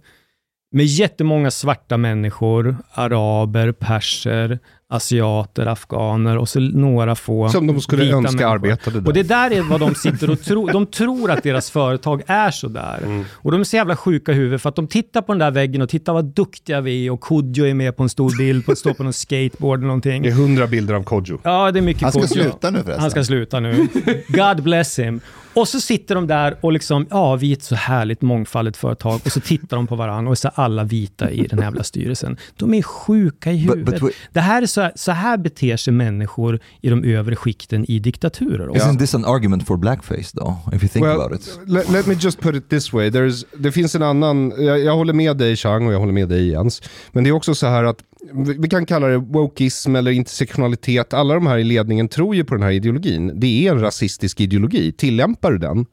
Med 0.75 0.85
jättemånga 0.85 1.51
svarta 1.51 1.97
människor, 1.97 2.77
araber, 2.93 3.71
perser, 3.71 4.59
asiater, 4.89 5.65
afghaner 5.65 6.37
och 6.37 6.49
så 6.49 6.59
några 6.59 7.15
få 7.15 7.49
Som 7.49 7.67
de 7.67 7.81
skulle 7.81 8.03
vita 8.03 8.17
önska 8.17 8.31
människor. 8.31 8.51
arbetade 8.51 8.99
där. 8.99 9.07
Och 9.07 9.13
det 9.13 9.23
där 9.23 9.51
är 9.51 9.61
vad 9.61 9.79
de 9.79 9.95
sitter 9.95 10.29
och 10.29 10.41
tror. 10.41 10.71
De 10.71 10.85
tror 10.91 11.31
att 11.31 11.43
deras 11.43 11.71
företag 11.71 12.21
är 12.27 12.51
så 12.51 12.67
där. 12.67 12.97
Mm. 13.03 13.25
Och 13.31 13.51
de 13.51 13.61
är 13.61 13.63
så 13.63 13.75
jävla 13.75 13.95
sjuka 13.95 14.31
i 14.31 14.35
huvudet 14.35 14.61
för 14.61 14.69
att 14.69 14.75
de 14.75 14.87
tittar 14.87 15.21
på 15.21 15.31
den 15.31 15.39
där 15.39 15.51
väggen 15.51 15.81
och 15.81 15.89
tittar 15.89 16.13
vad 16.13 16.25
duktiga 16.25 16.81
vi 16.81 17.07
är 17.07 17.11
och 17.11 17.19
Kodjo 17.19 17.65
är 17.65 17.73
med 17.73 17.97
på 17.97 18.03
en 18.03 18.09
stor 18.09 18.37
bild, 18.37 18.65
på, 18.65 18.75
står 18.75 18.93
på 18.93 19.03
någon 19.03 19.13
skateboard 19.13 19.79
eller 19.79 19.87
någonting. 19.87 20.23
Det 20.23 20.29
är 20.29 20.33
hundra 20.33 20.67
bilder 20.67 20.93
av 20.93 21.03
Kodjo. 21.03 21.39
Ja, 21.43 21.71
det 21.71 21.79
är 21.79 21.81
mycket 21.81 22.03
Han 22.03 22.11
ska 22.11 22.21
Kodjo. 22.21 22.33
sluta 22.43 22.69
nu 22.71 22.77
förresten. 22.77 23.01
Han 23.01 23.11
ska 23.11 23.23
sluta 23.23 23.59
nu. 23.59 23.87
God 24.27 24.63
bless 24.63 24.99
him. 24.99 25.21
Och 25.55 25.67
så 25.67 25.79
sitter 25.81 26.15
de 26.15 26.27
där 26.27 26.57
och 26.61 26.71
liksom, 26.71 27.07
ja, 27.09 27.35
vi 27.35 27.49
är 27.51 27.53
ett 27.55 27.63
så 27.63 27.75
härligt 27.75 28.21
mångfaldigt 28.21 28.77
företag. 28.77 29.21
Och 29.25 29.31
så 29.31 29.39
tittar 29.39 29.77
de 29.77 29.87
på 29.87 29.95
varandra 29.95 30.31
och 30.31 30.37
så 30.37 30.47
är 30.47 30.51
alla 30.55 30.83
vita 30.83 31.31
i 31.31 31.47
den 31.47 31.59
här 31.59 31.65
jävla 31.65 31.83
styrelsen. 31.83 32.37
De 32.57 32.73
är 32.73 32.81
sjuka 32.81 33.51
i 33.51 33.55
But- 33.55 33.59
huvudet. 33.75 34.01
but 34.01 34.09
we- 34.11 34.15
det 34.33 34.39
här 34.39 34.61
är 34.61 34.65
så, 34.65 34.89
så 34.95 35.11
här 35.11 35.37
beter 35.37 35.77
sig 35.77 35.93
människor 35.93 36.59
i 36.81 36.89
de 36.89 37.03
övre 37.03 37.35
skikten 37.35 37.85
i 37.91 37.99
diktaturer. 37.99 38.69
också. 38.69 38.85
Isn't 38.87 38.97
this 38.99 39.15
an 39.15 39.25
argument 39.25 39.67
for 39.67 39.77
blackface 39.77 40.37
though, 40.37 40.57
if 40.75 40.83
you 40.83 40.89
think 40.89 41.05
Well, 41.05 41.21
about 41.21 41.39
it? 41.39 41.59
Let, 41.67 41.89
let 41.91 42.05
me 42.07 42.13
just 42.19 42.39
put 42.39 42.55
it 42.55 42.69
this 42.69 42.93
way. 42.93 43.09
There's, 43.09 43.45
det 43.57 43.71
finns 43.71 43.95
en 43.95 44.03
annan, 44.03 44.53
jag, 44.57 44.79
jag 44.79 44.95
håller 44.95 45.13
med 45.13 45.37
dig 45.37 45.55
Chang 45.55 45.87
och 45.87 45.93
jag 45.93 45.99
håller 45.99 46.13
med 46.13 46.29
dig 46.29 46.49
Jens. 46.49 46.81
Men 47.11 47.23
det 47.23 47.29
är 47.29 47.31
också 47.31 47.55
så 47.55 47.67
här 47.67 47.83
att, 47.83 47.97
vi, 48.33 48.69
kan 48.69 48.85
kalla 48.85 49.07
det 49.07 49.17
wokeism 49.17 49.95
eller 49.95 50.11
intersektionalitet. 50.11 51.13
Alla 51.13 51.33
de 51.33 51.47
här 51.47 51.57
i 51.57 51.63
ledningen 51.63 52.07
tror 52.07 52.35
ju 52.35 52.43
på 52.43 52.55
den 52.55 52.63
här 52.63 52.71
ideologin. 52.71 53.39
Det 53.39 53.67
är 53.67 53.71
en 53.71 53.81
rasistisk 53.81 54.41
ideologi. 54.41 54.91
Tillämpar 54.91 55.51
du 55.51 55.57
den, 55.57 55.85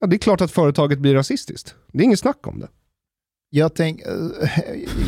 ja, 0.00 0.06
det 0.06 0.16
är 0.16 0.18
klart 0.18 0.40
att 0.40 0.50
företaget 0.50 0.98
blir 0.98 1.14
rasistiskt. 1.14 1.74
Det 1.92 1.98
är 1.98 2.04
inget 2.04 2.18
snack 2.18 2.46
om 2.46 2.60
det. 2.60 2.68
Jag, 3.52 3.74
tänk, 3.74 4.00
eh, 4.00 4.08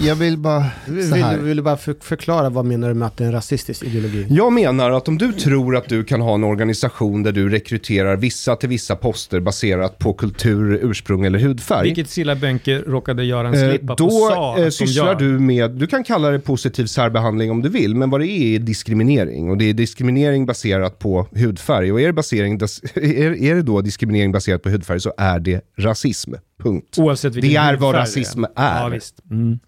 jag 0.06 0.14
vill 0.14 0.38
bara... 0.38 0.64
Vill, 0.88 1.08
Så 1.08 1.14
här. 1.14 1.36
vill, 1.36 1.46
vill 1.46 1.56
du 1.56 1.62
bara 1.62 1.76
för, 1.76 1.96
förklara 2.00 2.48
vad 2.48 2.64
menar 2.64 2.88
du 2.88 2.94
med 2.94 3.06
att 3.06 3.16
det 3.16 3.24
är 3.24 3.26
en 3.26 3.32
rasistisk 3.32 3.82
ideologi? 3.82 4.26
Jag 4.30 4.52
menar 4.52 4.90
att 4.90 5.08
om 5.08 5.18
du 5.18 5.32
tror 5.32 5.76
att 5.76 5.88
du 5.88 6.04
kan 6.04 6.20
ha 6.20 6.34
en 6.34 6.44
organisation 6.44 7.22
där 7.22 7.32
du 7.32 7.48
rekryterar 7.48 8.16
vissa 8.16 8.56
till 8.56 8.68
vissa 8.68 8.96
poster 8.96 9.40
baserat 9.40 9.98
på 9.98 10.12
kultur, 10.12 10.80
ursprung 10.82 11.24
eller 11.24 11.38
hudfärg. 11.38 11.84
Vilket 11.84 12.10
Silla 12.10 12.36
Bönke 12.36 12.78
råkade 12.78 13.24
göra 13.24 13.48
en 13.48 13.54
Eh, 13.54 13.70
slippa 13.70 13.96
på 13.96 14.04
Då 14.04 14.06
och 14.06 14.12
sa 14.12 14.56
de 14.56 14.70
sysslar 14.70 15.06
gör. 15.06 15.14
du 15.14 15.38
med, 15.38 15.70
du 15.70 15.86
kan 15.86 16.04
kalla 16.04 16.30
det 16.30 16.38
positiv 16.38 16.86
särbehandling 16.86 17.50
om 17.50 17.62
du 17.62 17.68
vill, 17.68 17.94
men 17.94 18.10
vad 18.10 18.20
det 18.20 18.26
är 18.26 18.54
är 18.54 18.58
diskriminering. 18.58 19.50
Och 19.50 19.58
det 19.58 19.64
är 19.64 19.74
diskriminering 19.74 20.46
baserat 20.46 20.98
på 20.98 21.26
hudfärg. 21.32 21.92
Och 21.92 22.00
är 22.00 22.06
det, 22.06 22.12
basering, 22.12 22.54
är, 22.94 23.42
är 23.42 23.54
det 23.54 23.62
då 23.62 23.80
diskriminering 23.80 24.32
baserat 24.32 24.62
på 24.62 24.70
hudfärg 24.70 25.00
så 25.00 25.12
är 25.18 25.40
det 25.40 25.60
rasism. 25.78 26.34
Punkt. 26.62 26.98
Oavsett 26.98 27.34
vilken 27.34 27.50
Det 27.50 27.56
är 27.56 27.76
vad 27.76 27.94
rasism 27.94 28.44
är. 28.44 28.82
Ja, 28.82 28.88
visst. 28.88 29.14
Mm. 29.30 29.58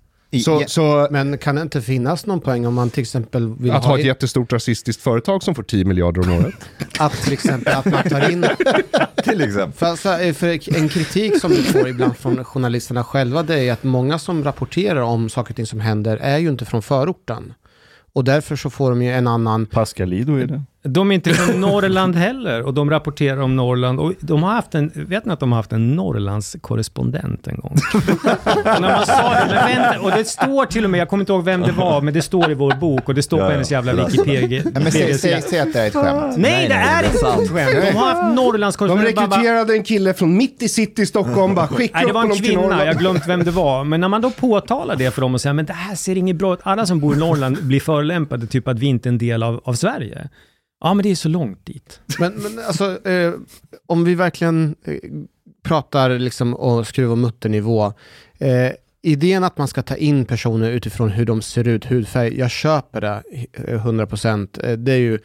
Så, 0.42 0.60
Ja, 0.60 0.68
så 0.68 1.08
Men 1.10 1.38
kan 1.38 1.54
det 1.54 1.62
inte 1.62 1.82
finnas 1.82 2.26
någon 2.26 2.40
poäng 2.40 2.66
om 2.66 2.74
man 2.74 2.90
till 2.90 3.00
exempel 3.00 3.54
vill 3.58 3.70
att 3.70 3.84
ha 3.84 3.90
ha 3.90 3.98
ett 3.98 4.00
in, 4.00 4.06
jättestort 4.06 4.52
rasistiskt 4.52 5.02
företag 5.02 5.42
som 5.42 5.54
får 5.54 5.62
10 5.62 5.84
miljarder 5.84 6.22
om 6.22 6.32
året. 6.32 6.54
att 6.98 7.12
till 7.12 7.32
exempel 7.32 7.74
att 7.74 7.84
man 7.84 8.02
tar 8.02 8.30
in 8.30 8.46
Till 9.24 9.40
exempel. 9.40 9.72
För, 9.72 9.86
alltså, 9.86 10.08
för 10.34 10.76
en 10.76 10.88
kritik 10.88 11.40
som 11.40 11.50
vi 11.50 11.62
får 11.62 11.88
ibland 11.88 12.16
från 12.16 12.44
journalisterna 12.44 13.04
själva 13.04 13.42
det 13.42 13.60
är 13.60 13.72
att 13.72 13.84
många 13.84 14.18
som 14.18 14.44
rapporterar 14.44 15.00
om 15.00 15.28
saker 15.28 15.52
och 15.52 15.56
ting 15.56 15.66
som 15.66 15.80
händer 15.80 16.16
är 16.16 16.38
ju 16.38 16.48
inte 16.48 16.64
från 16.64 16.82
förorten. 16.82 17.54
Och 18.12 18.24
därför 18.24 18.56
så 18.56 18.70
får 18.70 18.90
de 18.90 19.02
ju 19.02 19.12
en 19.12 19.26
annan... 19.26 19.66
Pascalido 19.66 20.36
är 20.36 20.46
det. 20.46 20.62
De 20.88 21.10
är 21.10 21.14
inte 21.14 21.34
från 21.34 21.60
Norrland 21.60 22.16
heller 22.16 22.62
och 22.62 22.74
de 22.74 22.90
rapporterar 22.90 23.40
om 23.40 23.56
Norrland. 23.56 24.00
Och 24.00 24.12
de 24.20 24.42
har 24.42 24.52
haft 24.52 24.74
en, 24.74 24.90
vet 24.94 25.24
ni 25.24 25.32
att 25.32 25.40
de 25.40 25.52
har 25.52 25.56
haft 25.56 25.72
en 25.72 25.96
Norrlands 25.96 26.56
korrespondent 26.60 27.46
en 27.46 27.56
gång? 27.56 27.76
och 27.94 28.64
när 28.64 28.80
man 28.80 29.06
sa 29.06 29.34
det, 29.34 29.46
men 29.54 29.82
vänta, 29.82 30.00
och 30.00 30.10
det 30.10 30.24
står 30.24 30.66
till 30.66 30.84
och 30.84 30.90
med, 30.90 31.00
jag 31.00 31.08
kommer 31.08 31.22
inte 31.22 31.32
ihåg 31.32 31.44
vem 31.44 31.60
det 31.60 31.72
var, 31.72 32.00
men 32.00 32.14
det 32.14 32.22
står 32.22 32.50
i 32.50 32.54
vår 32.54 32.74
bok 32.74 33.08
och 33.08 33.14
det 33.14 33.22
står 33.22 33.40
Ja, 33.40 33.46
på 33.46 33.52
hennes 33.52 33.70
jävla 33.70 33.92
Wikipedia. 33.92 34.62
Ja, 34.74 34.80
men 34.80 34.92
säg, 34.92 35.18
säg, 35.18 35.42
säg 35.42 35.60
att 35.60 35.72
det 35.72 35.80
är 35.80 35.86
ett 35.86 35.92
skämt. 35.92 36.34
Nej, 36.36 36.68
det 36.68 36.74
är 36.74 37.02
det 37.02 37.08
är 37.08 37.40
inte 37.40 37.44
ett 37.44 37.50
skämt. 37.50 37.86
De 37.92 37.98
har 37.98 38.14
haft 38.14 38.34
Norrlands 38.36 38.76
De 38.76 38.98
rekryterade 38.98 39.72
en 39.72 39.84
kille 39.84 40.14
från 40.14 40.36
mitt 40.36 40.62
i 40.62 40.68
city 40.68 41.02
i 41.02 41.06
Stockholm, 41.06 41.54
bara 41.54 41.68
skicka 41.68 41.98
Nej, 41.98 42.06
det 42.06 42.12
var 42.12 42.22
en 42.22 42.34
kvinna, 42.34 42.84
jag 42.84 42.94
har 42.94 43.00
glömt 43.00 43.28
vem 43.28 43.44
det 43.44 43.50
var. 43.50 43.84
Men 43.84 44.00
när 44.00 44.08
man 44.08 44.20
då 44.20 44.30
påtalar 44.30 44.96
det 44.96 45.10
för 45.10 45.20
dem 45.20 45.34
och 45.34 45.40
säger 45.40 45.54
men 45.54 45.66
det 45.66 45.72
här 45.72 45.94
ser 45.94 46.16
inget 46.18 46.36
bra 46.36 46.54
ut. 46.54 46.60
Alla 46.62 46.86
som 46.86 47.00
bor 47.00 47.14
i 47.14 47.18
Norrland 47.18 47.58
blir 47.62 47.80
förolämpade, 47.80 48.46
typ 48.46 48.68
att 48.68 48.78
vi 48.78 48.86
inte 48.86 49.08
är 49.08 49.10
en 49.10 49.18
del 49.18 49.42
av, 49.42 49.60
av 49.64 49.74
Sverige. 49.74 50.28
Ja, 50.80 50.94
men 50.94 51.02
det 51.02 51.10
är 51.10 51.14
så 51.14 51.28
långt 51.28 51.66
dit. 51.66 52.00
Men, 52.18 52.32
men 52.34 52.58
alltså, 52.58 53.08
eh, 53.08 53.32
om 53.86 54.04
vi 54.04 54.14
verkligen 54.14 54.76
eh, 54.84 54.98
pratar 55.62 56.18
liksom 56.18 56.54
och 56.54 56.86
skruv 56.86 57.10
och 57.10 57.18
mutternivå. 57.18 57.92
Eh, 58.38 58.72
idén 59.02 59.44
att 59.44 59.58
man 59.58 59.68
ska 59.68 59.82
ta 59.82 59.96
in 59.96 60.24
personer 60.24 60.70
utifrån 60.70 61.10
hur 61.10 61.24
de 61.24 61.42
ser 61.42 61.68
ut, 61.68 61.84
hudfärg, 61.84 62.38
jag 62.38 62.50
köper 62.50 63.00
det 63.00 63.22
eh, 63.52 63.86
100%. 63.86 64.68
Eh, 64.68 64.72
det 64.76 64.92
är 64.92 64.98
ju 64.98 65.18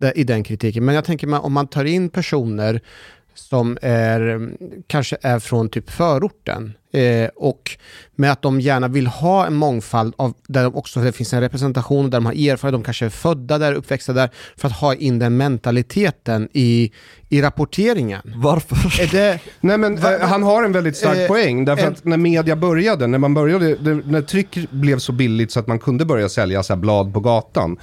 det, 0.00 0.12
i 0.12 0.24
den 0.24 0.44
kritiken. 0.44 0.84
Men 0.84 0.94
jag 0.94 1.04
tänker 1.04 1.44
om 1.44 1.52
man 1.52 1.66
tar 1.66 1.84
in 1.84 2.08
personer 2.08 2.80
som 3.36 3.78
är, 3.82 4.50
kanske 4.86 5.16
är 5.22 5.38
från 5.38 5.68
typ 5.68 5.90
förorten 5.90 6.72
eh, 6.92 7.28
och 7.36 7.76
med 8.16 8.32
att 8.32 8.42
de 8.42 8.60
gärna 8.60 8.88
vill 8.88 9.06
ha 9.06 9.46
en 9.46 9.54
mångfald 9.54 10.14
av, 10.18 10.34
där 10.48 10.62
de 10.62 10.74
också 10.74 11.00
det 11.00 11.12
finns 11.12 11.32
en 11.32 11.40
representation, 11.40 12.10
där 12.10 12.18
de 12.18 12.26
har 12.26 12.32
erfarenhet, 12.32 12.72
de 12.80 12.84
kanske 12.84 13.04
är 13.06 13.10
födda 13.10 13.58
där, 13.58 13.72
uppväxta 13.72 14.12
där, 14.12 14.30
för 14.56 14.68
att 14.68 14.74
ha 14.76 14.94
in 14.94 15.18
den 15.18 15.36
mentaliteten 15.36 16.48
i, 16.52 16.92
i 17.28 17.42
rapporteringen. 17.42 18.20
Varför? 18.36 19.02
Är 19.02 19.06
det, 19.06 19.40
Nej 19.60 19.78
men 19.78 19.96
Va- 20.00 20.14
eh, 20.14 20.20
han 20.28 20.42
har 20.42 20.62
en 20.64 20.72
väldigt 20.72 20.96
stark 20.96 21.16
Eh, 21.18 21.26
poäng. 21.28 21.64
Därför 21.64 21.86
en- 21.86 21.92
att 21.92 22.04
när 22.04 22.16
media 22.16 22.56
började, 22.56 23.06
när 23.06 23.18
man 23.18 23.34
började, 23.34 23.76
när 24.04 24.22
tryck 24.22 24.58
blev 24.70 24.98
så 24.98 25.12
billigt 25.12 25.52
så 25.52 25.60
att 25.60 25.66
man 25.66 25.78
kunde 25.78 26.04
börja 26.04 26.28
sälja 26.28 26.62
så 26.62 26.72
här 26.74 26.80
blad 26.80 27.14
på 27.14 27.20
gatan. 27.20 27.76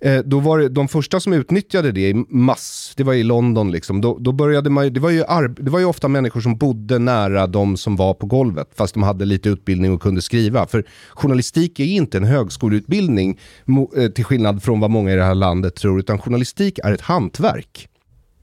Eh, 0.00 0.18
då 0.18 0.40
var 0.40 0.58
det 0.58 0.68
de 0.68 0.88
första 0.88 1.20
som 1.20 1.32
utnyttjade 1.32 1.92
det 1.92 2.08
i 2.08 2.14
mass, 2.28 2.92
det 2.96 3.04
var 3.04 3.14
i 3.14 3.22
London 3.22 3.72
liksom. 3.72 4.00
Då, 4.00 4.18
då 4.18 4.32
började 4.32 4.70
man, 4.70 4.92
det 4.92 5.00
var, 5.00 5.10
ju 5.10 5.24
arb, 5.24 5.64
det 5.64 5.70
var 5.70 5.78
ju 5.78 5.84
ofta 5.84 6.08
människor 6.08 6.40
som 6.40 6.56
bodde 6.56 6.98
nära 6.98 7.46
de 7.46 7.76
som 7.76 7.96
var 7.96 8.14
på 8.14 8.26
golvet, 8.26 8.68
fast 8.74 8.94
de 8.94 9.02
hade 9.02 9.24
lite 9.24 9.48
utbildning 9.48 9.92
och 9.92 10.02
kunde 10.02 10.22
skriva. 10.22 10.66
För 10.66 10.84
journalistik 11.10 11.80
är 11.80 11.84
inte 11.84 12.16
en 12.16 12.24
högskoleutbildning, 12.24 13.38
mo, 13.64 13.92
eh, 13.96 14.10
till 14.10 14.24
skillnad 14.24 14.62
från 14.62 14.80
vad 14.80 14.90
många 14.90 15.12
i 15.12 15.16
det 15.16 15.24
här 15.24 15.34
landet 15.34 15.74
tror, 15.74 15.98
utan 15.98 16.18
journalistik 16.18 16.78
är 16.78 16.92
ett 16.92 17.00
hantverk. 17.00 17.88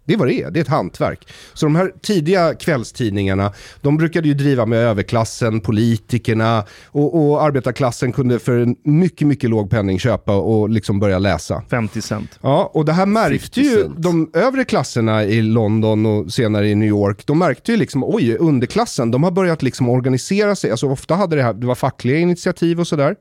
Det 0.06 0.14
är 0.14 0.18
vad 0.18 0.28
det 0.28 0.41
är, 0.41 0.52
det 0.52 0.60
är 0.60 0.62
ett 0.62 0.68
hantverk. 0.68 1.28
Så 1.54 1.66
de 1.66 1.76
här 1.76 1.93
tidiga 2.02 2.54
kvällstidningarna, 2.54 3.54
de 3.82 3.97
brukade 3.97 4.28
ju 4.28 4.34
driva 4.34 4.66
med 4.66 4.80
överklassen, 4.80 5.60
politikerna 5.60 6.64
och, 6.86 7.32
och 7.32 7.43
arbetarklassen 7.43 8.12
kunde 8.12 8.39
för 8.39 8.60
en 8.60 8.76
mycket, 8.84 9.28
mycket 9.28 9.49
låg 9.49 9.70
penning 9.70 9.99
köpa 9.99 10.36
och 10.36 10.70
liksom 10.70 10.99
börja 10.99 11.20
läsa. 11.20 11.64
50 11.70 12.02
cent. 12.02 12.39
Ja, 12.41 12.72
och 12.74 12.86
det 12.86 12.93
här 12.93 13.06
märkte 13.06 13.62
50 13.62 13.62
ju 13.62 13.89
de 13.97 14.30
övre 14.34 14.64
klasserna 14.64 15.24
i 15.24 15.41
London 15.41 16.06
och 16.06 16.34
senare 16.34 16.70
i 16.70 16.76
New 16.76 16.89
York. 16.89 17.26
De 17.26 17.39
märkte 17.39 17.72
ju 17.72 17.78
liksom, 17.78 18.04
oj, 18.04 18.36
underklassen, 18.36 19.12
de 19.12 19.24
har 19.24 19.32
börjat 19.32 19.64
liksom 19.64 19.89
organisera 19.89 20.56
sig. 20.56 20.72
Alltså 20.72 20.88
ofta 20.88 21.16
hade 21.16 21.36
det 21.36 21.43
här, 21.43 21.54
det 21.54 21.68
var 21.68 21.76
fackliga 21.76 22.18
initiativ 22.18 22.80
och 22.80 22.88
sådär. 22.88 23.16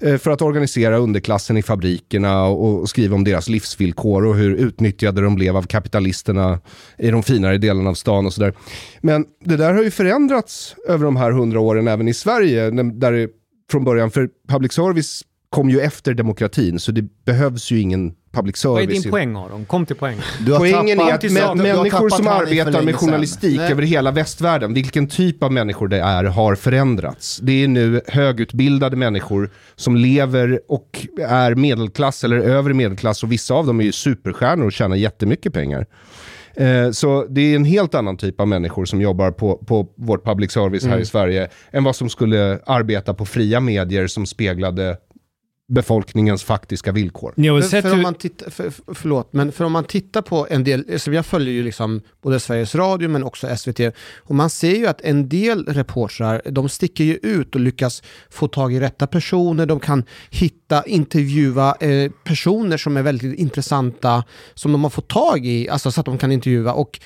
Eh, 0.00 0.16
för 0.18 0.30
att 0.30 0.42
organisera 0.42 0.96
underklassen 0.96 1.56
i 1.56 1.62
fabrikerna 1.62 2.44
och, 2.44 2.88
skriva 2.88 3.14
om 3.14 3.24
deras 3.24 3.48
livsvillkor 3.48 4.26
och 4.26 4.36
hur 4.36 4.54
utnyttjade 4.54 5.20
de 5.20 5.34
blev 5.34 5.56
av 5.56 5.62
turisterna 6.18 6.60
i 6.98 7.10
de 7.10 7.22
finare 7.22 7.58
delarna 7.58 7.90
av 7.90 7.94
stan 7.94 8.26
och 8.26 8.32
sådär. 8.32 8.52
Men 9.00 9.26
det 9.44 9.56
där 9.56 9.74
har 9.74 9.82
ju 9.82 9.90
förändrats 9.90 10.76
över 10.88 11.04
de 11.04 11.16
här 11.16 11.32
hundra 11.32 11.60
åren 11.60 11.88
även 11.88 12.08
i 12.08 12.14
Sverige, 12.14 12.70
där 12.70 13.12
det 13.12 13.28
från 13.70 13.84
början, 13.84 14.10
för 14.10 14.28
public 14.48 14.72
service 14.72 15.22
kom 15.50 15.70
ju 15.70 15.80
efter 15.80 16.14
demokratin, 16.14 16.78
så 16.78 16.92
det 16.92 17.24
behövs 17.24 17.70
ju 17.70 17.80
ingen 17.80 18.14
public 18.38 18.64
Vad 18.64 18.78
är 18.82 18.86
service. 18.86 19.02
din 19.02 19.10
poäng 19.12 19.36
Aron? 19.36 19.64
Kom 19.64 19.86
till 19.86 19.96
poäng. 19.96 20.16
Du 20.46 20.52
har 20.52 20.58
Poängen 20.58 21.00
är 21.00 21.12
att 21.14 21.20
till 21.20 21.30
mä- 21.30 21.40
sak. 21.46 21.56
du 21.58 21.68
har 21.70 21.76
människor 21.76 22.08
som 22.08 22.26
arbetar 22.28 22.82
med 22.82 22.94
journalistik 22.96 23.56
Nej. 23.58 23.72
över 23.72 23.82
hela 23.82 24.10
västvärlden, 24.10 24.74
vilken 24.74 25.08
typ 25.08 25.42
av 25.42 25.52
människor 25.52 25.88
det 25.88 26.00
är, 26.00 26.24
har 26.24 26.54
förändrats. 26.54 27.38
Det 27.42 27.64
är 27.64 27.68
nu 27.68 28.00
högutbildade 28.08 28.96
människor 28.96 29.50
som 29.76 29.96
lever 29.96 30.60
och 30.68 31.06
är 31.28 31.54
medelklass 31.54 32.24
eller 32.24 32.36
övre 32.36 32.74
medelklass 32.74 33.22
och 33.22 33.32
vissa 33.32 33.54
av 33.54 33.66
dem 33.66 33.80
är 33.80 33.84
ju 33.84 33.92
superstjärnor 33.92 34.66
och 34.66 34.72
tjänar 34.72 34.96
jättemycket 34.96 35.52
pengar. 35.52 35.86
Eh, 36.56 36.90
Så 36.90 37.26
det 37.28 37.40
är 37.40 37.56
en 37.56 37.64
helt 37.64 37.94
annan 37.94 38.16
typ 38.16 38.40
av 38.40 38.48
människor 38.48 38.84
som 38.84 39.00
jobbar 39.00 39.30
på, 39.30 39.56
på 39.56 39.88
vårt 39.96 40.24
public 40.24 40.52
service 40.52 40.84
här 40.86 40.98
i 40.98 41.04
Sverige 41.04 41.48
än 41.70 41.84
vad 41.84 41.96
som 41.96 42.08
skulle 42.08 42.58
arbeta 42.66 43.14
på 43.14 43.24
fria 43.26 43.60
medier 43.60 44.06
som 44.06 44.26
speglade 44.26 44.96
befolkningens 45.68 46.44
faktiska 46.44 46.92
villkor. 46.92 47.32
För, 47.62 47.68
för 47.82 47.92
om 47.92 48.02
man 48.02 48.14
tittar, 48.14 48.50
för, 48.50 48.70
för- 48.70 48.94
förlåt, 48.94 49.32
men 49.32 49.52
för 49.52 49.64
om 49.64 49.72
man 49.72 49.84
tittar 49.84 50.22
på 50.22 50.46
en 50.50 50.64
del, 50.64 50.84
alltså 50.92 51.12
jag 51.12 51.26
följer 51.26 51.54
ju 51.54 51.62
liksom 51.62 52.00
både 52.22 52.40
Sveriges 52.40 52.74
Radio 52.74 53.08
men 53.08 53.24
också 53.24 53.56
SVT, 53.56 53.80
och 54.18 54.34
man 54.34 54.50
ser 54.50 54.74
ju 54.76 54.86
att 54.86 55.00
en 55.00 55.28
del 55.28 55.64
reportrar, 55.66 56.42
de 56.50 56.68
sticker 56.68 57.04
ju 57.04 57.14
ut 57.22 57.54
och 57.54 57.60
lyckas 57.60 58.02
få 58.30 58.48
tag 58.48 58.74
i 58.74 58.80
rätta 58.80 59.06
personer, 59.06 59.66
de 59.66 59.80
kan 59.80 60.04
hitta, 60.30 60.84
intervjua 60.84 61.74
eh, 61.80 62.10
personer 62.24 62.76
som 62.76 62.96
är 62.96 63.02
väldigt 63.02 63.38
intressanta, 63.38 64.24
som 64.54 64.72
de 64.72 64.82
har 64.82 64.90
fått 64.90 65.08
tag 65.08 65.46
i, 65.46 65.68
alltså 65.68 65.90
så 65.92 66.00
att 66.00 66.06
de 66.06 66.18
kan 66.18 66.32
intervjua. 66.32 66.72
Och 66.72 67.00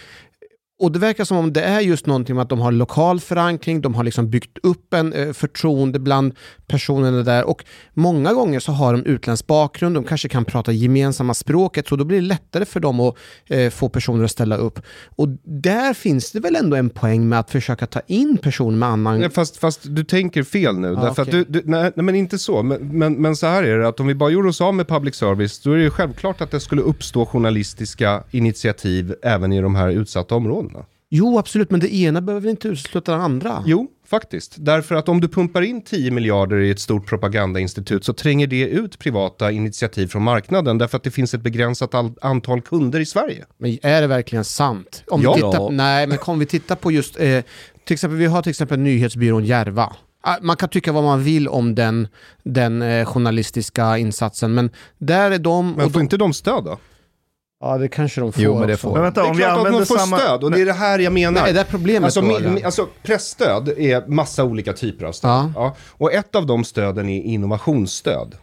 och 0.82 0.92
det 0.92 0.98
verkar 0.98 1.24
som 1.24 1.36
om 1.36 1.52
det 1.52 1.62
är 1.62 1.80
just 1.80 2.06
någonting 2.06 2.36
med 2.36 2.42
att 2.42 2.48
de 2.48 2.60
har 2.60 2.72
lokal 2.72 3.20
förankring, 3.20 3.80
de 3.80 3.94
har 3.94 4.04
liksom 4.04 4.30
byggt 4.30 4.58
upp 4.62 4.94
en 4.94 5.12
eh, 5.12 5.32
förtroende 5.32 5.98
bland 5.98 6.34
personerna 6.66 7.22
där 7.22 7.44
och 7.44 7.64
många 7.94 8.32
gånger 8.32 8.60
så 8.60 8.72
har 8.72 8.92
de 8.92 9.04
utländsk 9.04 9.46
bakgrund, 9.46 9.94
de 9.94 10.04
kanske 10.04 10.28
kan 10.28 10.44
prata 10.44 10.72
gemensamma 10.72 11.34
språket 11.34 11.88
så 11.88 11.96
då 11.96 12.04
blir 12.04 12.20
det 12.20 12.26
lättare 12.26 12.64
för 12.64 12.80
dem 12.80 13.00
att 13.00 13.16
eh, 13.46 13.70
få 13.70 13.88
personer 13.88 14.24
att 14.24 14.30
ställa 14.30 14.56
upp. 14.56 14.80
Och 15.16 15.28
där 15.44 15.94
finns 15.94 16.32
det 16.32 16.40
väl 16.40 16.56
ändå 16.56 16.76
en 16.76 16.90
poäng 16.90 17.28
med 17.28 17.38
att 17.38 17.50
försöka 17.50 17.86
ta 17.86 18.00
in 18.06 18.36
personer 18.42 18.76
med 18.78 18.88
annan... 18.88 19.20
Nej, 19.20 19.30
fast, 19.30 19.56
fast 19.56 19.80
du 19.82 20.04
tänker 20.04 20.42
fel 20.42 20.78
nu. 20.78 20.94
Därför 20.94 21.22
okej. 21.22 21.22
att 21.22 21.30
du, 21.30 21.60
du, 21.60 21.62
nej, 21.64 21.92
nej, 21.94 22.04
men 22.04 22.14
inte 22.14 22.38
så. 22.38 22.62
Men, 22.62 22.98
men, 22.98 23.14
men 23.14 23.36
så 23.36 23.46
här 23.46 23.62
är 23.62 23.78
det, 23.78 23.88
att 23.88 24.00
om 24.00 24.06
vi 24.06 24.14
bara 24.14 24.30
gjorde 24.30 24.48
oss 24.48 24.60
av 24.60 24.74
med 24.74 24.88
public 24.88 25.14
service, 25.14 25.60
då 25.60 25.72
är 25.72 25.78
det 25.78 25.90
självklart 25.90 26.40
att 26.40 26.50
det 26.50 26.60
skulle 26.60 26.82
uppstå 26.82 27.26
journalistiska 27.26 28.22
initiativ 28.30 29.14
även 29.22 29.52
i 29.52 29.60
de 29.60 29.74
här 29.74 29.88
utsatta 29.88 30.34
områdena. 30.34 30.71
Jo, 31.14 31.38
absolut, 31.38 31.70
men 31.70 31.80
det 31.80 31.94
ena 31.94 32.20
behöver 32.20 32.50
inte 32.50 32.68
utesluta 32.68 33.12
det 33.16 33.22
andra. 33.22 33.62
Jo, 33.66 33.86
faktiskt. 34.06 34.54
Därför 34.58 34.94
att 34.94 35.08
om 35.08 35.20
du 35.20 35.28
pumpar 35.28 35.62
in 35.62 35.82
10 35.84 36.10
miljarder 36.10 36.56
i 36.60 36.70
ett 36.70 36.80
stort 36.80 37.06
propagandainstitut 37.06 38.04
så 38.04 38.12
tränger 38.12 38.46
det 38.46 38.60
ut 38.68 38.98
privata 38.98 39.50
initiativ 39.52 40.06
från 40.06 40.22
marknaden 40.22 40.78
därför 40.78 40.96
att 40.96 41.02
det 41.04 41.10
finns 41.10 41.34
ett 41.34 41.40
begränsat 41.42 41.90
antal 42.22 42.60
kunder 42.62 43.00
i 43.00 43.06
Sverige. 43.06 43.44
Men 43.58 43.78
är 43.82 44.00
det 44.00 44.06
verkligen 44.06 44.44
sant? 44.44 45.04
Om 45.06 45.22
Ja. 45.22 45.32
vi 45.34 45.40
tittar. 45.42 45.70
Nej, 45.70 46.06
men 46.06 46.18
om 46.22 46.38
vi 46.38 46.46
tittar 46.46 46.76
på 46.76 46.92
just, 46.92 47.16
eh, 47.20 47.42
till 47.84 47.94
exempel, 47.94 48.18
vi 48.18 48.26
har 48.26 48.42
till 48.42 48.50
exempel 48.50 48.78
nyhetsbyrån 48.78 49.44
Järva. 49.44 49.92
Ah, 50.20 50.36
Man 50.42 50.56
kan 50.56 50.68
tycka 50.68 50.92
vad 50.92 51.04
man 51.04 51.22
vill 51.24 51.48
om 51.48 51.74
den, 51.74 52.08
den 52.42 52.82
eh, 52.82 53.04
journalistiska 53.06 53.98
insatsen, 53.98 54.54
men 54.54 54.70
där 54.98 55.30
är 55.30 55.38
de... 55.38 55.72
Men 55.72 55.90
får 55.90 55.98
de 56.00 56.02
inte 56.02 56.16
de 56.16 56.32
stöd 56.32 56.64
då? 56.64 56.78
Ja, 57.62 57.78
det 57.78 57.88
kanske 57.88 58.20
de 58.20 58.32
får 58.32 58.42
Jo, 58.42 58.58
men 58.58 58.68
det 58.68 58.74
också. 58.74 58.86
får 58.88 58.92
Men 58.94 59.02
vänta, 59.02 59.20
Det 59.20 59.26
är 59.26 59.30
om 59.30 59.36
vi 59.36 59.42
klart 59.42 59.52
att 59.52 59.58
använder 59.58 59.80
de 59.80 59.86
får 59.86 59.96
samma... 59.98 60.18
stöd 60.18 60.44
och 60.44 60.50
det 60.50 60.60
är 60.60 60.66
det 60.66 60.72
här 60.72 60.98
jag 60.98 61.12
menar. 61.12 61.40
Nej, 61.42 61.50
är 61.50 61.54
det 61.54 61.64
problemet 61.70 62.04
Alltså, 62.04 62.20
då, 62.20 62.36
eller? 62.36 62.64
alltså 62.66 62.88
pressstöd 63.02 63.68
är 63.68 64.06
massa 64.06 64.44
olika 64.44 64.72
typer 64.72 65.04
av 65.04 65.12
stöd. 65.12 65.30
Ja. 65.30 65.52
Ja. 65.54 65.76
Och 65.90 66.12
ett 66.12 66.34
av 66.34 66.46
de 66.46 66.64
stöden 66.64 67.08
är 67.08 67.22
innovationsstöd. 67.22 68.34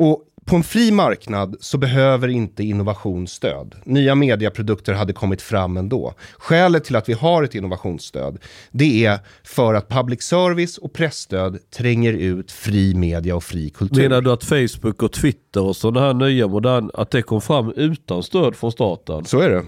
Och 0.00 0.22
på 0.48 0.56
en 0.56 0.62
fri 0.62 0.90
marknad 0.90 1.56
så 1.60 1.78
behöver 1.78 2.28
inte 2.28 2.62
innovation 2.62 3.26
stöd. 3.26 3.74
Nya 3.84 4.14
mediaprodukter 4.14 4.92
hade 4.92 5.12
kommit 5.12 5.42
fram 5.42 5.76
ändå. 5.76 6.14
Skälet 6.38 6.84
till 6.84 6.96
att 6.96 7.08
vi 7.08 7.12
har 7.12 7.42
ett 7.42 7.54
innovationsstöd, 7.54 8.38
det 8.70 9.04
är 9.04 9.18
för 9.44 9.74
att 9.74 9.88
public 9.88 10.22
service 10.22 10.78
och 10.78 10.92
pressstöd 10.92 11.58
tränger 11.70 12.12
ut 12.12 12.52
fri 12.52 12.94
media 12.94 13.36
och 13.36 13.44
fri 13.44 13.70
kultur. 13.70 14.02
Menar 14.02 14.20
du 14.20 14.32
att 14.32 14.44
Facebook 14.44 15.02
och 15.02 15.12
Twitter 15.12 15.62
och 15.62 15.76
sådana 15.76 16.06
här 16.06 16.14
nya 16.14 16.48
moderna, 16.48 16.90
att 16.94 17.10
det 17.10 17.22
kom 17.22 17.40
fram 17.40 17.72
utan 17.76 18.22
stöd 18.22 18.56
från 18.56 18.72
staten? 18.72 19.24
Så 19.24 19.40
är 19.40 19.50
det. 19.50 19.64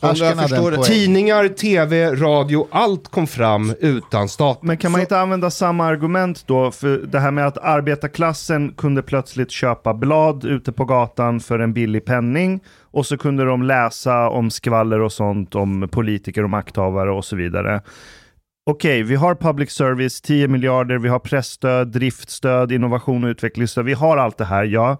Som 0.00 0.10
Arskan 0.10 0.28
jag 0.28 0.36
hade 0.36 0.48
förstår 0.48 0.66
en 0.66 0.70
det. 0.70 0.76
poäng. 0.76 0.88
Tidningar, 0.88 1.48
tv, 1.48 2.14
radio, 2.14 2.68
allt 2.70 3.08
kom 3.08 3.26
fram 3.26 3.74
utan 3.80 4.28
stat. 4.28 4.62
Men 4.62 4.76
kan 4.76 4.92
man 4.92 5.00
inte 5.00 5.20
använda 5.20 5.50
samma 5.50 5.84
argument 5.84 6.44
då? 6.46 6.70
För 6.70 6.98
det 6.98 7.18
här 7.20 7.30
med 7.30 7.46
att 7.46 7.58
arbetarklassen 7.58 8.72
kunde 8.76 9.02
plötsligt 9.02 9.50
köpa 9.50 9.94
blad 9.94 10.44
ute 10.44 10.72
på 10.72 10.84
gatan 10.84 11.40
för 11.40 11.58
en 11.58 11.72
billig 11.72 12.04
penning 12.04 12.60
och 12.90 13.06
så 13.06 13.18
kunde 13.18 13.44
de 13.44 13.62
läsa 13.62 14.28
om 14.28 14.50
skvaller 14.50 15.00
och 15.00 15.12
sånt 15.12 15.54
om 15.54 15.88
politiker 15.92 16.44
och 16.44 16.50
makthavare 16.50 17.10
och 17.10 17.24
så 17.24 17.36
vidare. 17.36 17.82
Okej, 18.70 19.02
vi 19.02 19.14
har 19.14 19.34
public 19.34 19.70
service, 19.70 20.20
10 20.20 20.48
miljarder, 20.48 20.98
vi 20.98 21.08
har 21.08 21.18
pressstöd, 21.18 21.88
driftstöd, 21.88 22.72
innovation 22.72 23.24
och 23.24 23.28
utvecklingsstöd. 23.28 23.84
Vi 23.84 23.92
har 23.92 24.16
allt 24.16 24.38
det 24.38 24.44
här, 24.44 24.64
ja. 24.64 24.96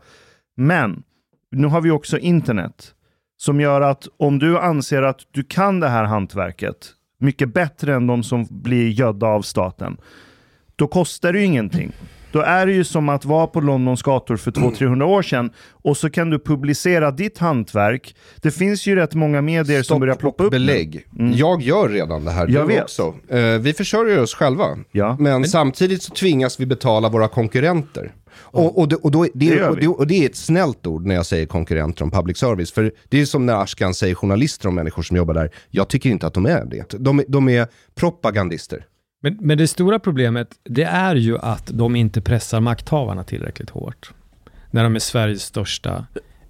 Men 0.56 1.02
nu 1.50 1.66
har 1.66 1.80
vi 1.80 1.90
också 1.90 2.18
internet 2.18 2.94
som 3.38 3.60
gör 3.60 3.80
att 3.80 4.08
om 4.16 4.38
du 4.38 4.58
anser 4.58 5.02
att 5.02 5.20
du 5.30 5.44
kan 5.44 5.80
det 5.80 5.88
här 5.88 6.04
hantverket 6.04 6.94
mycket 7.20 7.54
bättre 7.54 7.94
än 7.94 8.06
de 8.06 8.22
som 8.22 8.46
blir 8.50 8.88
gödda 8.88 9.26
av 9.26 9.42
staten, 9.42 9.96
då 10.76 10.86
kostar 10.86 11.32
det 11.32 11.38
ju 11.38 11.44
ingenting. 11.44 11.92
Då 12.32 12.40
är 12.40 12.66
det 12.66 12.72
ju 12.72 12.84
som 12.84 13.08
att 13.08 13.24
vara 13.24 13.46
på 13.46 13.60
Londons 13.60 14.02
gator 14.02 14.36
för 14.36 14.50
200-300 14.50 15.02
år 15.02 15.22
sedan 15.22 15.50
och 15.70 15.96
så 15.96 16.10
kan 16.10 16.30
du 16.30 16.38
publicera 16.38 17.10
ditt 17.10 17.38
hantverk. 17.38 18.14
Det 18.42 18.50
finns 18.50 18.86
ju 18.86 18.94
rätt 18.94 19.14
många 19.14 19.42
medier 19.42 19.82
som 19.82 20.00
börjar 20.00 20.14
ploppa 20.14 20.44
upp 20.44 20.50
belägg. 20.50 21.06
Mm. 21.18 21.32
Jag 21.32 21.62
gör 21.62 21.88
redan 21.88 22.24
det 22.24 22.30
här, 22.30 22.48
Jag 22.48 22.68
du 22.68 22.74
vet. 22.74 22.82
också. 22.82 23.14
Eh, 23.28 23.58
vi 23.58 23.72
försörjer 23.72 24.22
oss 24.22 24.34
själva. 24.34 24.64
Ja. 24.92 25.16
Men, 25.18 25.44
samtidigt 25.44 26.02
så 26.02 26.14
tvingas 26.14 26.60
vi 26.60 26.66
betala 26.66 27.08
våra 27.08 27.28
konkurrenter. 27.28 28.12
Och, 28.40 28.78
och, 28.78 28.88
det, 28.88 28.96
och, 28.96 29.10
då, 29.10 29.22
det, 29.22 29.30
Det 29.34 29.68
och, 29.68 29.76
det, 29.76 29.88
och 29.88 30.06
det 30.06 30.24
är 30.24 30.26
ett 30.26 30.36
snällt 30.36 30.86
ord 30.86 31.06
när 31.06 31.14
jag 31.14 31.26
säger 31.26 31.46
konkurrenter 31.46 32.04
om 32.04 32.10
public 32.10 32.38
service. 32.38 32.72
För 32.72 32.92
det 33.08 33.20
är 33.20 33.24
som 33.24 33.46
när 33.46 33.62
Ashkan 33.62 33.94
säger 33.94 34.14
journalister 34.14 34.68
om 34.68 34.74
människor 34.74 35.02
som 35.02 35.16
jobbar 35.16 35.34
där. 35.34 35.50
Jag 35.70 35.88
tycker 35.88 36.10
inte 36.10 36.26
att 36.26 36.34
de 36.34 36.46
är 36.46 36.64
det. 36.64 36.84
De, 36.98 37.22
de 37.28 37.48
är 37.48 37.66
propagandister. 37.94 38.84
Men, 39.20 39.38
men 39.40 39.58
det 39.58 39.68
stora 39.68 39.98
problemet, 39.98 40.58
det 40.64 40.84
är 40.84 41.16
ju 41.16 41.38
att 41.38 41.66
de 41.66 41.96
inte 41.96 42.20
pressar 42.20 42.60
makthavarna 42.60 43.24
tillräckligt 43.24 43.70
hårt. 43.70 44.12
När 44.70 44.82
de 44.82 44.94
är 44.94 44.98
Sveriges 44.98 45.42
största 45.42 46.06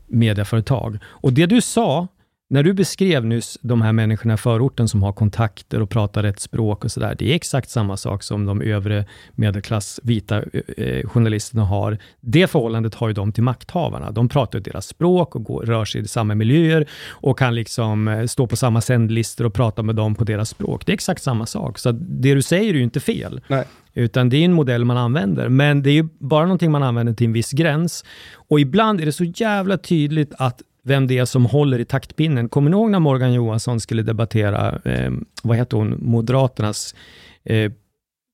medieföretag. 0.07 0.99
Och 1.05 1.33
det 1.33 1.47
du 1.47 1.61
sa, 1.61 2.09
när 2.51 2.63
du 2.63 2.73
beskrev 2.73 3.25
nyss 3.25 3.59
de 3.63 3.83
här 3.83 3.93
människorna 3.93 4.35
i 4.35 4.37
förorten 4.37 4.89
som 4.89 5.03
har 5.03 5.13
kontakter 5.13 5.83
och 5.83 5.91
pratar 5.91 6.23
rätt 6.23 6.41
språk 6.41 6.85
och 6.85 6.93
sådär. 6.93 7.17
Det 7.19 7.31
är 7.31 7.35
exakt 7.35 7.71
samma 7.71 7.97
sak 7.97 8.23
som 8.23 8.47
de 8.47 8.63
övre 8.63 9.05
medelklass 9.33 10.01
vita 10.03 10.43
eh, 10.77 11.09
journalisterna 11.09 11.65
har. 11.65 11.99
Det 12.21 12.47
förhållandet 12.47 12.95
har 12.95 13.09
ju 13.09 13.15
de 13.15 13.33
till 13.33 13.43
makthavarna. 13.43 14.11
De 14.11 14.29
pratar 14.29 14.61
deras 14.61 14.87
språk 14.87 15.37
och 15.37 15.45
går, 15.45 15.63
rör 15.63 15.85
sig 15.85 16.01
i 16.01 16.09
samma 16.09 16.35
miljöer 16.35 16.87
och 17.09 17.39
kan 17.39 17.55
liksom 17.55 18.09
eh, 18.09 18.27
stå 18.27 18.47
på 18.47 18.57
samma 18.57 18.81
sändlistor 18.81 19.45
och 19.45 19.55
prata 19.55 19.83
med 19.83 19.95
dem 19.95 20.15
på 20.15 20.25
deras 20.25 20.49
språk. 20.49 20.87
Det 20.87 20.93
är 20.93 20.95
exakt 20.95 21.23
samma 21.23 21.47
sak. 21.47 21.79
Så 21.79 21.93
det 21.93 22.35
du 22.35 22.43
säger 22.43 22.71
är 22.71 22.79
ju 22.79 22.83
inte 22.83 23.01
fel. 23.01 23.41
Nej. 23.49 23.65
Utan 23.95 24.29
det 24.29 24.37
är 24.37 24.45
en 24.45 24.53
modell 24.53 24.85
man 24.85 24.97
använder. 24.97 25.49
Men 25.49 25.83
det 25.83 25.91
är 25.91 25.95
ju 25.95 26.09
bara 26.19 26.43
någonting 26.43 26.71
man 26.71 26.83
använder 26.83 27.13
till 27.13 27.27
en 27.27 27.33
viss 27.33 27.53
gräns. 27.53 28.05
Och 28.35 28.61
ibland 28.61 29.01
är 29.01 29.07
det 29.07 29.13
så 29.13 29.25
jävla 29.25 29.79
tydligt 29.79 30.35
att 30.39 30.63
vem 30.89 31.07
det 31.07 31.18
är 31.18 31.24
som 31.24 31.47
håller 31.47 31.78
i 31.78 31.84
taktpinnen. 31.84 32.49
Kommer 32.49 32.70
ni 32.70 32.76
ihåg 32.76 32.91
när 32.91 32.99
Morgan 32.99 33.32
Johansson 33.32 33.80
skulle 33.80 34.03
debattera, 34.03 34.78
eh, 34.84 35.11
vad 35.43 35.57
heter 35.57 35.76
hon, 35.76 35.97
Moderaternas 35.99 36.95
eh, 37.45 37.72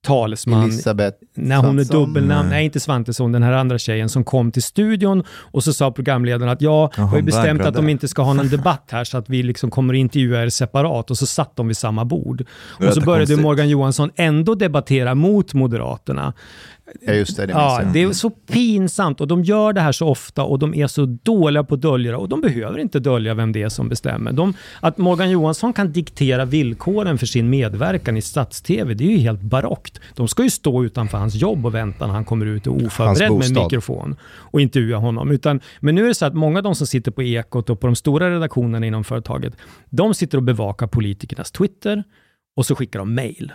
talesman? 0.07 0.63
Elisabeth 0.63 1.19
när 1.35 1.57
hon 1.57 1.65
är 1.65 1.85
Svantesson? 1.85 2.07
dubbelnamn, 2.07 2.49
Nej. 2.49 2.65
inte 2.65 2.81
Svantesson, 2.81 3.33
den 3.33 3.43
här 3.43 3.53
andra 3.53 3.79
tjejen 3.79 4.09
som 4.09 4.25
kom 4.25 4.53
till 4.53 4.63
studion 4.63 5.25
och 5.29 5.65
så 5.65 5.73
sa 5.73 5.93
programledaren 5.93 6.53
att 6.53 6.63
ja, 6.63 6.91
vi 6.97 7.03
har 7.03 7.17
ju 7.17 7.23
bestämt 7.23 7.47
vägrade. 7.47 7.69
att 7.69 7.75
de 7.75 7.89
inte 7.89 8.09
ska 8.09 8.23
ha 8.23 8.33
någon 8.33 8.49
debatt 8.49 8.89
här 8.91 9.05
så 9.05 9.19
att 9.19 9.29
vi 9.29 9.43
liksom 9.43 9.71
kommer 9.71 9.95
att 9.95 9.99
intervjua 9.99 10.43
er 10.43 10.49
separat 10.49 11.11
och 11.11 11.19
så 11.19 11.27
satt 11.27 11.57
de 11.57 11.69
vid 11.69 11.77
samma 11.77 12.05
bord. 12.05 12.41
Och 12.41 12.47
så 12.79 12.85
började 12.85 12.95
Jättekonstigt. 12.95 13.41
Morgan 13.43 13.69
Johansson 13.69 14.11
ändå 14.17 14.55
debattera 14.55 15.15
mot 15.15 15.55
Moderaterna. 15.55 16.33
Ja 17.01 17.13
just 17.13 17.37
det, 17.37 17.47
det 17.47 17.53
Ja, 17.53 17.83
det 17.93 18.03
är 18.03 18.13
så 18.13 18.31
pinsamt 18.31 19.21
och 19.21 19.29
de 19.29 19.45
gör 19.45 19.73
det 19.73 19.81
här 19.81 19.93
så 19.93 20.09
ofta 20.09 20.43
och 20.43 20.59
de 20.59 20.75
är 20.75 20.87
så 20.87 21.07
dåliga 21.07 21.65
på 21.65 21.75
att 21.75 21.81
dölja 21.81 22.11
det 22.11 22.17
och 22.17 22.29
de 22.29 22.41
behöver 22.41 22.79
inte 22.79 23.01
dölja 23.01 23.35
vem 23.35 23.53
det 23.53 23.63
är 23.63 23.69
som 23.69 23.89
bestämmer. 23.89 24.33
De, 24.33 24.55
att 24.81 24.99
Morgan 24.99 25.31
Johansson 25.31 25.73
kan 25.73 25.93
diktera 25.93 26.45
villkoren 26.45 27.19
för 27.19 27.27
sin 27.27 27.51
medverkan 27.51 28.17
i 28.17 28.23
stats-tv, 28.23 28.95
det 28.95 29.05
är 29.05 29.11
ju 29.11 29.17
helt 29.17 29.41
barockt. 29.41 30.01
De 30.15 30.29
ska 30.29 30.43
ju 30.43 30.51
stå 30.51 30.85
utanför 30.85 31.19
hans 31.19 31.35
jobb 31.35 31.67
och 31.67 31.75
vänta 31.75 32.07
när 32.07 32.15
han 32.15 32.25
kommer 32.25 32.47
ut 32.47 32.67
och 32.67 32.77
oförberedd 32.77 33.33
med 33.33 33.47
en 33.47 33.55
mikrofon 33.55 34.17
och 34.25 34.61
intervjua 34.61 34.99
honom. 34.99 35.31
Utan, 35.31 35.61
men 35.81 35.95
nu 35.95 36.05
är 36.05 36.09
det 36.09 36.15
så 36.15 36.27
att 36.27 36.35
många 36.35 36.59
av 36.59 36.63
de 36.63 36.75
som 36.75 36.87
sitter 36.87 37.11
på 37.11 37.23
Ekot 37.23 37.71
och 37.71 37.81
på 37.81 37.87
de 37.87 37.97
stora 37.97 38.31
redaktionerna 38.31 38.87
inom 38.87 39.05
företaget, 39.05 39.57
de 39.91 40.15
sitter 40.15 40.39
och 40.39 40.45
bevakar 40.45 40.87
politikernas 40.87 41.51
Twitter 41.51 42.05
och 42.57 42.67
så 42.67 42.75
skickar 42.75 42.99
de 42.99 43.15
mail. 43.15 43.53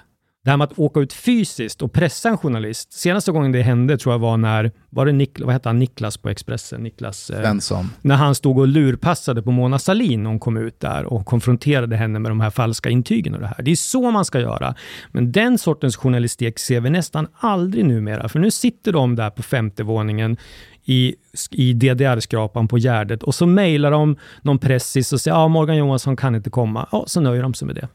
Det 0.49 0.51
här 0.51 0.57
med 0.57 0.65
att 0.71 0.79
åka 0.79 0.99
ut 0.99 1.13
fysiskt 1.13 1.81
och 1.81 1.93
pressa 1.93 2.29
en 2.29 2.37
journalist. 2.37 2.93
Senaste 2.93 3.31
gången 3.31 3.51
det 3.51 3.61
hände 3.61 3.97
tror 3.97 4.13
jag 4.13 4.19
var 4.19 4.37
när, 4.37 4.71
var 4.89 5.05
det 5.05 5.11
Nik, 5.11 5.39
vad 5.39 5.53
hette 5.53 5.69
han, 5.69 5.79
Niklas 5.79 6.17
på 6.17 6.29
Expressen? 6.29 6.83
Niklas, 6.83 7.29
eh, 7.29 7.41
Svensson. 7.41 7.89
när 8.01 8.15
han 8.15 8.35
stod 8.35 8.59
och 8.59 8.67
lurpassade 8.67 9.41
på 9.41 9.51
Mona 9.51 9.79
Sahlin 9.79 10.23
när 10.23 10.29
hon 10.29 10.39
kom 10.39 10.57
ut 10.57 10.79
där 10.79 11.05
och 11.05 11.25
konfronterade 11.25 11.95
henne 11.95 12.19
med 12.19 12.31
de 12.31 12.41
här 12.41 12.49
falska 12.49 12.89
intygen 12.89 13.33
och 13.33 13.39
det 13.39 13.47
här. 13.47 13.63
Det 13.63 13.71
är 13.71 13.75
så 13.75 14.11
man 14.11 14.25
ska 14.25 14.39
göra. 14.39 14.75
Men 15.11 15.31
den 15.31 15.57
sortens 15.57 15.97
journalistik 15.97 16.59
ser 16.59 16.79
vi 16.79 16.89
nästan 16.89 17.27
aldrig 17.39 17.85
numera, 17.85 18.29
för 18.29 18.39
nu 18.39 18.51
sitter 18.51 18.91
de 18.91 19.15
där 19.15 19.29
på 19.29 19.43
femte 19.43 19.83
våningen 19.83 20.37
i, 20.85 21.15
i 21.51 21.73
DDR-skrapan 21.73 22.67
på 22.67 22.77
Gärdet 22.77 23.23
och 23.23 23.35
så 23.35 23.45
mejlar 23.45 23.91
de 23.91 24.17
någon 24.41 24.59
pressis 24.59 25.13
och 25.13 25.21
säger 25.21 25.37
ja, 25.37 25.47
Morgan 25.47 25.77
Johansson 25.77 26.15
kan 26.15 26.35
inte 26.35 26.49
komma. 26.49 26.87
Ja, 26.91 27.03
så 27.07 27.21
nöjer 27.21 27.43
de 27.43 27.53
sig 27.53 27.65
med 27.65 27.75
det. 27.75 27.87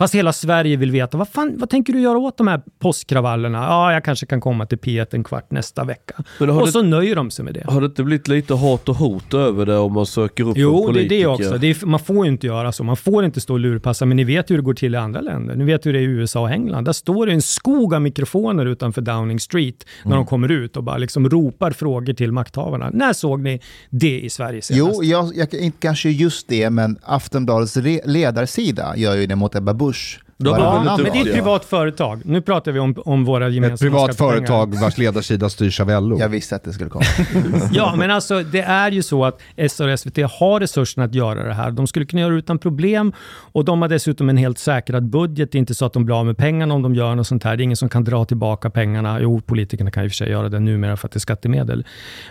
Fast 0.00 0.14
hela 0.14 0.32
Sverige 0.32 0.76
vill 0.76 0.90
veta, 0.90 1.18
vad, 1.18 1.28
fan, 1.28 1.54
vad 1.58 1.70
tänker 1.70 1.92
du 1.92 2.00
göra 2.00 2.18
åt 2.18 2.36
de 2.36 2.48
här 2.48 2.60
påskkravallerna? 2.78 3.58
Ja, 3.58 3.92
jag 3.92 4.04
kanske 4.04 4.26
kan 4.26 4.40
komma 4.40 4.66
till 4.66 4.78
P1 4.78 5.06
en 5.10 5.24
kvart 5.24 5.50
nästa 5.50 5.84
vecka. 5.84 6.14
Och 6.40 6.46
det, 6.46 6.72
så 6.72 6.82
nöjer 6.82 7.16
de 7.16 7.30
sig 7.30 7.44
med 7.44 7.54
det. 7.54 7.64
har 7.66 7.80
det 7.80 7.86
inte 7.86 8.02
blivit 8.02 8.28
lite 8.28 8.54
hat 8.54 8.88
och 8.88 8.96
hot 8.96 9.34
över 9.34 9.66
det 9.66 9.76
om 9.76 9.92
man 9.92 10.06
söker 10.06 10.44
upp 10.44 10.56
en 10.56 10.62
Jo, 10.62 10.72
det 10.72 10.82
är 10.82 10.86
politiker? 10.86 11.16
det 11.16 11.26
också. 11.26 11.58
Det 11.58 11.66
är, 11.66 11.86
man 11.86 12.00
får 12.00 12.24
ju 12.24 12.32
inte 12.32 12.46
göra 12.46 12.72
så. 12.72 12.84
Man 12.84 12.96
får 12.96 13.24
inte 13.24 13.40
stå 13.40 13.52
och 13.52 13.60
lurpassa, 13.60 14.06
men 14.06 14.16
ni 14.16 14.24
vet 14.24 14.50
hur 14.50 14.56
det 14.56 14.62
går 14.62 14.74
till 14.74 14.94
i 14.94 14.98
andra 14.98 15.20
länder. 15.20 15.56
Ni 15.56 15.64
vet 15.64 15.86
hur 15.86 15.92
det 15.92 15.98
är 15.98 16.02
i 16.02 16.04
USA 16.04 16.40
och 16.40 16.50
England. 16.50 16.84
Där 16.84 16.92
står 16.92 17.26
det 17.26 17.32
en 17.32 17.42
skog 17.42 17.94
av 17.94 18.02
mikrofoner 18.02 18.66
utanför 18.66 19.00
Downing 19.00 19.40
Street 19.40 19.86
när 20.04 20.16
de 20.16 20.26
kommer 20.26 20.50
ut 20.50 20.76
och 20.76 20.84
bara 20.84 20.98
liksom 20.98 21.28
ropar 21.30 21.70
frågor 21.70 22.12
till 22.12 22.32
makthavarna. 22.32 22.90
När 22.92 23.12
såg 23.12 23.40
ni 23.40 23.60
det 23.90 24.20
i 24.20 24.30
Sverige 24.30 24.62
senast? 24.62 24.94
Jo, 24.94 25.04
jag, 25.04 25.32
jag, 25.34 25.54
inte 25.54 25.78
kanske 25.80 26.10
just 26.10 26.48
det, 26.48 26.70
men 26.70 26.98
Aftonbladets 27.02 27.76
re, 27.76 28.00
ledarsida 28.04 28.96
gör 28.96 29.16
ju 29.16 29.26
det 29.26 29.36
mot 29.36 29.54
Ebba 29.54 29.74
Busch. 29.74 29.89
De 30.36 30.48
varannan 30.50 30.84
väl 30.84 30.90
inte 30.90 31.02
men 31.02 31.12
det 31.12 31.18
är 31.18 31.22
ett 31.22 31.26
Ja. 31.28 31.34
privat 31.34 31.64
företag. 31.64 32.22
Nu 32.24 32.40
pratar 32.40 32.72
vi 32.72 32.78
om, 32.78 32.94
om 33.04 33.24
våra 33.24 33.48
gemensamma 33.48 33.74
Ett 33.74 33.80
privat 33.80 34.16
företag 34.16 34.74
vars 34.80 34.98
ledarsida 34.98 35.48
styrs 35.48 35.80
av 35.80 35.88
LO. 36.02 36.18
Jag 36.18 36.28
visste 36.28 36.56
att 36.56 36.64
det 36.64 36.72
skulle 36.72 36.90
komma. 36.90 37.04
Ja, 37.72 37.94
men 37.96 38.10
alltså 38.10 38.42
det 38.42 38.60
är 38.60 38.90
ju 38.90 39.02
så 39.02 39.24
att 39.24 39.40
SR 39.70 39.88
och 39.92 40.00
SVT 40.00 40.16
har 40.18 40.60
resurserna 40.60 41.04
att 41.06 41.14
göra 41.14 41.44
det 41.44 41.54
här. 41.54 41.70
De 41.70 41.86
skulle 41.86 42.06
kunna 42.06 42.20
göra 42.22 42.32
det 42.32 42.38
utan 42.38 42.58
problem 42.58 43.12
och 43.52 43.64
de 43.64 43.82
har 43.82 43.88
dessutom 43.88 44.28
en 44.28 44.36
helt 44.36 44.58
säkrad 44.58 45.04
budget. 45.10 45.52
Det 45.52 45.58
är 45.58 45.60
inte 45.60 45.74
så 45.74 45.84
att 45.84 45.92
de 45.92 46.04
blir 46.04 46.18
av 46.20 46.26
med 46.26 46.36
pengarna 46.38 46.74
om 46.74 46.82
de 46.82 46.94
gör 46.94 47.14
något 47.14 47.26
sånt 47.26 47.44
här. 47.44 47.56
Det 47.56 47.62
är 47.62 47.64
ingen 47.64 47.76
som 47.76 47.88
kan 47.88 48.04
dra 48.04 48.24
tillbaka 48.24 48.70
pengarna. 48.70 49.20
Jo, 49.20 49.40
politikerna 49.40 49.90
kan 49.90 50.04
i 50.04 50.06
och 50.06 50.10
för 50.10 50.16
sig 50.16 50.30
göra 50.30 50.48
det 50.48 50.60
numera 50.60 50.96
för 50.96 51.08
att 51.08 51.12
det 51.12 51.16
är 51.16 51.20
skattemedel. 51.20 51.86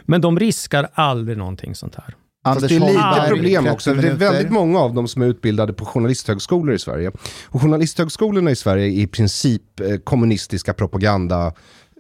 Men 0.06 0.22
de 0.22 0.40
riskar 0.40 0.88
aldrig 0.94 1.38
någonting 1.38 1.76
sånt 1.76 1.96
här. 1.96 2.16
Fast 2.44 2.56
Anders 2.58 2.70
det 2.70 2.76
är 2.76 2.80
lite 2.80 3.00
Holmberg, 3.02 3.30
problem 3.30 3.64
30 3.64 3.74
också. 3.76 3.94
Det 3.94 4.08
är 4.08 4.14
väldigt 4.14 4.50
många 4.52 4.80
av 4.80 4.94
dem 4.94 5.08
som 5.08 5.22
är 5.22 5.26
utbildade 5.26 5.74
på 5.74 5.86
journalisthögskolor 5.86 6.76
i 6.76 6.80
Sverige. 6.80 7.12
Och 7.48 7.62
journalisthögskolorna 7.62 8.52
i 8.52 8.56
Sverige 8.56 8.86
är 8.86 8.90
i 9.04 9.08
princip 9.08 9.80
eh, 9.80 9.98
kommunistiska 10.04 10.74
propaganda. 10.74 11.54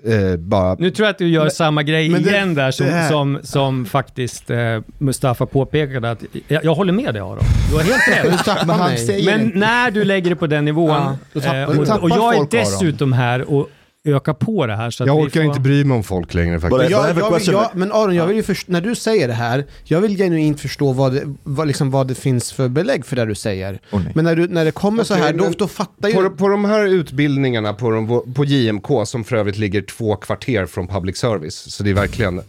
Eh, 0.05 0.37
bara 0.37 0.75
Nu 0.79 0.91
tror 0.91 1.05
jag 1.05 1.11
att 1.11 1.17
du 1.17 1.27
gör 1.27 1.49
samma 1.49 1.83
grej 1.83 2.09
men 2.09 2.23
det- 2.23 2.29
igen 2.29 2.53
där 2.55 2.71
som, 2.71 2.85
här- 2.85 3.09
som, 3.09 3.39
som 3.43 3.85
faktiskt 3.85 4.49
eh, 4.49 4.57
Mustafa 4.97 5.45
påpekade. 5.45 6.11
Att, 6.11 6.23
jag, 6.47 6.65
jag 6.65 6.75
håller 6.75 6.93
med 6.93 7.13
dig 7.13 7.21
Aron. 7.21 7.39
Du 7.69 7.75
har 7.75 7.83
helt 7.83 8.07
rätt. 8.47 8.67
Men 8.67 9.25
Men 9.25 9.59
när 9.59 9.91
du 9.91 10.03
lägger 10.03 10.29
det 10.29 10.35
på 10.35 10.47
den 10.47 10.65
nivån, 10.65 10.89
Ja, 11.33 11.41
tappar 11.41 11.61
eh, 11.61 11.67
och, 11.79 12.03
och 12.03 12.09
jag 12.09 12.35
är 12.35 12.47
dessutom 12.51 13.13
här 13.13 13.41
och 13.53 13.69
ökar 14.13 14.33
på 14.33 14.65
det 14.65 14.75
här. 14.75 14.89
Så 14.91 15.03
jag 15.05 15.17
orkar 15.17 15.41
får- 15.41 15.43
inte 15.49 15.59
bry 15.59 15.83
mig 15.83 15.95
om 15.97 16.03
folk 16.03 16.33
längre 16.33 16.59
faktiskt. 16.59 16.81
Men, 16.81 16.91
jag, 16.91 17.09
jag, 17.17 17.39
vill- 17.39 17.47
jag, 17.53 17.69
men 17.73 17.91
Aron, 17.91 18.15
jag 18.15 18.27
vill 18.27 18.35
ju 18.37 18.43
först, 18.43 18.67
när 18.67 18.81
du 18.81 18.95
säger 18.95 19.27
det 19.27 19.33
här, 19.33 19.65
jag 19.83 20.01
vill 20.01 20.17
genuint 20.17 20.59
förstå 20.61 20.91
vad 20.93 21.13
det, 21.13 21.35
vad, 21.43 21.67
liksom, 21.67 21.91
vad 21.91 22.07
det 22.07 22.15
finns 22.15 22.51
för 22.51 22.67
belägg 22.67 23.05
för 23.05 23.15
det 23.15 23.25
du 23.25 23.35
säger. 23.35 23.79
Nej. 23.91 24.11
Men 24.15 24.25
när, 24.25 24.35
du, 24.35 24.47
när 24.47 24.65
det 24.65 24.71
kommer 24.71 25.03
så 25.03 25.13
Okej, 25.13 25.25
här, 25.25 25.33
då, 25.33 25.49
då 25.57 25.67
fattar. 25.67 26.11
På, 26.11 26.29
på 26.29 26.47
de 26.47 26.65
här 26.65 26.85
utbildningarna 26.85 27.73
på, 27.73 27.89
de, 27.91 28.33
på 28.33 28.45
JMK, 28.45 28.87
som 29.05 29.23
för 29.23 29.35
övrigt 29.35 29.57
ligger 29.57 29.81
två 29.81 30.15
kvarter 30.15 30.65
från 30.65 30.87
public 30.87 31.17
service, 31.17 31.55
så 31.75 31.83
det 31.83 31.89
är 31.89 31.93
verkligen, 31.93 32.41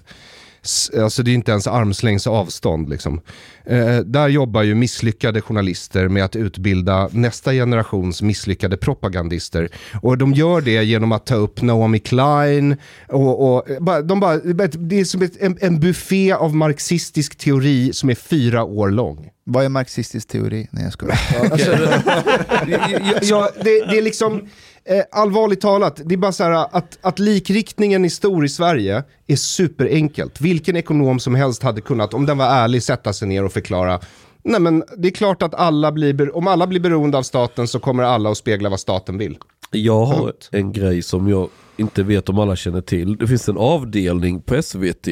alltså 1.03 1.23
det 1.23 1.31
är 1.31 1.35
inte 1.35 1.51
ens 1.51 1.66
armslängds 1.66 2.27
avstånd 2.27 2.89
liksom. 2.89 3.20
Eh, 3.66 3.99
där 3.99 4.28
jobbar 4.28 4.62
ju 4.62 4.74
misslyckade 4.74 5.41
journalister 5.41 6.09
med 6.09 6.24
att 6.24 6.37
utbilda 6.37 7.09
nästa 7.12 7.53
generations 7.53 8.23
misslyckade 8.23 8.77
propagandister. 8.77 9.69
Och 10.03 10.19
de 10.19 10.32
gör 10.32 10.61
det 10.61 10.85
genom 10.85 11.12
att 11.12 11.27
ta 11.27 11.35
upp 11.35 11.62
Naomi 11.62 11.99
Klein 11.99 12.77
och, 13.09 13.55
och 13.57 13.65
bara- 13.81 14.03
de 14.03 14.20
bara, 14.20 14.37
det 14.69 15.01
är 15.01 15.05
som 15.05 15.23
ett, 15.23 15.37
en, 15.41 15.59
en 15.61 15.81
buffé 15.81 16.32
av 16.32 16.55
marxistisk 16.55 17.37
teori 17.37 17.93
som 17.93 18.11
är 18.11 18.15
fyra 18.15 18.65
år 18.65 18.91
lång. 18.91 19.28
Vad 19.45 19.65
är 19.65 19.69
marxistisk 19.69 20.28
teori? 20.28 20.69
Nej, 20.70 20.85
jag 20.85 20.93
skojar. 20.93 21.19
Alltså, 21.51 21.70
jag, 22.69 23.23
jag, 23.23 23.49
det, 23.65 23.85
det 23.91 23.99
är 23.99 24.03
liksom, 24.03 24.49
eh, 24.85 25.02
allvarligt 25.12 25.61
talat, 25.61 26.01
det 26.05 26.15
är 26.15 26.19
bara 26.19 26.32
så 26.32 26.44
här 26.44 26.66
att, 26.73 26.98
att 27.01 27.19
likriktningen 27.19 28.05
är 28.05 28.09
stor 28.09 28.44
i 28.44 28.48
Sverige 28.48 29.05
är 29.27 29.36
superenkelt. 29.36 30.40
Vilken 30.40 30.77
ekonom 30.77 31.20
som 31.20 31.35
helst 31.35 31.62
hade 31.62 31.81
kunnat, 31.81 32.15
om 32.15 32.27
den 32.27 32.39
var 32.39 32.47
ärlig, 32.47 32.82
sätta 32.82 33.12
sig 33.12 33.28
ner 33.28 33.44
och 33.44 33.52
förklara 33.52 34.01
Nej 34.43 34.61
men 34.61 34.85
det 34.97 35.09
är 35.09 35.12
klart 35.12 35.43
att 35.43 35.55
alla 35.55 35.93
blir, 35.93 36.36
om 36.36 36.47
alla 36.47 36.66
blir 36.66 36.81
beroende 36.81 37.19
av 37.19 37.23
staten 37.23 37.69
så 37.69 37.81
kommer 37.81 38.02
alla 38.02 38.31
att 38.31 38.36
spegla 38.36 38.69
vad 38.69 38.81
staten 38.81 39.19
vill. 39.19 39.39
Jag 39.70 40.05
har 40.05 40.23
Punkt. 40.23 40.48
en 40.52 40.73
grej 40.73 41.02
som 41.02 41.28
jag 41.28 41.48
inte 41.77 42.02
vet 42.02 42.28
om 42.28 42.39
alla 42.39 42.57
känner 42.57 42.81
till. 42.81 43.16
Det 43.16 43.27
finns 43.27 43.48
en 43.48 43.59
avdelning 43.59 44.43
på 44.43 44.62
SVT 44.62 45.09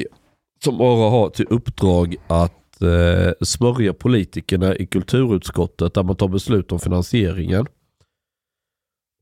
som 0.64 0.78
bara 0.78 1.10
har 1.10 1.30
till 1.30 1.46
uppdrag 1.50 2.16
att 2.26 2.58
att 2.78 2.82
eh, 2.82 3.32
smörja 3.46 3.92
politikerna 3.92 4.76
i 4.76 4.86
kulturutskottet 4.86 5.94
där 5.94 6.02
man 6.02 6.16
tar 6.16 6.28
beslut 6.28 6.72
om 6.72 6.78
finansieringen. 6.78 7.66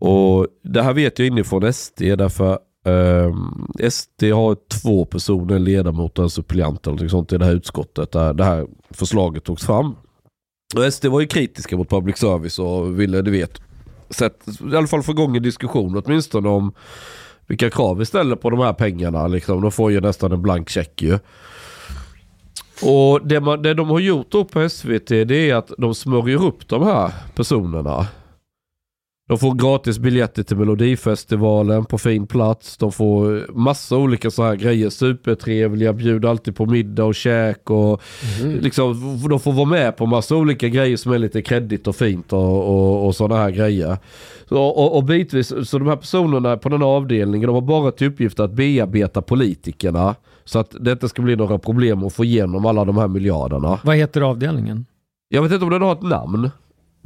Och 0.01 0.47
Det 0.63 0.83
här 0.83 0.93
vet 0.93 1.19
jag 1.19 1.29
inifrån 1.29 1.73
SD 1.73 2.03
därför 2.03 2.53
ehm, 2.53 2.61
Um, 2.87 3.67
SD 3.91 4.23
har 4.23 4.57
två 4.83 5.05
personer, 5.05 5.57
en 5.57 5.65
ledamot 5.65 6.19
och 6.19 6.25
en 6.25 6.31
suppleant 6.31 6.87
eller 6.87 7.03
något 7.03 7.11
sånt 7.11 7.33
i 7.33 7.39
det 7.39 7.45
här 7.45 7.53
utskottet 7.53 8.13
där 8.13 8.35
det 8.35 8.45
här 8.45 8.67
förslaget 8.91 9.45
togs 9.45 9.67
fram. 9.67 9.95
Och 10.77 10.93
SD 10.93 11.07
var 11.07 11.21
ju 11.21 11.27
kritiska 11.27 11.77
mot 11.77 11.89
public 11.89 12.17
service 12.17 12.59
och 12.59 13.01
ville, 13.01 13.23
du 13.23 13.31
vet, 13.31 13.61
sätt, 14.11 14.45
i 14.73 14.77
alla 14.77 14.87
fall 14.87 15.03
få 15.03 15.13
igång 15.13 15.37
en 15.37 15.43
diskussion 15.43 16.03
åtminstone 16.05 16.49
om 16.49 16.73
vilka 17.47 17.71
krav 17.71 17.99
vi 17.99 18.07
ställer 18.07 18.37
på 18.37 18.51
de 18.51 18.61
här 18.61 18.73
pengarna. 18.73 19.27
Liksom. 19.27 19.63
De 19.63 19.73
får 19.73 19.93
ju 19.93 20.01
nästan 20.01 20.33
en 20.33 20.43
blank 20.43 20.71
check 20.71 21.03
ju. 21.03 21.19
Och 22.83 23.27
det, 23.27 23.41
man, 23.41 23.63
det 23.63 23.75
de 23.75 23.89
har 23.89 24.01
gjort 24.01 24.31
då 24.31 24.45
på 24.45 24.69
SVT 24.69 25.09
det 25.09 25.51
är 25.51 25.55
att 25.55 25.71
de 25.79 25.95
smörjer 25.95 26.45
upp 26.45 26.69
de 26.69 26.83
här 26.83 27.13
personerna. 27.35 28.07
De 29.29 29.39
får 29.39 29.55
gratis 29.55 29.99
biljetter 29.99 30.43
till 30.43 30.57
Melodifestivalen 30.57 31.85
på 31.85 31.99
fin 31.99 32.27
plats. 32.27 32.77
De 32.77 32.93
får 32.93 33.53
massa 33.53 33.97
olika 33.97 34.31
så 34.31 34.43
här 34.43 34.57
grejer. 34.57 34.91
Supertrevliga, 34.91 35.93
bjuder 35.93 36.29
alltid 36.29 36.57
på 36.57 36.67
middag 36.67 37.05
och 37.05 37.15
käk. 37.15 37.71
Och 37.71 38.03
Mm. 38.43 38.59
liksom, 38.61 39.21
de 39.31 39.41
får 39.41 39.53
vara 39.53 39.65
med 39.69 39.97
på 39.97 40.07
massa 40.07 40.37
olika 40.37 40.69
grejer 40.69 40.97
som 40.97 41.13
är 41.13 41.19
lite 41.19 41.43
kreddigt 41.43 41.87
och 41.87 41.97
fint 41.97 42.33
och, 42.33 42.69
och, 42.69 43.07
och 43.07 43.17
sådana 43.17 43.43
här 43.43 43.51
grejer. 43.51 43.97
Så, 44.49 44.63
och, 44.63 44.97
och 44.97 45.05
bitvis, 45.05 45.53
så 45.71 45.79
de 45.79 45.89
här 45.89 45.97
personerna 45.97 46.57
på 46.57 46.69
den 46.69 46.81
här 46.83 46.89
avdelningen 46.89 47.47
de 47.47 47.55
har 47.55 47.61
bara 47.63 47.93
till 47.93 48.07
uppgift 48.07 48.41
att 48.41 48.53
bearbeta 48.53 49.23
politikerna. 49.23 50.15
Så 50.45 50.59
att 50.59 50.77
det 50.81 50.93
inte 50.93 51.09
ska 51.09 51.23
bli 51.23 51.37
några 51.37 51.59
problem 51.59 52.05
att 52.05 52.13
få 52.13 52.25
igenom 52.25 52.67
alla 52.67 52.85
de 52.85 52.97
här 52.99 53.09
miljarderna. 53.09 53.79
Vad 53.85 53.97
heter 53.97 54.21
avdelningen? 54.21 54.87
Jag 55.29 55.43
vet 55.43 55.53
inte 55.53 55.65
om 55.65 55.71
den 55.71 55.83
har 55.83 55.93
ett 55.93 56.03
namn. 56.03 56.51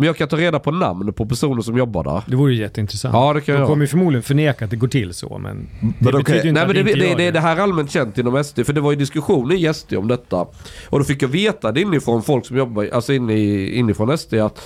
Men 0.01 0.07
jag 0.07 0.17
kan 0.17 0.29
ta 0.29 0.37
reda 0.37 0.59
på 0.59 0.71
namn 0.71 1.13
på 1.13 1.27
personer 1.27 1.63
som 1.63 1.77
jobbar 1.77 2.05
där. 2.05 2.23
Det 2.27 2.37
vore 2.37 2.53
ju 2.53 2.61
jätteintressant. 2.61 3.15
Ja, 3.15 3.33
det 3.33 3.41
kan 3.41 3.55
De 3.55 3.61
jag. 3.61 3.69
kommer 3.69 3.83
ju 3.83 3.89
förmodligen 3.89 4.23
förneka 4.23 4.65
att 4.65 4.71
det 4.71 4.77
går 4.77 4.89
till 4.89 5.15
så, 5.15 5.39
men 5.39 5.69
det 5.81 5.87
But 5.87 5.99
betyder 5.99 6.21
okay. 6.21 6.35
ju 6.35 6.49
inte 6.49 6.53
Nej 6.53 6.63
att 6.63 6.69
men 6.69 6.75
det, 6.75 6.81
inte 6.81 7.05
det, 7.05 7.11
gör 7.11 7.17
det, 7.17 7.31
det 7.31 7.41
här 7.41 7.57
är 7.57 7.61
allmänt 7.61 7.91
känt 7.91 8.19
inom 8.19 8.45
SD, 8.45 8.61
för 8.67 8.73
det 8.73 8.81
var 8.81 8.91
ju 8.91 8.97
diskussioner 8.97 9.55
i 9.55 9.75
SD 9.75 9.95
om 9.95 10.09
detta. 10.09 10.47
Och 10.89 10.99
då 10.99 11.05
fick 11.05 11.23
jag 11.23 11.29
veta 11.29 11.73
det 11.73 11.81
inifrån 11.81 12.23
folk 12.23 12.47
som 12.47 12.57
jobbar, 12.57 12.89
alltså 12.93 13.13
inne 13.13 13.33
i, 13.35 13.75
inifrån 13.79 14.19
SD 14.19 14.35
att 14.35 14.61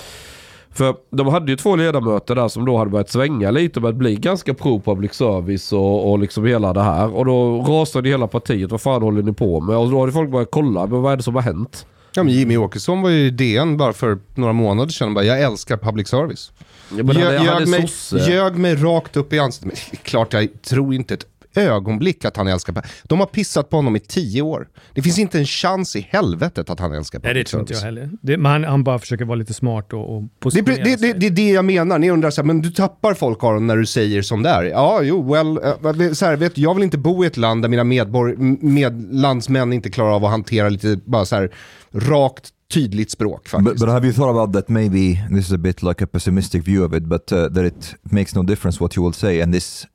för 0.70 0.94
de 1.10 1.26
hade 1.26 1.50
ju 1.50 1.56
två 1.56 1.76
ledamöter 1.76 2.34
där 2.34 2.48
som 2.48 2.64
då 2.64 2.78
hade 2.78 2.90
börjat 2.90 3.10
svänga 3.10 3.50
lite 3.50 3.78
och 3.78 3.82
börjat 3.82 3.96
bli 3.96 4.16
ganska 4.16 4.54
pro 4.54 4.80
public 4.80 5.12
service 5.12 5.72
och, 5.72 6.10
och 6.10 6.18
liksom 6.18 6.46
hela 6.46 6.72
det 6.72 6.82
här. 6.82 7.14
Och 7.16 7.24
då 7.24 7.62
rasade 7.62 8.08
hela 8.08 8.26
partiet, 8.26 8.70
vad 8.70 8.80
fan 8.80 9.02
håller 9.02 9.22
ni 9.22 9.32
på 9.32 9.60
med? 9.60 9.76
Och 9.76 9.90
då 9.90 10.00
hade 10.00 10.12
folk 10.12 10.30
börjat 10.30 10.48
kolla, 10.50 10.86
men 10.86 11.02
vad 11.02 11.12
är 11.12 11.16
det 11.16 11.22
som 11.22 11.34
har 11.34 11.42
hänt? 11.42 11.86
Ja, 12.14 12.22
men 12.22 12.32
Jimmy 12.34 12.56
Åkesson 12.56 13.02
var 13.02 13.10
ju 13.10 13.26
i 13.26 13.30
DN 13.30 13.76
bara 13.76 13.92
för 13.92 14.18
några 14.34 14.52
månader 14.52 14.92
sedan. 14.92 15.14
Bara, 15.14 15.24
jag 15.24 15.40
älskar 15.42 15.76
public 15.76 16.08
service. 16.08 16.52
Ja, 16.90 16.96
Ljög, 16.96 17.06
han 17.16 17.48
är 17.48 17.60
ljög, 17.60 17.68
mig, 17.68 17.88
sosse. 17.88 18.30
ljög 18.30 18.56
mig 18.56 18.74
rakt 18.74 19.16
upp 19.16 19.32
i 19.32 19.38
ansiktet. 19.38 19.66
Men 19.92 19.98
klart, 20.02 20.32
jag 20.32 20.48
tror 20.62 20.94
inte 20.94 21.14
ett 21.14 21.26
ögonblick 21.60 22.24
att 22.24 22.36
han 22.36 22.46
älskar 22.48 22.72
public 22.72 22.92
De 23.02 23.20
har 23.20 23.26
pissat 23.26 23.70
på 23.70 23.76
honom 23.76 23.96
i 23.96 24.00
tio 24.00 24.42
år. 24.42 24.68
Det 24.94 25.02
finns 25.02 25.18
inte 25.18 25.38
en 25.38 25.46
chans 25.46 25.96
i 25.96 26.08
helvetet 26.10 26.70
att 26.70 26.80
han 26.80 26.92
älskar 26.92 27.18
public 27.18 27.34
Nej, 27.34 27.44
det 27.44 27.50
tror 27.50 27.60
inte 27.60 27.72
jag 27.74 27.80
heller. 27.80 28.10
Det, 28.20 28.36
men 28.36 28.52
han, 28.52 28.64
han 28.64 28.84
bara 28.84 28.98
försöker 28.98 29.24
vara 29.24 29.36
lite 29.36 29.54
smart 29.54 29.92
och, 29.92 30.16
och 30.16 30.22
Det 30.22 30.26
är, 30.26 30.40
positionera 30.40 30.84
det, 30.84 30.90
det, 30.90 30.98
sig. 30.98 31.14
det 31.14 31.26
är 31.26 31.30
det 31.30 31.50
jag 31.50 31.64
menar. 31.64 31.98
Ni 31.98 32.10
undrar 32.10 32.30
så 32.30 32.40
här, 32.40 32.46
men 32.46 32.62
du 32.62 32.70
tappar 32.70 33.14
folk 33.14 33.44
Aron 33.44 33.66
när 33.66 33.76
du 33.76 33.86
säger 33.86 34.22
som 34.22 34.42
det 34.42 34.50
är. 34.50 34.62
Ja, 34.62 35.02
jo, 35.02 35.32
well, 35.32 35.58
eh, 36.02 36.12
så 36.12 36.26
här, 36.26 36.36
vet, 36.36 36.58
jag 36.58 36.74
vill 36.74 36.84
inte 36.84 36.98
bo 36.98 37.24
i 37.24 37.26
ett 37.26 37.36
land 37.36 37.62
där 37.62 37.68
mina 37.68 37.84
medborg, 37.84 38.36
med, 38.60 39.14
landsmän 39.14 39.72
inte 39.72 39.90
klarar 39.90 40.10
av 40.10 40.24
att 40.24 40.30
hantera 40.30 40.68
lite 40.68 40.98
bara 41.04 41.24
så 41.24 41.36
här 41.36 41.50
rakt, 41.92 42.50
tydligt 42.74 43.10
språk 43.10 43.48
faktiskt. 43.48 43.72
But, 43.72 43.80
but 43.80 43.88
have 43.88 44.06
you 44.06 44.14
thought 44.14 44.30
about 44.30 44.52
that 44.52 44.68
maybe 44.68 45.28
this 45.28 45.46
is 45.46 45.52
a 45.52 45.58
bit 45.58 45.82
like 45.82 46.04
a 46.04 46.06
pessimistic 46.06 46.62
view 46.68 46.86
of 46.86 46.94
it, 46.94 47.02
but 47.02 47.32
uh, 47.32 47.48
that 47.48 47.64
it 47.64 47.94
makes 48.02 48.34
no 48.34 48.42
difference 48.42 48.80
what 48.80 48.96
you 48.96 49.04
will 49.04 49.14
say. 49.14 49.40
And 49.40 49.54
this, 49.54 49.86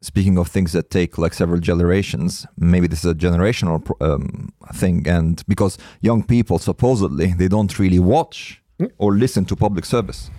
speaking 0.00 0.38
of 0.38 0.48
things 0.52 0.72
that 0.72 0.90
take 0.90 1.18
like 1.22 1.34
several 1.34 1.60
generations, 1.60 2.46
maybe 2.54 2.88
this 2.88 2.98
is 3.04 3.10
a 3.10 3.14
generational 3.14 3.80
um, 4.00 4.52
thing. 4.80 5.08
And 5.08 5.42
because 5.46 5.78
young 6.00 6.22
people 6.22 6.58
supposedly 6.58 7.34
they 7.38 7.48
don't 7.48 7.78
really 7.78 7.98
watch 7.98 8.60
or 8.98 9.12
listen 9.14 9.44
to 9.44 9.56
public 9.56 9.84
service, 9.86 10.30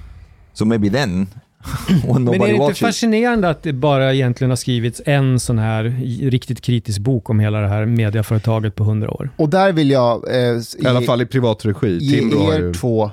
so 0.54 0.66
maybe 0.66 0.90
then 0.90 1.28
when 2.04 2.24
Men 2.24 2.34
är 2.34 2.38
nobody 2.38 2.40
det 2.40 2.50
inte 2.50 2.60
watches. 2.64 2.80
fascinerande 2.80 3.50
att 3.50 3.64
det 3.64 3.74
bara 3.74 4.14
egentligen 4.14 4.52
har 4.52 4.56
skrivits 4.58 5.02
en 5.06 5.40
sån 5.40 5.60
här 5.60 5.84
riktigt 6.30 6.62
kritisk 6.62 7.00
bok 7.00 7.30
om 7.30 7.40
hela 7.40 7.60
det 7.62 7.68
här 7.68 7.86
mediaföretaget 7.86 8.76
på 8.76 8.84
hundra 8.84 9.12
år? 9.12 9.30
Och 9.38 9.50
där 9.50 9.72
vill 9.74 9.90
jag 9.90 10.28
eh, 10.36 10.56
s- 10.58 10.76
I 10.80 10.88
alla 10.88 11.02
fall 11.02 11.22
i 11.22 11.26
privat 11.26 11.66
regi. 11.66 11.98
ge 12.02 12.18
er 12.18 12.60
ju... 12.60 12.74
två 12.74 13.12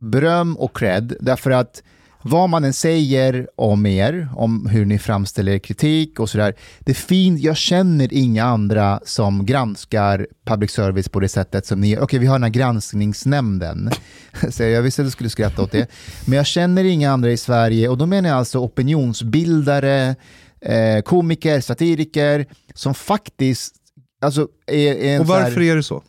beröm 0.00 0.56
och 0.56 0.76
cred. 0.76 1.14
Därför 1.20 1.50
att 1.50 1.82
vad 2.26 2.48
man 2.48 2.64
än 2.64 2.72
säger 2.72 3.48
om 3.56 3.86
er, 3.86 4.28
om 4.36 4.66
hur 4.66 4.84
ni 4.84 4.98
framställer 4.98 5.52
er 5.52 5.58
kritik 5.58 6.20
och 6.20 6.30
sådär. 6.30 6.54
Det 6.80 6.94
fint, 6.94 7.40
jag 7.40 7.56
känner 7.56 8.12
inga 8.14 8.44
andra 8.44 9.00
som 9.04 9.46
granskar 9.46 10.26
public 10.46 10.70
service 10.70 11.08
på 11.08 11.20
det 11.20 11.28
sättet 11.28 11.66
som 11.66 11.80
ni 11.80 11.88
gör. 11.88 12.00
Okej, 12.02 12.18
vi 12.18 12.26
har 12.26 12.34
den 12.34 12.42
här 12.42 12.50
granskningsnämnden. 12.50 13.90
Så 14.50 14.62
jag 14.62 14.82
visste 14.82 15.02
att 15.02 15.06
du 15.06 15.10
skulle 15.10 15.30
skratta 15.30 15.62
åt 15.62 15.72
det. 15.72 15.90
Men 16.26 16.36
jag 16.36 16.46
känner 16.46 16.84
inga 16.84 17.10
andra 17.10 17.30
i 17.30 17.36
Sverige 17.36 17.88
och 17.88 17.98
då 17.98 18.06
menar 18.06 18.28
jag 18.28 18.38
alltså 18.38 18.58
opinionsbildare, 18.58 20.16
eh, 20.60 21.02
komiker, 21.04 21.60
satiriker 21.60 22.46
som 22.74 22.94
faktiskt 22.94 23.74
alltså, 24.20 24.48
är, 24.66 24.94
är 24.94 25.14
en 25.14 25.20
Och 25.20 25.26
så 25.26 25.34
här- 25.34 25.42
varför 25.42 25.60
är 25.60 25.76
det 25.76 25.82
så? 25.82 26.02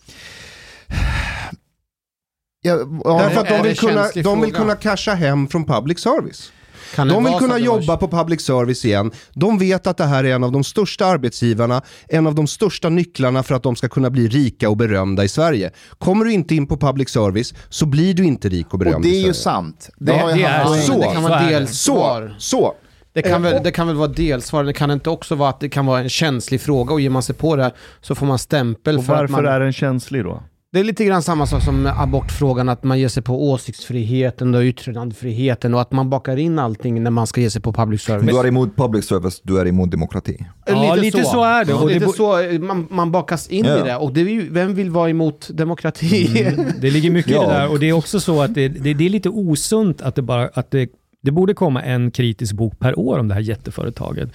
Ja, 2.67 2.77
ja, 3.03 3.17
Därför 3.21 3.41
att 3.41 3.47
de 3.49 3.61
vill, 3.63 3.77
kunna, 3.77 4.05
de 4.23 4.41
vill 4.41 4.53
kunna 4.53 4.75
casha 4.75 5.13
hem 5.13 5.47
från 5.47 5.65
public 5.65 5.99
service. 5.99 6.51
Kan 6.95 7.07
De 7.07 7.23
vill 7.23 7.33
kunna 7.33 7.47
det 7.57 7.59
var- 7.67 7.79
jobba 7.79 7.97
på 7.97 8.07
public 8.07 8.41
service 8.41 8.85
igen. 8.85 9.11
De 9.33 9.57
vet 9.57 9.87
att 9.87 9.97
det 9.97 10.05
här 10.05 10.23
är 10.23 10.35
en 10.35 10.43
av 10.43 10.51
de 10.51 10.63
största 10.63 11.05
arbetsgivarna, 11.05 11.81
en 12.07 12.27
av 12.27 12.35
de 12.35 12.47
största 12.47 12.89
nycklarna 12.89 13.43
för 13.43 13.55
att 13.55 13.63
de 13.63 13.75
ska 13.75 13.89
kunna 13.89 14.09
bli 14.09 14.27
rika 14.27 14.69
och 14.69 14.77
berömda 14.77 15.23
i 15.23 15.27
Sverige. 15.27 15.71
Kommer 15.97 16.25
du 16.25 16.31
inte 16.33 16.55
in 16.55 16.67
på 16.67 16.77
public 16.77 17.09
service 17.09 17.53
så 17.69 17.85
blir 17.85 18.13
du 18.13 18.23
inte 18.25 18.49
rik 18.49 18.73
och 18.73 18.79
berömd 18.79 18.95
Och 18.95 19.01
det 19.01 19.09
är 19.23 19.25
ju 19.27 19.33
sant. 19.33 19.89
Det, 19.97 20.11
Det- 20.11 20.17
har 20.17 20.29
jag 20.29 20.37
det 20.39 20.43
är 20.45 20.81
så. 20.81 20.99
det 20.99 21.03
kan 21.13 21.15
Så 21.23 21.29
vara 21.29 21.39
det. 21.41 21.47
Så, 21.47 21.49
delsvar. 21.59 22.35
så. 22.39 22.73
Det 23.13 23.21
kan, 23.21 23.31
Eh, 23.33 23.39
väl, 23.39 23.53
och- 23.57 23.63
det 23.63 23.71
kan 23.71 23.87
väl 23.87 23.95
vara 23.95 24.07
delsvar, 24.07 24.63
det 24.63 24.73
kan 24.73 24.91
inte 24.91 25.09
också 25.09 25.35
vara 25.35 25.49
att 25.49 25.59
det 25.59 25.69
kan 25.69 25.85
vara 25.85 25.99
en 25.99 26.09
känslig 26.09 26.61
fråga 26.61 26.93
och 26.93 27.01
ger 27.01 27.09
man 27.09 27.23
sig 27.23 27.35
på 27.35 27.55
det 27.55 27.63
här 27.63 27.73
så 28.01 28.15
får 28.15 28.25
man 28.25 28.39
stämpel 28.39 28.97
Och 28.97 29.05
för 29.05 29.13
att 29.13 29.19
varför 29.19 29.43
man... 29.43 29.45
är 29.53 29.59
den 29.59 29.73
känslig 29.73 30.23
då? 30.23 30.43
Det 30.73 30.79
är 30.79 30.83
lite 30.83 31.05
grann 31.05 31.21
samma 31.23 31.45
sak 31.47 31.63
som 31.63 31.85
abortfrågan, 31.97 32.69
att 32.69 32.83
man 32.83 32.99
ger 32.99 33.07
sig 33.07 33.23
på 33.23 33.49
åsiktsfriheten 33.51 34.55
och 34.55 34.61
yttrandefriheten 34.61 35.73
och 35.73 35.81
att 35.81 35.91
man 35.91 36.09
bakar 36.09 36.37
in 36.37 36.59
allting 36.59 37.03
när 37.03 37.11
man 37.11 37.27
ska 37.27 37.41
ge 37.41 37.49
sig 37.49 37.61
på 37.61 37.73
public 37.73 38.01
service. 38.01 38.29
Du 38.31 38.39
är 38.39 38.47
emot 38.47 38.75
public 38.75 39.05
service, 39.05 39.41
du 39.43 39.59
är 39.59 39.67
emot 39.67 39.91
demokrati. 39.91 40.45
Ja, 40.65 40.95
lite 40.95 41.23
så 41.23 41.43
är 41.43 41.65
det. 41.65 41.73
Och 41.73 41.87
lite 41.87 42.07
så, 42.07 42.57
man, 42.59 42.87
man 42.91 43.11
bakas 43.11 43.47
in 43.47 43.65
Ja. 43.65 43.79
i 43.79 43.83
det. 43.83 43.95
Och 43.95 44.13
det 44.13 44.21
är 44.21 44.25
ju, 44.25 44.49
vem 44.53 44.75
vill 44.75 44.89
vara 44.89 45.09
emot 45.09 45.49
demokrati? 45.53 46.41
Mm, 46.47 46.65
det 46.81 46.89
ligger 46.89 47.11
mycket 47.11 47.31
i 47.31 47.35
Ja. 47.35 47.41
det 47.47 47.53
där 47.53 47.71
och 47.71 47.79
det 47.79 47.89
är 47.89 47.93
också 47.93 48.19
så 48.19 48.41
att 48.41 48.53
det, 48.55 48.67
det, 48.67 48.93
det 48.93 49.05
är 49.05 49.09
lite 49.09 49.29
osunt 49.29 50.01
att 50.01 50.15
det 50.15 50.21
bara 50.21 50.49
att 50.53 50.71
det, 50.71 50.89
det 51.23 51.31
borde 51.31 51.53
komma 51.53 51.81
en 51.81 52.11
kritisk 52.11 52.53
bok 52.53 52.79
per 52.79 52.99
år 52.99 53.19
om 53.19 53.27
det 53.27 53.33
här 53.33 53.41
jätteföretaget. 53.41 54.29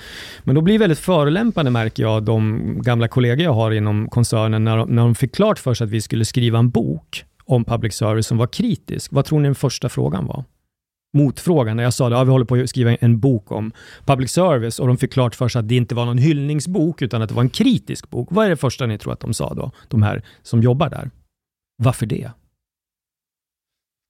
Men 0.44 0.54
då 0.54 0.60
blir 0.60 0.74
det 0.74 0.78
väldigt 0.78 0.98
förolämpande 0.98 1.70
märker 1.70 2.02
jag 2.02 2.22
de 2.22 2.62
gamla 2.82 3.08
kollegor 3.08 3.44
jag 3.44 3.52
har 3.52 3.70
inom 3.70 4.08
koncernen 4.08 4.64
när 4.64 4.76
de, 4.76 4.88
när 4.88 5.02
de 5.02 5.14
fick 5.14 5.34
klart 5.34 5.58
för 5.58 5.74
sig 5.74 5.84
att 5.84 5.90
vi 5.90 6.00
skulle 6.00 6.24
skriva 6.24 6.58
en 6.58 6.70
bok 6.70 7.24
om 7.44 7.64
public 7.64 7.94
service 7.94 8.26
som 8.26 8.38
var 8.38 8.46
kritisk. 8.46 9.12
Vad 9.12 9.24
tror 9.24 9.40
ni 9.40 9.48
den 9.48 9.54
första 9.54 9.88
frågan 9.88 10.26
var? 10.26 10.44
Motfrågan 11.16 11.76
när 11.76 11.84
jag 11.84 11.94
sa 11.94 12.06
att 12.06 12.12
ja, 12.12 12.24
vi 12.24 12.30
håller 12.30 12.44
på 12.44 12.54
att 12.54 12.68
skriva 12.68 12.94
en 12.94 13.20
bok 13.20 13.52
om 13.52 13.72
public 14.04 14.30
service 14.30 14.78
och 14.78 14.86
de 14.86 14.96
fick 14.96 15.12
klart 15.12 15.34
för 15.34 15.48
sig 15.48 15.60
att 15.60 15.68
det 15.68 15.76
inte 15.76 15.94
var 15.94 16.04
någon 16.04 16.18
hyllningsbok 16.18 17.02
utan 17.02 17.22
att 17.22 17.28
det 17.28 17.34
var 17.34 17.42
en 17.42 17.50
kritisk 17.50 18.10
bok. 18.10 18.28
Vad 18.30 18.46
är 18.46 18.50
det 18.50 18.56
första 18.56 18.86
ni 18.86 18.98
tror 18.98 19.12
att 19.12 19.20
de 19.20 19.34
sa 19.34 19.54
då? 19.54 19.70
De 19.88 20.02
här 20.02 20.22
som 20.42 20.62
jobbar 20.62 20.88
där. 20.88 21.10
Varför 21.76 22.06
det? 22.06 22.30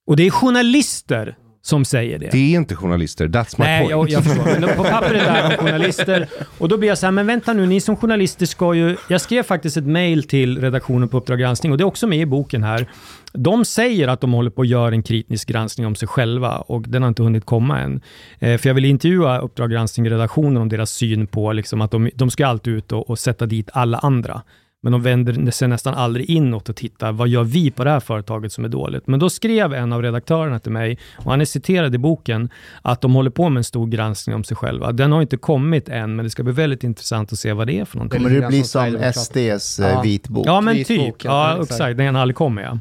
Och 0.06 0.16
det 0.16 0.26
är 0.26 0.30
journalister 0.30 1.36
som 1.64 1.84
säger 1.84 2.18
det. 2.18 2.28
Det 2.32 2.38
är 2.54 2.56
inte 2.56 2.76
journalister, 2.76 3.28
that's 3.28 3.54
my 3.58 3.64
Nej, 3.64 3.80
point. 3.80 3.90
jag, 3.90 4.10
jag 4.10 4.24
förstår. 4.24 4.60
Men 4.60 4.76
på 4.76 4.84
pappret 4.84 5.22
är 5.22 5.50
de 5.50 5.56
journalister. 5.66 6.28
Och 6.58 6.68
då 6.68 6.76
blir 6.76 6.88
jag 6.88 6.98
så 6.98 7.06
här, 7.06 7.10
men 7.10 7.26
vänta 7.26 7.52
nu, 7.52 7.66
ni 7.66 7.80
som 7.80 7.96
journalister 7.96 8.46
ska 8.46 8.74
ju... 8.74 8.96
Jag 9.08 9.20
skrev 9.20 9.42
faktiskt 9.42 9.76
ett 9.76 9.86
mail 9.86 10.22
till 10.22 10.60
redaktionen 10.60 11.08
på 11.08 11.16
Uppdrag 11.16 11.38
granskning 11.38 11.72
och 11.72 11.78
det 11.78 11.82
är 11.82 11.86
också 11.86 12.06
med 12.06 12.18
i 12.18 12.26
boken 12.26 12.62
här. 12.62 12.86
De 13.32 13.64
säger 13.64 14.08
att 14.08 14.20
de 14.20 14.32
håller 14.32 14.50
på 14.50 14.62
att 14.62 14.68
göra 14.68 14.94
en 14.94 15.02
kritisk 15.02 15.48
granskning 15.48 15.86
om 15.86 15.94
sig 15.94 16.08
själva 16.08 16.56
och 16.56 16.82
den 16.88 17.02
har 17.02 17.08
inte 17.08 17.22
hunnit 17.22 17.44
komma 17.44 17.80
än. 17.80 18.00
Eh, 18.38 18.58
för 18.58 18.68
jag 18.68 18.74
vill 18.74 18.84
intervjua 18.84 19.38
Uppdrag 19.38 19.70
granskning-redaktionen 19.70 20.62
om 20.62 20.68
deras 20.68 20.90
syn 20.90 21.26
på 21.26 21.52
liksom, 21.52 21.80
att 21.80 21.90
de, 21.90 22.10
de 22.14 22.30
ska 22.30 22.46
alltid 22.46 22.72
ut 22.74 22.92
och, 22.92 23.10
och 23.10 23.18
sätta 23.18 23.46
dit 23.46 23.70
alla 23.72 23.98
andra. 23.98 24.42
Men 24.84 24.92
de 24.92 25.02
vänder 25.02 25.50
sig 25.50 25.68
nästan 25.68 25.94
aldrig 25.94 26.30
inåt 26.30 26.68
och 26.68 26.76
tittar, 26.76 27.12
vad 27.12 27.28
gör 27.28 27.44
vi 27.44 27.70
på 27.70 27.84
det 27.84 27.90
här 27.90 28.00
företaget 28.00 28.52
som 28.52 28.64
är 28.64 28.68
dåligt? 28.68 29.06
Men 29.06 29.20
då 29.20 29.30
skrev 29.30 29.74
en 29.74 29.92
av 29.92 30.02
redaktörerna 30.02 30.58
till 30.58 30.72
mig, 30.72 30.98
och 31.16 31.30
han 31.30 31.40
är 31.40 31.44
citerad 31.44 31.94
i 31.94 31.98
boken, 31.98 32.50
att 32.82 33.00
de 33.00 33.14
håller 33.14 33.30
på 33.30 33.48
med 33.48 33.60
en 33.60 33.64
stor 33.64 33.86
granskning 33.86 34.36
om 34.36 34.44
sig 34.44 34.56
själva. 34.56 34.92
Den 34.92 35.12
har 35.12 35.22
inte 35.22 35.36
kommit 35.36 35.88
än, 35.88 36.16
men 36.16 36.24
det 36.24 36.30
ska 36.30 36.42
bli 36.42 36.52
väldigt 36.52 36.84
intressant 36.84 37.32
att 37.32 37.38
se 37.38 37.52
vad 37.52 37.66
det 37.66 37.80
är 37.80 37.84
för 37.84 37.96
någonting. 37.96 38.22
Kommer 38.22 38.40
det 38.40 38.48
bli 38.48 38.64
som. 38.64 39.12
SDs 39.14 39.80
eh, 39.80 39.88
Ja. 39.92 40.02
vitbok? 40.02 40.46
Ja, 40.46 40.60
men 40.60 40.84
typ. 40.84 41.24
Ja, 41.24 41.62
exakt. 41.62 41.96
Den 41.96 42.16
aldrig 42.16 42.36
kommer, 42.36 42.62
ja. 42.62 42.78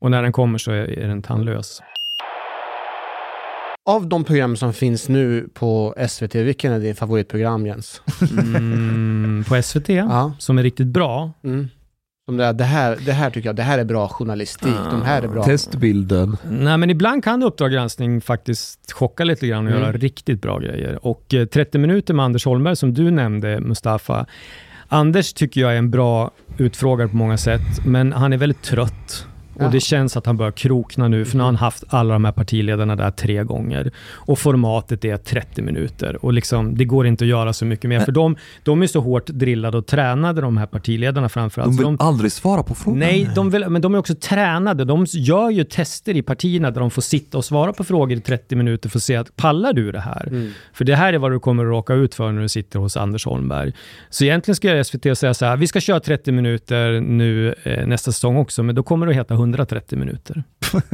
Och 0.00 0.10
när 0.10 0.22
den 0.22 0.32
kommer 0.32 0.58
så 0.58 0.70
är, 0.70 0.98
är 0.98 1.08
den 1.08 1.22
tandlös. 1.22 1.82
Av 3.86 4.06
de 4.08 4.24
program 4.24 4.56
som 4.56 4.72
finns 4.72 5.08
nu 5.08 5.48
på 5.54 5.94
SVT, 6.08 6.34
vilken 6.34 6.72
är 6.72 6.80
din 6.80 6.94
favoritprogram 6.94 7.66
Jens? 7.66 8.02
Mm, 8.30 9.44
på 9.48 9.62
SVT, 9.62 9.88
Ja. 9.88 10.32
som 10.38 10.58
är 10.58 10.62
riktigt 10.62 10.86
bra. 10.86 11.32
Mm. 11.44 11.68
Som 12.26 12.36
det, 12.36 12.52
det, 12.52 12.64
här, 12.64 12.98
det 13.06 13.12
här 13.12 13.30
tycker 13.30 13.48
jag, 13.48 13.56
det 13.56 13.62
här 13.62 13.78
är 13.78 13.84
bra 13.84 14.08
journalistik. 14.08 14.74
De 14.90 15.02
här 15.02 15.22
är 15.22 15.28
bra. 15.28 15.44
Testbilden. 15.44 16.36
Nej, 16.50 16.78
men 16.78 16.90
ibland 16.90 17.24
kan 17.24 17.42
Uppdrag 17.42 17.72
granskning 17.72 18.20
faktiskt 18.20 18.92
chocka 18.92 19.24
lite 19.24 19.46
grann 19.46 19.66
och 19.66 19.70
Mm. 19.72 19.82
göra 19.82 19.92
riktigt 19.92 20.42
bra 20.42 20.58
grejer. 20.58 21.06
Och 21.06 21.34
eh, 21.34 21.44
30 21.46 21.78
minuter 21.78 22.14
med 22.14 22.24
Anders 22.24 22.44
Holmberg, 22.44 22.76
som 22.76 22.94
du 22.94 23.10
nämnde, 23.10 23.60
Mustafa. 23.60 24.26
Anders 24.88 25.32
tycker 25.32 25.60
jag 25.60 25.72
är 25.72 25.76
en 25.78 25.90
bra 25.90 26.30
utfrågare 26.58 27.08
på 27.08 27.16
många 27.16 27.36
sätt, 27.36 27.86
men 27.86 28.12
han 28.12 28.32
är 28.32 28.36
väldigt 28.36 28.62
trött. 28.62 29.26
Och 29.54 29.70
det 29.70 29.80
känns 29.80 30.16
att 30.16 30.26
han 30.26 30.36
börjar 30.36 30.52
krokna 30.52 31.08
nu, 31.08 31.24
för 31.24 31.36
nu 31.36 31.42
har 31.42 31.48
han 31.48 31.56
haft 31.56 31.84
alla 31.88 32.12
de 32.12 32.24
här 32.24 32.32
partiledarna 32.32 32.96
där 32.96 33.10
tre 33.10 33.44
gånger. 33.44 33.90
Och 34.10 34.38
formatet 34.38 35.04
är 35.04 35.16
30 35.16 35.62
minuter. 35.62 36.24
Och 36.24 36.32
liksom, 36.32 36.76
det 36.76 36.84
går 36.84 37.06
inte 37.06 37.24
att 37.24 37.28
göra 37.28 37.52
så 37.52 37.64
mycket 37.64 37.88
mer, 37.88 38.00
för 38.00 38.12
de, 38.12 38.36
de 38.62 38.82
är 38.82 38.86
så 38.86 39.00
hårt 39.00 39.26
drillade 39.26 39.78
och 39.78 39.86
tränade, 39.86 40.40
de 40.40 40.56
här 40.56 40.66
partiledarna 40.66 41.28
framförallt. 41.28 41.78
De 41.78 41.90
vill 41.90 41.96
aldrig 42.00 42.32
svara 42.32 42.62
på 42.62 42.74
frågan. 42.74 42.98
Nej, 42.98 43.30
de 43.34 43.50
vill, 43.50 43.68
men 43.68 43.82
de 43.82 43.94
är 43.94 43.98
också 43.98 44.14
tränade. 44.14 44.84
De 44.84 45.06
gör 45.08 45.50
ju 45.50 45.64
tester 45.64 46.16
i 46.16 46.22
partierna 46.22 46.70
där 46.70 46.80
de 46.80 46.90
får 46.90 47.02
sitta 47.02 47.38
och 47.38 47.44
svara 47.44 47.72
på 47.72 47.84
frågor 47.84 48.18
i 48.18 48.20
30 48.20 48.56
minuter 48.56 48.88
för 48.88 48.98
att 48.98 49.02
se 49.02 49.16
att 49.16 49.36
pallar 49.36 49.72
du 49.72 49.92
det 49.92 50.00
här? 50.00 50.26
Mm. 50.26 50.50
För 50.72 50.84
det 50.84 50.96
här 50.96 51.12
är 51.12 51.18
vad 51.18 51.32
du 51.32 51.40
kommer 51.40 51.64
att 51.64 51.70
råka 51.70 51.94
ut 51.94 52.14
för 52.14 52.32
när 52.32 52.42
du 52.42 52.48
sitter 52.48 52.78
hos 52.78 52.96
Anders 52.96 53.24
Holmberg. 53.24 53.72
Så 54.10 54.24
egentligen 54.24 54.56
ska 54.56 54.68
jag 54.68 54.86
SVT 54.86 55.18
säga 55.18 55.34
så 55.34 55.46
här, 55.46 55.56
vi 55.56 55.66
ska 55.66 55.80
köra 55.80 56.00
30 56.00 56.32
minuter 56.32 57.00
nu 57.00 57.54
eh, 57.62 57.86
nästa 57.86 58.12
säsong 58.12 58.36
också, 58.36 58.62
men 58.62 58.74
då 58.74 58.82
kommer 58.82 59.06
det 59.06 59.10
att 59.10 59.16
heta 59.16 59.34
130 59.42 59.98
minuter. 59.98 60.44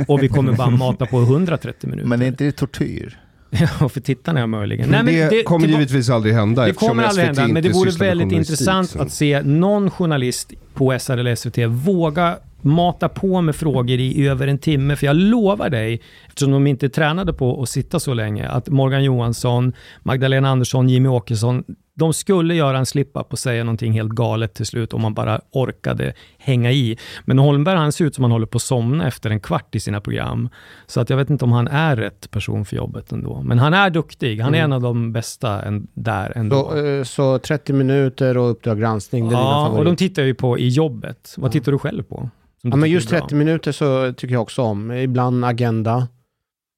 Och 0.08 0.22
vi 0.22 0.28
kommer 0.28 0.52
bara 0.52 0.70
mata 0.70 1.06
på 1.06 1.20
130 1.22 1.90
minuter. 1.90 2.08
Men 2.08 2.22
är 2.22 2.26
inte 2.26 2.44
det 2.44 2.52
tortyr? 2.52 3.18
Ja, 3.80 3.88
för 3.88 4.00
tittarna 4.00 4.46
möjligen. 4.46 4.90
Men 4.90 5.04
Nej, 5.04 5.14
men 5.20 5.30
det, 5.30 5.42
kommer 5.42 5.66
tillba- 5.66 5.78
givetvis 5.78 6.10
aldrig 6.10 6.34
hända 6.34 6.64
det 6.66 6.72
kommer 6.72 7.02
aldrig 7.02 7.26
SVT 7.26 7.38
hända, 7.38 7.52
men 7.54 7.62
det 7.62 7.68
vore 7.68 7.90
väldigt 7.90 8.32
intressant 8.32 8.90
så. 8.90 9.02
att 9.02 9.12
se 9.12 9.42
någon 9.42 9.90
journalist 9.90 10.52
på 10.74 10.98
SR 10.98 11.16
eller 11.18 11.34
SVT 11.34 11.58
våga 11.68 12.38
mata 12.62 13.08
på 13.08 13.40
med 13.40 13.56
frågor 13.56 13.98
i 14.00 14.26
över 14.28 14.46
en 14.46 14.58
timme. 14.58 14.96
För 14.96 15.06
jag 15.06 15.16
lovar 15.16 15.70
dig, 15.70 16.00
eftersom 16.28 16.50
de 16.52 16.66
inte 16.66 16.88
tränade 16.88 17.32
på 17.32 17.62
att 17.62 17.68
sitta 17.68 18.00
så 18.00 18.14
länge, 18.14 18.48
att 18.48 18.68
Morgan 18.68 19.04
Johansson, 19.04 19.72
Magdalena 20.02 20.48
Andersson, 20.48 20.88
Jimmy 20.88 21.08
Åkesson, 21.08 21.64
de 21.98 22.12
skulle 22.12 22.54
göra 22.54 22.78
en 22.78 22.86
slip-up 22.86 23.32
och 23.32 23.38
säga 23.38 23.64
någonting 23.64 23.92
helt 23.92 24.12
galet 24.12 24.54
till 24.54 24.66
slut 24.66 24.92
om 24.94 25.02
man 25.02 25.14
bara 25.14 25.40
orkade 25.50 26.12
hänga 26.38 26.72
i. 26.72 26.98
Men 27.24 27.38
Holmberg, 27.38 27.76
han 27.76 27.92
ser 27.92 28.04
ut 28.04 28.14
som 28.14 28.24
han 28.24 28.30
håller 28.30 28.46
på 28.46 28.56
att 28.56 28.62
somna 28.62 29.06
efter 29.06 29.30
en 29.30 29.40
kvart 29.40 29.74
i 29.74 29.80
sina 29.80 30.00
program. 30.00 30.48
Så 30.86 31.00
att 31.00 31.10
jag 31.10 31.16
vet 31.16 31.30
inte 31.30 31.44
om 31.44 31.52
han 31.52 31.68
är 31.68 31.96
rätt 31.96 32.30
person 32.30 32.64
för 32.64 32.76
jobbet 32.76 33.12
ändå. 33.12 33.42
Men 33.42 33.58
han 33.58 33.74
är 33.74 33.90
duktig. 33.90 34.40
Han 34.40 34.54
är 34.54 34.58
Mm. 34.58 34.64
en 34.70 34.72
av 34.72 34.80
de 34.82 35.12
bästa 35.12 35.62
en, 35.62 35.86
där 35.94 36.32
ändå. 36.36 36.70
Så, 36.70 36.86
eh, 36.86 37.02
så 37.04 37.38
30 37.38 37.72
minuter 37.72 38.36
och 38.36 38.50
Uppdrag 38.50 38.78
granskning, 38.78 39.24
det 39.28 39.34
är 39.34 39.38
dina 39.38 39.40
Ja, 39.50 39.68
och 39.68 39.84
de 39.84 39.96
tittar 39.96 40.22
ju 40.22 40.34
på 40.34 40.58
i 40.58 40.68
jobbet. 40.68 41.34
Vad 41.36 41.52
tittar 41.52 41.72
du 41.72 41.78
själv 41.78 42.02
på? 42.02 42.30
Ja, 42.62 42.76
men 42.76 42.90
just 42.90 43.06
är 43.06 43.10
bra? 43.10 43.20
30 43.20 43.34
minuter 43.34 43.72
så 43.72 44.12
tycker 44.12 44.32
jag 44.34 44.42
också 44.42 44.62
om. 44.62 44.92
Ibland 44.92 45.44
Agenda. 45.44 46.08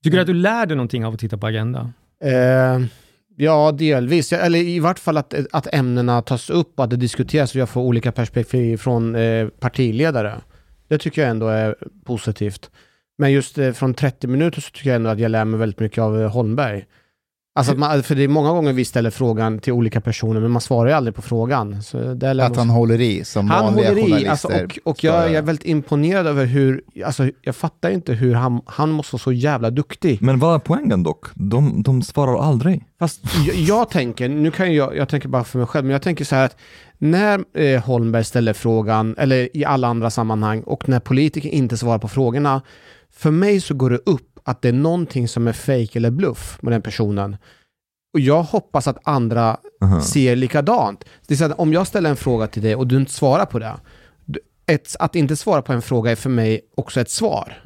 Tycker 0.05 0.17
du 0.17 0.21
att 0.21 0.27
du 0.27 0.35
lär 0.35 0.67
dig 0.67 0.77
någonting 0.77 1.07
av 1.07 1.15
att 1.15 1.21
titta 1.21 1.37
på 1.39 1.47
Agenda? 1.47 1.93
Eh, 2.25 2.81
ja, 3.41 3.73
delvis. 3.73 4.33
Eller 4.33 4.59
i 4.59 4.81
vart 4.81 4.99
fall 4.99 5.17
att, 5.17 5.35
att 5.53 5.75
ämnena 5.75 6.23
tas 6.23 6.51
upp 6.51 6.79
och 6.79 6.85
att 6.85 6.91
det 6.91 6.97
diskuteras 6.97 7.55
och 7.55 7.61
jag 7.61 7.69
får 7.69 7.81
olika 7.81 8.13
perspektiv 8.13 8.77
från 8.77 9.15
eh, 9.15 9.49
partiledare. 9.49 10.41
Det 10.89 10.99
tycker 10.99 11.23
jag 11.23 11.31
ändå 11.31 11.49
är 11.49 11.77
positivt. 12.05 12.71
Men 13.19 13.33
just 13.33 13.59
eh, 13.59 13.73
från 13.73 13.95
30 13.95 14.27
minuter 14.27 14.61
så 14.61 14.71
tycker 14.71 14.91
jag 14.91 14.97
ändå 14.97 15.11
att 15.11 15.19
jag 15.19 15.31
lär 15.31 15.45
mig 15.45 15.61
väldigt 15.61 15.81
mycket 15.81 15.99
av 15.99 16.21
eh, 16.21 16.31
Holmberg. 16.31 16.85
Alltså 17.55 17.73
att 17.73 17.79
man, 17.79 18.03
för 18.03 18.15
det 18.15 18.25
är 18.25 18.29
många 18.29 18.51
gånger 18.51 18.73
vi 18.73 18.85
ställer 18.85 19.11
frågan 19.11 19.59
till 19.59 19.73
olika 19.73 20.01
personer, 20.01 20.41
men 20.41 20.51
man 20.51 20.61
svarar 20.61 20.91
ju 20.91 20.97
aldrig 20.97 21.15
på 21.15 21.23
frågan. 21.23 21.83
Att 22.41 22.57
han 22.57 22.71
håller 22.71 23.01
i 23.01 23.25
som 23.25 23.51
han 23.51 23.65
vanliga 23.65 23.89
håller 23.89 24.01
i, 24.01 24.05
journalister. 24.05 24.31
alltså, 24.31 24.49
och, 24.49 24.79
och 24.85 25.05
jag, 25.05 25.15
jag 25.15 25.35
är 25.35 25.43
väldigt 25.43 25.67
imponerad 25.67 26.27
över 26.27 26.47
hur, 26.47 26.83
alltså 27.07 27.31
jag 27.43 27.57
fattar 27.57 27.91
inte 27.91 28.13
hur 28.13 28.35
han, 28.35 28.61
han 28.67 28.91
måste 28.91 29.15
vara 29.15 29.21
så 29.21 29.33
jävla 29.33 29.71
duktig. 29.71 30.23
Men 30.23 30.39
vad 30.39 30.55
är 30.55 30.59
poängen 30.59 31.03
dock? 31.03 31.27
De, 31.35 31.83
de 31.83 32.03
svarar 32.03 32.43
aldrig. 32.43 32.85
Fast 32.99 33.21
jag, 33.47 33.57
jag 33.57 33.91
tänker, 33.91 34.29
nu 34.29 34.51
kan 34.51 34.75
jag, 34.75 34.97
jag 34.97 35.09
tänker 35.09 35.29
bara 35.29 35.45
för 35.45 35.59
mig 35.59 35.67
själv, 35.67 35.85
men 35.85 35.93
jag 35.93 36.03
tänker 36.03 36.25
så 36.25 36.37
här 36.37 36.45
att 36.45 36.57
när 36.99 37.45
eh, 37.55 37.83
Holmberg 37.83 38.25
ställer 38.25 38.53
frågan, 38.53 39.15
eller 39.19 39.57
i 39.57 39.65
alla 39.65 39.89
andra 39.89 40.11
sammanhang, 40.11 40.63
och 40.63 40.89
när 40.89 41.01
politiker 41.01 41.49
inte 41.49 41.77
svarar 41.77 41.99
på 41.99 42.09
frågorna, 42.09 42.63
för 43.13 43.31
mig 43.31 43.61
så 43.61 43.75
går 43.75 43.91
det 43.91 44.01
upp 44.07 44.30
att 44.45 44.63
det 44.63 44.69
är 44.69 44.73
någonting 44.73 45.29
som 45.29 45.49
är 45.49 45.53
fake 45.53 45.99
eller 45.99 46.11
bluff 46.11 46.59
med 46.61 46.73
den 46.73 46.83
personen. 46.83 47.37
Och 48.15 48.21
jag 48.21 48.43
hoppas 48.43 48.89
att 48.89 48.99
andra 49.03 49.57
Aha. 49.83 50.01
ser 50.01 50.37
likadant. 50.37 51.05
Det 51.27 51.35
är 51.35 51.39
så 51.39 51.45
att 51.45 51.59
om 51.59 51.73
jag 51.73 51.87
ställer 51.87 52.11
en 52.11 52.17
fråga 52.17 52.47
till 52.47 52.63
dig 52.63 52.75
och 52.75 52.87
du 52.87 52.97
inte 52.97 53.13
svarar 53.13 53.47
på 53.47 53.59
det, 53.59 53.75
ett, 54.67 54.97
att 54.99 55.17
inte 55.17 55.37
svara 55.37 55.63
på 55.63 55.73
en 55.73 55.83
fråga 55.83 56.11
är 56.11 56.17
för 56.17 56.31
mig 56.31 56.61
också 56.77 57.01
ett 57.01 57.11
svar. 57.11 57.61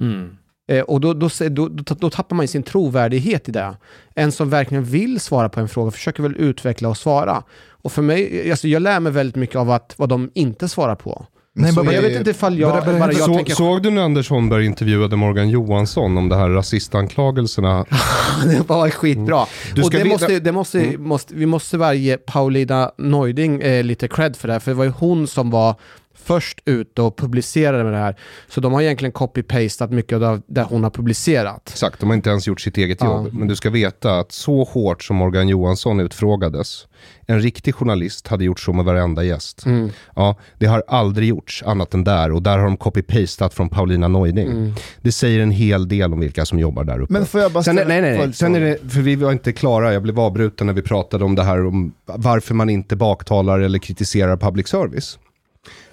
Eh, 0.68 0.82
och 0.82 1.01
då, 1.01 1.14
då, 1.14 1.28
då, 1.51 1.68
då, 1.68 2.10
tappar 2.10 2.36
man 2.36 2.48
sin 2.48 2.62
trovärdighet 2.62 3.48
i 3.48 3.52
det. 3.52 3.76
En 4.14 4.32
som 4.32 4.51
verkligen 4.51 4.84
vill 4.84 5.20
svara 5.20 5.48
på 5.48 5.60
en 5.60 5.68
fråga 5.68 5.90
försöker 5.90 6.22
väl 6.22 6.36
utveckla 6.36 6.88
och 6.88 6.96
svara. 6.96 7.42
Och 7.68 7.92
för 7.92 8.02
mig, 8.02 8.51
alltså 8.51 8.68
jag 8.68 8.82
lär 8.82 9.01
mig 9.01 9.12
väldigt 9.12 9.36
mycket 9.36 9.56
av 9.56 9.70
att, 9.70 9.94
vad 9.98 10.09
de 10.09 10.30
inte 10.34 10.68
svarar 10.68 10.94
på. 10.94 11.26
Nej, 11.56 11.72
Så 11.72 11.82
Men 11.82 11.94
jag 11.94 12.02
vet 12.02 12.16
inte 12.18 12.31
ifall 12.31 12.59
jag, 12.59 12.70
Bara- 12.72 12.85
bara- 12.85 12.98
bara 12.98 13.12
jag 13.12 13.24
Så, 13.26 13.35
tänker... 13.35 13.55
såg 13.55 13.82
du 13.82 13.90
när 13.90 14.02
Anders 14.02 14.31
Holmberg 14.31 14.66
intervjuade 14.66 15.16
Morgan 15.16 15.48
Johansson 15.51 16.18
om 16.18 16.28
det 16.28 16.36
här 16.36 16.48
rasistanklagelserna? 16.51 17.85
det 18.44 18.68
var 18.68 18.90
skitbra. 18.90 19.47
Du 19.74 19.82
och 19.82 19.90
det 19.90 20.05
måste, 20.05 20.40
det 20.40 20.52
måste, 20.52 20.81
Mm. 20.81 21.02
måste, 21.02 21.35
vi 21.35 21.47
måste 21.47 21.78
bara 21.78 21.94
ge 21.94 22.16
Paulina 22.16 22.90
Neuding 22.98 23.60
eh, 23.62 23.85
lite 23.85 24.09
cred 24.09 24.36
för 24.36 24.48
det 24.48 24.52
här, 24.55 24.60
för 24.60 24.70
det 24.70 24.74
var 24.74 24.85
ju 24.85 24.90
hon 24.98 25.26
som 25.26 25.51
var 25.51 25.74
först 26.24 26.60
ute 26.64 27.02
och 27.02 27.16
publicerade 27.16 27.84
med 27.84 27.92
det 27.92 27.98
här. 27.98 28.16
Så 28.48 28.60
de 28.60 28.72
har 28.72 28.82
egentligen 28.82 29.12
copy-pastat 29.12 29.90
mycket 29.90 30.22
av 30.22 30.42
det 30.46 30.62
hon 30.62 30.82
har 30.82 30.90
publicerat. 30.90 31.68
Exakt, 31.72 32.01
de 32.01 32.09
har 32.09 32.16
inte 32.16 32.30
ens 32.30 32.46
gjort 32.46 32.60
sitt 32.60 32.76
eget 32.78 32.98
Ja. 33.01 33.06
jobb. 33.06 33.28
Men 33.32 33.48
du 33.48 33.56
ska 33.56 33.70
veta 33.70 34.18
att 34.18 34.32
så 34.32 34.64
hårt 34.64 35.02
som 35.02 35.16
Morgan 35.16 35.48
Johansson 35.48 36.01
utfrågades, 36.01 36.86
en 37.26 37.40
riktig 37.40 37.74
journalist 37.74 38.28
hade 38.28 38.44
gjort 38.44 38.60
så 38.60 38.72
med 38.72 38.84
varenda 38.84 39.24
gäst. 39.24 39.66
Mm. 39.66 39.90
Ja, 40.16 40.36
det 40.59 40.66
har 40.66 40.84
aldrig 40.88 41.28
gjorts 41.28 41.62
annat 41.62 41.94
än 41.94 42.05
där 42.05 42.32
och 42.32 42.42
där 42.42 42.59
har 42.59 42.64
de 42.64 42.76
copy-pastat 42.76 43.48
från 43.55 43.68
Paulina 43.68 44.09
Neuding. 44.09 44.46
Mm. 44.51 44.72
Det 45.02 45.12
säger 45.12 45.40
en 45.40 45.51
hel 45.51 45.88
del 45.88 46.12
om 46.12 46.20
vilka 46.20 46.44
som 46.44 46.59
jobbar 46.59 46.84
där 46.84 47.01
uppe. 47.01 47.12
Men 47.12 47.26
får 47.26 47.40
jag 47.40 47.52
bara 47.52 47.64
Sen, 47.64 47.76
nej, 47.76 47.86
nej, 47.86 48.01
nej. 48.18 48.32
Sen 48.32 48.55
är 48.55 48.60
det, 48.60 48.92
för 48.92 49.01
vi 49.01 49.16
var 49.16 49.32
inte 49.32 49.52
klara, 49.52 49.92
jag 49.92 50.02
blev 50.02 50.20
avbruten 50.20 50.66
när 50.66 50.74
vi 50.74 50.82
pratade 50.82 51.24
om 51.24 51.34
det 51.34 51.42
här 51.42 51.66
om 51.66 51.92
varför 52.05 52.55
man 52.55 52.70
inte 52.70 52.96
baktalar 52.96 53.60
eller 53.60 53.78
kritiserar 53.78 54.36
public 54.36 54.68
service. 54.68 55.18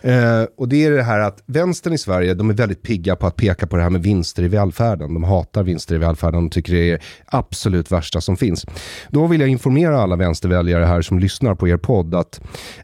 Eh, 0.02 0.44
och 0.58 0.68
det 0.70 0.86
är 0.86 0.92
det 0.92 1.04
här 1.04 1.20
att 1.20 1.44
vänstern 1.46 1.94
i 1.94 1.98
Sverige, 1.98 2.34
de 2.34 2.50
är 2.50 2.54
väldigt 2.54 2.82
pigga 2.82 3.16
på 3.16 3.28
att 3.28 3.36
peka 3.36 3.68
på 3.68 3.76
det 3.76 3.84
här 3.84 3.90
med 3.90 4.04
vinster 4.04 4.44
i 4.44 4.48
välfärden. 4.48 5.14
De 5.14 5.24
hatar 5.24 5.64
vinster 5.64 5.96
i 5.96 5.98
välfärden 5.98 6.46
och 6.46 6.52
tycker 6.52 6.74
det 6.74 6.92
är 6.92 7.04
absolut 7.26 7.92
värsta 7.92 8.22
som 8.22 8.38
finns. 8.38 8.66
Då 9.10 9.28
vill 9.28 9.42
jag 9.42 9.50
informera 9.50 10.02
alla 10.02 10.16
vänsterväljare 10.16 10.86
här 10.86 11.02
som 11.02 11.20
lyssnar 11.20 11.56
på 11.56 11.68
er 11.68 11.78
podd 11.78 12.16
att 12.16 12.42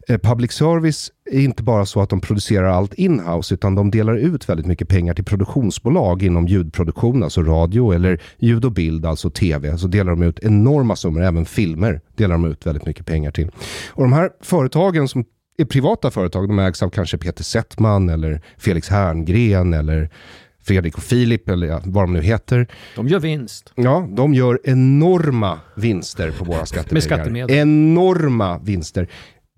eh, 0.08 0.18
public 0.18 0.52
service 0.52 1.12
är 1.30 1.40
inte 1.40 1.62
bara 1.62 1.86
så 1.86 2.00
att 2.00 2.10
de 2.10 2.20
producerar 2.20 2.68
allt 2.68 2.94
inhouse 2.94 3.54
utan 3.54 3.74
de 3.74 3.90
delar 3.90 4.16
ut 4.16 4.48
väldigt 4.48 4.66
mycket 4.66 4.88
pengar 4.88 5.14
till 5.14 5.24
produktionsbolag 5.24 6.22
inom 6.22 6.46
ljudproduktion, 6.46 7.22
alltså 7.22 7.42
radio 7.42 7.92
eller 7.92 8.22
ljud 8.38 8.64
och 8.64 8.72
bild, 8.72 9.06
alltså 9.06 9.30
tv. 9.30 9.78
Så 9.78 9.86
delar 9.86 10.10
de 10.10 10.22
ut 10.22 10.38
enorma 10.38 10.96
summor, 10.96 11.22
även 11.22 11.46
filmer 11.46 12.00
delar 12.16 12.34
de 12.34 12.44
ut 12.44 12.66
väldigt 12.66 12.86
mycket 12.86 13.06
pengar 13.06 13.30
till. 13.30 13.50
Och 13.88 14.02
de 14.02 14.12
här 14.12 14.30
företagen 14.42 15.08
som 15.08 15.24
privata 15.64 16.10
företag, 16.10 16.48
de 16.48 16.58
ägs 16.58 16.82
av 16.82 16.90
kanske 16.90 17.18
Peter 17.18 17.44
Settman 17.44 18.08
eller 18.08 18.40
Felix 18.58 18.88
Herngren 18.88 19.74
eller 19.74 20.10
Fredrik 20.62 20.96
och 20.96 21.02
Filip 21.02 21.48
eller 21.48 21.66
ja, 21.66 21.80
vad 21.84 22.04
de 22.04 22.12
nu 22.12 22.22
heter. 22.22 22.66
De 22.96 23.08
gör 23.08 23.20
vinst. 23.20 23.72
Ja, 23.74 24.08
de 24.10 24.34
gör 24.34 24.60
enorma 24.64 25.60
vinster 25.76 26.30
på 26.30 26.44
våra 26.44 26.66
skattepengar. 26.66 26.94
Med 26.94 27.02
skattemedel. 27.02 27.56
Enorma 27.56 28.58
vinster. 28.58 29.08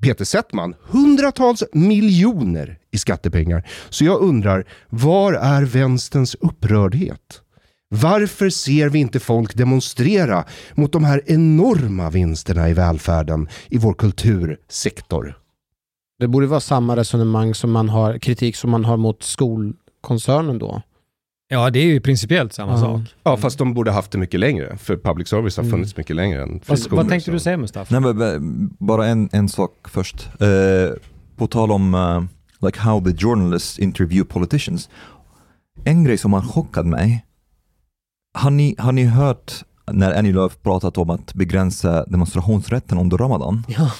Peter 0.02 0.24
Settman, 0.24 0.74
hundratals 0.82 1.64
miljoner 1.72 2.78
i 2.90 2.98
skattepengar. 2.98 3.68
Så 3.88 4.04
jag 4.04 4.20
undrar, 4.20 4.64
var 4.88 5.32
är 5.32 5.62
vänsterns 5.62 6.34
upprördhet? 6.34 7.40
Varför 7.88 8.50
ser 8.50 8.88
vi 8.88 8.98
inte 8.98 9.20
folk 9.20 9.54
demonstrera 9.54 10.44
mot 10.74 10.92
de 10.92 11.04
här 11.04 11.22
enorma 11.26 12.10
vinsterna 12.10 12.68
i 12.68 12.72
välfärden 12.72 13.48
i 13.68 13.78
vår 13.78 13.94
kultursektor? 13.94 15.36
Det 16.20 16.28
borde 16.28 16.46
vara 16.46 16.60
samma 16.60 16.96
resonemang 16.96 17.54
som 17.54 17.70
man 17.72 17.88
har, 17.88 18.18
kritik 18.18 18.56
som 18.56 18.70
man 18.70 18.84
har 18.84 18.96
mot 18.96 19.22
skolkoncernen 19.22 20.58
då. 20.58 20.82
Ja, 21.48 21.70
det 21.70 21.78
är 21.78 21.84
ju 21.84 22.00
principiellt 22.00 22.52
samma 22.52 22.72
Ja. 22.72 22.78
sak. 22.80 23.00
Ja, 23.22 23.36
fast 23.36 23.58
de 23.58 23.74
borde 23.74 23.90
haft 23.90 24.10
det 24.10 24.18
mycket 24.18 24.40
längre. 24.40 24.76
För 24.76 24.96
public 24.96 25.28
service 25.28 25.56
har 25.56 25.64
Mm. 25.64 25.70
funnits 25.72 25.96
mycket 25.96 26.16
längre 26.16 26.42
än 26.42 26.52
Vad, 26.52 26.64
friskolor. 26.66 26.96
vad 27.02 27.08
tänkte 27.10 27.24
så. 27.24 27.32
du 27.32 27.38
säga 27.38 27.56
Mustafa? 27.56 28.00
Nej, 28.00 28.14
men, 28.14 28.70
bara 28.78 29.06
en, 29.06 29.28
en 29.32 29.48
sak 29.48 29.72
först. 29.88 30.28
Eh, 30.40 30.48
på 31.36 31.46
tal 31.46 31.70
om 31.72 31.94
eh, 31.94 32.22
like 32.66 32.80
how 32.80 33.04
the 33.04 33.16
journalists 33.16 33.78
interview 33.78 34.32
politicians. 34.32 34.88
En 35.84 36.04
grej 36.04 36.18
som 36.18 36.32
har 36.32 36.42
chockat 36.42 36.86
mig. 36.86 37.24
Har 38.34 38.50
ni, 38.50 38.74
har 38.78 38.92
ni 38.92 39.04
hört 39.04 39.52
när 39.92 40.18
Annie 40.18 40.32
Lööf 40.32 40.62
pratat 40.62 40.98
om 40.98 41.10
att 41.10 41.34
begränsa 41.34 42.04
demonstrationsrätten 42.06 42.98
under 42.98 43.16
Ramadan? 43.18 43.64
Ja. 43.68 43.90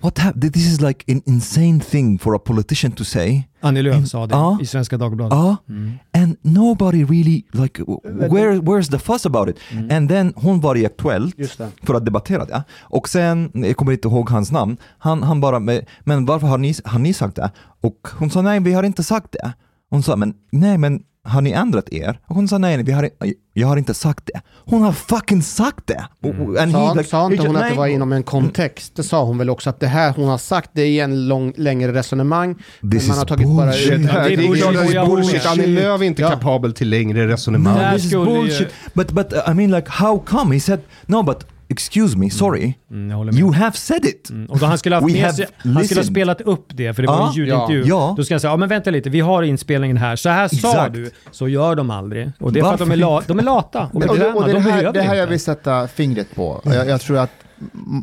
What 0.00 0.18
happened? 0.18 0.52
This 0.52 0.66
is 0.66 0.80
like 0.80 1.12
an 1.12 1.22
insane 1.26 1.80
thing 1.80 2.18
for 2.18 2.34
a 2.34 2.38
politician 2.38 2.92
to 2.92 3.04
say. 3.04 3.42
Annie 3.62 3.82
Lööf 3.82 4.06
sa 4.08 4.26
det 4.26 4.34
Ja. 4.34 4.58
i 4.62 4.66
Svenska 4.66 4.96
Dagbladet. 4.98 5.38
Ja, 5.38 5.56
Mm. 5.68 5.92
and 6.12 6.36
nobody 6.42 7.04
really 7.04 7.42
like 7.52 7.82
where 8.30 8.58
where's 8.60 8.90
the 8.90 8.98
fuss 8.98 9.26
about 9.26 9.48
it? 9.48 9.56
Mm. 9.72 9.90
And 9.90 10.08
then 10.08 10.32
hon 10.36 10.60
var 10.60 10.76
i 10.76 10.86
Aktuellt 10.86 11.34
för 11.82 11.94
att 11.94 12.04
debattera 12.04 12.44
det. 12.44 12.64
Och 12.80 13.08
sen, 13.08 13.50
jag 13.54 13.76
kommer 13.76 13.92
inte 13.92 14.08
ihåg 14.08 14.30
hans 14.30 14.52
namn, 14.52 14.76
han, 14.98 15.22
han 15.22 15.40
bara, 15.40 15.58
"Men- 15.60 15.82
men 16.04 16.26
varför 16.26 16.46
har 16.46 16.58
ni, 16.58 16.74
har 16.84 16.98
ni 16.98 17.12
sagt 17.12 17.36
det? 17.36 17.50
Och 17.82 18.08
hon 18.18 18.30
sa 18.30 18.42
nej, 18.42 18.60
vi 18.60 18.72
har 18.72 18.82
inte 18.82 19.02
sagt 19.02 19.32
det. 19.32 19.52
Hon 19.90 20.02
sa, 20.02 20.16
men 20.16 20.34
nej, 20.52 20.78
men 20.78 21.02
har 21.30 21.40
ni 21.40 21.50
ändrat 21.50 21.92
er? 21.92 22.18
Och 22.26 22.34
hon 22.36 22.48
sa 22.48 22.58
nej, 22.58 22.76
nej, 22.76 22.84
vi 22.86 22.92
har, 22.92 23.10
jag 23.52 23.68
har 23.68 23.76
inte 23.76 23.94
sagt 23.94 24.30
det. 24.34 24.40
Hon 24.66 24.82
har 24.82 24.92
fucking 24.92 25.42
sagt 25.42 25.86
det! 25.86 26.04
He 26.22 26.70
Sa, 26.72 26.94
like- 26.94 27.04
sa 27.04 27.26
inte 27.30 27.42
he 27.42 27.48
hon 27.48 27.56
att 27.56 27.68
det 27.70 27.74
var 27.76 27.86
inom 27.86 28.12
en 28.12 28.22
kontext? 28.22 28.96
Det 28.96 29.02
sa 29.02 29.24
hon 29.24 29.38
väl 29.38 29.50
också 29.50 29.70
att 29.70 29.80
det 29.80 29.86
här 29.86 30.12
hon 30.16 30.28
har 30.28 30.38
sagt 30.38 30.70
det 30.72 30.82
är 30.82 31.04
en 31.04 31.28
lång, 31.28 31.52
längre 31.56 31.92
resonemang. 31.92 32.56
men 32.80 32.90
This 32.90 33.08
man 33.08 33.18
har 33.18 33.24
tagit 33.24 33.48
bara 33.48 33.66
bullshit. 33.66 33.92
ut- 33.92 34.02
Det, 34.06 34.32
är 34.32 34.36
bullshit. 34.48 35.06
bullshit. 35.06 35.46
Annie 35.46 35.66
Lööf 35.66 36.00
är 36.00 36.04
inte 36.04 36.22
Ja. 36.22 36.30
kapabel 36.30 36.72
till 36.72 36.88
längre 36.88 37.28
resonemang. 37.28 37.94
This 37.96 38.04
is 38.04 38.12
bullshit. 38.12 38.68
But, 38.94 39.10
but 39.12 39.32
uh, 39.32 39.38
I 39.50 39.54
mean 39.54 39.70
like 39.70 39.90
how 39.90 40.18
come? 40.18 40.54
He 40.54 40.60
said, 40.60 40.80
no 41.06 41.22
but 41.22 41.46
excuse 41.70 42.16
me, 42.18 42.30
sorry. 42.30 42.74
Mm, 42.90 43.26
med. 43.26 43.34
You 43.34 43.52
have 43.52 43.76
said 43.76 44.04
it. 44.04 44.30
Mm. 44.30 44.46
Och 44.50 44.58
då 44.58 44.66
han 44.66 44.78
skulle 44.78 44.96
ha, 44.96 45.06
med 45.06 45.20
have 45.22 45.32
sig, 45.32 45.46
han 45.56 45.84
skulle 45.84 46.00
ha 46.00 46.06
spelat 46.06 46.40
upp 46.40 46.66
det, 46.68 46.94
för 46.94 47.02
det 47.02 47.08
var 47.08 47.18
Ja, 47.18 47.28
en 47.28 47.34
ljudintervju. 47.34 47.84
ja. 47.86 48.14
Då 48.16 48.24
ska 48.24 48.34
han 48.34 48.40
säga, 48.40 48.50
ja 48.52 48.56
men 48.56 48.68
vänta 48.68 48.90
lite, 48.90 49.10
vi 49.10 49.20
har 49.20 49.42
inspelningen 49.42 49.96
här. 49.96 50.16
Så 50.16 50.28
här 50.28 50.48
sa 50.48 50.68
Exakt. 50.68 50.94
du. 50.94 51.10
Så 51.30 51.48
gör 51.48 51.74
de 51.74 51.90
aldrig. 51.90 52.32
Och 52.40 52.52
det 52.52 52.60
är 52.60 52.64
för 52.64 52.72
att 52.72 52.78
de 52.78 52.90
är, 52.90 52.96
la, 52.96 53.22
de 53.26 53.38
är 53.38 53.42
lata 53.42 53.90
och 53.92 53.94
Och 53.94 54.00
det, 54.18 54.32
och 54.32 54.46
det, 54.46 54.52
de 54.52 54.60
här, 54.62 54.92
det 54.92 55.02
här 55.02 55.14
jag 55.14 55.26
vill 55.26 55.40
sätta 55.40 55.88
fingret 55.88 56.34
på. 56.34 56.60
Jag, 56.64 56.88
jag 56.88 57.00
tror 57.00 57.18
att 57.18 57.30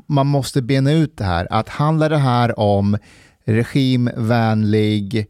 man 0.07 0.27
måste 0.27 0.61
bena 0.61 0.91
ut 0.91 1.17
det 1.17 1.23
här. 1.23 1.47
Att 1.49 1.69
handlar 1.69 2.09
det 2.09 2.17
här 2.17 2.59
om 2.59 2.97
regimvänlig 3.45 5.27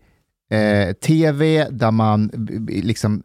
eh, 0.52 0.94
tv 0.94 1.68
där 1.72 1.92
man 1.92 2.32
liksom 2.70 3.24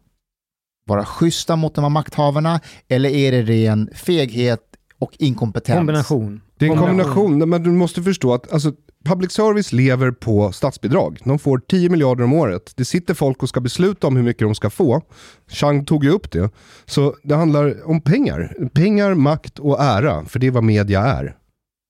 vara 0.85 1.05
schyssta 1.05 1.55
mot 1.55 1.75
de 1.75 1.83
här 1.83 1.89
makthavarna 1.89 2.59
eller 2.87 3.09
är 3.09 3.31
det 3.31 3.41
ren 3.41 3.89
feghet 3.95 4.59
och 5.03 5.11
inkompetens? 5.19 5.77
Kombination. 5.77 6.41
Det 6.59 6.65
är 6.65 6.71
en 6.71 6.77
kombination, 6.77 7.49
men 7.49 7.63
du 7.63 7.69
måste 7.69 8.03
förstå 8.03 8.33
att 8.33 8.53
alltså, 8.53 8.71
public 9.05 9.31
service 9.31 9.73
lever 9.73 10.11
på 10.11 10.51
statsbidrag. 10.51 11.19
De 11.23 11.39
får 11.39 11.57
10 11.57 11.89
miljarder 11.89 12.23
om 12.23 12.33
året. 12.33 12.73
Det 12.75 12.85
sitter 12.85 13.13
folk 13.13 13.43
och 13.43 13.49
ska 13.49 13.61
besluta 13.61 14.07
om 14.07 14.15
hur 14.15 14.23
mycket 14.23 14.41
de 14.41 14.55
ska 14.55 14.69
få. 14.69 15.01
Chang 15.47 15.85
tog 15.85 16.03
ju 16.03 16.09
upp 16.09 16.31
det. 16.31 16.49
Så 16.85 17.15
det 17.23 17.35
handlar 17.35 17.89
om 17.89 18.01
pengar. 18.01 18.69
Pengar, 18.73 19.13
makt 19.13 19.59
och 19.59 19.81
ära, 19.81 20.25
för 20.25 20.39
det 20.39 20.47
är 20.47 20.51
vad 20.51 20.63
media 20.63 21.01
är. 21.01 21.35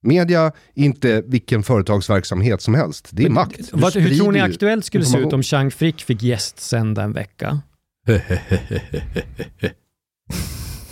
Media 0.05 0.41
är 0.45 0.51
inte 0.73 1.23
vilken 1.27 1.63
företagsverksamhet 1.63 2.61
som 2.61 2.75
helst. 2.75 3.09
Det 3.11 3.23
är 3.23 3.29
makt. 3.29 3.71
Du 3.73 3.79
Vad, 3.79 3.95
hur 3.95 4.17
tror 4.17 4.31
ni 4.31 4.39
Aktuellt 4.39 4.85
skulle 4.85 5.05
se 5.05 5.17
ut 5.17 5.33
om 5.33 5.43
Chang 5.43 5.71
Frick 5.71 6.03
fick 6.03 6.23
gästsända 6.23 7.03
en 7.03 7.13
vecka? 7.13 7.61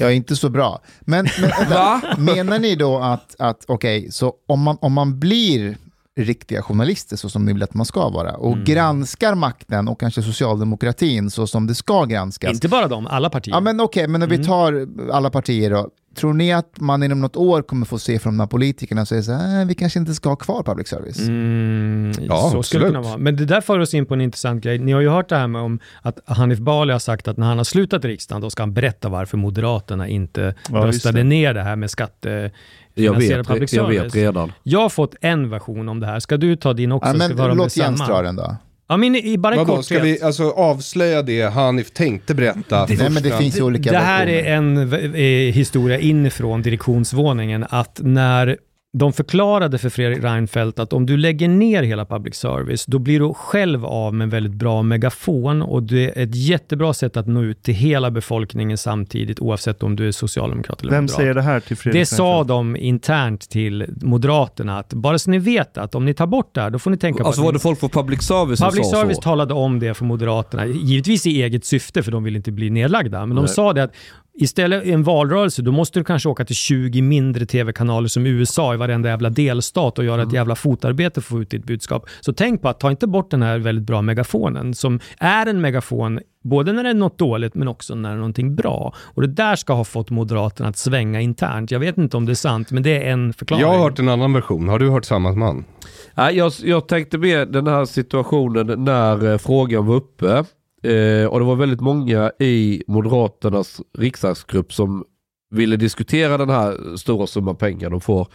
Ja, 0.02 0.11
inte 0.11 0.36
så 0.36 0.49
bra. 0.49 0.82
Men, 1.02 1.28
men 1.41 1.49
vänta, 1.69 2.02
menar 2.18 2.60
ni 2.60 2.76
då 2.76 2.98
att, 2.98 3.36
att 3.40 3.65
okej, 3.68 4.11
så 4.11 4.34
om 4.48 4.61
man, 4.61 4.78
om 4.82 4.94
man 4.94 5.19
blir 5.19 5.78
riktiga 6.15 6.61
journalister 6.61 7.18
så 7.18 7.30
som 7.30 7.45
ni 7.45 7.53
vill 7.53 7.64
att 7.64 7.73
man 7.73 7.86
ska 7.86 8.10
vara 8.10 8.34
och 8.36 8.53
Mm. 8.53 8.64
granskar 8.65 9.36
makten 9.36 9.88
och 9.88 9.99
kanske 9.99 10.22
socialdemokratin 10.23 11.30
så 11.32 11.48
som 11.48 11.68
det 11.68 11.76
ska 11.76 12.06
granskas. 12.06 12.53
Inte 12.53 12.68
bara 12.68 12.88
de, 12.88 13.07
alla 13.07 13.30
partier. 13.30 13.56
Ja 13.56 13.60
men 13.60 13.80
okej, 13.82 14.07
men 14.07 14.23
om 14.23 14.30
vi 14.30 14.36
Mm. 14.36 14.48
tar 14.48 14.88
alla 15.14 15.30
partier 15.30 15.69
då. 15.69 15.90
Tror 16.16 16.34
ni 16.34 16.54
att 16.54 16.80
man 16.80 17.04
inom 17.04 17.22
något 17.22 17.36
år 17.36 17.62
kommer 17.62 17.86
få 17.86 18.00
se 18.00 18.20
från 18.20 18.34
de 18.34 18.40
här 18.40 18.48
politikerna 18.48 19.06
säga 19.06 19.22
så 19.24 19.32
här, 19.32 19.62
"Äh, 19.62 19.68
vi 19.68 19.76
kanske 19.76 20.00
inte 20.00 20.14
ska 20.14 20.30
ha 20.30 20.36
kvar 20.36 20.64
public 20.64 20.88
service? 20.88 21.20
Mm, 21.28 22.12
Ja, 22.22 22.50
så 22.52 22.64
skulle 22.64 22.84
det 22.84 22.88
absolut. 22.88 22.88
kunna 22.88 23.02
vara. 23.02 23.18
Men 23.18 23.36
det 23.36 23.46
där 23.46 23.62
för 23.62 23.80
oss 23.80 23.94
in 23.94 24.06
på 24.06 24.14
en 24.14 24.22
intressant 24.22 24.64
grej. 24.64 24.80
Ni 24.80 24.92
har 24.92 25.02
ju 25.02 25.10
hört 25.10 25.30
det 25.30 25.36
här 25.36 25.48
med 25.48 25.62
om 25.62 25.80
att 26.02 26.20
Hanif 26.26 26.60
Bali 26.60 26.92
har 26.92 27.00
sagt 27.00 27.28
att 27.28 27.38
när 27.38 27.48
han 27.48 27.58
har 27.58 27.64
slutat 27.64 28.06
riksdagen, 28.06 28.42
då 28.42 28.50
ska 28.50 28.62
han 28.64 28.74
berätta 28.74 29.10
varför 29.10 29.38
Moderaterna 29.38 30.08
inte 30.08 30.56
Ja, 30.72 30.78
röstade 30.78 31.18
det. 31.18 31.24
ner 31.24 31.54
det 31.54 31.62
här 31.64 31.76
med 31.76 31.90
skatte... 31.92 32.52
Jag 32.94 33.14
vet, 33.20 33.48
public 33.48 33.74
jag 33.74 33.86
service. 33.86 34.04
vet 34.04 34.16
redan. 34.16 34.52
Jag 34.64 34.80
har 34.80 34.90
fått 34.90 35.16
en 35.22 35.50
version 35.50 35.90
om 35.90 36.00
det 36.00 36.08
här. 36.08 36.20
Ska 36.20 36.38
du 36.38 36.56
ta 36.56 36.74
din 36.74 36.92
också? 36.92 37.10
Ja, 37.10 37.14
Ska 37.20 37.36
men 37.36 37.52
om 37.52 37.58
låt 37.58 37.76
det 37.76 37.82
är 37.82 37.86
Jens 37.86 38.00
samma? 38.00 38.14
dra 38.14 38.22
den 38.22 38.36
då. 38.36 38.56
Ja, 38.91 38.97
men 38.97 39.15
i, 39.15 39.38
bara 39.38 39.55
Vadå, 39.55 39.84
ska 39.84 39.99
vi 39.99 40.22
alltså 40.22 40.49
avslöja 40.51 41.22
det 41.22 41.41
Hanif 41.41 41.91
tänkte 41.91 42.35
berätta? 42.35 42.85
Nej 42.89 43.09
men 43.09 43.23
det 43.23 43.38
finns 43.38 43.59
olika 43.59 43.91
Det 43.91 43.97
här 43.97 44.26
versioner. 44.26 44.49
är 44.49 44.55
en 44.55 45.13
eh, 45.15 45.53
historia 45.53 45.99
inifrån 45.99 46.61
direktionsvåningen, 46.61 47.65
att 47.69 47.99
när 48.03 48.57
de 48.93 49.13
förklarade 49.13 49.77
för 49.77 49.89
Fredrik 49.89 50.23
Reinfeldt 50.23 50.80
att 50.80 50.93
om 50.93 51.05
du 51.05 51.18
lägger 51.18 51.47
ner 51.47 51.84
hela 51.84 52.05
public 52.05 52.35
service, 52.35 52.85
då 52.85 52.99
blir 52.99 53.19
du 53.19 53.34
själv 53.34 53.85
av 53.85 54.13
med 54.13 54.26
en 54.26 54.30
väldigt 54.30 54.53
bra 54.53 54.81
megafon 54.84 55.61
och 55.61 55.84
det 55.84 56.19
är 56.19 56.23
ett 56.23 56.35
jättebra 56.35 56.93
sätt 56.93 57.18
att 57.18 57.27
nå 57.27 57.41
ut 57.43 57.63
till 57.63 57.73
hela 57.73 58.11
befolkningen 58.11 58.77
samtidigt, 58.77 59.39
oavsett 59.39 59.84
om 59.84 59.95
du 59.95 60.07
är 60.07 60.11
socialdemokrat 60.11 60.81
eller 60.81 60.91
Vem 60.91 61.03
moderat. 61.03 61.15
säger 61.18 61.34
det 61.34 61.41
här 61.41 61.59
till 61.59 61.77
Fredrik 61.77 62.01
Det 62.01 62.05
sa 62.05 62.23
Reinfeldt? 62.23 62.47
de 62.47 62.76
internt 62.76 63.49
till 63.49 63.85
Moderaterna, 64.01 64.80
att 64.80 64.93
bara 64.93 65.19
så 65.19 65.30
ni 65.31 65.38
vet 65.39 65.77
att 65.77 65.95
om 65.95 66.05
ni 66.05 66.13
tar 66.13 66.27
bort 66.27 66.55
det 66.55 66.61
här, 66.61 66.69
då 66.69 66.80
får 66.80 66.91
ni 66.91 66.97
tänka 66.97 67.23
Alltså 67.23 67.41
på 67.41 67.45
var 67.45 67.49
att 67.51 67.55
det 67.55 67.59
folk 67.59 67.80
från 67.80 67.89
public 67.89 68.22
service 68.22 68.59
som 68.59 68.69
Public 68.69 68.89
sa 68.89 68.97
service 68.97 69.15
så? 69.15 69.22
talade 69.22 69.53
om 69.53 69.80
det 69.80 69.93
för 69.93 70.05
Moderaterna, 70.05 70.65
givetvis 70.65 71.26
i 71.26 71.41
eget 71.43 71.65
syfte 71.65 72.03
för 72.03 72.11
de 72.11 72.23
vill 72.23 72.35
inte 72.35 72.51
bli 72.51 72.69
nedlagda, 72.69 73.26
men 73.26 73.35
de 73.35 73.45
Nej. 73.45 73.53
sa 73.53 73.73
det 73.73 73.84
att 73.84 73.91
istället 74.34 74.86
i 74.86 74.91
en 74.91 75.03
valrörelse, 75.03 75.62
då 75.62 75.72
måste 75.72 75.99
du 75.99 76.03
kanske 76.03 76.30
åka 76.30 76.45
till 76.45 76.56
20 76.56 77.02
mindre 77.02 77.45
tv-kanaler 77.45 78.08
som 78.08 78.26
USA 78.26 78.74
i 78.74 78.78
varenda 78.78 79.10
jävla 79.10 79.30
delstat 79.30 79.99
och 79.99 80.06
göra 80.06 80.24
ett 80.24 80.34
jävla 80.34 80.56
fotarbete 80.56 81.14
för 81.14 81.20
att 81.20 81.26
få 81.26 81.41
ut 81.41 81.49
ditt 81.49 81.66
budskap. 81.66 82.10
Så 82.22 82.34
tänk 82.34 82.62
på 82.62 82.70
att 82.70 82.80
ta 82.80 82.91
inte 82.91 83.08
bort 83.08 83.32
den 83.32 83.41
här 83.41 83.60
väldigt 83.60 83.86
bra 83.86 84.02
megafonen 84.02 84.74
som 84.74 84.99
är 85.18 85.45
en 85.45 85.62
megafon 85.62 86.20
både 86.44 86.74
när 86.74 86.84
det 86.84 86.90
är 86.90 86.94
något 86.94 87.18
dåligt 87.18 87.56
men 87.56 87.68
också 87.68 87.95
när 87.95 88.10
det 88.10 88.16
är 88.16 88.18
någonting 88.18 88.56
bra. 88.56 88.94
Och 88.98 89.22
det 89.22 89.28
där 89.28 89.56
ska 89.56 89.74
ha 89.74 89.84
fått 89.84 90.10
Moderaterna 90.10 90.70
att 90.70 90.78
svänga 90.78 91.22
internt. 91.22 91.72
Jag 91.72 91.80
vet 91.80 91.98
inte 91.98 92.18
om 92.18 92.26
det 92.26 92.32
är 92.32 92.36
sant, 92.36 92.72
men 92.72 92.84
det 92.84 93.03
är 93.03 93.12
en 93.12 93.34
förklaring. 93.34 93.62
Jag 93.62 93.72
har 93.72 93.80
hört 93.80 93.99
en 93.99 94.10
annan 94.10 94.34
version. 94.34 94.68
Har 94.68 94.80
du 94.80 94.90
hört 94.90 95.06
samma 95.06 95.32
man? 95.32 95.66
Nej, 96.14 96.38
jag, 96.38 96.52
jag 96.64 96.88
tänkte 96.88 97.18
med 97.18 97.48
den 97.48 97.68
här 97.68 97.86
situationen 97.86 98.84
när 98.84 99.32
eh, 99.32 99.38
frågan 99.38 99.86
var 99.86 99.95
uppe. 99.95 100.44
Eh, 100.84 101.26
och 101.26 101.40
det 101.40 101.45
var 101.45 101.56
väldigt 101.56 101.82
många 101.82 102.32
i 102.40 102.84
Moderaternas 102.88 103.82
riksdagsgrupp 103.98 104.74
som 104.74 105.03
ville 105.52 105.76
diskutera 105.76 106.38
den 106.38 106.49
här 106.49 106.98
stora 106.98 107.28
summan 107.28 107.56
pengar 107.56 107.90
de 107.90 108.02
får. 108.02 108.28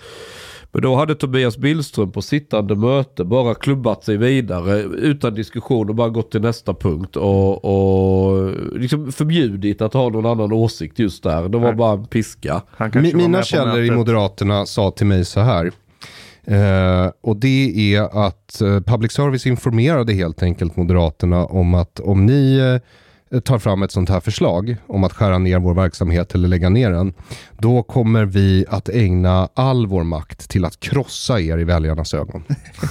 Men 0.73 0.83
då 0.83 0.95
hade 0.95 1.15
Tobias 1.15 1.59
Billström 1.59 2.13
på 2.13 2.23
sittande 2.23 2.75
möte 2.75 3.25
bara 3.25 3.55
klubbat 3.55 4.05
sig 4.05 4.17
vidare 4.17 4.81
utan 4.83 5.35
diskussion 5.35 5.89
och 5.89 5.95
bara 5.95 6.09
gått 6.09 6.31
till 6.31 6.41
nästa 6.41 6.75
punkt 6.75 7.17
och, 7.17 7.65
och 7.65 8.51
liksom 8.73 9.13
förbjudit 9.13 9.83
att 9.83 9.95
ha 9.95 10.09
någon 10.09 10.27
annan 10.27 10.53
åsikt 10.53 10.99
just 10.99 11.23
där. 11.23 11.49
Det 11.49 11.59
var 11.59 11.73
bara 11.73 11.93
en 11.93 12.07
piska. 12.07 12.63
Mina 13.15 13.43
källor 13.43 13.81
i. 13.81 13.91
Moderaterna 13.91 14.67
sa 14.67 14.91
till 14.91 15.07
mig 15.07 15.25
så 15.25 15.41
här. 15.41 15.73
Eh, 16.47 17.11
och 17.21 17.37
det 17.37 17.95
är 17.95 18.27
att 18.27 18.61
eh, 18.61 18.81
public 18.81 19.13
service 19.13 19.47
informerade 19.47 20.13
helt 20.13 20.43
enkelt 20.43 20.77
Moderaterna 20.77 21.47
om 21.47 21.75
att 21.75 22.01
om 22.01 22.27
ni 22.27 22.57
eh, 22.57 22.81
tar 23.45 23.59
fram 23.59 23.83
ett 23.83 23.93
sånt 23.93 24.09
här 24.09 24.21
förslag 24.21 24.77
om 24.87 25.05
att 25.05 25.13
skära 25.13 25.39
ner 25.39 25.59
vår 25.59 25.75
verksamhet 25.75 26.35
eller 26.35 26.49
lägga 26.49 26.69
ner 26.69 26.91
den, 26.91 27.13
då 27.59 27.83
kommer 27.83 28.25
vi 28.25 28.65
att 28.69 28.89
ägna 28.89 29.49
all 29.55 29.87
vår 29.87 30.05
makt 30.05 30.49
till 30.51 30.65
att 30.65 30.81
krossa 30.81 31.41
er 31.41 31.59
i 31.59 31.65
väljarnas 31.65 32.15
ögon. 32.15 32.45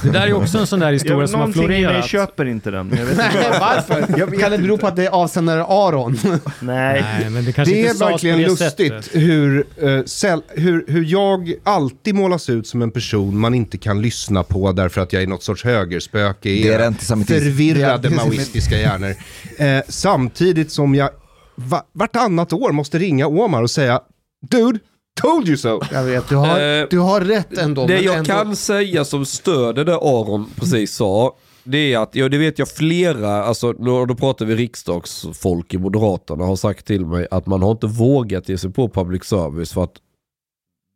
Det 0.03 0.09
där 0.09 0.27
är 0.27 0.33
också 0.33 0.57
en 0.57 0.67
sån 0.67 0.79
där 0.79 0.87
Jag 0.87 0.93
historia 0.93 1.17
vet, 1.17 1.29
som 1.29 1.39
har 1.39 1.47
någonting 1.47 1.63
florerat. 1.77 2.05
köper 2.05 2.45
inte 2.45 2.71
den. 2.71 2.89
Jag 2.97 3.05
vet 3.05 3.11
inte. 3.11 3.57
Varför? 3.59 4.37
Kan 4.39 4.51
det 4.51 4.57
bero 4.57 4.77
på 4.77 4.87
att 4.87 4.95
det 4.95 5.05
är 5.05 5.09
avsändare 5.09 5.63
Aron? 5.63 6.17
Nej. 6.59 7.01
Nej, 7.19 7.29
men 7.29 7.45
det 7.45 7.51
kanske 7.51 7.73
Det 7.75 7.79
inte 7.79 8.05
är 8.05 8.09
verkligen 8.11 8.37
det 8.37 8.43
lustigt 8.47 8.93
sättet. 9.03 9.09
hur, 9.21 9.65
eh, 9.81 10.03
säll- 10.05 10.41
hur, 10.49 10.85
hur 10.87 11.03
jag 11.05 11.53
alltid 11.63 12.15
målas 12.15 12.49
ut 12.49 12.67
som 12.67 12.81
en 12.81 12.91
person 12.91 13.37
man 13.37 13.53
inte 13.53 13.77
kan 13.77 14.01
lyssna 14.01 14.43
på 14.43 14.71
därför 14.71 15.01
att 15.01 15.13
jag 15.13 15.23
är 15.23 15.27
något 15.27 15.43
sorts 15.43 15.63
högerspöke 15.63 16.49
i 16.49 16.63
Det 16.63 16.69
är 16.69 16.73
era 16.79 16.87
antisemitism. 16.87 17.39
förvirrade 17.39 18.09
maoistiska 18.09 18.77
hjärnor. 18.77 19.15
Eh, 19.57 19.81
samtidigt 20.29 20.71
som 20.71 20.95
jag 20.95 21.09
va- 21.55 21.85
vartannat 21.93 22.53
år 22.53 22.71
måste 22.71 22.99
ringa 22.99 23.27
Omar 23.27 23.61
och 23.63 23.71
säga 23.71 24.01
Dude, 24.49 24.79
Told 25.21 25.47
you 25.47 25.57
so! 25.57 25.81
Jag 25.91 26.03
vet, 26.03 26.29
du 26.29 26.35
har, 26.35 26.59
Eh, 26.81 26.87
du 26.89 26.99
har 26.99 27.21
rätt 27.21 27.57
ändå. 27.57 27.81
Det 27.87 27.93
men 27.93 28.03
jag 28.03 28.15
ändå, 28.17 28.27
kan 28.29 28.55
säga 28.55 29.05
som 29.05 29.25
stöder 29.25 29.85
det 29.85 29.95
Aron 29.95 30.45
precis 30.55 30.95
sa, 30.95 31.35
det 31.63 31.93
är 31.93 31.99
att, 31.99 32.15
ja 32.15 32.29
det 32.29 32.37
vet 32.37 32.59
jag 32.59 32.67
flera, 32.69 33.43
alltså 33.43 33.71
nu- 33.71 34.05
då 34.05 34.15
pratar 34.15 34.45
vi 34.45 34.55
riksdagsfolk 34.55 35.73
i 35.73 35.77
Moderaterna 35.77 36.45
har 36.45 36.55
sagt 36.55 36.85
till 36.85 37.05
mig 37.05 37.27
att 37.31 37.45
man 37.45 37.61
har 37.61 37.71
inte 37.71 37.87
vågat 37.87 38.49
ge 38.49 38.57
sig 38.57 38.71
på 38.71 38.89
public 38.89 39.23
service 39.23 39.73
för 39.73 39.83
att 39.83 39.95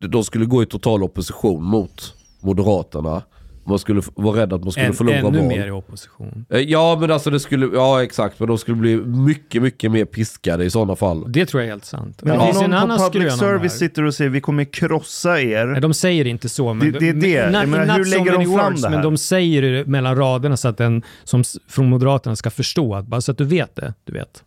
de 0.07 0.23
skulle 0.23 0.45
gå 0.45 0.63
i 0.63 0.65
total 0.65 1.03
opposition 1.03 1.63
mot 1.63 2.13
Moderaterna. 2.41 3.21
Man 3.69 3.79
skulle 3.79 4.01
vara 4.15 4.41
rädd 4.41 4.53
att 4.53 4.63
man 4.63 4.71
skulle 4.71 4.85
Än, 4.87 4.93
förlora 4.93 5.15
ännu 5.15 5.37
val. 5.37 5.47
mer 5.47 5.67
i 5.67 5.71
opposition. 5.71 6.45
Eh, 6.49 6.59
Ja 6.59 6.97
men 7.01 7.11
alltså 7.11 7.29
det 7.29 7.39
skulle, 7.39 7.69
ja 7.73 8.03
exakt, 8.03 8.39
men 8.39 8.47
de 8.47 8.57
skulle 8.57 8.77
bli 8.77 8.95
mycket, 8.97 9.61
mycket 9.61 9.91
mer 9.91 10.05
piskade 10.05 10.65
i 10.65 10.69
sådana 10.69 10.95
fall. 10.95 11.31
Det 11.31 11.45
tror 11.45 11.61
jag 11.61 11.67
är 11.67 11.71
helt 11.71 11.85
sant. 11.85 12.19
Men 12.21 12.33
det 12.33 12.39
om 12.39 12.45
finns 12.47 12.61
en 12.63 12.69
någon 12.69 12.79
annan 12.79 12.97
på 12.97 13.03
public 13.03 13.23
det 13.33 13.37
service 13.39 13.71
här. 13.71 13.79
sitter 13.79 14.03
och 14.03 14.13
säger 14.15 14.29
vi 14.31 14.41
kommer 14.41 14.63
krossa 14.73 15.41
er. 15.41 15.65
Nej, 15.65 15.81
de 15.81 15.93
säger 15.93 16.25
inte 16.27 16.49
så. 16.49 16.73
Men 16.73 16.91
Det- 16.91 16.99
det 16.99 17.09
är 17.09 17.13
det. 17.13 17.51
Menar, 17.67 17.85
not 17.85 17.97
hur 17.97 18.05
lägger 18.05 18.31
de 18.31 18.45
fram 18.45 18.51
words, 18.69 18.81
det 18.81 18.87
här? 18.89 18.95
Men 18.95 19.03
de 19.05 19.17
säger 19.17 19.61
det 19.61 19.85
mellan 19.85 20.15
raderna 20.15 20.57
så 20.57 20.67
att 20.67 20.77
den 20.77 21.03
som 21.23 21.43
från 21.69 21.89
Moderaterna 21.89 22.35
ska 22.35 22.49
förstå. 22.49 22.95
Att, 22.95 23.05
bara 23.07 23.21
så 23.21 23.31
att 23.31 23.37
du 23.37 23.43
vet 23.45 23.75
det. 23.75 23.93
Du 24.03 24.13
vet. 24.13 24.43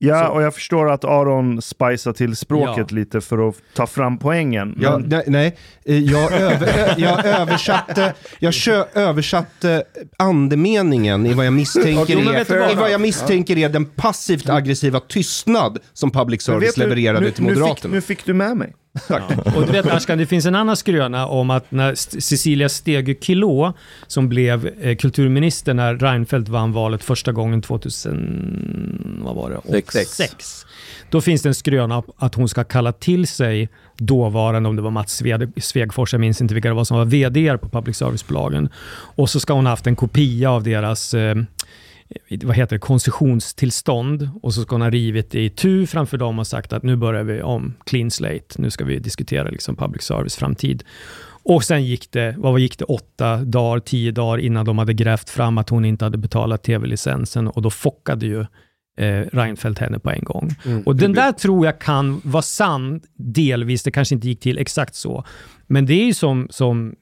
Ja, 0.00 0.26
Så- 0.26 0.32
och 0.32 0.42
jag 0.42 0.54
förstår 0.54 0.90
att 0.90 1.04
Aron 1.04 1.62
spicar 1.62 2.12
till 2.12 2.36
språket 2.36 2.86
Ja. 2.90 2.96
lite 2.96 3.20
för 3.20 3.48
att 3.48 3.54
ta 3.74 3.86
fram 3.86 4.18
poängen. 4.18 4.78
Ja, 4.80 4.98
Men 4.98 5.08
nej, 5.08 5.24
nej, 5.26 5.56
Eh, 5.84 5.98
jag, 5.98 6.32
över, 6.32 6.94
jag 6.98 7.24
översatte, 7.26 8.14
jag 8.38 8.54
kö, 8.54 8.84
översatte 8.94 9.82
andemeningen 10.16 11.26
i 11.26 11.34
vad 11.34 11.46
jag 11.46 11.52
misstänker, 11.52 12.16
men 12.16 12.34
är, 12.34 12.44
du 12.66 12.72
i 12.72 12.74
vad 12.74 12.90
jag 12.90 13.00
misstänker 13.00 13.58
är 13.58 13.68
den 13.68 13.84
passivt 13.84 14.48
aggressiva 14.48 15.00
tystnad 15.00 15.78
som 15.92 16.10
public 16.10 16.42
service 16.42 16.74
du, 16.74 16.80
levererade 16.82 17.20
nu, 17.20 17.30
till 17.30 17.44
nu, 17.44 17.50
fick, 17.50 17.58
Moderaterna. 17.58 17.94
nu 17.94 18.00
fick 18.00 18.24
du 18.24 18.34
med 18.34 18.56
mig. 18.56 18.74
Och 19.56 19.66
du 19.66 19.72
vet 19.72 19.86
Ashkan, 19.86 20.18
det 20.18 20.26
finns 20.26 20.46
en 20.46 20.54
annan 20.54 20.76
skröna 20.76 21.26
om 21.26 21.50
att 21.50 21.70
när 21.70 21.94
Cecilia 21.94 22.68
Stege 22.68 23.14
Kilo, 23.20 23.72
som 24.06 24.28
blev 24.28 24.66
eh, 24.80 24.96
kulturminister 24.96 25.74
när 25.74 25.94
Reinfeldt 25.96 26.48
vann 26.48 26.72
valet 26.72 27.04
första 27.04 27.32
gången 27.32 27.62
2000, 27.62 29.20
vad 29.24 29.34
var 29.36 29.50
det? 29.50 29.82
Sex. 29.92 30.08
Sex. 30.10 30.66
Då 31.10 31.20
finns 31.20 31.42
det 31.42 31.48
en 31.48 31.54
skröna 31.54 32.02
att 32.18 32.34
hon 32.34 32.48
ska 32.48 32.64
kalla 32.64 32.92
till 32.92 33.26
sig 33.26 33.68
dåvarande, 33.98 34.68
om 34.68 34.76
det 34.76 34.82
var 34.82 34.90
Mats 34.90 35.22
Sved- 35.22 35.60
Svegfors, 35.60 36.12
jag 36.12 36.20
minns 36.20 36.40
inte 36.40 36.54
vilka 36.54 36.68
det 36.68 36.74
var 36.74 36.84
som 36.84 36.96
var 36.96 37.04
vd 37.04 37.58
på 37.58 37.68
public 37.68 37.96
service-bolagen. 37.96 38.68
Och 39.16 39.30
så 39.30 39.40
ska 39.40 39.52
hon 39.52 39.66
ha 39.66 39.70
haft 39.72 39.86
en 39.86 39.96
kopia 39.96 40.50
av 40.50 40.62
deras 40.62 41.14
eh, 41.14 41.34
vad 42.42 42.56
heter 42.56 42.76
det, 42.76 42.80
koncessionstillstånd 42.80 44.30
och 44.42 44.54
så 44.54 44.62
ska 44.62 44.74
hon 44.74 44.82
ha 44.82 44.90
rivit 44.90 45.34
i 45.34 45.50
tu 45.50 45.86
framför 45.86 46.18
dem 46.18 46.38
och 46.38 46.46
sagt 46.46 46.72
att 46.72 46.82
nu 46.82 46.96
börjar 46.96 47.24
vi 47.24 47.42
om, 47.42 47.74
clean 47.86 48.10
slate, 48.10 48.54
nu 48.58 48.70
ska 48.70 48.84
vi 48.84 48.98
diskutera 48.98 49.48
liksom 49.48 49.76
public 49.76 50.02
service 50.02 50.36
framtid. 50.36 50.84
Och 51.42 51.64
sen 51.64 51.84
gick 51.84 52.12
det, 52.12 52.34
vad 52.38 52.60
gick 52.60 52.78
det, 52.78 52.84
åtta 52.84 53.36
dagar, 53.36 53.80
tio 53.80 54.12
dagar 54.12 54.38
innan 54.38 54.64
de 54.64 54.78
hade 54.78 54.94
grävt 54.94 55.30
fram 55.30 55.58
att 55.58 55.68
hon 55.68 55.84
inte 55.84 56.04
hade 56.04 56.18
betalat 56.18 56.62
tv-licensen 56.62 57.48
och 57.48 57.62
då 57.62 57.70
fockade 57.70 58.26
ju 58.26 58.40
eh, 58.98 59.26
Reinfeldt 59.32 59.78
henne 59.78 59.98
på 59.98 60.10
en 60.10 60.24
gång. 60.24 60.54
och 60.86 60.96
den 60.96 61.12
där 61.12 61.32
tror 61.32 61.66
jag 61.66 61.80
kan 61.80 62.20
vara 62.24 62.42
sann 62.42 63.00
delvis, 63.16 63.82
det 63.82 63.90
kanske 63.90 64.14
inte 64.14 64.28
gick 64.28 64.40
till 64.40 64.58
exakt 64.58 64.94
så. 64.94 65.24
Men 65.66 65.86
det 65.86 65.94
är 65.94 66.04
ju 66.04 66.14
som, 66.14 66.46
som 66.50 66.94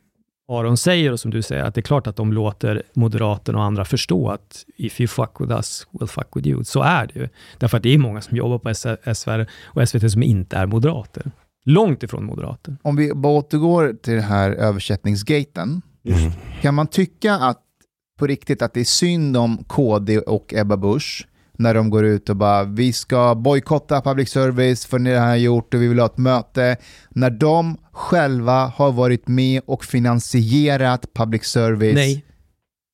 Aron 0.49 0.77
säger 0.77 1.13
och 1.13 1.21
som 1.21 1.31
du 1.31 1.43
säger, 1.43 1.65
att 1.65 1.75
det 1.75 1.81
är 1.81 1.83
klart 1.83 2.07
att 2.07 2.17
de 2.17 2.33
låter 2.33 2.83
Moderaterna 2.95 3.59
och 3.59 3.65
andra 3.65 3.85
förstå 3.85 4.29
att 4.31 4.65
if 4.77 5.01
you 5.01 5.09
fuck 5.09 5.31
with 5.41 5.53
us, 5.53 5.87
we'll 5.93 6.07
fuck 6.07 6.27
with 6.35 6.49
you. 6.49 6.65
Så 6.65 6.83
är 6.83 7.07
det 7.07 7.21
ju. 7.21 7.29
Därför 7.59 7.77
att 7.77 7.83
det 7.83 7.95
är 7.95 7.99
många 7.99 8.21
som 8.21 8.37
jobbar 8.37 8.59
på 8.59 8.69
S- 8.69 8.87
SVR 9.19 9.47
och 9.65 9.89
SVT 9.89 10.13
som 10.13 10.23
inte 10.23 10.57
är 10.57 10.67
moderater. 10.67 11.31
Långt 11.65 12.03
ifrån 12.03 12.25
moderater. 12.25 12.77
Om 12.83 12.97
vi 12.97 13.15
bara 13.15 13.33
återgår 13.33 13.97
till 14.03 14.15
den 14.15 14.23
här 14.23 14.51
översättningsgaten. 14.51 15.83
Kan 16.63 16.75
man 16.75 16.87
tycka 16.87 17.35
att 17.35 17.63
på 18.19 18.27
riktigt 18.27 18.63
att 18.63 18.75
det 18.75 18.81
är 18.81 18.85
synd 18.85 19.37
om 19.37 19.65
KD 19.67 20.19
och 20.19 20.55
Ebba 20.55 20.77
Busch 20.77 21.29
när 21.59 21.75
de 21.75 21.91
går 21.91 22.05
ut 22.05 22.29
och 22.29 22.37
bara 22.37 22.65
vi 22.65 22.93
ska 22.93 23.35
bojkotta 23.35 24.01
public 24.01 24.31
service 24.31 24.87
för 24.87 24.99
det 24.99 25.19
har 25.19 25.37
gjort 25.37 25.75
och 25.75 25.83
vi 25.83 25.89
vill 25.89 25.99
ha 25.99 26.07
ett 26.07 26.19
möte. 26.19 26.77
När 27.11 27.31
de 27.31 27.77
själva 27.93 28.67
har 28.67 28.93
varit 28.93 29.29
med 29.29 29.63
och 29.67 29.85
finansierat 29.85 31.07
public 31.15 31.45
service. 31.45 31.95
Nej. 31.95 32.25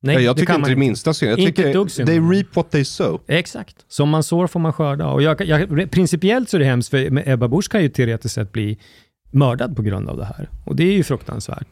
Nej, 0.05 0.15
Nej, 0.17 0.25
jag 0.25 0.37
tycker 0.37 0.55
inte 0.55 0.71
det 0.71 0.77
minsta 0.77 1.15
synd. 1.15 1.33
Jag 1.33 1.39
Inte 1.39 1.63
tycker 1.63 2.07
they 2.07 2.21
reap 2.21 2.57
what 2.57 2.71
they 2.71 2.85
sow. 2.85 3.21
Exakt. 3.27 3.77
Som 3.89 4.09
man 4.09 4.23
sår 4.23 4.47
får 4.47 4.61
man 4.61 4.73
skörda. 4.73 5.07
Och 5.07 5.23
jag, 5.23 5.41
jag, 5.41 5.91
principiellt 5.91 6.49
så 6.49 6.57
är 6.57 6.59
det 6.59 6.65
hemskt, 6.65 6.91
för 6.91 7.29
Ebba 7.29 7.49
Busch 7.49 7.71
kan 7.71 7.83
ju 7.83 7.89
teoretiskt 7.89 8.35
sett 8.35 8.53
bli 8.53 8.79
mördad 9.31 9.77
på 9.77 9.83
grund 9.83 10.09
av 10.09 10.17
det 10.17 10.25
här. 10.25 10.49
Och 10.65 10.77
det 10.77 10.85
är 10.85 10.93
ju 10.93 11.03
fruktansvärt. 11.03 11.67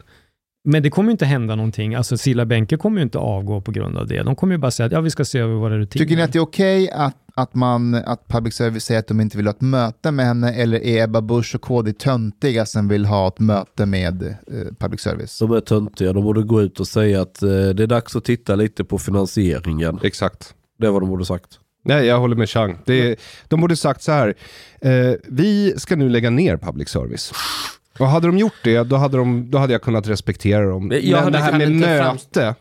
Men 0.65 0.83
det 0.83 0.91
kommer 0.91 1.09
ju 1.09 1.13
inte 1.13 1.27
hända 1.27 1.55
någonting. 1.55 1.95
Alltså 1.95 2.17
Silla 2.17 2.45
Bänke 2.45 2.77
kommer 2.77 2.97
ju 2.97 3.03
inte 3.03 3.19
avgå 3.19 3.61
på 3.61 3.71
grund 3.71 3.99
av 3.99 4.07
det. 4.07 4.23
De 4.23 4.37
kommer 4.37 4.55
ju 4.55 4.59
bara 4.59 4.71
säga 4.71 4.87
att 4.87 4.93
ja, 4.93 5.01
vi 5.01 5.11
ska 5.11 5.25
se 5.25 5.39
över 5.39 5.55
våra 5.55 5.79
rutiner. 5.79 6.05
Tycker 6.05 6.17
ni 6.17 6.23
att 6.23 6.33
det 6.33 6.39
är 6.39 6.43
okej 6.43 6.91
att, 6.91 7.17
att, 7.35 7.55
man, 7.55 7.95
att 7.95 8.29
public 8.29 8.55
service 8.55 8.85
säger 8.85 9.01
att 9.01 9.07
de 9.07 9.21
inte 9.21 9.37
vill 9.37 9.47
ha 9.47 9.51
ett 9.51 9.61
möte 9.61 10.11
med 10.11 10.27
henne 10.27 10.55
eller 10.55 10.85
är 10.85 11.05
Ebba 11.05 11.21
Busch 11.21 11.55
och 11.55 11.61
KD 11.61 11.93
töntiga 11.93 12.67
som 12.67 12.89
vill 12.89 13.07
ha 13.07 13.29
ett 13.29 13.39
möte 13.39 13.87
med 13.87 14.23
eh, 14.23 14.35
public 14.79 15.01
service? 15.01 15.39
De 15.39 15.53
är 15.53 15.61
töntiga, 15.61 16.13
de 16.13 16.25
borde 16.25 16.43
gå 16.43 16.63
ut 16.63 16.81
och 16.81 16.87
säga 16.87 17.23
att 17.23 17.43
eh, 17.43 17.49
det 17.49 17.83
är 17.83 17.87
dags 17.87 18.17
att 18.17 18.25
titta 18.25 18.55
lite 18.55 18.85
på 18.85 18.99
finansieringen. 18.99 19.99
Exakt. 20.03 20.55
Det 20.79 20.87
är 20.87 20.91
vad 20.91 21.03
de 21.03 21.09
borde 21.09 21.25
sagt. 21.25 21.59
Nej, 21.85 22.07
jag 22.07 22.19
håller 22.19 22.37
med 22.37 22.49
Chang. 22.49 22.79
Det 22.85 23.21
de 23.49 23.61
borde 23.61 23.77
sagt 23.77 24.03
så 24.03 24.13
här, 24.13 24.35
eh, 24.81 25.15
vi 25.25 25.75
ska 25.77 25.97
nu 25.97 26.09
lägga 26.09 26.31
ner 26.31 26.57
public 26.57 26.89
service. 26.89 27.33
Och 28.01 28.07
hade 28.07 28.27
de 28.27 28.39
gjort 28.39 28.55
det, 28.65 28.83
då 28.83 28.97
hade, 28.97 29.17
de, 29.17 29.51
då 29.51 29.59
hade 29.59 29.73
jag 29.73 29.83
kunnat 29.83 30.09
respektera 30.09 30.67
dem. 30.71 30.91
Jag 30.95 31.05
Men 31.05 31.15
hade- 31.25 31.31
det 31.31 31.43
här 31.43 31.59
med 31.59 31.73
möte, 31.73 32.55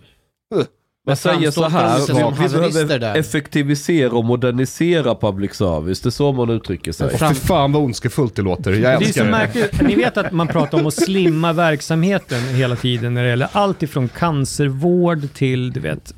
Jag 1.09 1.17
säger 1.17 1.51
så 1.51 1.67
här, 1.69 1.99
vi 2.31 2.49
behöver 2.69 2.99
där. 2.99 3.15
effektivisera 3.15 4.11
och 4.11 4.25
modernisera 4.25 5.15
public 5.15 5.53
service. 5.53 6.01
det 6.01 6.09
är 6.09 6.11
så 6.11 6.31
man 6.31 6.49
uttrycker 6.49 6.91
sig. 6.91 7.09
Åh, 7.21 7.29
fy 7.29 7.35
fan 7.35 7.71
vad 7.71 7.83
ondskefullt 7.83 8.35
det 8.35 8.41
låter. 8.41 8.71
Jag 8.71 8.81
Det 8.81 8.87
är 8.87 8.97
älskar 8.97 9.21
så 9.21 9.25
det. 9.25 9.31
märkligt. 9.31 9.81
Ni 9.81 9.95
vet 9.95 10.17
att 10.17 10.31
man 10.31 10.47
pratar 10.47 10.79
om 10.79 10.85
att 10.87 10.93
slimma 10.93 11.53
verksamheten 11.53 12.39
hela 12.55 12.75
tiden 12.75 13.13
när 13.13 13.23
det 13.23 13.29
gäller 13.29 13.49
allt 13.51 13.83
ifrån 13.83 14.09
cancervård 14.09 15.33
till 15.33 15.71
du 15.71 15.79
vet, 15.79 16.13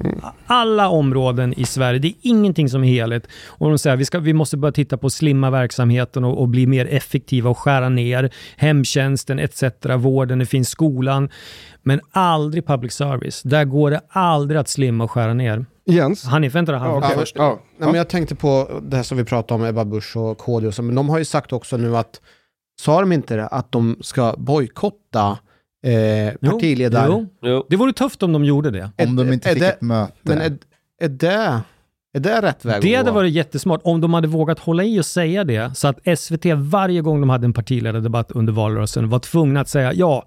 alla 0.45 0.89
områden 0.89 1.53
i 1.59 1.65
Sverige. 1.65 1.99
Det 1.99 2.07
är 2.07 2.13
ingenting 2.21 2.69
som 2.69 2.83
är 2.83 2.87
heligt. 2.87 3.27
Och 3.47 3.69
de 3.69 3.77
säger 3.77 3.95
vi, 3.97 4.05
ska, 4.05 4.19
vi 4.19 4.33
måste 4.33 4.57
börja 4.57 4.71
titta 4.71 4.97
på 4.97 5.07
att 5.07 5.13
slimma 5.13 5.49
verksamheten 5.49 6.23
och, 6.23 6.41
och 6.41 6.47
bli 6.47 6.67
mer 6.67 6.85
effektiva 6.85 7.49
och 7.49 7.57
skära 7.57 7.89
ner 7.89 8.29
hemtjänsten 8.57 9.39
etc. 9.39 9.63
Vården, 9.97 10.39
det 10.39 10.45
finns 10.45 10.69
skolan. 10.69 11.29
Men 11.83 11.99
aldrig 12.11 12.65
public 12.67 12.93
service. 12.93 13.41
Där 13.43 13.65
går 13.65 13.91
det 13.91 14.01
aldrig 14.09 14.59
att 14.59 14.67
slimma 14.69 15.03
och 15.03 15.11
skära 15.11 15.33
ner. 15.33 15.65
Jens? 15.85 16.23
Hanif, 16.25 16.55
vänta 16.55 16.77
Hanif. 16.77 17.03
okej. 17.03 17.17
först- 17.17 17.35
Ja. 17.35 17.59
Nej, 17.77 17.87
men 17.87 17.95
jag 17.97 18.09
tänkte 18.09 18.35
på 18.35 18.81
det 18.83 18.95
här 18.95 19.03
som 19.03 19.17
vi 19.17 19.23
pratade 19.23 19.61
om, 19.63 19.69
Ebba 19.69 19.85
Busch 19.85 20.17
och 20.17 20.37
KD 20.37 20.67
och 20.67 20.73
så, 20.73 20.83
men 20.83 20.95
de 20.95 21.09
har 21.09 21.17
ju 21.17 21.25
sagt 21.25 21.53
också 21.53 21.77
nu 21.77 21.97
att, 21.97 22.21
sa 22.81 22.99
de 22.99 23.11
inte 23.11 23.35
det, 23.35 23.47
att 23.47 23.71
de 23.71 23.97
ska 24.01 24.35
bojkotta 24.37 25.37
eh, 25.85 26.49
partiledare? 26.51 27.05
jo. 27.09 27.27
Jo. 27.41 27.65
Det 27.69 27.75
vore 27.75 27.93
tufft 27.93 28.23
om 28.23 28.33
de 28.33 28.43
gjorde 28.45 28.71
det. 28.71 28.91
Om 29.07 29.15
de 29.15 29.33
inte 29.33 29.49
är 29.49 29.53
fick 29.53 29.63
det- 29.63 29.69
ett 29.69 29.81
möte. 29.81 30.13
Men 30.21 30.37
är, 30.37 30.57
är, 31.01 31.07
det, 31.09 31.61
är 32.13 32.19
det 32.19 32.41
rätt 32.41 32.65
väg 32.65 32.81
Det 32.81 32.95
hade 32.95 33.09
gå? 33.09 33.15
varit 33.15 33.33
jättesmart 33.33 33.81
om 33.83 34.01
de 34.01 34.13
hade 34.13 34.27
vågat 34.27 34.59
hålla 34.59 34.83
i 34.83 34.99
och 34.99 35.05
säga 35.05 35.43
det, 35.43 35.77
så 35.77 35.87
att 35.87 36.19
SVT 36.19 36.45
varje 36.55 37.01
gång 37.01 37.19
de 37.21 37.29
hade 37.29 37.45
en 37.45 37.53
partiledardebatt 37.53 38.31
under 38.31 38.53
valrörelsen 38.53 39.09
var 39.09 39.19
tvungna 39.19 39.61
att 39.61 39.69
säga 39.69 39.93
ja, 39.93 40.23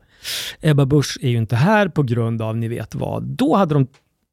Ebba 0.60 0.86
Busch 0.86 1.18
är 1.22 1.28
ju 1.28 1.36
inte 1.36 1.56
här 1.56 1.88
på 1.88 2.02
grund 2.02 2.42
av 2.42 2.56
ni 2.56 2.68
vet 2.68 2.94
vad. 2.94 3.22
Då 3.22 3.56
hade 3.56 3.74
de, 3.74 3.86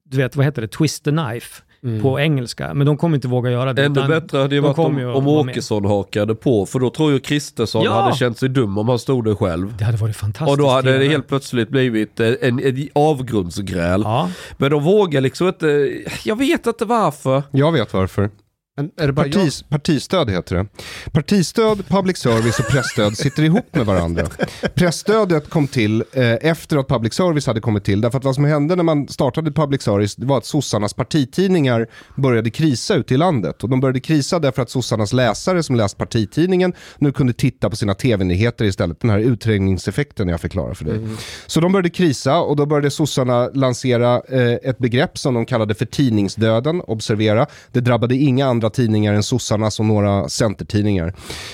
du 0.10 0.18
vet, 0.18 0.36
vad 0.36 0.46
heter 0.46 0.62
det, 0.62 0.68
twist 0.68 1.04
the 1.04 1.12
knife 1.12 1.62
Mm. 1.84 2.02
på 2.02 2.20
engelska, 2.20 2.74
men 2.74 2.88
de 2.88 2.98
kommer 2.98 3.16
inte 3.18 3.28
våga 3.28 3.52
göra 3.52 3.74
det. 3.74 3.86
Ännu 3.86 4.08
bättre 4.08 4.38
hade 4.38 4.48
det 4.48 4.56
de 4.56 4.62
varit 4.62 4.78
om, 4.78 4.86
om 5.16 5.24
med. 5.46 5.50
Åkesson 5.52 5.86
hakade 5.86 6.36
på, 6.36 6.66
för 6.66 6.80
då 6.80 6.90
tror 6.90 7.12
ju 7.12 7.20
Kristersson 7.20 7.84
Ja! 7.84 8.02
hade 8.02 8.16
känt 8.16 8.38
sig 8.38 8.50
dum 8.50 8.78
om 8.78 8.90
han 8.90 9.00
stod 9.00 9.26
där 9.26 9.36
själv. 9.36 9.78
Det 9.78 9.84
hade 9.84 9.98
varit 9.98 10.16
fantastiskt. 10.16 10.52
Och 10.52 10.58
då 10.58 10.70
hade 10.70 10.98
det 10.98 11.08
helt 11.08 11.28
plötsligt 11.28 11.70
blivit 11.70 12.20
en, 12.20 12.38
en, 12.42 12.60
en 12.60 12.88
avgrundsgräl. 12.96 14.02
Ja, 14.06 14.30
Men 14.58 14.72
de 14.72 14.84
vågar 14.84 15.22
liksom 15.22 15.48
inte, 15.48 15.92
jag 16.26 16.36
vet 16.36 16.68
inte 16.68 16.86
varför. 16.86 17.44
Jag 17.52 17.72
vet 17.72 17.94
varför. 17.94 18.30
Men 18.78 18.92
är 18.98 19.08
det 19.08 19.14
bara? 19.14 19.24
Partis, 19.24 19.64
partistöd 19.64 20.30
heter 20.30 20.56
det. 20.56 20.66
Partistöd, 21.12 21.88
public 21.88 22.18
service 22.18 22.60
och 22.60 22.68
pressstöd 22.68 23.18
sitter 23.18 23.44
ihop 23.44 23.76
med 23.76 23.86
varandra. 23.86 24.28
Pressstödet 24.76 25.50
kom 25.50 25.68
till 25.68 26.04
eh, 26.14 26.34
efter 26.42 26.78
att 26.78 26.88
public 26.88 27.14
service 27.14 27.48
hade 27.48 27.60
kommit 27.60 27.84
till. 27.84 28.02
Därför 28.02 28.18
att 28.18 28.24
vad 28.24 28.36
som 28.36 28.46
hände 28.46 28.76
när 28.76 28.84
man 28.84 29.08
startade 29.08 29.52
public 29.52 29.82
service 29.82 30.16
var 30.18 30.38
att 30.38 30.46
sossarnas 30.46 30.94
partitidningar 30.94 31.88
började 32.16 32.50
krisa 32.50 32.96
ute 32.96 33.14
i 33.14 33.18
landet. 33.18 33.64
Och 33.64 33.70
de 33.70 33.80
började 33.80 34.00
krisa 34.00 34.40
därför 34.40 34.62
att 34.62 34.70
sossarnas 34.70 35.14
läsare 35.14 35.64
som 35.64 35.76
läst 35.76 35.98
partitidningen 35.98 36.74
nu 36.98 37.12
kunde 37.12 37.34
titta 37.34 37.70
på 37.70 37.76
sina 37.76 37.94
tv-nyheter 37.94 38.66
istället. 38.66 39.00
Den 39.00 39.10
här 39.10 39.20
utträngningseffekten 39.20 40.28
jag 40.28 40.42
förklarar 40.42 40.74
för 40.74 40.86
dig. 40.86 41.08
Så 41.48 41.60
de 41.60 41.72
började 41.72 41.90
krisa 41.90 42.40
och 42.40 42.56
då 42.56 42.66
började 42.66 42.92
sossarna 42.92 43.50
lansera 43.54 44.22
eh, 44.30 44.70
ett 44.70 44.78
begrepp 44.78 45.18
som 45.18 45.34
de 45.34 45.46
kallade 45.46 45.76
för 45.76 45.86
tidningsdöden. 45.86 46.82
Observera, 46.82 47.48
det 47.72 47.80
drabbade 47.80 48.16
inga 48.16 48.48
andra 48.48 48.61
tidningar 48.70 49.14
än 49.14 49.24
sossarnas 49.24 49.80
och 49.80 49.86
några 49.86 50.30
centertidningar. 50.30 51.14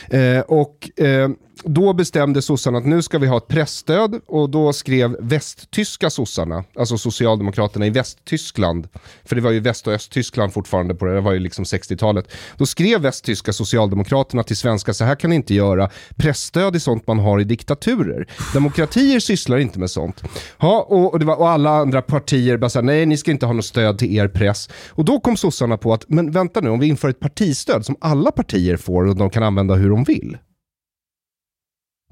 Eh, 0.09 0.39
och 0.39 0.99
eh, 0.99 1.29
då 1.63 1.93
bestämde 1.93 2.41
sossarna 2.41 2.77
att 2.77 2.85
nu 2.85 3.01
ska 3.01 3.17
vi 3.17 3.27
ha 3.27 3.37
ett 3.37 3.47
pressstöd 3.47 4.19
och 4.27 4.49
då 4.49 4.73
skrev 4.73 5.17
västtyska 5.19 6.09
sossarna, 6.09 6.63
alltså 6.75 6.97
socialdemokraterna 6.97 7.85
i 7.85 7.89
Västtyskland, 7.89 8.87
för 9.25 9.35
det 9.35 9.41
var 9.41 9.51
ju 9.51 9.59
Väst 9.59 9.87
och 9.87 9.93
Östtyskland 9.93 10.53
fortfarande 10.53 10.95
på 10.95 11.05
det, 11.05 11.13
det 11.13 11.21
var 11.21 11.31
ju 11.31 11.39
liksom 11.39 11.65
60-talet. 11.65 12.31
Då 12.57 12.65
skrev 12.65 13.01
västtyska 13.01 13.53
socialdemokraterna 13.53 14.43
till 14.43 14.57
svenska, 14.57 14.93
så 14.93 15.03
här 15.03 15.15
kan 15.15 15.29
ni 15.29 15.35
inte 15.35 15.53
göra. 15.53 15.89
Pressstöd 16.15 16.75
är 16.75 16.79
sånt 16.79 17.07
man 17.07 17.19
har 17.19 17.41
i 17.41 17.43
diktaturer. 17.43 18.27
Demokratier 18.53 19.19
sysslar 19.19 19.57
inte 19.57 19.79
med 19.79 19.91
sånt. 19.91 20.23
Ja, 20.59 20.85
och, 20.89 21.13
och, 21.13 21.19
det 21.19 21.25
var, 21.25 21.35
och 21.35 21.49
alla 21.49 21.69
andra 21.69 22.01
partier 22.01 22.57
bara 22.57 22.69
sa 22.69 22.81
nej 22.81 23.05
ni 23.05 23.17
ska 23.17 23.31
inte 23.31 23.45
ha 23.45 23.53
något 23.53 23.65
stöd 23.65 23.97
till 23.97 24.15
er 24.15 24.27
press. 24.27 24.69
Och 24.89 25.05
då 25.05 25.19
kom 25.19 25.37
sossarna 25.37 25.77
på 25.77 25.93
att, 25.93 26.05
men 26.07 26.31
vänta 26.31 26.61
nu, 26.61 26.69
om 26.69 26.79
vi 26.79 26.87
inför 26.87 27.09
ett 27.09 27.19
partistöd 27.19 27.85
som 27.85 27.95
alla 28.01 28.31
partier 28.31 28.77
får 28.77 29.07
och 29.07 29.15
de 29.15 29.29
kan 29.29 29.43
använda 29.43 29.75
hur 29.75 29.89
de 29.89 30.03
vill. 30.03 30.37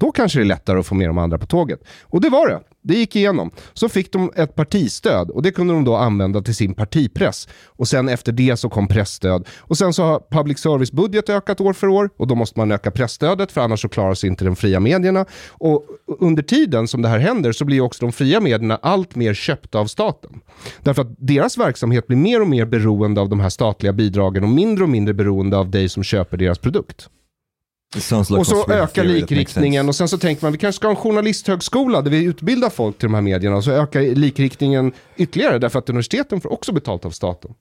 Då 0.00 0.12
kanske 0.12 0.38
det 0.38 0.42
är 0.42 0.46
lättare 0.46 0.78
att 0.78 0.86
få 0.86 0.94
med 0.94 1.08
de 1.08 1.18
andra 1.18 1.38
på 1.38 1.46
tåget. 1.46 1.80
Och 2.02 2.20
det 2.20 2.28
var 2.28 2.48
det. 2.48 2.60
Det 2.82 2.94
gick 2.94 3.16
igenom. 3.16 3.50
Så 3.72 3.88
fick 3.88 4.12
de 4.12 4.32
ett 4.36 4.54
partistöd 4.54 5.30
och 5.30 5.42
det 5.42 5.50
kunde 5.50 5.74
de 5.74 5.84
då 5.84 5.96
använda 5.96 6.42
till 6.42 6.54
sin 6.54 6.74
partipress. 6.74 7.48
Och 7.66 7.88
sen 7.88 8.08
efter 8.08 8.32
det 8.32 8.56
så 8.56 8.68
kom 8.68 8.88
pressstöd. 8.88 9.48
Och 9.58 9.78
sen 9.78 9.92
så 9.92 10.02
har 10.02 10.22
public 10.30 10.58
service-budget 10.58 11.28
ökat 11.28 11.60
år 11.60 11.72
för 11.72 11.86
år 11.86 12.10
och 12.16 12.26
då 12.26 12.34
måste 12.34 12.58
man 12.58 12.72
öka 12.72 12.90
pressstödet 12.90 13.52
för 13.52 13.60
annars 13.60 13.82
så 13.82 13.88
klarar 13.88 14.14
sig 14.14 14.30
inte 14.30 14.44
de 14.44 14.56
fria 14.56 14.80
medierna. 14.80 15.26
Och 15.48 15.84
under 16.20 16.42
tiden 16.42 16.88
som 16.88 17.02
det 17.02 17.08
här 17.08 17.18
händer 17.18 17.52
så 17.52 17.64
blir 17.64 17.80
också 17.80 18.06
de 18.06 18.12
fria 18.12 18.40
medierna 18.40 18.78
allt 18.82 19.14
mer 19.14 19.34
köpta 19.34 19.78
av 19.78 19.86
staten. 19.86 20.40
Därför 20.82 21.02
att 21.02 21.14
deras 21.18 21.58
verksamhet 21.58 22.06
blir 22.06 22.16
mer 22.16 22.40
och 22.40 22.48
mer 22.48 22.64
beroende 22.64 23.20
av 23.20 23.28
de 23.28 23.40
här 23.40 23.50
statliga 23.50 23.92
bidragen 23.92 24.44
och 24.44 24.50
mindre 24.50 24.84
och 24.84 24.90
mindre 24.90 25.14
beroende 25.14 25.56
av 25.56 25.70
dig 25.70 25.88
som 25.88 26.02
köper 26.02 26.36
deras 26.36 26.58
produkt. 26.58 27.08
Like 27.94 28.34
Och 28.34 28.46
så 28.46 28.72
ökar 28.72 29.04
likriktningen 29.04 29.88
och 29.88 29.94
sen 29.94 30.08
så 30.08 30.18
tänker 30.18 30.44
man 30.44 30.52
vi 30.52 30.58
kanske 30.58 30.76
ska 30.76 30.86
ha 30.86 30.90
en 30.90 30.96
journalisthögskola 30.96 32.02
där 32.02 32.10
vi 32.10 32.24
utbildar 32.24 32.70
folk 32.70 32.98
till 32.98 33.08
de 33.08 33.14
här 33.14 33.20
medierna 33.20 33.56
och 33.56 33.64
så 33.64 33.70
ökar 33.70 34.02
likriktningen 34.02 34.92
ytterligare 35.16 35.58
därför 35.58 35.78
att 35.78 35.88
universiteten 35.88 36.40
får 36.40 36.52
också 36.52 36.72
betalt 36.72 37.04
av 37.04 37.10
staten. 37.10 37.54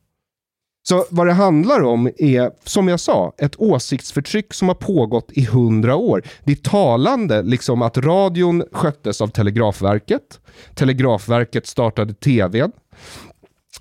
Så 0.88 1.06
vad 1.10 1.28
det 1.28 1.34
handlar 1.34 1.84
om 1.84 2.10
är, 2.18 2.52
som 2.64 2.88
jag 2.88 3.00
sa, 3.00 3.34
ett 3.38 3.56
åsiktsförtryck 3.58 4.54
som 4.54 4.68
har 4.68 4.76
pågått 4.76 5.32
i 5.32 5.46
hundra 5.46 5.96
år. 5.96 6.24
Det 6.44 6.52
är 6.52 6.56
talande 6.56 7.42
liksom 7.42 7.82
att 7.82 7.98
radion 7.98 8.64
sköttes 8.72 9.22
av 9.22 9.28
Telegrafverket. 9.28 10.40
Telegrafverket 10.76 11.68
startade 11.68 12.14
tvn. 12.14 12.72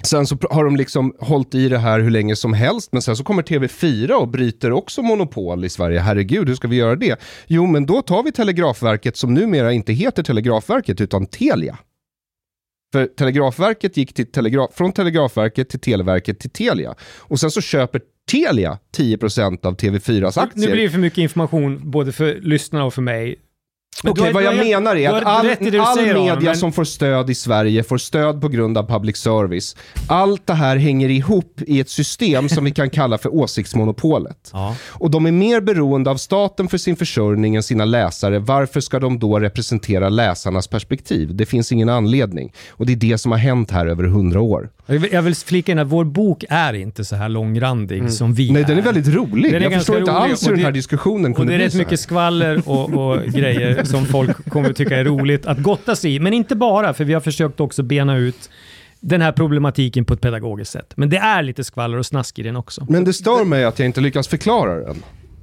Sen 0.03 0.27
så 0.27 0.39
har 0.51 0.65
de 0.65 0.77
liksom 0.77 1.15
hållit 1.19 1.55
i 1.55 1.69
det 1.69 1.79
här 1.79 2.01
hur 2.01 2.11
länge 2.11 2.37
som 2.37 2.53
helst, 2.53 2.93
men 2.93 3.03
sen 3.03 3.17
så 3.17 3.25
kommer 3.25 3.43
TV4 3.43 4.13
och 4.13 4.29
bryter 4.29 4.73
också 4.73 5.03
monopol 5.03 5.65
i 5.65 5.69
Sverige. 5.69 6.01
Herregud, 6.01 6.49
hur 6.49 6.55
ska 6.55 6.69
vi 6.69 6.77
göra 6.77 6.97
det? 6.97 7.21
Jo, 7.47 7.67
men 7.67 7.87
då 7.87 8.03
tar 8.03 8.23
vi 8.23 8.33
Telegrafverket 8.33 9.17
som 9.17 9.35
numera 9.35 9.73
inte 9.73 9.93
heter 9.93 10.23
Telegrafverket 10.23 11.01
utan 11.01 11.27
Telia. 11.27 11.79
För 12.93 13.07
Telegrafverket 13.07 13.97
gick 13.97 14.15
till 14.15 14.27
telegraf, 14.27 14.71
från 14.75 14.93
Telegrafverket 14.93 15.69
till 15.69 15.81
Televerket 15.81 16.41
till 16.41 16.51
Telia. 16.51 16.95
Och 17.19 17.41
sen 17.41 17.51
så 17.51 17.61
köper 17.61 18.01
Telia 18.31 18.79
10% 18.97 19.67
av 19.67 19.77
TV4s 19.77 20.41
aktier. 20.41 20.67
Nu 20.67 20.73
blir 20.73 20.83
det 20.83 20.91
för 20.91 20.99
mycket 20.99 21.19
information 21.19 21.91
både 21.91 22.13
för 22.13 22.39
lyssnarna 22.41 22.85
och 22.85 22.95
för 22.95 23.03
mig. 23.03 23.37
Men 24.03 24.13
Okej, 24.13 24.33
vad 24.33 24.43
jag 24.43 24.57
menar 24.57 24.97
är 24.97 25.11
att 25.11 25.25
all, 25.25 25.47
all 25.81 25.97
media 26.07 26.37
men- 26.41 26.57
som 26.57 26.73
får 26.73 26.85
stöd 26.85 27.31
i 27.31 27.35
Sverige 27.35 27.83
får 27.83 27.99
stöd 27.99 28.41
på 28.41 28.49
grund 28.49 28.79
av 28.79 28.87
public 28.89 29.17
service. 29.17 29.77
Allt 30.09 30.47
det 30.47 30.55
här 30.55 30.77
hänger 30.77 31.09
ihop 31.09 31.61
i 31.67 31.81
ett 31.81 31.91
system 31.91 32.49
som 32.49 32.65
vi 32.65 32.71
kan 32.71 32.91
kalla 33.01 33.19
för 33.19 33.35
åsiktsmonopolet. 33.35 34.51
Ja. 34.53 34.77
Och 34.91 35.11
de 35.11 35.27
är 35.27 35.33
mer 35.33 35.61
beroende 35.61 36.11
av 36.11 36.17
staten 36.17 36.69
för 36.69 36.79
sin 36.79 36.97
försörjning 36.97 37.57
än 37.57 37.63
sina 37.63 37.85
läsare. 37.85 38.39
Varför 38.39 38.81
ska 38.81 38.99
de 39.01 39.19
då 39.19 39.41
representera 39.41 40.09
läsarnas 40.09 40.69
perspektiv? 40.69 41.35
Det 41.35 41.47
finns 41.47 41.73
ingen 41.73 41.89
anledning. 41.89 42.53
Och 42.71 42.87
det 42.87 42.93
är 42.93 42.97
det 42.97 43.19
som 43.19 43.33
har 43.33 43.39
hänt 43.39 43.71
här 43.71 43.87
över 43.87 44.05
hundra 44.05 44.41
år. 44.41 44.69
Jag 44.87 44.99
vill, 44.99 45.13
jag 45.13 45.23
vill 45.23 45.35
flika 45.35 45.73
in 45.73 45.79
att 45.79 45.87
vår 45.89 46.05
bok 46.05 46.45
är 46.49 46.73
inte 46.75 47.05
så 47.05 47.17
här 47.17 47.29
långrandig 47.29 48.11
som 48.13 48.35
vi 48.35 48.43
Mm. 48.49 48.55
Nej, 48.55 48.65
den 48.69 48.79
är 48.79 48.83
väldigt 48.83 49.15
rolig. 49.15 49.53
Den 49.53 49.63
är 49.63 49.71
jag 49.71 49.73
förstår 49.73 49.99
inte 49.99 50.11
rolig 50.11 50.21
alls 50.31 50.43
och 50.43 50.47
hur 50.49 50.53
den 50.53 50.59
det- 50.61 50.65
här 50.65 50.73
diskussionen 50.73 51.31
Och 51.31 51.37
kunde 51.37 51.53
det 51.53 51.55
är 51.55 51.59
bli 51.59 51.67
rätt 51.67 51.75
mycket 51.75 52.01
skvaller 52.01 52.63
och, 52.69 52.95
och 52.95 53.25
grejer 53.27 53.85
som 53.85 54.07
folk 54.07 54.51
kommer 54.51 54.71
att 54.71 54.77
tycka 54.77 54.97
är 54.97 55.05
roligt 55.05 55.47
att 55.47 55.59
gotta 55.63 55.97
sig 55.97 56.15
i. 56.15 56.21
Men 56.21 56.33
inte 56.33 56.57
bara, 56.57 56.95
för 56.95 57.05
vi 57.05 57.13
har 57.15 57.21
försökt 57.21 57.61
också 57.61 57.83
bena 57.83 58.17
ut 58.17 58.51
den 59.01 59.21
här 59.21 59.33
problematiken 59.33 60.05
på 60.05 60.15
ett 60.15 60.21
pedagogiskt 60.21 60.73
sätt. 60.73 60.93
Men 60.97 61.11
det 61.11 61.17
är 61.19 61.43
lite 61.43 61.65
skvaller 61.65 61.99
och 61.99 62.07
snask 62.07 62.39
i 62.39 62.43
den 62.43 62.57
också. 62.57 62.87
Men 62.89 63.05
det 63.05 63.13
stör 63.13 63.45
mig 63.45 63.65
att 63.65 63.79
jag 63.79 63.87
inte 63.87 64.01
lyckas 64.01 64.29
förklara 64.29 64.75
den. 64.75 64.97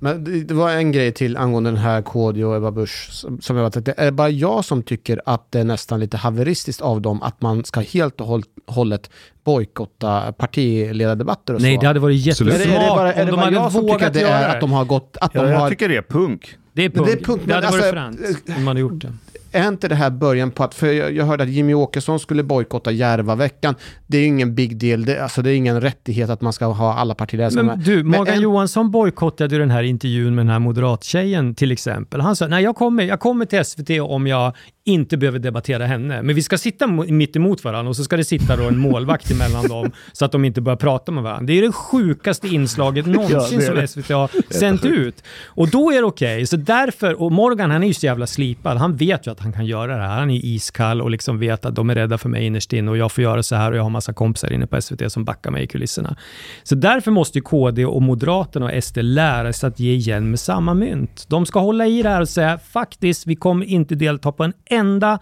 Men 0.03 0.23
det, 0.23 0.43
det 0.43 0.53
var 0.53 0.71
en 0.71 0.91
grej 0.91 1.11
till 1.11 1.37
angående 1.37 1.69
den 1.69 1.77
här 1.77 2.01
KD 2.01 2.43
och 2.43 2.55
Ebba 2.55 2.71
Busch. 2.71 3.09
Som, 3.11 3.41
som 3.41 3.57
jag 3.57 3.63
vet, 3.63 3.77
att 3.77 3.85
det 3.85 3.93
är 3.97 4.11
bara 4.11 4.29
jag 4.29 4.65
som 4.65 4.83
tycker 4.83 5.21
att 5.25 5.51
det 5.51 5.59
är 5.59 5.63
nästan 5.63 5.99
lite 5.99 6.17
haveristiskt 6.17 6.81
av 6.81 7.01
dem 7.01 7.21
att 7.21 7.41
man 7.41 7.63
ska 7.63 7.79
helt 7.79 8.21
och 8.21 8.27
håll, 8.27 8.43
hållet 8.67 9.09
bojkotta 9.43 10.33
partiledardebatter 10.37 11.53
och 11.53 11.61
Nej, 11.61 11.75
så. 11.75 11.81
det 11.81 11.87
hade 11.87 11.99
varit 11.99 12.27
Absolut. 12.27 12.53
är 12.53 12.57
jättesmart 12.57 12.79
det, 12.79 12.85
är 12.85 12.89
det 12.89 12.95
bara, 12.95 13.13
är 13.13 13.25
det 13.25 13.31
de 13.31 13.35
bara 13.35 13.45
hade 13.45 13.55
jag 13.55 13.71
som 13.71 13.87
tycker 13.87 14.07
att 14.07 14.13
det 14.13 14.21
är 14.21 14.55
att 14.55 14.61
de 14.61 14.71
har 14.71 14.85
gått, 14.85 15.17
att 15.21 15.31
Ja, 15.33 15.43
de 15.43 15.49
jag 15.51 15.59
har 15.59 15.69
tycker 15.69 15.89
det 15.89 15.97
är 15.97 16.01
punk. 16.01 16.57
Det 16.73 16.85
är 16.85 16.89
punk. 16.89 17.07
det 17.07 17.13
är 17.13 17.23
punk, 17.23 17.41
det 17.45 17.53
hade 17.53 17.67
alltså, 17.67 17.81
varit 17.81 17.93
fränt 17.93 18.19
om 18.47 18.53
man 18.53 18.67
hade 18.67 18.79
gjort 18.79 19.01
det. 19.01 19.13
Är 19.51 19.67
inte 19.67 19.87
det 19.87 19.95
här 19.95 20.09
början 20.09 20.51
på 20.51 20.63
att, 20.63 20.73
för 20.73 20.87
jag, 20.93 21.11
jag 21.15 21.25
hörde 21.25 21.43
att 21.43 21.49
Jimmy 21.49 21.73
Åkesson 21.73 22.19
skulle 22.19 22.43
bojkotta 22.43 22.91
Järvaveckan. 22.91 23.75
Det 24.07 24.17
är 24.17 24.21
ju 24.21 24.27
ingen 24.27 24.55
big 24.55 24.77
deal, 24.77 25.05
det, 25.05 25.23
alltså 25.23 25.41
det 25.41 25.51
är 25.51 25.55
ingen 25.55 25.81
rättighet 25.81 26.29
att 26.29 26.41
man 26.41 26.53
ska 26.53 26.65
ha 26.65 26.93
alla 26.93 27.15
partiledare 27.15 27.63
Men 27.63 27.79
du, 27.79 28.03
Morgan 28.03 28.35
en- 28.35 28.41
Johansson 28.41 28.91
bojkottade 28.91 29.55
ju 29.55 29.59
den 29.61 29.71
här 29.71 29.83
intervjun 29.83 30.35
med 30.35 30.45
den 30.45 30.51
här 30.51 30.59
moderattjejen 30.59 31.55
till 31.55 31.71
exempel. 31.71 32.21
Han 32.21 32.35
sa, 32.35 32.47
nej 32.47 32.63
jag 32.63 32.75
kommer, 32.75 33.03
jag 33.03 33.19
kommer 33.19 33.45
till 33.45 33.65
SVT 33.65 33.89
om 34.01 34.27
jag 34.27 34.53
inte 34.83 35.17
behöver 35.17 35.39
debattera 35.39 35.85
henne. 35.85 36.21
Men 36.21 36.35
vi 36.35 36.43
ska 36.43 36.57
sitta 36.57 36.87
mitt 36.87 37.35
emot 37.35 37.63
varandra 37.63 37.89
och 37.89 37.95
så 37.95 38.03
ska 38.03 38.17
det 38.17 38.23
sitta 38.23 38.55
då 38.55 38.63
en 38.63 38.77
målvakt 38.77 39.31
emellan 39.31 39.67
dem 39.67 39.91
så 40.11 40.25
att 40.25 40.31
de 40.31 40.45
inte 40.45 40.61
börjar 40.61 40.77
prata 40.77 41.11
med 41.11 41.23
varandra. 41.23 41.45
Det 41.45 41.53
är 41.53 41.61
det 41.61 41.71
sjukaste 41.71 42.47
inslaget 42.47 43.05
någonsin 43.05 43.59
det. 43.59 43.87
som 43.87 43.87
SVT 43.87 44.09
har 44.09 44.53
sänt 44.53 44.85
ut. 44.85 45.23
Och 45.45 45.69
då 45.69 45.91
är 45.91 45.97
det 45.97 46.03
okej. 46.07 46.45
Så 46.45 46.57
därför, 46.57 47.21
och 47.21 47.31
Morgan 47.31 47.71
han 47.71 47.83
är 47.83 47.87
ju 47.87 47.93
så 47.93 48.05
jävla 48.05 48.27
slipad. 48.27 48.77
Han 48.77 48.95
vet 48.95 49.27
ju 49.27 49.31
att 49.31 49.39
han 49.39 49.53
kan 49.53 49.65
göra 49.65 49.97
det 49.97 50.03
här. 50.03 50.19
Han 50.19 50.29
är 50.29 50.45
iskall 50.45 51.01
och 51.01 51.11
liksom 51.11 51.39
vet 51.39 51.65
att 51.65 51.75
de 51.75 51.89
är 51.89 51.95
rädda 51.95 52.17
för 52.17 52.29
mig 52.29 52.45
innerst 52.45 52.73
inne 52.73 52.91
och 52.91 52.97
jag 52.97 53.11
får 53.11 53.23
göra 53.23 53.43
så 53.43 53.55
här 53.55 53.71
och 53.71 53.77
jag 53.77 53.83
har 53.83 53.89
massa 53.89 54.13
kompisar 54.13 54.53
inne 54.53 54.67
på 54.67 54.81
SVT 54.81 55.11
som 55.11 55.25
backar 55.25 55.51
mig 55.51 55.63
i 55.63 55.67
kulisserna. 55.67 56.15
Så 56.63 56.75
därför 56.75 57.11
måste 57.11 57.37
ju 57.37 57.41
KD 57.41 57.85
och 57.85 58.01
Moderaterna 58.01 58.65
och 58.65 58.83
SD 58.83 58.97
lära 58.97 59.53
sig 59.53 59.67
att 59.67 59.79
ge 59.79 59.93
igen 59.93 60.29
med 60.29 60.39
samma 60.39 60.73
mynt. 60.73 61.25
De 61.27 61.45
ska 61.45 61.59
hålla 61.59 61.87
i 61.87 62.01
det 62.01 62.09
här 62.09 62.21
och 62.21 62.29
säga 62.29 62.57
faktiskt, 62.57 63.27
vi 63.27 63.35
kommer 63.35 63.65
inte 63.65 63.95
delta 63.95 64.31
på 64.31 64.43
en 64.43 64.53
enda 64.71 65.19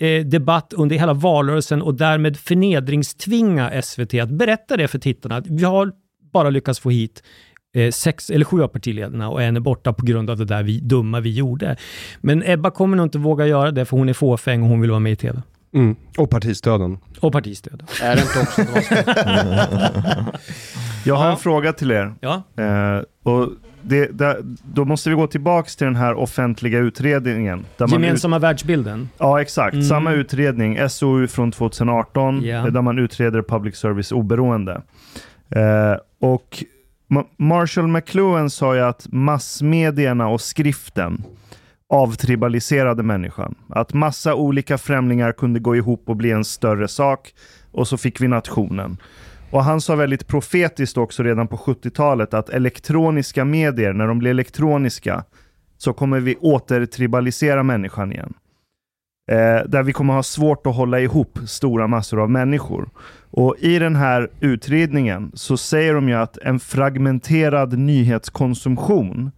eh, 0.00 0.24
debatt 0.26 0.72
under 0.72 0.96
hela 0.96 1.12
valrörelsen 1.12 1.82
och 1.82 1.94
därmed 1.94 2.36
förnedringstvinga 2.36 3.82
SVT 3.82 4.14
att 4.14 4.30
berätta 4.30 4.76
det 4.76 4.88
för 4.88 4.98
tittarna. 4.98 5.36
att 5.36 5.46
Vi 5.46 5.64
har 5.64 5.92
bara 6.32 6.50
lyckats 6.50 6.80
få 6.80 6.90
hit 6.90 7.22
eh, 7.74 7.90
sex 7.90 8.30
eller 8.30 8.44
sju 8.44 8.62
av 8.62 8.68
partiledarna 8.68 9.30
och 9.30 9.42
en 9.42 9.56
är 9.56 9.60
borta 9.60 9.92
på 9.92 10.06
grund 10.06 10.30
av 10.30 10.36
det 10.36 10.44
där 10.44 10.62
vi, 10.62 10.80
dumma 10.80 11.20
vi 11.20 11.30
gjorde. 11.30 11.76
Men 12.20 12.42
Ebba 12.46 12.70
kommer 12.70 12.96
nog 12.96 13.06
inte 13.06 13.18
våga 13.18 13.46
göra 13.46 13.70
det 13.70 13.84
för 13.84 13.96
hon 13.96 14.08
är 14.08 14.12
fåfäng 14.12 14.62
och 14.62 14.68
hon 14.68 14.80
vill 14.80 14.90
vara 14.90 15.00
med 15.00 15.12
i 15.12 15.16
TV. 15.16 15.42
Mm. 15.74 15.96
Och 16.18 16.30
partistöden. 16.30 16.98
Och 17.20 17.32
partistöd. 17.32 17.82
Är 18.02 18.16
det 18.16 18.22
inte 18.22 18.40
också? 18.40 18.62
Jag 21.04 21.14
har 21.14 21.30
en 21.30 21.36
fråga 21.36 21.72
till 21.72 21.90
er. 21.90 22.14
Ja. 22.20 22.42
Eh, 22.58 23.02
och 23.22 23.48
det, 23.84 24.06
där, 24.18 24.36
då 24.74 24.84
måste 24.84 25.10
vi 25.10 25.16
gå 25.16 25.26
tillbaks 25.26 25.76
till 25.76 25.84
den 25.84 25.96
här 25.96 26.14
offentliga 26.14 26.78
utredningen. 26.78 27.64
Där 27.76 27.86
man 27.86 27.98
ut, 28.00 28.04
Gemensamma 28.04 28.38
världsbilden. 28.38 29.08
ja, 29.18 29.40
exakt. 29.40 29.74
Mm. 29.74 29.84
Samma 29.86 30.12
utredning, 30.12 30.88
SOU 30.88 31.26
från 31.26 31.52
2018, 31.52 32.42
Ja. 32.44 32.56
eh, 32.56 32.66
där 32.66 32.82
man 32.82 32.98
utreder 32.98 33.42
public 33.42 33.76
service 33.76 34.12
oberoende. 34.12 34.82
Eh, 35.50 35.96
och 36.20 36.64
Ma- 37.10 37.26
Marshall 37.36 37.86
McLuhan 37.88 38.50
sa 38.50 38.74
ju 38.74 38.80
att 38.80 39.06
massmedierna 39.12 40.28
och 40.28 40.40
skriften 40.40 41.22
avtribaliserade 41.88 43.02
människan. 43.02 43.54
Att 43.68 43.92
massa 43.92 44.34
olika 44.34 44.78
främlingar 44.78 45.32
kunde 45.32 45.60
gå 45.60 45.76
ihop 45.76 46.02
och 46.06 46.16
bli 46.16 46.30
en 46.30 46.44
större 46.44 46.88
sak 46.88 47.34
och 47.72 47.88
så 47.88 47.96
fick 47.96 48.20
vi 48.20 48.28
nationen. 48.28 48.96
Och 49.54 49.64
han 49.64 49.80
sa 49.80 49.96
väldigt 49.96 50.26
profetiskt 50.26 50.96
också 50.96 51.22
redan 51.22 51.48
på 51.48 51.56
70-talet 51.56 52.34
att 52.34 52.48
elektroniska 52.48 53.44
medier, 53.44 53.92
när 53.92 54.06
de 54.06 54.18
blir 54.18 54.30
elektroniska, 54.30 55.24
så 55.78 55.92
kommer 55.92 56.20
vi 56.20 56.36
återtribalisera 56.36 57.62
människan 57.62 58.12
igen. 58.12 58.34
Eh, 59.30 59.66
där 59.66 59.82
vi 59.82 59.92
kommer 59.92 60.14
ha 60.14 60.22
svårt 60.22 60.66
att 60.66 60.76
hålla 60.76 61.00
ihop 61.00 61.38
stora 61.46 61.86
massor 61.86 62.22
av 62.22 62.30
människor. 62.30 62.88
Och 63.30 63.56
i 63.58 63.78
den 63.78 63.96
här 63.96 64.30
utredningen 64.40 65.32
så 65.34 65.56
säger 65.56 65.94
de 65.94 66.08
ju 66.08 66.14
att 66.14 66.38
en 66.38 66.60
fragmenterad 66.60 67.78
nyhetskonsumtion 67.78 69.30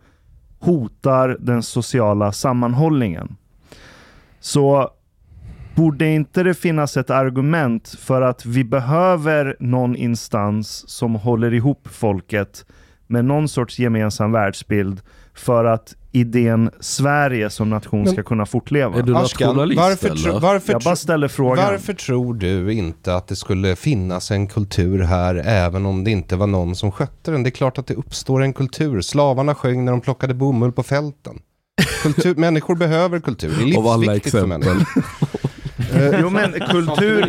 hotar 0.59 1.37
den 1.41 1.63
sociala 1.63 2.33
sammanhållningen. 2.33 3.37
Så 4.41 4.91
borde 5.77 6.07
inte 6.09 6.43
det 6.43 6.55
finnas 6.55 6.97
ett 6.97 7.11
argument 7.11 7.89
för 8.01 8.23
att 8.23 8.47
vi 8.47 8.65
behöver 8.65 9.57
någon 9.61 9.97
instans 9.97 10.85
som 10.91 11.15
håller 11.15 11.55
ihop 11.55 11.89
folket 11.93 12.65
med 13.07 13.25
någon 13.25 13.49
sorts 13.49 13.79
gemensam 13.79 14.33
världsbild 14.33 15.01
för 15.35 15.65
att 15.65 15.95
idén 16.13 16.71
Sverige 16.81 17.51
som 17.51 17.71
nation 17.71 18.03
Men- 18.03 18.13
ska 18.13 18.23
kunna 18.23 18.47
fortleva. 18.47 18.99
Är 18.99 19.03
du 19.03 19.13
nationalist 19.13 19.81
varför, 19.81 20.07
eller? 20.11 20.17
tro, 20.23 20.39
varför, 20.39 20.73
Jag 20.73 20.83
bara 20.83 20.97
ställer 20.97 21.29
frågan. 21.29 21.65
varför 21.71 21.93
tror 21.93 22.35
du 22.35 22.73
inte 22.73 23.15
att 23.17 23.29
det 23.29 23.37
skulle 23.37 23.77
finnas 23.77 24.31
en 24.31 24.47
kultur 24.47 25.03
här 25.03 25.35
även 25.47 25.87
om 25.87 26.05
det 26.05 26.11
inte 26.11 26.37
var 26.37 26.47
någon 26.47 26.77
som 26.77 26.93
skötte 26.93 27.31
den? 27.31 27.43
Det 27.43 27.49
är 27.49 27.51
klart 27.51 27.79
att 27.79 27.87
det 27.87 27.95
uppstår 27.95 28.43
en 28.43 28.53
kultur. 28.53 29.01
Slavarna 29.01 29.55
sjöng 29.55 29.85
när 29.85 29.93
de 29.93 30.01
plockade 30.01 30.35
bomull 30.35 30.73
på 30.73 30.83
fälten. 30.83 31.39
Kultur, 32.03 32.35
människor 32.37 32.77
behöver 32.77 33.21
kultur. 33.21 33.55
Det 33.59 33.71
är 33.73 33.79
Av 33.79 33.87
alla 33.87 33.97
livsviktigt 33.97 34.31
för 34.31 34.39
exempel. 34.39 34.59
människor. 34.75 35.03
Eh, 35.79 36.21
jo 36.21 36.31
men 36.31 36.53
kultur, 36.53 37.25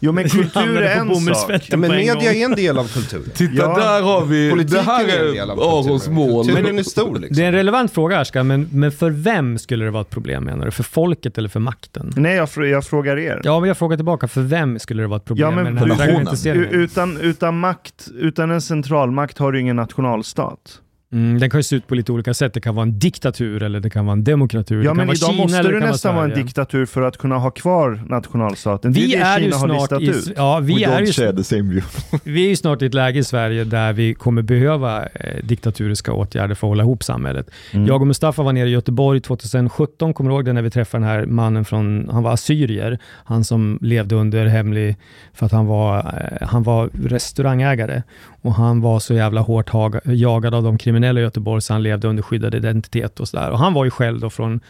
jo, 0.00 0.12
men 0.12 0.28
kultur 0.28 0.82
är 0.82 0.96
en 0.96 1.20
sak. 1.34 1.62
Ja, 1.68 1.76
men 1.76 1.90
media 1.90 2.32
är 2.34 2.44
en 2.44 2.54
del 2.54 2.78
av 2.78 2.88
kulturen. 2.94 3.30
Titta 3.34 3.54
Ja, 3.54 3.78
där 3.78 4.02
har 4.02 4.24
vi, 4.24 4.50
Politiken 4.50 4.84
det 4.84 4.90
här 4.92 5.04
är 5.04 5.20
en 5.24 5.28
är 5.28 5.32
del 5.32 5.50
av 5.50 5.60
Arons 5.60 6.08
mål. 6.08 6.46
Kulturen 6.46 6.78
är 6.78 6.82
stor 6.82 7.14
Det 7.14 7.20
liksom. 7.20 7.42
är 7.42 7.46
en 7.46 7.52
relevant 7.52 7.92
fråga 7.92 8.18
Ashkan, 8.20 8.46
men, 8.46 8.68
men 8.72 8.92
för 8.92 9.10
vem 9.10 9.58
skulle 9.58 9.84
det 9.84 9.90
vara 9.90 10.00
ett 10.00 10.10
problem 10.10 10.44
menar 10.44 10.64
du? 10.64 10.70
För 10.70 10.82
folket 10.82 11.38
eller 11.38 11.48
för 11.48 11.60
makten? 11.60 12.12
Nej, 12.16 12.36
jag, 12.36 12.48
fr- 12.48 12.64
jag 12.64 12.84
frågar 12.84 13.18
er. 13.18 13.40
Ja, 13.44 13.60
men 13.60 13.68
jag 13.68 13.78
frågar 13.78 13.96
tillbaka, 13.96 14.28
för 14.28 14.40
vem 14.40 14.78
skulle 14.78 15.02
det 15.02 15.06
vara 15.06 15.16
ett 15.16 15.24
problem 15.24 15.48
Ja, 15.48 15.50
men 15.50 15.74
med 15.74 15.88
den 15.88 15.98
här 16.00 16.68
Utan, 16.70 17.16
utan 17.20 17.58
makt, 17.58 18.08
utan 18.18 18.50
en 18.50 18.60
centralmakt 18.60 19.38
har 19.38 19.52
du 19.52 19.60
ingen 19.60 19.76
nationalstat. 19.76 20.80
Mm, 21.12 21.38
den 21.38 21.50
kan 21.50 21.58
ju 21.58 21.62
se 21.62 21.76
ut 21.76 21.86
på 21.86 21.94
lite 21.94 22.12
olika 22.12 22.34
sätt. 22.34 22.54
Det 22.54 22.60
kan 22.60 22.74
vara 22.74 22.82
en 22.82 22.98
diktatur 22.98 23.62
eller 23.62 23.80
det 23.80 23.90
kan 23.90 24.06
vara 24.06 24.12
en 24.12 24.24
demokratur. 24.24 24.82
Ja 24.84 24.90
det 24.90 24.94
men 24.94 25.06
idag 25.08 25.30
Kina 25.30 25.42
måste 25.42 25.62
det 25.62 25.80
kan 25.80 25.88
nästan 25.88 26.14
vara 26.14 26.24
en 26.24 26.34
diktatur 26.34 26.86
för 26.86 27.02
att 27.02 27.16
kunna 27.16 27.38
ha 27.38 27.50
kvar 27.50 28.02
nationalstaten. 28.08 28.92
Det 28.92 29.00
Vi 29.00 29.14
är 29.14 29.18
det 29.18 29.24
är, 29.24 29.38
ju 29.38 29.44
Kina 29.44 29.56
har 29.56 29.86
snart 29.86 30.00
listat 30.00 30.26
i, 30.26 30.30
ut. 30.30 30.36
ja, 30.36 30.58
vi, 30.58 30.74
We 30.74 30.84
är 30.84 31.00
ju, 31.00 31.12
share 31.12 31.36
the 31.36 31.44
same 31.44 31.62
view. 31.62 31.88
vi 32.24 32.44
är 32.44 32.48
ju 32.48 32.56
snart 32.56 32.82
i 32.82 32.86
ett 32.86 32.94
läge 32.94 33.18
i 33.18 33.24
Sverige 33.24 33.64
där 33.64 33.92
vi 33.92 34.14
kommer 34.14 34.42
behöva 34.42 35.06
eh, 35.06 35.44
diktaturiska 35.44 36.12
åtgärder 36.12 36.54
för 36.54 36.66
att 36.66 36.70
hålla 36.70 36.82
ihop 36.82 37.04
samhället. 37.04 37.50
Mm. 37.72 37.86
Jag 37.86 38.00
och 38.00 38.06
Mustafa 38.06 38.42
var 38.42 38.52
nere 38.52 38.68
i 38.68 38.72
Göteborg 38.72 39.20
2017, 39.20 40.14
kommer 40.14 40.30
du 40.30 40.36
ihåg 40.36 40.44
det 40.44 40.52
när 40.52 40.62
vi 40.62 40.70
träffade 40.70 41.04
den 41.04 41.10
här 41.10 41.26
mannen 41.26 41.64
från, 41.64 42.08
han 42.12 42.22
var 42.22 42.32
assyrier, 42.32 42.98
han 43.24 43.44
som 43.44 43.78
levde 43.82 44.14
under 44.14 44.46
hemlig, 44.46 44.96
för 45.34 45.46
att 45.46 45.52
han 45.52 45.66
var, 45.66 45.98
eh, 45.98 46.48
han 46.48 46.62
var 46.62 46.90
restaurangägare 47.04 48.02
och 48.42 48.54
han 48.54 48.80
var 48.80 48.98
så 48.98 49.14
jävla 49.14 49.40
hårt 49.40 49.70
jagad 50.04 50.54
av 50.54 50.62
de 50.62 50.78
kriminella 50.78 50.97
i 51.04 51.20
Göteborg 51.20 51.62
så 51.62 51.72
han 51.72 51.82
levde 51.82 52.08
under 52.08 52.22
skyddad 52.22 52.54
identitet 52.54 53.20
och 53.20 53.28
sådär. 53.28 53.50
Och 53.50 53.58
han 53.58 53.74
var 53.74 53.84
ju 53.84 53.90
själv 53.90 54.20
då 54.20 54.30
från 54.30 54.60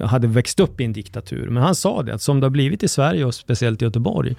hade 0.00 0.26
växt 0.26 0.60
upp 0.60 0.80
i 0.80 0.84
en 0.84 0.92
diktatur. 0.92 1.48
Men 1.50 1.62
han 1.62 1.74
sa 1.74 2.02
det, 2.02 2.14
att 2.14 2.22
som 2.22 2.40
det 2.40 2.46
har 2.46 2.50
blivit 2.50 2.82
i 2.82 2.88
Sverige 2.88 3.24
och 3.24 3.34
speciellt 3.34 3.82
i 3.82 3.84
Göteborg, 3.84 4.36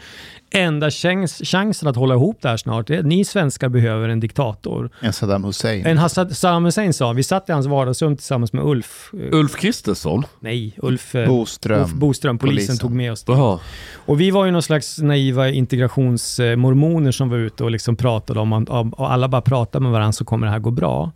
enda 0.52 0.92
chans, 0.92 1.42
chansen 1.44 1.88
att 1.88 1.96
hålla 1.96 2.14
ihop 2.14 2.38
det 2.42 2.50
här 2.50 2.58
snart 2.58 2.90
är 2.90 3.00
att 3.00 3.06
ni 3.06 3.26
svenskar 3.26 3.70
behöver 3.70 4.10
en 4.10 4.20
diktator. 4.20 4.90
En 5.00 5.14
Saddam 5.14 5.44
Hussein. 5.44 5.86
En 5.86 5.98
Hassad, 5.98 6.38
Saddam 6.38 6.66
Hussein 6.66 6.94
sa, 6.94 7.14
vi 7.14 7.24
satt 7.24 7.50
i 7.50 7.52
hans 7.52 7.66
vardagsrum 7.66 8.18
tillsammans 8.18 8.54
med 8.54 8.64
Ulf. 8.64 9.10
Ulf 9.14 9.56
Kristersson? 9.56 10.24
Nej, 10.40 10.74
Ulf 10.78 11.16
eh, 11.16 11.28
Boström. 11.28 11.82
Ulf 11.82 11.94
Boström, 11.94 12.38
polisen, 12.38 12.58
Polisen. 12.58 12.78
tog 12.78 12.92
med 12.92 13.12
oss. 13.12 13.24
Jaha. 13.28 13.60
Och 13.94 14.22
vi 14.22 14.32
var 14.32 14.46
ju 14.46 14.52
någon 14.52 14.64
slags 14.64 14.98
naiva 14.98 15.50
integrationsmormoner 15.50 17.12
som 17.12 17.30
var 17.30 17.38
ute 17.38 17.64
och 17.64 17.72
liksom 17.72 17.96
pratade 17.96 18.40
om, 18.40 18.54
om 18.54 18.94
och 18.94 19.12
alla 19.12 19.28
bara 19.28 19.42
pratade 19.42 19.84
med 19.84 19.92
varandra 19.92 20.12
så 20.12 20.26
kommer 20.26 20.48
det 20.48 20.52
här 20.52 20.60
gå 20.60 20.72
bra. 20.72 21.12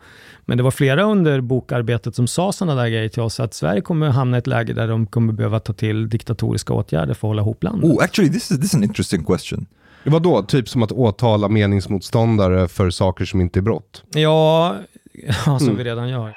Men 0.45 0.57
det 0.57 0.63
var 0.63 0.71
flera 0.71 1.03
under 1.03 1.41
bokarbetet 1.41 2.15
som 2.15 2.27
sa 2.27 2.51
sådana 2.51 2.81
där 2.81 2.89
grejer 2.89 3.09
till 3.09 3.21
oss, 3.21 3.39
att 3.39 3.53
Sverige 3.53 3.81
kommer 3.81 4.09
hamna 4.09 4.37
i 4.37 4.39
ett 4.39 4.47
läge 4.47 4.73
där 4.73 4.87
de 4.87 5.05
kommer 5.07 5.33
behöva 5.33 5.59
ta 5.59 5.73
till 5.73 6.09
diktatoriska 6.09 6.73
åtgärder 6.73 7.13
för 7.13 7.27
att 7.27 7.29
hålla 7.29 7.41
ihop 7.41 7.63
landet. 7.63 7.91
Oh, 7.91 8.03
actually, 8.03 8.31
this 8.33 8.51
is, 8.51 8.57
this 8.57 8.65
is 8.65 8.75
an 8.75 8.83
interesting 8.83 9.23
question. 9.25 9.65
Vadå? 10.03 10.41
Typ 10.43 10.69
som 10.69 10.83
att 10.83 10.91
åtala 10.91 11.47
meningsmotståndare 11.49 12.67
för 12.67 12.89
saker 12.89 13.25
som 13.25 13.41
inte 13.41 13.59
är 13.59 13.61
brott? 13.61 14.03
Ja, 14.13 14.75
ja 15.45 15.59
som 15.59 15.67
Mm. 15.67 15.77
vi 15.77 15.83
redan 15.83 16.09
gör. 16.09 16.33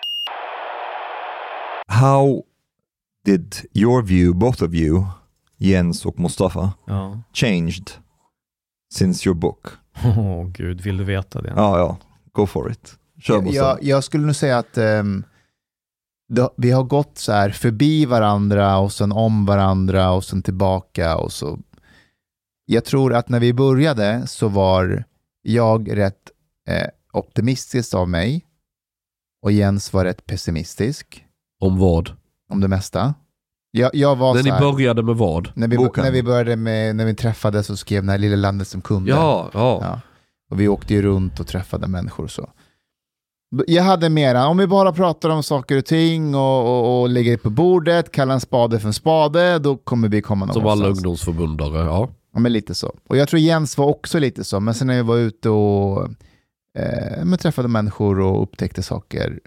How 1.89 2.43
did 3.24 3.55
your 3.74 4.02
view, 4.02 4.39
both 4.39 4.62
of 4.64 4.74
you, 4.74 5.05
Jens 5.59 6.06
och 6.06 6.18
Mustafa, 6.20 6.72
Ja. 6.86 7.18
changed 7.32 7.90
since 8.94 9.28
your 9.28 9.36
book? 9.36 9.66
Åh 10.05 10.47
gud, 10.48 10.80
vill 10.80 10.97
du 10.97 11.05
veta 11.05 11.40
det? 11.43 11.52
Ja, 11.56 11.78
ja. 11.78 11.97
Go 12.32 12.47
for 12.47 12.70
it. 12.70 12.97
Kör 13.19 13.43
jag, 13.55 13.82
jag, 13.82 14.05
skulle 14.05 14.27
nog 14.27 14.36
säga 14.36 14.59
att 14.59 14.78
ehm, 14.78 15.24
det, 16.28 16.49
vi 16.57 16.70
har 16.70 16.82
gått 16.82 17.19
så 17.19 17.32
här 17.32 17.51
förbi 17.51 18.07
varandra 18.07 18.78
och 18.78 18.93
sen 18.93 19.12
om 19.12 19.47
varandra 19.47 20.11
och 20.11 20.24
sen 20.24 20.43
tillbaka 20.43 21.16
och 21.16 21.32
så. 21.32 21.59
Jag 22.65 22.85
tror 22.85 23.15
att 23.15 23.28
när 23.28 23.40
vi 23.40 23.53
började 23.53 24.27
så 24.27 24.49
var 24.49 25.05
jag 25.43 25.97
rätt 25.97 26.31
eh, 26.69 26.86
optimistisk 27.12 27.95
av 27.95 28.09
mig 28.09 28.45
och 29.43 29.53
Jens 29.53 29.93
var 29.93 30.05
rätt 30.05 30.27
pessimistisk 30.27 31.24
Om 31.61 31.78
vad? 31.78 32.11
om 32.51 32.61
det 32.61 32.69
mesta. 32.69 33.15
Jag, 33.70 33.95
jag 33.95 34.16
var 34.16 34.35
När 34.35 34.40
så 34.40 34.45
ni 34.45 34.51
här, 34.51 34.73
började 34.73 35.03
med 35.03 35.16
vad? 35.16 35.53
när, 35.55 35.69
vi, 35.69 35.77
Boken. 35.77 36.05
när 36.05 36.11
vi 36.11 36.23
började 36.23 36.57
med, 36.57 36.97
när 36.97 37.05
vi 37.05 37.15
träffades 37.15 37.70
och 37.70 37.78
skrev 37.78 38.05
när 38.05 38.19
Lilla 38.19 38.36
landet 38.36 38.69
som 38.69 38.81
kunde. 38.81 39.11
Ja, 39.11 39.51
ja. 39.55 39.78
Ja. 39.82 40.01
Och 40.51 40.61
vi 40.61 40.69
åkte 40.69 40.95
ju 40.95 41.03
runt 41.03 41.40
och 41.40 41.47
träffade 41.47 41.86
människor 41.86 42.24
och 42.24 42.31
så. 42.31 42.51
Jag 43.66 43.82
hade 43.82 44.08
mera, 44.08 44.46
om 44.46 44.58
vi 44.58 44.66
bara 44.66 44.92
pratar 44.92 45.30
om 45.30 45.42
saker 45.42 45.76
och 45.76 45.84
ting 45.84 46.34
och, 46.34 46.66
och, 46.66 47.00
och 47.02 47.08
lägger 47.08 47.30
det 47.30 47.38
på 47.38 47.50
bordet, 47.50 48.12
kallar 48.12 48.34
en 48.34 48.40
spade 48.40 48.80
för 48.80 48.86
en 48.86 48.92
spade, 48.94 49.58
då 49.58 49.76
kommer 49.76 50.08
vi 50.08 50.22
komma 50.22 50.46
Som 50.52 50.62
någonstans. 50.62 50.80
alla 50.80 50.90
ungdomsförbundare, 50.90 51.84
ja. 51.84 52.08
Ja, 52.34 52.40
men 52.40 52.52
lite 52.52 52.74
så. 52.74 52.94
Och 53.08 53.16
jag 53.16 53.28
tror 53.28 53.40
Jens 53.40 53.78
var 53.78 53.86
också 53.86 54.18
lite 54.18 54.44
så, 54.44 54.60
men 54.60 54.74
sen 54.74 54.86
när 54.86 54.94
vi 54.94 55.02
var 55.02 55.16
ute 55.16 55.48
och 55.50 56.08
eh, 56.78 57.36
träffade 57.36 57.68
människor 57.68 58.20
och 58.20 58.42
upptäckte 58.42 58.82
saker 58.82 59.40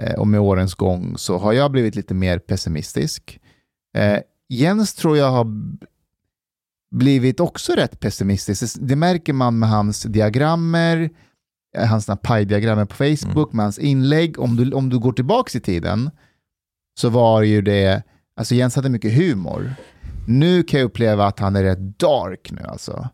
eh, 0.00 0.14
och 0.14 0.26
med 0.26 0.40
årens 0.40 0.74
gång 0.74 1.14
så 1.18 1.38
har 1.38 1.52
jag 1.52 1.70
blivit 1.70 1.94
lite 1.94 2.14
mer 2.14 2.38
pessimistisk. 2.38 3.40
Eh, 3.96 4.18
Jens 4.48 4.94
tror 4.94 5.16
jag 5.16 5.30
har 5.30 5.46
blivit 6.90 7.40
också 7.40 7.72
rätt 7.72 8.00
pessimistisk. 8.00 8.76
Det 8.80 8.96
märker 8.96 9.32
man 9.32 9.58
med 9.58 9.68
hans 9.68 10.02
diagrammer, 10.02 11.10
hans 11.78 12.04
såna 12.04 12.16
pajdiagrammer 12.16 12.84
på 12.84 12.94
Facebook, 12.94 13.52
med 13.52 13.64
hans 13.64 13.78
inlägg. 13.78 14.38
Om 14.38 14.56
du, 14.56 14.72
om 14.72 14.90
du 14.90 14.98
går 14.98 15.12
tillbaka 15.12 15.58
i 15.58 15.60
tiden 15.60 16.10
så 17.00 17.08
var 17.08 17.42
ju 17.42 17.62
det, 17.62 18.02
alltså 18.36 18.54
Jens 18.54 18.76
hade 18.76 18.88
mycket 18.88 19.12
humor. 19.12 19.72
Nu 20.26 20.62
kan 20.62 20.80
jag 20.80 20.86
uppleva 20.86 21.26
att 21.26 21.38
han 21.38 21.56
är 21.56 21.62
rätt 21.62 21.98
dark 21.98 22.50
nu 22.50 22.62
alltså. 22.68 23.08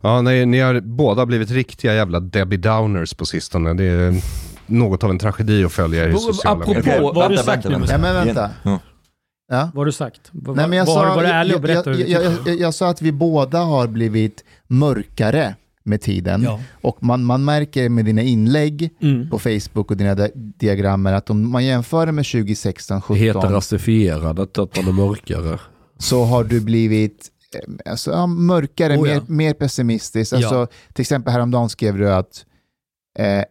Ja, 0.00 0.22
nej, 0.22 0.46
ni 0.46 0.60
har 0.60 0.80
båda 0.80 1.26
blivit 1.26 1.50
riktiga 1.50 1.94
jävla 1.94 2.20
Debbie 2.20 2.56
Downers 2.56 3.14
på 3.14 3.26
sistone. 3.26 3.74
Det 3.74 3.84
är 3.84 4.14
något 4.66 5.04
av 5.04 5.10
en 5.10 5.18
tragedi 5.18 5.64
att 5.64 5.72
följa 5.72 6.02
i 6.04 6.06
Apropå- 6.06 6.20
sociala 6.32 6.58
medier. 6.58 6.80
Okej, 6.80 7.00
vad 7.00 7.16
har 7.16 7.28
du 7.28 7.36
sagt 7.36 7.48
vänta, 7.48 7.68
nu, 7.68 7.74
vänta. 7.78 7.92
Ja, 7.92 7.98
men 7.98 8.14
vänta. 8.26 8.50
Ja. 8.62 8.78
Ja. 9.48 9.70
Vad 9.74 9.76
har 9.76 9.84
du 9.86 9.92
sagt? 9.92 10.30
Nej, 10.32 10.54
men 10.68 10.72
jag, 10.72 10.86
var, 10.86 10.94
sa, 10.94 11.14
var 11.14 11.22
det 11.22 11.28
ärlig 11.28 11.56
och 11.56 11.68
jag, 11.68 11.86
jag, 12.08 12.32
jag, 12.46 12.60
jag 12.60 12.74
sa 12.74 12.88
att 12.88 13.02
vi 13.02 13.12
båda 13.12 13.58
har 13.58 13.86
blivit 13.86 14.44
mörkare 14.66 15.54
med 15.86 16.00
tiden. 16.00 16.42
Ja. 16.42 16.60
Och 16.72 17.02
man, 17.02 17.24
man 17.24 17.44
märker 17.44 17.88
med 17.88 18.04
dina 18.04 18.22
inlägg 18.22 18.90
Mm. 19.02 19.30
på 19.30 19.38
Facebook 19.38 19.90
och 19.90 19.96
dina 19.96 20.14
di- 20.14 20.30
diagrammer 20.34 21.12
att 21.12 21.30
om 21.30 21.50
man 21.50 21.64
jämför 21.64 22.06
det 22.06 22.12
med 22.12 22.26
2016, 22.26 23.00
17 23.02 23.16
Heter 23.16 23.40
rasifierad, 23.40 24.38
att 24.40 24.58
att 24.58 24.76
man 24.76 24.88
är 24.88 24.92
mörkare. 24.92 25.58
så 25.98 26.24
har 26.24 26.44
du 26.44 26.60
blivit 26.60 27.28
eh, 27.54 27.90
alltså, 27.92 28.10
ja, 28.10 28.26
mörkare, 28.26 28.96
Oh, 28.96 29.08
ja. 29.08 29.14
mer, 29.14 29.22
mer 29.26 29.54
pessimistisk. 29.54 30.32
Alltså, 30.32 30.54
Ja. 30.54 30.66
Till 30.92 31.02
exempel 31.02 31.32
häromdagen 31.32 31.68
skrev 31.68 31.98
du 31.98 32.10
att 32.12 32.44
eh, 33.18 33.42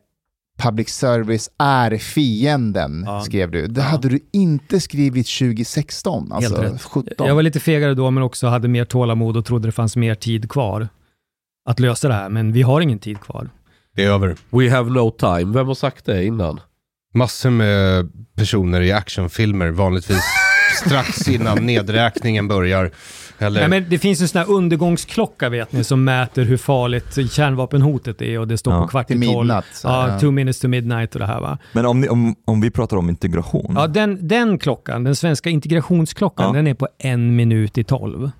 public 0.63 0.89
service 0.89 1.49
är 1.59 1.97
fienden, 1.97 3.03
Ja. 3.05 3.21
skrev 3.21 3.51
du. 3.51 3.67
Det 3.67 3.81
Ja. 3.81 3.87
hade 3.87 4.09
du 4.09 4.19
inte 4.31 4.79
skrivit 4.79 5.27
2016, 5.27 6.31
alltså 6.31 6.61
Helt 6.61 6.73
rätt. 6.73 6.81
17. 6.81 7.27
Jag 7.27 7.35
var 7.35 7.43
lite 7.43 7.59
fegare 7.59 7.93
då, 7.93 8.11
men 8.11 8.23
också 8.23 8.47
hade 8.47 8.67
mer 8.67 8.85
tålamod 8.85 9.37
och 9.37 9.45
trodde 9.45 9.67
det 9.67 9.71
fanns 9.71 9.95
mer 9.95 10.15
tid 10.15 10.49
kvar 10.49 10.87
att 11.65 11.79
lösa 11.79 12.07
det 12.07 12.13
här. 12.13 12.29
Men 12.29 12.51
vi 12.51 12.61
har 12.61 12.81
ingen 12.81 12.99
tid 12.99 13.19
kvar. 13.19 13.49
Det 13.95 14.03
är 14.03 14.09
över. 14.11 14.35
We 14.49 14.69
have 14.71 14.89
no 14.89 15.11
time. 15.11 15.53
Vem 15.53 15.67
har 15.67 15.75
sagt 15.75 16.05
det 16.05 16.25
innan? 16.25 16.59
Massor 17.13 17.49
med 17.49 18.09
personer 18.37 18.81
i 18.81 18.91
actionfilmer, 18.91 19.69
vanligtvis 19.69 20.21
strax 20.85 21.27
innan 21.27 21.65
nedräkningen 21.65 22.47
börjar. 22.47 22.91
Eller, 23.39 23.59
Nej, 23.59 23.69
men 23.69 23.89
det 23.89 23.99
finns 23.99 24.21
en 24.21 24.27
sån 24.27 24.39
här 24.39 24.49
undergångsklocka 24.49 25.49
vet 25.49 25.71
ni, 25.71 25.83
som 25.83 26.03
mäter 26.03 26.43
hur 26.43 26.57
farligt 26.57 27.31
kärnvapenhotet 27.31 28.21
är 28.21 28.39
och 28.39 28.47
det 28.47 28.57
står 28.57 28.73
Ja. 28.73 28.81
på 28.81 28.87
kvart 28.87 29.07
Till 29.07 29.23
i 29.23 29.27
tolv. 29.27 29.51
ja. 29.83 30.19
two 30.19 30.31
minutes 30.31 30.59
to 30.59 30.67
midnight 30.67 31.13
och 31.15 31.19
det 31.19 31.25
här 31.27 31.39
va. 31.41 31.57
Men 31.73 31.85
om, 31.85 32.01
ni, 32.01 32.07
om, 32.09 32.35
om 32.45 32.61
vi 32.61 32.71
pratar 32.71 32.97
om 32.97 33.09
integration. 33.09 33.73
Ja, 33.77 33.87
den, 33.87 34.27
den 34.27 34.57
klockan, 34.59 35.03
den 35.03 35.15
svenska 35.15 35.49
integrationsklockan, 35.49 36.45
Ja. 36.47 36.53
den 36.53 36.67
är 36.67 36.73
på 36.73 36.87
en 36.99 37.35
minut 37.35 37.77
i 37.77 37.83
tolv. 37.83 38.31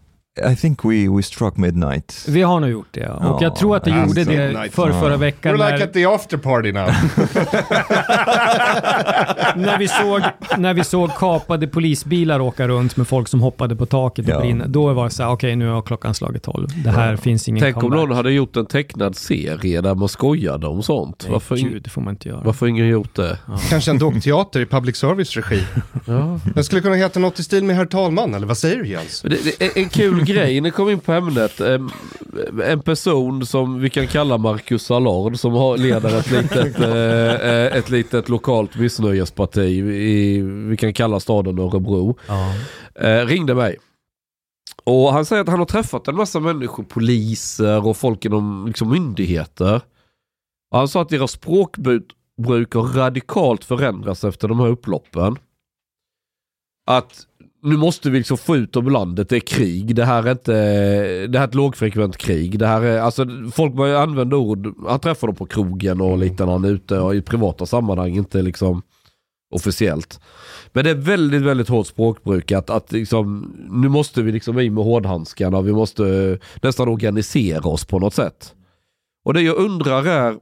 I 0.51 0.55
think 0.55 0.85
we, 0.85 1.09
we 1.17 1.23
struck 1.23 1.57
midnight. 1.57 2.25
Vi 2.27 2.41
har 2.41 2.59
nog 2.59 2.69
gjort 2.69 2.87
det. 2.91 3.09
Och 3.09 3.23
Ja, 3.23 3.37
jag 3.41 3.55
tror 3.55 3.75
att 3.75 3.83
det 3.83 3.91
alltså, 3.91 4.19
gjorde 4.19 4.35
det 4.37 4.59
night. 4.59 4.73
för 4.73 4.91
förra 4.91 5.11
Ja. 5.11 5.17
veckan 5.17 5.55
We're 5.55 5.65
like 5.65 5.77
när, 5.77 5.83
at 5.87 5.93
the 5.93 6.05
after 6.05 6.37
party 6.37 6.71
now. 6.71 6.85
när, 9.55 9.77
vi 9.77 9.87
såg, 9.87 10.21
när 10.57 10.73
vi 10.73 10.83
såg 10.83 11.15
kapade 11.15 11.67
polisbilar 11.67 12.39
åka 12.39 12.67
runt 12.67 12.97
med 12.97 13.07
folk 13.07 13.27
som 13.27 13.41
hoppade 13.41 13.75
på 13.75 13.85
taket 13.85 14.25
och 14.25 14.31
Ja. 14.31 14.39
brinna. 14.39 14.67
Då 14.67 14.93
var 14.93 15.03
det 15.03 15.09
så 15.09 15.23
här, 15.23 15.31
okej 15.31 15.55
nu 15.55 15.67
har 15.69 15.81
klockan 15.81 16.13
slagit 16.13 16.43
12. 16.43 16.67
Det 16.83 16.89
här 16.91 17.15
finns 17.15 17.47
ingen 17.47 17.61
Tänk 17.61 17.75
om 17.75 17.81
comeback. 17.81 18.07
någon 18.07 18.17
hade 18.17 18.31
gjort 18.31 18.55
en 18.55 18.65
tecknad 18.65 19.15
serie 19.15 19.81
där 19.81 19.95
man 19.95 20.09
skojade 20.09 20.67
om 20.67 20.83
sånt. 20.83 21.19
Nej, 21.23 21.31
Varför, 21.31 21.55
Gud, 21.55 21.83
det 21.83 21.89
får 21.89 22.01
man 22.01 22.13
inte 22.13 22.29
göra. 22.29 22.41
varför 22.45 22.67
ingen 22.67 22.87
gjort 22.87 23.15
det? 23.15 23.37
Kanske 23.69 23.91
en 23.91 23.97
dockteater 23.99 24.59
i 24.59 24.65
public 24.65 24.97
service 24.97 25.35
regi. 25.35 25.63
Ja. 26.05 26.39
Den 26.55 26.63
skulle 26.63 26.81
kunna 26.81 26.95
heta 26.95 27.19
något 27.19 27.39
i 27.39 27.43
stil 27.43 27.63
med 27.63 27.75
Herr 27.75 27.85
Talman, 27.85 28.33
eller 28.33 28.47
vad 28.47 28.57
säger 28.57 28.77
du 28.77 28.87
Jens? 28.87 29.21
Det, 29.21 29.29
det, 29.59 29.65
är 29.65 29.77
en 29.83 29.89
kul 29.89 30.24
grej, 30.25 30.61
ni 30.61 30.71
kom 30.71 30.89
in 30.89 30.99
på 30.99 31.11
ämnet. 31.11 31.59
En, 31.59 31.89
en 32.63 32.81
person 32.81 33.45
som 33.45 33.79
vi 33.79 33.89
kan 33.89 34.07
kalla 34.07 34.37
Marcus 34.37 34.91
Allard 34.91 35.39
som 35.39 35.53
har, 35.53 35.77
leder 35.77 36.19
ett 36.19 36.31
litet, 36.31 36.79
eh, 36.79 37.77
ett 37.77 37.89
litet 37.89 38.29
lokalt 38.29 38.75
missnöjesparti 38.75 39.59
i, 39.59 40.41
vi 40.41 40.77
kan 40.77 40.93
kalla 40.93 41.19
staden 41.19 41.59
Örebro. 41.59 42.17
Ja. 42.27 42.53
Eh, 42.95 43.25
ringde 43.25 43.55
mig. 43.55 43.77
Och 44.83 45.13
han 45.13 45.25
säger 45.25 45.41
att 45.41 45.49
han 45.49 45.59
har 45.59 45.65
träffat 45.65 46.07
en 46.07 46.15
massa 46.15 46.39
människor, 46.39 46.83
poliser 46.83 47.87
och 47.87 47.97
folk 47.97 48.25
inom 48.25 48.67
liksom, 48.67 48.89
myndigheter. 48.89 49.81
Och 50.71 50.77
han 50.77 50.87
sa 50.87 51.01
att 51.01 51.09
deras 51.09 51.31
språkbruk 51.31 52.73
har 52.73 52.93
radikalt 52.93 53.65
förändrats 53.65 54.23
efter 54.23 54.47
de 54.47 54.59
här 54.59 54.67
upploppen. 54.67 55.37
Att 56.87 57.27
nu 57.65 57.77
måste 57.77 58.09
vi 58.09 58.17
liksom 58.17 58.37
få 58.37 58.55
ut 58.55 58.73
dem 58.73 58.89
landet, 58.89 59.29
det 59.29 59.35
är 59.35 59.39
krig, 59.39 59.95
det 59.95 60.05
här 60.05 60.23
är 60.23 60.31
inte, 60.31 60.53
det 61.27 61.37
här 61.39 61.45
är 61.45 61.49
ett 61.49 61.55
lågfrekvent 61.55 62.17
krig. 62.17 62.59
Det 62.59 62.67
här 62.67 62.81
är, 62.81 62.99
alltså 62.99 63.25
folk 63.53 63.73
börjar 63.73 64.01
använda 64.01 64.37
ord, 64.37 64.73
han 64.87 64.99
träffar 64.99 65.27
dem 65.27 65.35
på 65.35 65.45
krogen 65.45 66.01
och 66.01 66.17
lite 66.17 66.45
när 66.45 66.51
han 66.51 66.65
är 66.65 66.69
ute 66.69 66.99
och 66.99 67.15
i 67.15 67.21
privata 67.21 67.65
sammanhang, 67.65 68.15
inte 68.15 68.41
liksom 68.41 68.81
officiellt. 69.55 70.19
Men 70.73 70.83
det 70.83 70.89
är 70.89 70.95
väldigt, 70.95 71.41
väldigt 71.41 71.69
hårt 71.69 71.87
språkbruk 71.87 72.51
att, 72.51 72.69
att 72.69 72.91
liksom, 72.91 73.55
nu 73.69 73.89
måste 73.89 74.21
vi 74.21 74.31
liksom 74.31 74.59
in 74.59 74.73
med 74.73 74.83
hårdhandskarna, 74.83 75.61
vi 75.61 75.73
måste 75.73 76.37
nästan 76.61 76.87
organisera 76.87 77.69
oss 77.69 77.85
på 77.85 77.99
något 77.99 78.13
sätt. 78.13 78.53
Och 79.25 79.33
det 79.33 79.41
jag 79.41 79.57
undrar 79.57 80.05
är, 80.05 80.35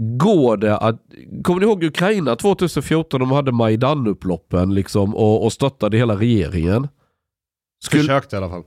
går 0.00 0.56
det 0.56 0.76
att, 0.76 1.00
kommer 1.44 1.60
ni 1.60 1.66
ihåg 1.66 1.84
Ukraina 1.84 2.36
2014, 2.36 3.20
de 3.20 3.30
hade 3.30 3.52
Majdan-upploppen 3.52 4.74
liksom 4.74 5.14
och, 5.16 5.44
och 5.44 5.52
stöttade 5.52 5.96
hela 5.96 6.16
regeringen? 6.16 6.88
Skulle, 7.84 8.02
Försökte 8.02 8.36
i 8.36 8.38
alla 8.38 8.48
fall. 8.48 8.62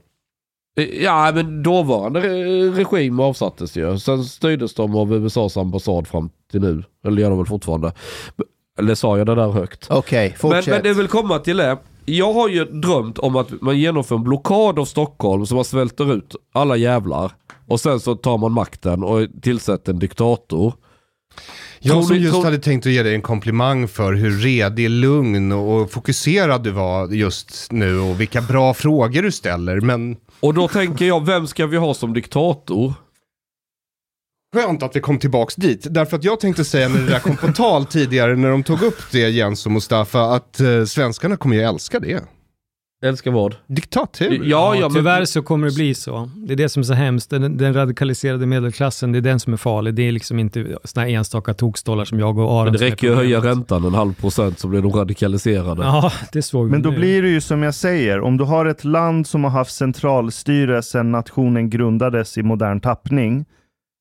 Ja, 1.00 1.32
men 1.34 1.62
dåvarande 1.62 2.20
re- 2.20 2.74
regim 2.74 3.20
avsattes 3.20 3.76
ju. 3.76 3.98
Sen 3.98 4.24
styrdes 4.24 4.74
de 4.74 4.96
av 4.96 5.14
USAs 5.14 5.56
ambassad 5.56 6.06
fram 6.08 6.30
till 6.50 6.60
nu. 6.60 6.82
Eller 7.06 7.22
gör 7.22 7.28
de 7.30 7.38
väl 7.38 7.46
fortfarande. 7.46 7.92
Eller 8.78 8.94
sa 8.94 9.18
jag 9.18 9.26
det 9.26 9.34
där 9.34 9.50
högt? 9.50 9.86
Okej, 9.90 10.28
Men, 10.28 10.38
fortsätt. 10.38 10.66
men 10.66 10.82
det 10.82 10.92
vill 10.94 11.08
komma 11.08 11.38
till 11.38 11.56
det. 11.56 11.78
Jag 12.04 12.32
har 12.32 12.48
ju 12.48 12.64
drömt 12.64 13.18
om 13.18 13.36
att 13.36 13.60
man 13.60 13.78
genomför 13.78 14.16
en 14.16 14.22
blockad 14.24 14.78
av 14.78 14.84
Stockholm 14.84 15.46
så 15.46 15.54
man 15.54 15.64
svälter 15.64 16.14
ut 16.14 16.36
alla 16.52 16.76
jävlar. 16.76 17.32
Och 17.66 17.80
sen 17.80 18.00
så 18.00 18.14
tar 18.14 18.38
man 18.38 18.52
makten 18.52 19.02
och 19.04 19.26
tillsätter 19.42 19.92
en 19.92 19.98
diktator. 19.98 20.72
Tror 21.82 21.96
Jag 21.96 22.04
som 22.04 22.16
just 22.16 22.32
tror- 22.32 22.44
hade 22.44 22.58
tänkt 22.58 22.86
att 22.86 22.92
ge 22.92 23.02
dig 23.02 23.14
en 23.14 23.22
komplimang 23.22 23.88
för 23.88 24.12
hur 24.12 24.30
redig, 24.30 24.90
lugn 24.90 25.52
och 25.52 25.90
fokuserad 25.92 26.62
du 26.64 26.70
var 26.70 27.08
just 27.08 27.72
nu 27.72 27.98
och 27.98 28.20
vilka 28.20 28.40
bra 28.40 28.74
frågor 28.74 29.22
du 29.22 29.32
ställer. 29.32 29.80
Men 29.80 30.16
Och 30.40 30.54
då 30.54 30.68
tänker 30.68 31.04
jag, 31.04 31.26
vem 31.26 31.46
ska 31.46 31.66
vi 31.66 31.76
ha 31.76 31.94
som 31.94 32.12
diktator? 32.14 32.94
skönt 34.56 34.82
att 34.82 34.96
vi 34.96 35.00
kom 35.00 35.18
tillbaks 35.18 35.54
dit. 35.54 35.86
Därför 35.90 36.16
att 36.16 36.24
jag 36.24 36.40
tänkte 36.40 36.64
säga 36.64 36.88
när 36.88 36.98
det 37.00 37.06
där 37.06 37.18
kom 37.18 37.36
på 37.36 37.52
tal 37.52 37.86
tidigare 37.86 38.36
när 38.36 38.50
de 38.50 38.62
tog 38.62 38.82
upp 38.82 38.98
det 39.12 39.18
Jens 39.30 39.66
och 39.66 39.72
Mustafa 39.72 40.22
att 40.22 40.60
eh, 40.60 40.84
svenskarna 40.84 41.36
kommer 41.36 41.56
ju 41.56 41.62
älska 41.62 42.00
det. 42.00 42.20
Älskar 43.04 43.30
vad? 43.30 43.56
Diktatur. 43.66 44.40
Ja, 44.44 44.74
ja, 44.74 44.80
men... 44.80 44.94
Tyvärr 44.94 45.24
så 45.24 45.42
kommer 45.42 45.68
det 45.68 45.74
bli 45.74 45.94
så. 45.94 46.30
Det 46.36 46.52
är 46.52 46.56
det 46.56 46.68
som 46.68 46.80
är 46.80 46.84
så 46.84 46.94
hemskt. 46.94 47.30
Den, 47.30 47.56
den 47.56 47.74
radikaliserade 47.74 48.46
medelklassen, 48.46 49.12
det 49.12 49.18
är 49.18 49.20
den 49.20 49.40
som 49.40 49.52
är 49.52 49.56
farlig. 49.56 49.94
Det 49.94 50.02
är 50.02 50.12
liksom 50.12 50.38
inte 50.38 50.78
såna 50.84 51.06
här 51.06 51.12
enstaka 51.12 51.54
tokstollar 51.54 52.04
som 52.04 52.20
jag 52.20 52.38
och 52.38 52.52
Aron. 52.52 52.64
Men 52.64 52.72
det 52.72 52.78
räcker 52.78 53.06
ju 53.06 53.12
att 53.12 53.18
höja 53.18 53.40
räntan 53.40 53.84
en 53.84 53.94
halv 53.94 54.14
procent 54.14 54.58
så 54.58 54.68
blir 54.68 54.82
de 54.82 54.92
radikaliserade. 54.92 55.82
Ja, 55.82 56.12
det 56.32 56.42
såg 56.42 56.64
vi 56.64 56.70
Men 56.70 56.82
då 56.82 56.90
nu. 56.90 56.96
blir 56.96 57.22
det 57.22 57.28
ju 57.28 57.40
som 57.40 57.62
jag 57.62 57.74
säger, 57.74 58.20
om 58.20 58.36
du 58.36 58.44
har 58.44 58.66
ett 58.66 58.84
land 58.84 59.26
som 59.26 59.44
har 59.44 59.50
haft 59.50 59.74
centralstyre 59.74 60.82
sedan 60.82 61.12
nationen 61.12 61.70
grundades 61.70 62.38
i 62.38 62.42
modern 62.42 62.80
tappning 62.80 63.44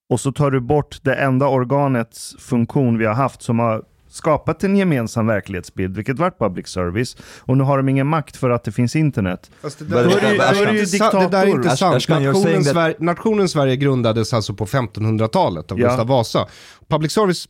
och 0.09 0.19
så 0.19 0.31
tar 0.31 0.51
du 0.51 0.59
bort 0.59 0.99
det 1.01 1.15
enda 1.15 1.47
organets 1.47 2.35
funktion 2.39 2.97
vi 2.97 3.05
har 3.05 3.13
haft 3.13 3.41
som 3.41 3.59
har 3.59 3.83
skapat 4.13 4.63
en 4.63 4.75
gemensam 4.77 5.27
verklighetsbild, 5.27 5.95
vilket 5.95 6.19
varit 6.19 6.39
public 6.39 6.67
service, 6.67 7.17
och 7.39 7.57
nu 7.57 7.63
har 7.63 7.77
de 7.77 7.89
ingen 7.89 8.07
makt 8.07 8.37
för 8.37 8.49
att 8.49 8.63
det 8.63 8.71
finns 8.71 8.95
internet. 8.95 9.51
Fast 9.61 9.79
det 9.79 9.85
där, 9.85 10.03
Då 10.03 10.09
är 10.09 10.21
det- 10.21 10.27
det, 10.27 10.37
då 10.37 10.43
är 10.61 10.65
det 10.73 10.79
ju 10.79 10.85
sa- 10.85 11.19
det 11.19 11.27
där 11.27 11.43
är 11.43 11.47
inte 11.47 11.57
diktator. 11.69 11.99
sant. 11.99 12.09
Nationen, 12.23 12.63
Sverige, 12.63 12.95
nationen 12.99 13.49
Sverige 13.49 13.75
grundades 13.75 14.33
alltså 14.33 14.53
på 14.53 14.65
1500-talet 14.65 15.71
av 15.71 15.79
Ja. 15.79 15.87
Gustav 15.87 16.07
Vasa. 16.07 16.47
Public 16.89 17.11
service, 17.11 17.47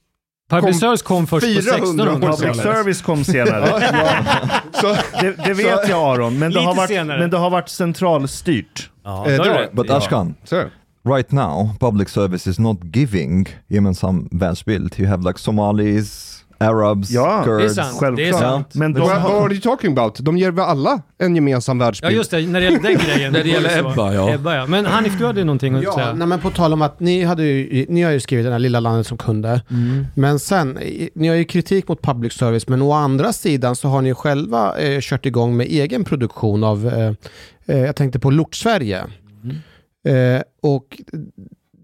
Public 0.49 0.71
kom 0.73 0.79
service 0.79 1.01
kom 1.01 1.27
först 1.27 1.45
på 1.55 1.61
400 1.61 2.03
år 2.03 2.07
1600-talet. 2.07 2.39
Public 2.39 2.61
service 2.63 3.01
kom 3.01 3.23
senare. 3.23 3.67
så, 4.81 4.95
Det, 5.21 5.35
det 5.45 5.53
vet 5.53 5.89
jag 5.89 5.91
Aron, 6.13 6.39
men 6.39 6.51
det, 6.51 6.59
har 6.59 6.75
varit, 6.75 6.89
senare. 6.89 7.19
men 7.19 7.29
det 7.29 7.37
har 7.37 7.49
varit 7.49 7.69
centralstyrt. 7.69 8.89
Ja, 9.03 9.27
Eh, 9.29 9.43
det. 9.43 9.69
But 9.73 9.85
Ja. 9.89 9.97
Ashkan, 9.97 10.35
så. 10.43 10.63
right 11.15 11.31
now, 11.31 11.69
public 11.79 12.09
service 12.09 12.47
is 12.47 12.59
not 12.59 12.77
giving 12.95 13.47
gemensam 13.67 14.27
världsbild. 14.31 14.99
You 14.99 15.09
have 15.09 15.23
like 15.23 15.39
Somalis, 15.39 16.42
Arabs, 16.63 17.09
Ja, 17.11 17.43
det 17.45 17.51
är 17.53 17.59
Kurds. 17.59 17.75
sant. 17.75 17.87
Självklart. 17.99 18.15
Det 18.17 18.27
är 18.27 18.33
sant. 18.33 18.75
Men 18.75 18.93
de 18.93 18.99
What, 18.99 19.23
what 19.23 19.31
are 19.31 19.51
you 19.53 19.61
talking 19.61 19.91
about? 19.91 20.19
De 20.19 20.37
ger 20.37 20.51
väl 20.51 20.65
alla 20.65 21.01
en 21.17 21.35
gemensam 21.35 21.79
Ja 21.79 21.85
världsbild? 21.85 22.13
just 22.15 22.31
det, 22.31 22.47
när 22.47 22.59
det 22.59 22.65
gäller 22.65 22.79
den 22.79 22.97
grejen. 22.97 23.33
När 23.33 23.43
det 23.43 23.49
gäller. 23.49 23.79
Ebba, 23.79 24.13
ja. 24.13 24.33
Ebba 24.33 24.55
ja. 24.55 24.65
Men 24.67 24.85
Hanif, 24.85 25.17
du 25.17 25.25
hade 25.25 25.43
någonting 25.43 25.75
att 25.75 25.83
Ja, 25.83 25.93
säga. 25.93 26.13
nej, 26.13 26.27
men 26.27 26.39
på 26.39 26.49
tal 26.49 26.73
om 26.73 26.81
att 26.81 26.99
ni, 26.99 27.23
hade 27.23 27.43
ju, 27.43 27.85
ni 27.89 28.01
har 28.01 28.11
ju 28.11 28.19
skrivit 28.19 28.45
den 28.45 28.51
här 28.51 28.59
lilla 28.59 28.79
landet 28.79 29.07
som 29.07 29.17
kunde. 29.17 29.61
Mm. 29.69 30.05
Men 30.15 30.39
sen, 30.39 30.79
ni 31.15 31.27
har 31.27 31.35
ju 31.35 31.43
kritik 31.45 31.87
mot 31.87 32.01
public 32.01 32.33
service, 32.33 32.67
men 32.67 32.81
å 32.81 32.91
andra 32.91 33.33
sidan 33.33 33.75
så 33.75 33.87
har 33.87 34.01
ni 34.01 34.13
själva 34.13 34.77
eh, 34.79 34.99
kört 35.01 35.25
igång 35.25 35.57
med 35.57 35.67
egen 35.67 36.03
produktion 36.03 36.63
av, 36.63 36.87
eh, 36.87 37.13
eh, 37.75 37.81
jag 37.85 37.95
tänkte 37.95 38.19
på 38.19 38.31
Lort-Sverige. 38.31 39.03
Eh, 40.07 40.41
och 40.61 41.01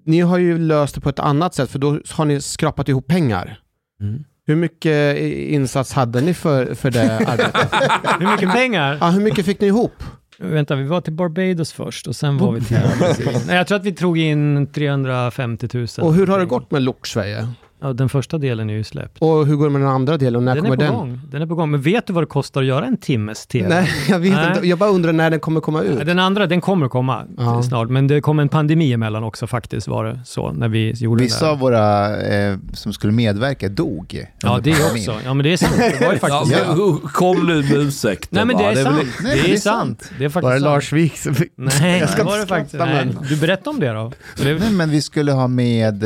ni 0.05 0.19
har 0.19 0.37
ju 0.37 0.57
löst 0.57 0.95
det 0.95 1.01
på 1.01 1.09
ett 1.09 1.19
annat 1.19 1.55
sätt, 1.55 1.69
för 1.69 1.79
då 1.79 1.99
har 2.11 2.25
ni 2.25 2.41
skrapat 2.41 2.89
ihop 2.89 3.07
pengar. 3.07 3.59
Mm. 4.01 4.23
Hur 4.49 4.55
mycket 4.55 5.17
insats 5.17 5.93
hade 5.93 6.21
ni 6.21 6.33
för, 6.33 6.75
för 6.75 6.91
det 6.91 7.17
arbetet? 7.17 7.55
Hur 8.19 8.31
mycket 8.31 8.51
pengar? 8.51 8.97
ja, 9.01 9.09
hur 9.09 9.21
mycket 9.21 9.45
fick 9.45 9.61
ni 9.61 9.67
ihop? 9.67 10.03
Vänta, 10.37 10.75
vi 10.75 10.83
var 10.83 11.01
till 11.01 11.13
Barbados 11.13 11.73
först 11.73 12.07
och 12.07 12.15
sen 12.15 12.37
var 12.37 12.51
vi 12.51 12.61
till... 12.61 12.77
Nej, 13.47 13.55
jag 13.55 13.67
tror 13.67 13.77
att 13.77 13.85
vi 13.85 13.91
tog 13.91 14.17
in 14.17 14.67
350 14.67 15.67
000. 15.73 15.87
Och 16.01 16.13
hur 16.13 16.27
har 16.27 16.39
det 16.39 16.45
gått 16.45 16.71
med 16.71 16.81
Lort-Sverige? 16.81 17.47
Ja, 17.81 17.93
den 17.93 18.09
första 18.09 18.37
delen 18.37 18.69
är 18.69 18.73
ju 18.73 18.83
släppt. 18.83 19.17
Och 19.21 19.45
hur 19.47 19.55
går 19.55 19.65
det 19.65 19.71
med 19.71 19.81
den 19.81 19.89
andra 19.89 20.17
delen 20.17 20.35
och 20.35 20.43
när 20.43 20.55
Den 20.55 20.65
är 20.65 20.69
kommer 20.69 20.77
på 20.77 20.83
den? 20.83 20.93
gång. 20.93 21.21
Den 21.31 21.41
är 21.41 21.45
på 21.45 21.55
gång. 21.55 21.71
Men 21.71 21.81
vet 21.81 22.07
du 22.07 22.13
vad 22.13 22.23
det 22.23 22.27
kostar 22.27 22.61
att 22.61 22.67
göra 22.67 22.85
en 22.85 22.97
timmes 22.97 23.47
TV? 23.47 23.69
Nej, 23.69 23.89
jag 24.09 24.19
vet 24.19 24.31
Nej. 24.33 24.47
inte. 24.55 24.67
Jag 24.67 24.77
bara 24.79 24.89
undrar 24.89 25.13
när 25.13 25.29
den 25.29 25.39
kommer 25.39 25.61
komma 25.61 25.81
ut. 25.81 26.05
Den 26.05 26.19
andra, 26.19 26.47
den 26.47 26.61
kommer 26.61 26.87
komma 26.87 27.23
Ja. 27.37 27.63
snart. 27.63 27.89
Men 27.89 28.07
det 28.07 28.21
kom 28.21 28.39
en 28.39 28.49
pandemi 28.49 28.93
emellan 28.93 29.23
också 29.23 29.47
faktiskt, 29.47 29.87
var 29.87 30.05
det 30.05 30.19
så, 30.25 30.51
när 30.51 30.67
vi 30.67 30.91
gjorde 30.91 31.23
Vissa 31.23 31.45
det 31.45 31.51
av 31.51 31.59
våra 31.59 32.17
eh, 32.21 32.57
som 32.73 32.93
skulle 32.93 33.13
medverka 33.13 33.69
dog. 33.69 34.25
Ja, 34.41 34.59
det 34.63 34.71
pandemin. 34.71 34.83
också. 35.09 35.15
Ja, 35.25 35.33
men 35.33 35.43
det 35.43 35.53
är 35.53 35.57
sant. 35.57 35.73
Det 35.99 36.05
var 36.05 36.13
ju 36.13 36.19
Ja, 36.21 36.27
faktiskt 36.27 36.67
men, 36.77 36.97
kom 37.13 37.47
nu 37.47 37.55
med 37.61 37.73
ursäkten 37.73 38.29
Nej, 38.31 38.45
men 38.45 38.57
det 38.57 38.63
är 38.63 38.75
väl- 38.75 38.83
sant. 38.85 39.07
Nej, 39.23 39.35
det 39.35 39.41
det 39.43 39.49
är 39.49 39.53
är 39.53 39.57
sant. 39.57 40.11
Det 40.19 40.25
är 40.25 40.29
faktiskt 40.29 40.43
Var 40.43 40.53
det 40.53 40.59
sant. 40.59 40.63
Lars 40.73 40.93
Vilks? 40.93 41.27
Nej, 41.55 41.99
Jag 41.99 42.09
ska 42.09 42.23
det 42.23 42.29
var 42.29 42.37
det 42.39 42.47
faktiskt. 42.47 42.75
Nej. 42.79 43.07
Du 43.29 43.35
berätta 43.37 43.69
om 43.69 43.79
det 43.79 43.89
då. 43.93 44.11
Det 44.37 44.59
Nej, 44.59 44.71
men 44.71 44.89
vi 44.89 45.01
skulle 45.01 45.31
ha 45.31 45.47
med 45.47 46.03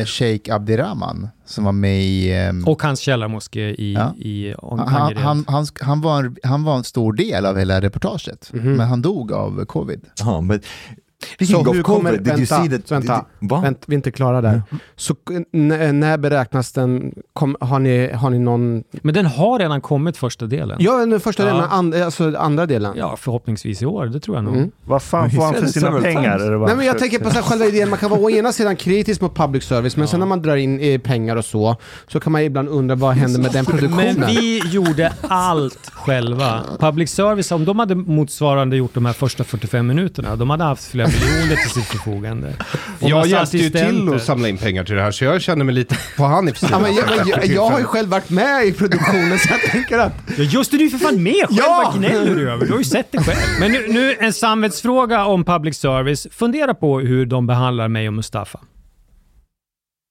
eh, 0.00 0.04
Sheikh 0.04 0.54
Abdirahman 1.02 1.28
som 1.44 1.64
var 1.64 1.72
med 1.72 2.02
i... 2.02 2.32
ehm, 2.32 2.64
Och 2.68 2.82
hans 2.82 3.00
källarmoské 3.00 3.60
i, 3.60 3.92
Ja. 3.94 4.14
i 4.16 4.54
han, 4.60 5.16
han, 5.16 5.44
han, 5.48 5.66
han, 5.80 6.00
var 6.00 6.24
en, 6.24 6.36
han 6.42 6.64
var 6.64 6.76
en 6.76 6.84
stor 6.84 7.12
del 7.12 7.46
av 7.46 7.58
hela 7.58 7.80
reportaget, 7.80 8.50
Mhm. 8.52 8.76
men 8.76 8.88
han 8.88 9.02
dog 9.02 9.32
av 9.32 9.64
covid. 9.64 10.00
Uh-huh, 10.22 10.48
but 10.48 10.64
Speaking 11.24 11.46
Så 11.64 11.72
hur 11.72 11.82
kommer- 11.82 12.10
covid, 12.10 12.22
did 12.22 12.26
you 12.28 12.36
vänta, 12.36 12.62
see 12.64 12.68
that? 12.78 12.90
vänta. 12.90 13.24
did- 13.40 13.50
va? 13.50 13.60
Vänt, 13.60 13.82
vi 13.86 13.94
är 13.94 13.96
inte 13.96 14.10
klara 14.10 14.40
där. 14.40 14.62
Så 14.96 15.14
n- 15.52 16.00
när 16.00 16.18
beräknas 16.18 16.72
den? 16.72 17.12
Kom, 17.32 17.56
har, 17.60 17.78
ni, 17.78 18.12
har 18.12 18.30
ni 18.30 18.38
någon... 18.38 18.84
Men 19.02 19.14
den 19.14 19.26
har 19.26 19.58
redan 19.58 19.80
kommit 19.80 20.16
första 20.16 20.46
delen. 20.46 20.76
Ja, 20.80 20.96
den 21.06 21.20
första 21.20 21.42
Ja. 21.46 21.52
delen, 21.52 21.64
and, 21.70 21.94
alltså 21.94 22.36
andra 22.36 22.66
delen. 22.66 22.94
Ja, 22.96 23.16
förhoppningsvis 23.16 23.82
i 23.82 23.86
år. 23.86 24.06
Det 24.06 24.20
tror 24.20 24.36
jag 24.36 24.44
nog. 24.44 24.56
Mm. 24.56 24.70
Vad 24.84 25.02
fan 25.02 25.30
får 25.30 25.42
han 25.42 25.54
för 25.54 25.66
sina 25.66 25.90
pengar? 26.00 26.10
times. 26.22 26.42
Är 26.42 26.50
det 26.50 26.56
vad 26.56 26.68
Nej, 26.68 26.76
men 26.76 26.86
jag 26.86 26.98
tänker 26.98 27.18
på 27.18 27.30
så 27.30 27.34
här, 27.36 27.42
själva 27.42 27.64
idén, 27.64 27.90
man 27.90 27.98
kan 27.98 28.10
vara 28.10 28.20
å 28.20 28.30
ena 28.30 28.52
sidan 28.52 28.76
kritisk 28.76 29.20
mot 29.20 29.34
public 29.34 29.64
service, 29.64 29.96
men 29.96 30.08
sen 30.08 30.20
när 30.20 30.26
man 30.26 30.42
drar 30.42 30.56
in 30.56 30.80
eh, 30.80 31.00
pengar 31.00 31.36
och 31.36 31.44
så, 31.44 31.76
så 32.08 32.20
kan 32.20 32.32
man 32.32 32.42
ibland 32.42 32.68
undra 32.68 32.94
vad 32.94 33.14
händer 33.14 33.40
med 33.40 33.52
den 33.52 33.64
produktionen? 33.64 34.16
Men 34.20 34.28
vi 34.28 34.62
gjorde 34.70 35.12
allt 35.28 35.90
själva. 35.92 36.60
Public 36.78 37.10
service, 37.10 37.52
om 37.52 37.64
de 37.64 37.78
hade 37.78 37.94
motsvarande 37.94 38.76
gjort 38.76 38.94
de 38.94 39.06
här 39.06 39.12
första 39.12 39.44
45 39.44 39.86
minuterna, 39.86 40.36
de 40.36 40.50
hade 40.50 40.64
haft 40.64 40.84
flera 40.84 41.09
miljoner 41.12 41.56
till 41.56 41.70
sitt 41.70 41.84
förfogande. 41.84 42.54
Och 43.00 43.10
Jag 43.10 43.26
hjälpte 43.26 43.58
ju 43.58 43.70
till 43.70 44.14
att 44.14 44.22
samla 44.22 44.48
in 44.48 44.58
pengar 44.58 44.84
till 44.84 44.94
det 44.94 45.02
här, 45.02 45.10
så 45.10 45.24
jag 45.24 45.42
känner 45.42 45.64
mig 45.64 45.74
lite 45.74 45.96
på 46.16 46.24
Hanifs 46.24 46.60
sida. 46.60 46.72
Ja, 46.72 46.78
men 46.78 46.94
jag, 46.94 47.28
jag, 47.28 47.46
jag 47.46 47.70
har 47.70 47.78
ju 47.78 47.84
själv 47.84 48.08
varit 48.08 48.30
med 48.30 48.66
i 48.66 48.72
produktionen, 48.72 49.38
så 49.38 49.48
jag 49.52 49.60
tänker 49.60 49.98
att... 49.98 50.12
Ja, 50.36 50.44
just 50.44 50.70
det, 50.70 50.78
du 50.78 50.84
är 50.86 50.90
för 50.90 50.98
fan 50.98 51.22
med 51.22 51.34
själv. 51.34 51.48
Ja! 51.50 51.90
Vad 51.92 52.00
gnäller 52.00 52.34
du 52.34 52.50
över? 52.50 52.66
Du 52.66 52.72
har 52.72 52.78
ju 52.78 52.84
sett 52.84 53.12
det 53.12 53.18
själv. 53.18 53.60
Men 53.60 53.72
nu, 53.72 53.86
nu 53.88 54.16
en 54.20 54.32
samvetsfråga 54.32 55.24
om 55.24 55.44
public 55.44 55.76
service. 55.76 56.26
Fundera 56.30 56.74
på 56.74 57.00
hur 57.00 57.26
de 57.26 57.46
behandlar 57.46 57.88
mig 57.88 58.08
och 58.08 58.14
Mustafa. 58.14 58.60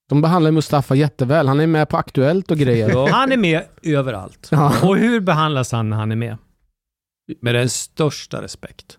De 0.10 0.22
behandlar 0.22 0.52
Mustafa 0.52 0.96
jätteväl, 0.96 1.48
han 1.48 1.60
är 1.60 1.68
med 1.68 1.90
på 1.90 1.98
Aktuellt 1.98 2.52
och 2.52 2.58
grejer. 2.58 3.08
Han 3.08 3.32
är 3.32 3.38
med 3.38 3.64
överallt. 3.84 4.48
Ja. 4.52 4.74
Och 4.84 4.98
hur 4.98 5.20
behandlas 5.20 5.72
han 5.72 5.90
när 5.90 5.98
han 5.98 6.12
är 6.12 6.16
med? 6.16 6.38
Med 7.42 7.56
den 7.56 7.70
största 7.70 8.42
respekt. 8.42 8.98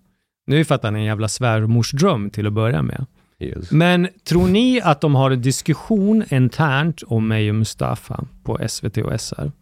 Nu 0.50 0.56
är 0.56 0.58
det 0.58 0.64
för 0.64 0.74
att 0.74 0.82
han 0.82 0.94
är 0.96 0.98
en 0.98 1.04
jävla 1.04 1.28
svärmorsdröm 1.28 2.30
till 2.30 2.46
att 2.46 2.52
börja 2.52 2.82
med. 2.82 3.06
Yes. 3.38 3.70
Men 3.70 4.08
tror 4.24 4.46
ni 4.48 4.80
att 4.80 5.00
de 5.00 5.14
har 5.14 5.30
en 5.30 5.42
diskussion 5.42 6.24
internt 6.30 7.02
om 7.06 7.28
mig 7.28 7.48
och 7.48 7.54
Mustafa 7.54 8.24
på 8.44 8.58
SVT 8.68 8.98
och 8.98 9.20
SR? 9.20 9.52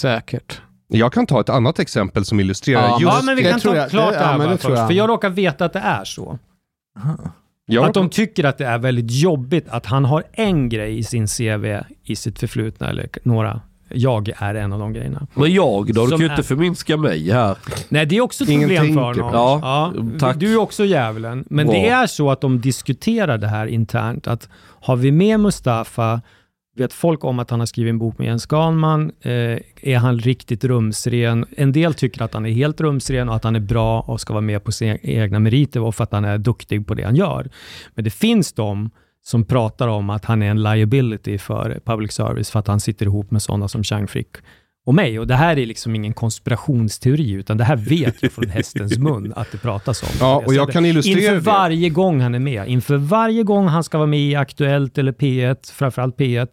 Säkert. 0.00 0.60
Jag 0.88 1.12
kan 1.12 1.26
ta 1.26 1.40
ett 1.40 1.48
annat 1.48 1.78
exempel 1.78 2.24
som 2.24 2.40
illustrerar 2.40 2.82
Ja, 2.82 2.98
just 3.00 3.12
ja, 3.16 3.22
men 3.24 3.36
vi 3.36 3.42
det 3.42 3.50
kan 3.50 3.60
ta 3.60 3.76
jag. 3.76 3.90
klart 3.90 4.12
Det- 4.12 4.18
det 4.18 4.24
här 4.24 4.32
ja, 4.32 4.38
det 4.38 4.46
tror 4.46 4.56
först. 4.56 4.78
jag. 4.78 4.88
För 4.88 4.94
jag 4.94 5.08
råkar 5.08 5.30
veta 5.30 5.64
att 5.64 5.72
det 5.72 5.78
är 5.78 6.04
så. 6.04 6.38
jag, 7.66 7.84
Att 7.88 7.94
de 7.94 8.08
tycker 8.10 8.44
att 8.44 8.58
det 8.58 8.66
är 8.66 8.78
väldigt 8.78 9.10
jobbigt 9.10 9.68
att 9.68 9.86
han 9.86 10.04
har 10.04 10.24
en 10.32 10.68
grej 10.68 10.98
i 10.98 11.02
sin 11.04 11.26
CV 11.26 11.80
i 12.04 12.16
sitt 12.16 12.38
förflutna, 12.38 12.88
eller 12.90 13.08
några. 13.22 13.60
Jag 13.90 14.30
är 14.36 14.54
en 14.54 14.72
av 14.72 14.78
de 14.78 14.92
grejerna. 14.92 15.26
Men 15.34 15.52
jag 15.52 15.86
då? 15.94 16.04
Du 16.04 16.08
Som 16.08 16.10
kan 16.10 16.18
ju 16.20 16.26
är- 16.26 16.30
inte 16.30 16.42
förminska 16.42 16.96
mig 16.96 17.30
här. 17.30 17.56
Nej, 17.88 18.06
det 18.06 18.16
är 18.16 18.20
också 18.20 18.44
ett 18.44 18.50
problem 18.60 18.94
för 18.94 19.14
typ. 19.14 19.22
honom. 19.22 19.60
Ja, 19.62 19.92
tack. 20.18 20.36
Du 20.40 20.52
är 20.52 20.56
också 20.60 20.84
djävulen. 20.84 21.44
Men 21.50 21.66
Bra. 21.66 21.74
det 21.76 21.88
är 21.88 22.06
så 22.06 22.30
att 22.30 22.40
de 22.40 22.60
diskuterar 22.60 23.38
det 23.38 23.48
här 23.48 23.66
internt. 23.66 24.26
Att 24.26 24.48
har 24.80 24.96
vi 24.96 25.12
med 25.12 25.40
Mustafa, 25.40 26.20
vet 26.76 26.92
folk 26.92 27.24
om 27.24 27.38
att 27.38 27.50
han 27.50 27.58
har 27.60 27.66
skrivit 27.66 27.90
en 27.90 27.98
bok 27.98 28.18
med 28.18 28.26
Jens 28.26 28.46
Ganman, 28.46 29.12
eh, 29.22 29.30
är 29.82 29.96
han 29.96 30.18
riktigt 30.18 30.64
rumsren? 30.64 31.44
En 31.56 31.72
del 31.72 31.94
tycker 31.94 32.22
att 32.22 32.34
han 32.34 32.46
är 32.46 32.50
helt 32.50 32.80
rumsren 32.80 33.28
och 33.28 33.36
att 33.36 33.44
han 33.44 33.56
är 33.56 33.60
bra 33.60 34.00
och 34.00 34.20
ska 34.20 34.32
vara 34.32 34.40
med 34.40 34.64
på 34.64 34.72
sina 34.72 34.96
egna 35.02 35.38
meriter 35.38 35.80
och 35.82 35.94
för 35.94 36.04
att 36.04 36.12
han 36.12 36.24
är 36.24 36.38
duktig 36.38 36.86
på 36.86 36.94
det 36.94 37.02
han 37.02 37.16
gör. 37.16 37.48
Men 37.94 38.04
det 38.04 38.10
finns 38.10 38.52
de 38.52 38.90
som 39.22 39.44
pratar 39.44 39.88
om 39.88 40.10
att 40.10 40.24
han 40.24 40.42
är 40.42 40.50
en 40.50 40.62
liability 40.62 41.38
för 41.38 41.80
public 41.84 42.12
service 42.12 42.50
för 42.50 42.58
att 42.58 42.66
han 42.66 42.80
sitter 42.80 43.06
ihop 43.06 43.30
med 43.30 43.42
sådana 43.42 43.68
som 43.68 43.84
Chang 43.84 44.08
Frick 44.08 44.36
och 44.86 44.94
mig. 44.94 45.18
Och 45.18 45.26
det 45.26 45.34
här 45.34 45.58
är 45.58 45.66
liksom 45.66 45.94
ingen 45.94 46.12
konspirationsteori, 46.12 47.30
utan 47.32 47.56
det 47.56 47.64
här 47.64 47.76
vet 47.76 48.22
jag 48.22 48.32
från 48.32 48.48
hästens 48.48 48.98
mun 48.98 49.32
att 49.36 49.52
det 49.52 49.58
pratas 49.58 50.02
om. 50.02 50.08
Ja, 50.20 50.42
och 50.46 50.54
jag 50.54 50.70
kan 50.72 50.84
illustrera 50.84 51.18
Inför 51.18 51.34
det. 51.34 51.40
varje 51.40 51.88
gång 51.88 52.20
han 52.20 52.34
är 52.34 52.38
med, 52.38 52.68
inför 52.68 52.96
varje 52.96 53.42
gång 53.42 53.66
han 53.66 53.84
ska 53.84 53.98
vara 53.98 54.06
med 54.06 54.20
i 54.20 54.34
Aktuellt 54.34 54.98
eller 54.98 55.12
P1, 55.12 55.72
framförallt 55.72 56.16
P1, 56.16 56.48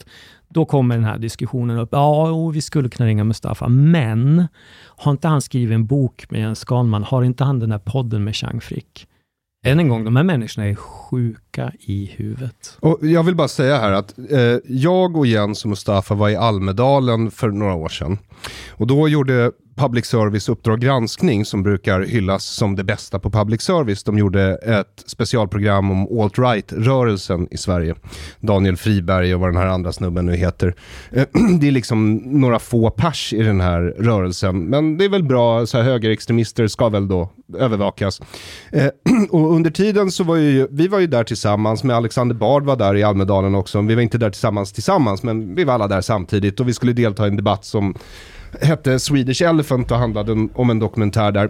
då 0.50 0.66
kommer 0.66 0.96
den 0.96 1.06
här 1.06 1.18
diskussionen 1.18 1.80
upp. 1.80 1.90
Ja, 1.92 2.32
oh, 2.32 2.52
vi 2.52 2.62
skulle 2.62 2.90
kunna 2.90 3.10
ringa 3.10 3.24
Mustafa, 3.24 3.68
men 3.68 4.48
har 4.86 5.12
inte 5.12 5.28
han 5.28 5.42
skrivit 5.42 5.76
en 5.76 5.86
bok 5.86 6.26
med 6.30 6.42
Jens 6.42 6.66
Ganman? 6.66 7.04
Har 7.04 7.24
inte 7.24 7.44
han 7.44 7.60
den 7.60 7.72
här 7.72 7.80
podden 7.80 8.24
med 8.24 8.36
Chang 8.36 8.62
Frick? 8.62 9.08
Än 9.68 9.80
en 9.80 9.88
gång, 9.88 10.04
de 10.04 10.16
här 10.16 10.24
människorna 10.24 10.68
är 10.68 10.76
sjuka 10.76 11.72
i 11.80 12.06
huvudet. 12.18 12.78
Och 12.80 13.00
jag 13.02 13.24
vill 13.24 13.36
bara 13.36 13.48
säga 13.48 13.78
här 13.78 13.92
att 13.92 14.20
eh, 14.32 14.40
jag 14.66 15.18
och 15.18 15.28
Jens 15.28 15.64
och 15.64 15.70
Mustafa 15.70 16.16
var 16.16 16.30
i 16.30 16.36
Almedalen 16.36 17.32
för 17.32 17.48
några 17.50 17.74
år 17.74 17.90
sedan. 17.90 18.18
Och 18.70 18.88
då 18.88 19.08
gjorde 19.08 19.52
Public 19.78 20.06
Service 20.06 20.50
Uppdrag 20.50 20.80
granskning 20.80 21.46
som 21.46 21.64
brukar 21.64 22.02
hyllas 22.02 22.46
som 22.46 22.76
det 22.76 22.84
bästa 22.84 23.20
på 23.20 23.30
public 23.30 23.62
service. 23.62 24.04
De 24.04 24.18
gjorde 24.18 24.56
ett 24.56 25.04
specialprogram 25.06 25.92
om 25.92 26.22
alt-right-rörelsen 26.22 27.48
i 27.52 27.58
Sverige. 27.58 27.96
Daniel 28.40 28.78
Friberg 28.78 29.36
och 29.36 29.42
vad 29.42 29.50
den 29.50 29.62
här 29.62 29.68
andra 29.68 29.92
snubben 29.92 30.26
nu 30.26 30.36
heter. 30.36 30.76
Eh, 31.12 31.26
det 31.60 31.68
är 31.68 31.72
liksom 31.72 32.16
några 32.16 32.60
få 32.60 32.90
pers 32.90 33.34
i 33.34 33.44
den 33.44 33.62
här 33.62 33.82
rörelsen. 33.82 34.64
Men 34.64 34.98
det 34.98 35.06
är 35.06 35.10
väl 35.10 35.24
bra, 35.24 35.66
så 35.66 35.78
här 35.78 35.84
högerextremister 35.84 36.68
ska 36.68 36.90
väl 36.90 37.08
då 37.08 37.30
övervakas. 37.58 38.22
Eh, 38.72 38.90
och 39.30 39.56
under 39.56 39.72
tiden 39.72 40.12
så 40.12 40.24
var 40.24 40.36
ju, 40.36 40.68
vi 40.72 40.88
var 40.88 41.00
ju 41.00 41.08
där 41.08 41.24
tillsammans 41.24 41.84
med 41.84 41.96
Alexander 41.96 42.36
Bard 42.36 42.64
var 42.64 42.76
där 42.76 42.96
i 42.96 43.04
Almedalen 43.04 43.56
också. 43.56 43.82
Vi 43.82 43.96
var 43.96 44.02
inte 44.02 44.18
där 44.18 44.30
tillsammans 44.30 44.74
tillsammans, 44.74 45.24
men 45.24 45.56
vi 45.56 45.64
var 45.64 45.74
alla 45.74 45.88
där 45.88 46.02
samtidigt 46.02 46.60
och 46.60 46.68
vi 46.68 46.74
skulle 46.74 46.94
delta 46.94 47.26
i 47.26 47.30
en 47.30 47.36
debatt 47.36 47.66
som 47.66 47.96
hette 48.62 49.00
Swedish 49.00 49.42
Elephant 49.42 49.92
och 49.92 49.98
handlade 49.98 50.32
om- 50.32 50.70
en 50.70 50.80
dokumentär 50.80 51.32
där. 51.32 51.50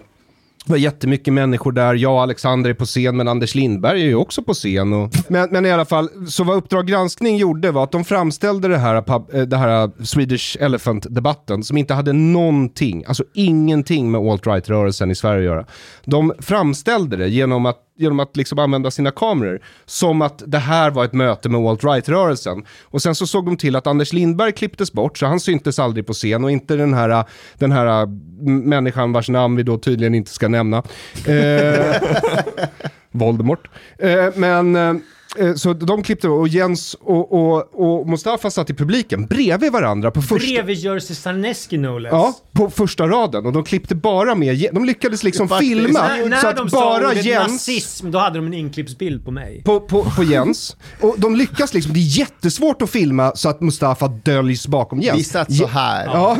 Det 0.65 0.71
var 0.73 0.77
jättemycket 0.77 1.33
människor 1.33 1.71
där. 1.71 1.93
Jag 1.93 2.13
och 2.13 2.21
Alexander 2.21 2.69
är 2.69 2.73
på 2.73 2.85
scen, 2.85 3.17
men 3.17 3.27
Anders 3.27 3.55
Lindberg 3.55 4.01
är 4.01 4.05
ju 4.05 4.15
också 4.15 4.43
på 4.43 4.53
scen. 4.53 4.93
Och... 4.93 5.09
Men, 5.29 5.49
men 5.51 5.65
i 5.65 5.71
alla 5.71 5.85
fall, 5.85 6.09
så 6.27 6.43
vad 6.43 6.57
Uppdrag 6.57 6.87
granskning 6.87 7.37
gjorde 7.37 7.71
var 7.71 7.83
att 7.83 7.91
de 7.91 8.03
framställde 8.05 8.67
det 8.67 8.77
här, 8.77 8.95
eh, 8.95 9.41
det 9.41 9.57
här 9.57 10.03
Swedish 10.05 10.57
Elephant-debatten 10.59 11.63
som 11.63 11.77
inte 11.77 11.93
hade 11.93 12.13
någonting, 12.13 13.03
alltså 13.07 13.23
ingenting 13.33 14.11
med 14.11 14.21
alt-right-rörelsen 14.21 15.11
i 15.11 15.15
Sverige 15.15 15.39
att 15.39 15.55
göra. 15.55 15.65
De 16.05 16.33
framställde 16.39 17.17
det 17.17 17.27
genom 17.27 17.65
att 17.65 17.79
genom 17.97 18.19
att 18.19 18.37
liksom 18.37 18.59
använda 18.59 18.91
sina 18.91 19.11
kameror. 19.11 19.61
Som 19.85 20.21
att 20.21 20.43
det 20.45 20.57
här 20.57 20.91
var 20.91 21.05
ett 21.05 21.13
möte 21.13 21.49
med 21.49 21.61
alt-right-rörelsen. 21.61 22.65
Och 22.83 23.01
sen 23.01 23.15
så 23.15 23.27
såg 23.27 23.45
de 23.45 23.57
till 23.57 23.75
att 23.75 23.87
Anders 23.87 24.13
Lindberg 24.13 24.51
klipptes 24.51 24.93
bort, 24.93 25.17
så 25.17 25.25
han 25.25 25.39
syntes 25.39 25.79
aldrig 25.79 26.07
på 26.07 26.13
scen. 26.13 26.43
Och 26.43 26.51
inte 26.51 26.75
den 26.75 26.93
här, 26.93 27.25
den 27.57 27.71
här 27.71 28.05
människan 28.67 29.13
vars 29.13 29.29
namn 29.29 29.55
vi 29.55 29.63
då 29.63 29.77
tydligen 29.77 30.15
inte 30.15 30.31
ska 30.31 30.47
nämna. 30.47 30.83
Eh, 31.27 32.01
Voldemort. 33.11 33.67
Eh, 33.99 34.25
men... 34.35 35.01
Eh, 35.39 35.53
så 35.53 35.73
de 35.73 36.03
klippte 36.03 36.29
och 36.29 36.47
Jens 36.47 36.93
och, 36.93 37.33
och, 37.33 37.99
och 37.99 38.09
Mustafa 38.09 38.51
satt 38.51 38.69
i 38.69 38.73
publiken 38.73 39.25
bredvid 39.25 39.71
varandra 39.71 40.11
på 40.11 40.21
första... 40.21 40.47
Bredvid 40.47 40.77
Jerzy 40.77 41.15
Sarneski 41.15 41.77
no 41.77 41.97
less. 41.97 42.11
Ja, 42.11 42.33
på 42.51 42.69
första 42.69 43.07
raden. 43.07 43.45
Och 43.45 43.53
de 43.53 43.63
klippte 43.63 43.95
bara 43.95 44.35
med, 44.35 44.69
de 44.73 44.85
lyckades 44.85 45.23
liksom 45.23 45.49
Faktiskt. 45.49 45.71
filma 45.71 46.07
När, 46.07 46.25
när 46.25 46.41
så 46.41 46.51
de 46.51 46.65
att 46.65 46.71
sa 46.71 46.79
bara 46.79 47.13
Jens... 47.13 47.51
nazism, 47.51 48.11
då 48.11 48.19
hade 48.19 48.35
de 48.37 48.47
en 48.47 48.53
inklippsbild 48.53 49.25
på 49.25 49.31
mig. 49.31 49.61
På, 49.65 49.79
på, 49.79 50.03
på 50.03 50.23
Jens. 50.23 50.75
Och 51.01 51.15
de 51.17 51.35
lyckas 51.35 51.73
liksom, 51.73 51.93
det 51.93 51.99
är 51.99 52.19
jättesvårt 52.19 52.81
att 52.81 52.89
filma 52.89 53.31
så 53.35 53.49
att 53.49 53.61
Mustafa 53.61 54.07
döljs 54.07 54.67
bakom 54.67 55.01
Jens. 55.01 55.19
Vi 55.19 55.23
satt 55.23 55.55
så 55.55 55.67
här. 55.67 56.05
Ja, 56.05 56.37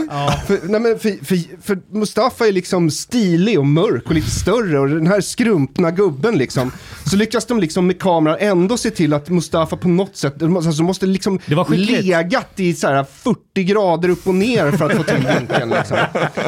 För, 0.48 0.60
nej 0.64 0.82
men 0.82 1.00
för, 1.00 1.26
för, 1.26 1.62
för 1.62 1.80
Mustafa 1.98 2.48
är 2.48 2.52
liksom 2.52 2.92
stilig 2.92 3.60
och 3.60 3.66
mörk 3.66 4.04
och 4.06 4.14
lite 4.14 4.32
större 4.32 4.80
och 4.80 4.90
den 4.90 5.08
här 5.08 5.22
skrumpna 5.22 5.92
gubben 5.92 6.38
liksom. 6.38 6.72
Så 7.06 7.16
lyckas 7.16 7.46
de 7.46 7.60
liksom 7.60 7.88
med 7.88 8.00
kameran 8.00 8.38
ändå 8.40 8.77
se 8.78 8.90
till 8.92 9.14
att 9.14 9.30
Mustafa 9.30 9.78
på 9.78 9.88
något 9.88 10.16
sätt, 10.16 10.44
alltså, 10.44 10.84
måste 10.84 11.06
liksom 11.06 11.40
Det 11.46 11.56
var 11.56 11.70
legat 11.70 12.60
i 12.60 12.74
så 12.74 12.88
här 12.88 13.04
40 13.04 13.64
grader 13.64 14.10
upp 14.10 14.28
och 14.28 14.36
ner 14.36 14.72
för 14.72 14.86
att 14.86 14.98
få 14.98 15.04
till 15.04 15.16
vinkeln 15.40 15.70
liksom. 15.70 15.98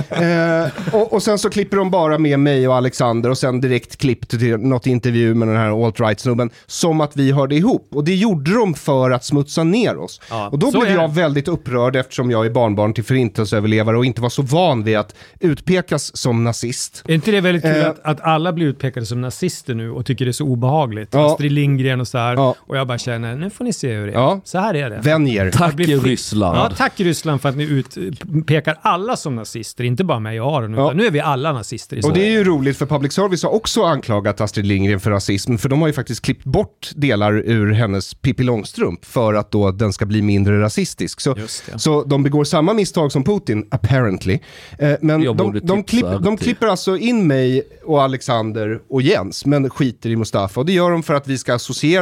eh, 0.10 0.96
och, 1.02 1.14
och 1.14 1.24
sen 1.24 1.40
så 1.40 1.50
klipper 1.50 1.78
de 1.78 1.92
bara 1.92 2.18
med 2.18 2.40
mig 2.40 2.68
och 2.68 2.76
Alexander 2.76 3.30
och 3.30 3.38
sen 3.38 3.62
direkt 3.62 3.98
klipp 3.98 4.28
till 4.30 4.58
något 4.58 4.88
intervju 4.88 5.34
med 5.36 5.48
den 5.48 5.58
här 5.58 5.86
alt-right-snubben 5.86 6.50
som 6.66 7.02
att 7.02 7.18
vi 7.18 7.32
hörde 7.32 7.56
ihop. 7.56 7.90
Och 7.92 8.04
det 8.04 8.16
gjorde 8.16 8.54
de 8.54 8.74
för 8.74 9.12
att 9.12 9.26
smutsa 9.26 9.64
ner 9.64 9.98
oss. 9.98 10.22
Ja, 10.30 10.50
och 10.50 10.60
då 10.60 10.72
blev 10.72 10.92
jag 10.96 11.14
väldigt 11.14 11.48
upprörd 11.48 11.96
eftersom 11.96 12.32
jag 12.32 12.46
är 12.46 12.50
barnbarn 12.50 12.94
till 12.94 13.04
förintelseöverlevare 13.04 13.98
och 13.98 14.06
inte 14.06 14.22
var 14.22 14.30
så 14.30 14.42
van 14.42 14.84
vid 14.84 14.98
att 14.98 15.16
utpekas 15.40 16.18
som 16.18 16.44
nazist. 16.44 17.04
Är 17.08 17.14
inte 17.14 17.32
det 17.32 17.42
väldigt 17.42 17.64
kul 17.64 17.76
Eh. 17.82 17.90
att, 17.90 18.00
att 18.04 18.22
alla 18.22 18.54
blir 18.54 18.66
utpekade 18.66 19.06
som 19.06 19.22
nazister 19.22 19.74
nu 19.76 19.92
och 19.92 20.06
tycker 20.06 20.26
det 20.26 20.32
är 20.32 20.34
så 20.34 20.46
obehagligt? 20.46 21.10
Ja. 21.12 21.32
Astrid 21.34 21.52
Lindgren 21.52 22.02
och 22.02 22.08
så 22.08 22.18
här. 22.20 22.34
Ja. 22.36 22.56
Och 22.60 22.78
jag 22.78 22.88
bara 22.88 22.98
känner, 22.98 23.36
nu 23.36 23.50
får 23.50 23.64
ni 23.66 23.74
se 23.74 23.94
hur 23.94 24.08
det 24.08 24.14
är. 24.14 24.18
Ja. 24.18 24.42
Så 24.44 24.60
här 24.60 24.74
är 24.76 24.90
det. 24.90 25.00
Vänj 25.04 25.36
er. 25.36 25.52
Tack 25.52 25.80
Ryssland. 25.80 26.58
Ja, 26.58 26.72
tack 26.78 27.00
Ryssland 27.00 27.42
för 27.42 27.50
att 27.50 27.58
ni 27.58 27.64
utpekar 27.64 28.78
alla 28.82 29.16
som 29.16 29.36
nazister, 29.36 29.84
inte 29.84 30.04
bara 30.04 30.20
mig 30.20 30.42
och 30.42 30.58
Aron, 30.58 30.74
Ja. 30.74 30.92
nu 30.96 31.06
är 31.06 31.12
vi 31.12 31.20
alla 31.20 31.54
nazister 31.54 31.98
i 31.98 32.00
Och 32.00 32.04
det 32.04 32.16
Sverige. 32.16 32.28
är 32.28 32.32
ju 32.32 32.44
roligt 32.44 32.78
för 32.78 32.86
public 32.86 33.14
service 33.14 33.44
har 33.44 33.54
också 33.54 33.84
anklagat 33.84 34.42
Astrid 34.42 34.66
Lindgren 34.66 35.00
för 35.00 35.12
rasism, 35.12 35.58
för 35.58 35.70
de 35.70 35.82
har 35.82 35.88
ju 35.88 35.94
faktiskt 35.94 36.22
klippt 36.26 36.44
bort 36.46 36.90
delar 36.96 37.34
ur 37.34 37.72
hennes 37.74 38.14
Pippi 38.14 38.44
Långstrump 38.44 39.06
för 39.06 39.34
att 39.34 39.52
då 39.52 39.72
den 39.72 39.94
ska 39.94 40.06
bli 40.06 40.22
mindre 40.22 40.62
rasistisk. 40.62 41.22
Så, 41.22 41.36
så 41.76 42.04
de 42.04 42.24
begår 42.24 42.44
samma 42.44 42.74
misstag 42.74 43.12
som 43.12 43.24
Putin, 43.24 43.68
apparently. 43.72 44.40
Eh, 44.80 44.92
men 45.02 45.22
Jag 45.24 45.38
de, 45.38 45.44
borde 45.48 45.60
de, 45.60 45.84
klipp, 45.84 46.06
de 46.22 46.38
klipper 46.38 46.68
alltså 46.68 46.98
in 46.98 47.28
mig 47.28 47.62
och 47.86 48.04
Alexander 48.04 48.80
och 48.90 49.02
Jens, 49.02 49.46
men 49.46 49.70
skiter 49.70 50.10
i 50.10 50.16
Mustafa. 50.16 50.60
Och 50.60 50.66
det 50.66 50.74
gör 50.74 50.92
de 50.92 51.04
för 51.04 51.14
att 51.14 51.28
vi 51.28 51.38
ska 51.38 51.60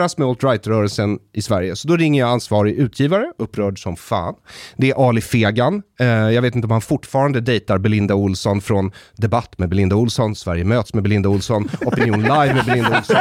associeras 0.07 0.17
med 0.17 0.27
alt-right-rörelsen 0.27 1.19
i 1.33 1.41
Sverige. 1.41 1.75
Så 1.75 1.87
då 1.87 1.97
ringer 1.97 2.21
jag 2.21 2.29
ansvarig 2.29 2.73
utgivare, 2.75 3.31
upprörd 3.39 3.83
som 3.83 3.95
fan. 3.95 4.33
Det 4.77 4.89
är 4.91 5.09
Ali 5.09 5.21
Fegan. 5.21 5.81
Eh, 5.99 6.07
jag 6.07 6.41
vet 6.41 6.55
inte 6.55 6.65
om 6.65 6.71
han 6.71 6.81
fortfarande 6.81 7.41
dejtar 7.41 7.77
Belinda 7.77 8.15
Olsson 8.15 8.61
från 8.61 8.91
Debatt 9.17 9.57
med 9.59 9.69
Belinda 9.69 9.95
Olsson, 9.95 10.35
Sverige 10.35 10.63
möts 10.63 10.93
med 10.93 11.03
Belinda 11.03 11.29
Olsson, 11.29 11.69
Opinion 11.85 12.21
live 12.21 12.53
med 12.53 12.65
Belinda 12.65 12.97
Olsson. 12.97 13.15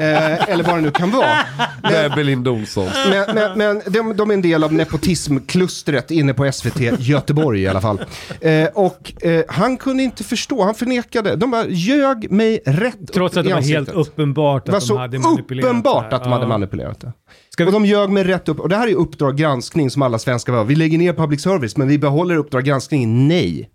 Eh, 0.00 0.48
eller 0.48 0.64
vad 0.64 0.74
det 0.74 0.80
nu 0.80 0.90
kan 0.90 1.10
vara. 1.10 1.36
Det 1.82 1.96
är 1.96 2.16
Belinda 2.16 2.50
Olsson. 2.50 2.88
Men, 3.10 3.34
men, 3.34 3.58
men 3.58 3.82
de, 3.92 4.16
de 4.16 4.30
är 4.30 4.34
en 4.34 4.42
del 4.42 4.64
av 4.64 4.72
nepotismklustret 4.72 6.10
inne 6.10 6.34
på 6.34 6.52
SVT 6.52 6.80
Göteborg 6.98 7.60
i 7.62 7.68
alla 7.68 7.80
fall. 7.80 8.00
Eh, 8.40 8.66
och 8.74 9.24
eh, 9.24 9.44
han 9.48 9.76
kunde 9.76 10.02
inte 10.02 10.24
förstå, 10.24 10.64
han 10.64 10.74
förnekade. 10.74 11.36
De 11.36 11.50
bara 11.50 11.66
ljög 11.68 12.30
mig 12.30 12.60
rätt 12.66 13.12
Trots 13.12 13.36
att 13.36 13.44
det 13.44 13.54
var 13.54 13.60
helt 13.60 13.88
uppenbart 13.88 14.66
Det 14.66 14.72
var 14.72 14.78
att 14.78 14.88
de 14.88 14.98
hade 14.98 15.18
manipulerat. 15.18 15.64
uppenbart. 15.70 16.12
Att 16.16 16.24
de 16.24 16.32
hade 16.32 16.46
manipulerat 16.46 17.00
det. 17.00 17.12
Ska 17.50 17.64
vi- 17.64 17.68
Och 17.68 17.72
de 17.72 17.84
ljög 17.86 18.10
mig 18.10 18.24
rätt 18.24 18.48
upp. 18.48 18.60
Och 18.60 18.68
det 18.68 18.76
här 18.76 18.88
är 18.88 18.94
Uppdrag 18.94 19.36
granskning 19.36 19.90
som 19.90 20.02
alla 20.02 20.18
svenskar 20.18 20.52
var. 20.52 20.64
Vi 20.64 20.74
lägger 20.74 20.98
ner 20.98 21.12
public 21.12 21.42
service, 21.42 21.76
men 21.76 21.88
vi 21.88 21.98
behåller 21.98 22.36
Uppdrag 22.36 22.64
granskning. 22.64 23.28
Nej. 23.28 23.70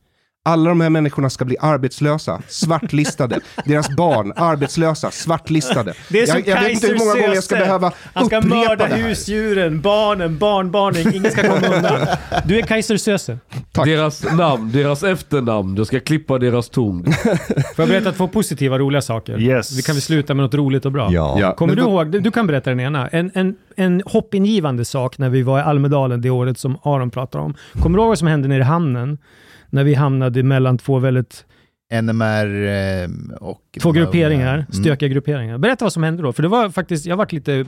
Alla 0.50 0.70
de 0.70 0.82
här 0.82 0.90
människorna 0.90 1.30
ska 1.30 1.46
bli 1.46 1.56
arbetslösa, 1.60 2.42
svartlistade. 2.48 3.40
Deras 3.66 3.90
barn, 3.96 4.34
arbetslösa, 4.36 5.12
svartlistade. 5.12 5.94
Det 6.10 6.22
är 6.22 6.26
som 6.26 6.38
jag, 6.38 6.48
jag 6.48 6.62
vet 6.62 6.72
inte 6.72 6.88
hur 6.88 6.98
många 6.98 7.14
gånger 7.14 7.34
jag 7.36 7.44
ska 7.44 7.56
behöva 7.56 7.92
Han 8.14 8.26
ska 8.26 8.38
upprepa 8.38 8.56
mörda 8.56 8.88
det 8.88 8.96
här. 8.96 9.08
husdjuren, 9.08 9.82
barnen, 9.82 10.38
barnbarnen. 10.38 11.16
Ingen 11.16 11.32
ska 11.32 11.42
komma 11.42 11.76
undan. 11.76 12.08
Du 12.46 12.58
är 12.58 12.62
Kaiser 12.62 12.98
Söze. 12.98 13.38
Tack. 13.72 13.86
Deras 13.86 14.24
namn, 14.34 14.72
deras 14.72 15.04
efternamn. 15.04 15.76
Du 15.76 15.86
ska 15.86 16.00
klippa 16.00 16.38
deras 16.38 16.70
ton. 16.70 17.06
Får 17.06 17.36
jag 17.78 17.88
berätta 17.88 18.12
två 18.12 18.28
positiva, 18.28 18.78
roliga 18.80 19.02
saker? 19.02 19.40
Yes. 19.40 19.78
Vi 19.78 19.82
kan 19.82 19.96
väl 19.96 20.02
sluta 20.02 20.34
med 20.34 20.44
något 20.44 20.54
roligt 20.54 20.86
och 20.86 20.92
bra? 20.92 21.10
Ja. 21.12 21.38
Ja. 21.40 21.54
Kommer 21.56 21.76
Men 21.76 21.84
du 21.84 21.90
då- 21.92 21.98
ihåg, 21.98 22.08
du 22.12 22.20
du 22.20 22.32
kan 22.32 22.48
berätta 22.48 22.70
den 22.70 22.80
ena, 22.80 23.08
en, 23.08 23.32
en, 23.34 23.56
en 23.76 24.02
hoppingivande 24.06 24.86
sak 24.86 25.18
när 25.18 25.30
vi 25.30 25.42
var 25.42 25.60
i 25.60 25.62
Almedalen 25.62 26.22
det 26.22 26.30
året 26.30 26.60
som 26.60 26.78
Aron 26.84 27.10
pratar 27.12 27.40
om. 27.40 27.56
Kommer 27.82 27.98
du 27.98 28.02
ihåg 28.02 28.10
vad 28.10 28.20
som 28.20 28.28
hände 28.28 28.48
nere 28.48 28.60
i 28.60 28.64
hamnen? 28.64 29.18
När 29.70 29.84
vi 29.84 29.94
hamnade 29.94 30.44
mellan 30.44 30.78
två 30.78 31.00
väldigt, 31.00 31.46
NMR 32.02 32.68
eh, 32.68 33.10
och... 33.40 33.62
två 33.82 33.91
grupperingar. 33.91 34.54
Mm. 34.54 34.84
stökiga 34.84 35.10
grupperingar. 35.10 35.58
Berätta 35.58 35.86
vad 35.86 35.94
som 35.94 36.04
hände 36.04 36.24
då, 36.24 36.34
för 36.34 36.44
det 36.44 36.50
var 36.50 36.70
faktiskt, 36.70 37.06
jag 37.06 37.18
varit 37.18 37.32
lite 37.32 37.66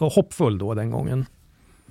hoppfull 0.00 0.58
då 0.58 0.74
den 0.74 0.90
gången. 0.90 1.26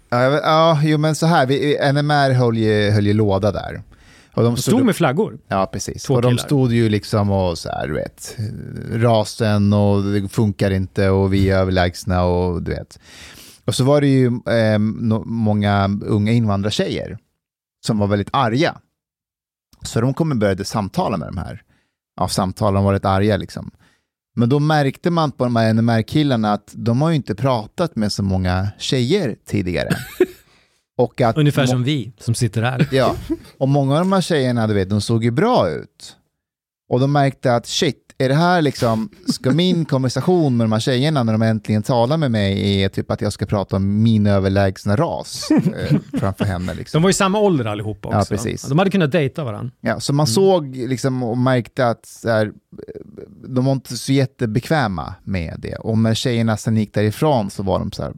Ja, 0.09 0.79
jo 0.83 0.97
men 0.97 1.15
så 1.15 1.25
här, 1.25 1.45
vi, 1.45 1.77
NMR 1.93 2.33
höll 2.33 2.57
ju, 2.57 2.89
höll 2.89 3.07
ju 3.07 3.13
låda 3.13 3.51
där. 3.51 3.81
Och 4.33 4.43
de 4.43 4.55
De 4.55 4.61
stod 4.61 4.85
med 4.85 4.95
flaggor. 4.95 5.37
Ja, 5.47 5.69
precis. 5.73 6.03
Två 6.03 6.13
och 6.13 6.21
de 6.21 6.31
killar. 6.31 6.43
stod 6.43 6.73
ju 6.73 6.89
liksom 6.89 7.31
och 7.31 7.57
så 7.57 7.69
här, 7.69 7.87
du 7.87 7.93
vet, 7.93 8.37
rasen 8.91 9.73
och 9.73 10.03
det 10.03 10.29
funkar 10.29 10.71
inte 10.71 11.09
och 11.09 11.33
vi 11.33 11.49
är 11.49 11.57
överlägsna 11.57 12.23
och 12.23 12.63
du 12.63 12.71
vet. 12.71 12.99
Och 13.65 13.75
så 13.75 13.83
var 13.83 14.01
det 14.01 14.07
ju 14.07 14.25
eh, 14.27 14.79
många 15.25 15.99
unga 16.05 16.31
invandrartjejer 16.31 17.17
som 17.85 17.97
var 17.99 18.07
väldigt 18.07 18.29
arga. 18.31 18.77
Så 19.87 20.01
de 20.01 20.13
kom 20.13 20.31
och 20.31 20.37
började 20.37 20.65
samtala 20.65 21.17
med 21.17 21.27
de 21.27 21.37
här. 21.37 21.61
Ja, 22.15 22.27
samtala, 22.27 22.75
de 22.75 22.85
var 22.85 22.93
rätt 22.93 23.05
arga 23.05 23.37
liksom. 23.37 23.71
Men 24.35 24.49
då 24.49 24.59
märkte 24.59 25.09
man 25.09 25.31
på 25.31 25.43
de 25.43 25.55
här 25.55 25.73
NMR-killarna 25.73 26.53
att 26.53 26.71
de 26.73 27.01
har 27.01 27.09
ju 27.09 27.15
inte 27.15 27.35
pratat 27.35 27.95
med 27.95 28.11
så 28.11 28.23
många 28.23 28.67
tjejer 28.77 29.35
tidigare. 29.45 29.89
och 30.97 31.21
att 31.21 31.37
Ungefär 31.37 31.65
som 31.65 31.83
vi 31.83 32.11
som 32.19 32.35
sitter 32.35 32.61
här. 32.61 32.87
Ja, 32.91 33.15
och 33.57 33.69
många 33.69 33.93
av 33.93 33.99
de 33.99 34.11
här 34.11 34.21
tjejerna, 34.21 34.67
du 34.67 34.73
vet, 34.73 34.89
de 34.89 35.01
såg 35.01 35.23
ju 35.23 35.31
bra 35.31 35.69
ut. 35.69 36.15
Och 36.89 36.99
de 36.99 37.11
märkte 37.11 37.55
att 37.55 37.65
shit, 37.65 38.02
är 38.17 38.29
det 38.29 38.35
här 38.35 38.61
liksom, 38.61 39.09
ska 39.27 39.51
min 39.51 39.85
konversation 39.89 40.57
med 40.57 40.65
de 40.65 40.71
här 40.71 40.79
tjejerna 40.79 41.23
när 41.23 41.33
de 41.33 41.41
äntligen 41.41 41.83
talar 41.83 42.17
med 42.17 42.31
mig 42.31 42.81
är 42.81 42.89
typ 42.89 43.11
att 43.11 43.21
jag 43.21 43.33
ska 43.33 43.45
prata 43.45 43.75
om 43.75 44.03
min 44.03 44.27
överlägsna 44.27 44.95
ras 44.95 45.51
eh, 45.51 45.97
framför 46.19 46.45
henne 46.45 46.73
liksom. 46.73 46.99
De 46.99 47.03
var 47.03 47.09
i 47.09 47.13
samma 47.13 47.39
ålder 47.39 47.65
allihopa 47.65 48.07
också. 48.07 48.19
Ja, 48.19 48.25
precis. 48.37 48.63
De 48.63 48.79
hade 48.79 48.91
kunnat 48.91 49.11
dejta 49.11 49.43
varandra. 49.43 49.71
Ja, 49.81 49.99
så 49.99 50.13
man 50.13 50.27
såg 50.27 50.75
liksom 50.75 51.23
och 51.23 51.37
märkte 51.37 51.87
att 51.87 52.21
här, 52.23 52.51
de 53.47 53.65
var 53.65 53.73
inte 53.73 53.97
så 53.97 54.11
jättebekväma 54.11 55.15
med 55.23 55.55
det. 55.59 55.75
Och 55.75 55.97
när 55.97 56.13
tjejerna 56.13 56.57
sen 56.57 56.77
gick 56.77 56.93
därifrån 56.93 57.49
så 57.49 57.63
var 57.63 57.79
de 57.79 57.91
så 57.91 58.03
här, 58.03 58.13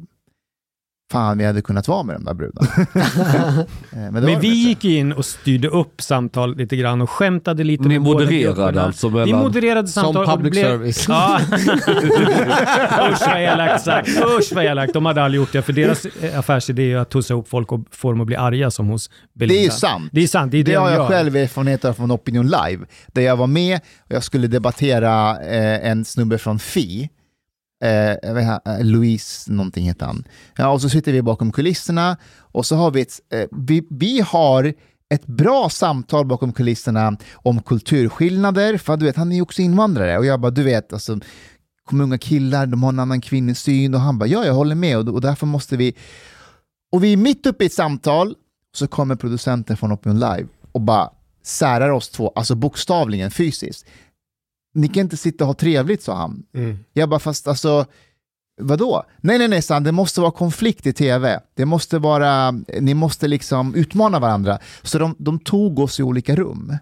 fan 1.11 1.37
vi 1.37 1.45
hade 1.45 1.61
kunnat 1.61 1.87
vara 1.87 2.03
med 2.03 2.15
de 2.15 2.23
där 2.25 2.33
brudarna. 2.33 2.67
Eh, 3.93 4.11
Men, 4.11 4.13
Men 4.23 4.39
vi 4.39 4.47
gick 4.47 4.85
in 4.85 5.11
och 5.13 5.25
styrde 5.25 5.67
upp 5.67 6.01
samtal 6.01 6.55
lite 6.57 6.75
grann 6.75 7.01
och 7.01 7.09
skämtade 7.09 7.63
lite 7.63 7.83
Ni 7.87 7.99
modererade 7.99 8.81
alltså 8.81 9.09
Vi 9.09 9.13
mellan... 9.15 9.39
modererade 9.39 9.87
Som 9.87 10.03
samtal. 10.03 10.25
det 10.25 10.31
public 10.31 10.51
blev- 10.51 10.63
service. 10.63 11.05
Ja. 11.09 11.39
Usch 13.11 13.27
vad 13.27 13.41
elakt 13.41 13.83
sagt. 13.83 14.09
Usch 14.39 14.51
vad 14.55 14.65
elakt. 14.65 14.93
De 14.93 15.05
hade 15.05 15.23
aldrig 15.23 15.41
gjort 15.41 15.51
det. 15.53 15.61
För 15.61 15.73
deras 15.73 16.05
eh, 16.05 16.39
affärsidé 16.39 16.83
är 16.83 16.87
ju 16.87 16.99
att 16.99 17.09
tussa 17.09 17.33
ihop 17.33 17.47
folk 17.49 17.71
och 17.71 17.79
få 17.91 18.11
dem 18.11 18.21
att 18.21 18.27
bli 18.27 18.35
arga 18.35 18.71
som 18.71 18.87
hos 18.87 19.09
Belinda. 19.33 19.53
Det 19.55 19.61
är 19.61 19.63
ju 19.63 19.69
sant. 19.71 20.09
Det 20.11 20.23
är 20.23 20.27
sant. 20.27 20.51
Det 20.51 20.57
är 20.57 20.63
det, 20.63 20.71
Det 20.71 20.77
har 20.79 20.89
jag 20.89 20.97
gör. 20.97 21.07
själv 21.07 21.35
erfarenhet 21.35 21.85
av 21.85 21.93
från 21.93 22.11
Opinion 22.11 22.45
Live, 22.45 22.85
där 23.13 23.21
jag 23.21 23.35
var 23.37 23.47
med 23.47 23.79
och 24.09 24.15
jag 24.15 24.23
skulle 24.23 24.47
debattera 24.47 25.31
eh, 25.41 25.89
en 25.89 26.05
snubbe 26.05 26.37
från 26.37 26.59
Fi. 26.59 27.09
Eh, 27.85 28.47
eh, 28.65 28.83
Louise 28.83 29.51
någonting 29.51 29.85
heter 29.85 30.05
han. 30.05 30.23
Ja, 30.57 30.69
och 30.69 30.81
så 30.81 30.89
sitter 30.89 31.11
vi 31.11 31.21
bakom 31.21 31.51
kulisserna 31.51 32.17
och 32.39 32.65
så 32.65 32.75
har 32.75 32.91
vi 32.91 33.01
ett, 33.01 33.19
eh, 33.33 33.47
vi, 33.51 33.87
vi 33.89 34.21
har 34.21 34.73
ett 35.09 35.27
bra 35.27 35.69
samtal 35.69 36.25
bakom 36.25 36.53
kulisserna 36.53 37.17
om 37.33 37.61
kulturskillnader, 37.61 38.77
för 38.77 38.97
du 38.97 39.05
vet, 39.05 39.15
han 39.15 39.31
är 39.31 39.35
ju 39.35 39.41
också 39.41 39.61
invandrare 39.61 40.17
och 40.17 40.25
jag 40.25 40.39
bara, 40.39 40.51
du 40.51 40.63
vet, 40.63 40.93
alltså, 40.93 41.19
kommer 41.85 42.03
unga 42.03 42.17
killar, 42.17 42.65
de 42.65 42.83
har 42.83 42.89
en 42.89 42.99
annan 42.99 43.21
kvinnosyn 43.21 43.93
och 43.93 43.99
han 43.99 44.19
bara, 44.19 44.27
ja, 44.29 44.45
jag 44.45 44.53
håller 44.53 44.75
med 44.75 44.97
och, 44.97 45.13
och 45.13 45.21
därför 45.21 45.45
måste 45.45 45.77
vi... 45.77 45.95
Och 46.91 47.03
vi 47.03 47.13
är 47.13 47.17
mitt 47.17 47.45
uppe 47.45 47.63
i 47.63 47.67
ett 47.67 47.73
samtal 47.73 48.35
så 48.73 48.87
kommer 48.87 49.15
producenten 49.15 49.77
från 49.77 49.91
Opinion 49.91 50.19
Live 50.19 50.47
och 50.71 50.81
bara 50.81 51.09
särar 51.43 51.89
oss 51.89 52.09
två, 52.09 52.31
alltså 52.35 52.55
bokstavligen 52.55 53.31
fysiskt. 53.31 53.85
Ni 54.75 54.87
kan 54.87 55.01
inte 55.01 55.17
sitta 55.17 55.43
och 55.43 55.47
ha 55.47 55.53
trevligt, 55.53 56.03
sa 56.03 56.15
han. 56.15 56.43
Jag 56.93 57.09
bara, 57.09 57.19
fast 57.19 57.47
alltså, 57.47 57.85
vadå? 58.61 59.03
Nej, 59.21 59.37
nej, 59.37 59.47
nej, 59.47 59.61
sa 59.61 59.73
han, 59.73 59.83
det 59.83 59.91
måste 59.91 60.21
vara 60.21 60.31
konflikt 60.31 60.87
i 60.87 60.93
tv. 60.93 61.39
Det 61.53 61.65
måste 61.65 61.99
vara, 61.99 62.51
ni 62.79 62.93
måste 62.93 63.27
liksom 63.27 63.75
utmana 63.75 64.19
varandra. 64.19 64.59
Så 64.81 64.99
de, 64.99 65.15
de 65.17 65.39
tog 65.39 65.79
oss 65.79 65.99
i 65.99 66.03
olika 66.03 66.35
rum. 66.35 66.77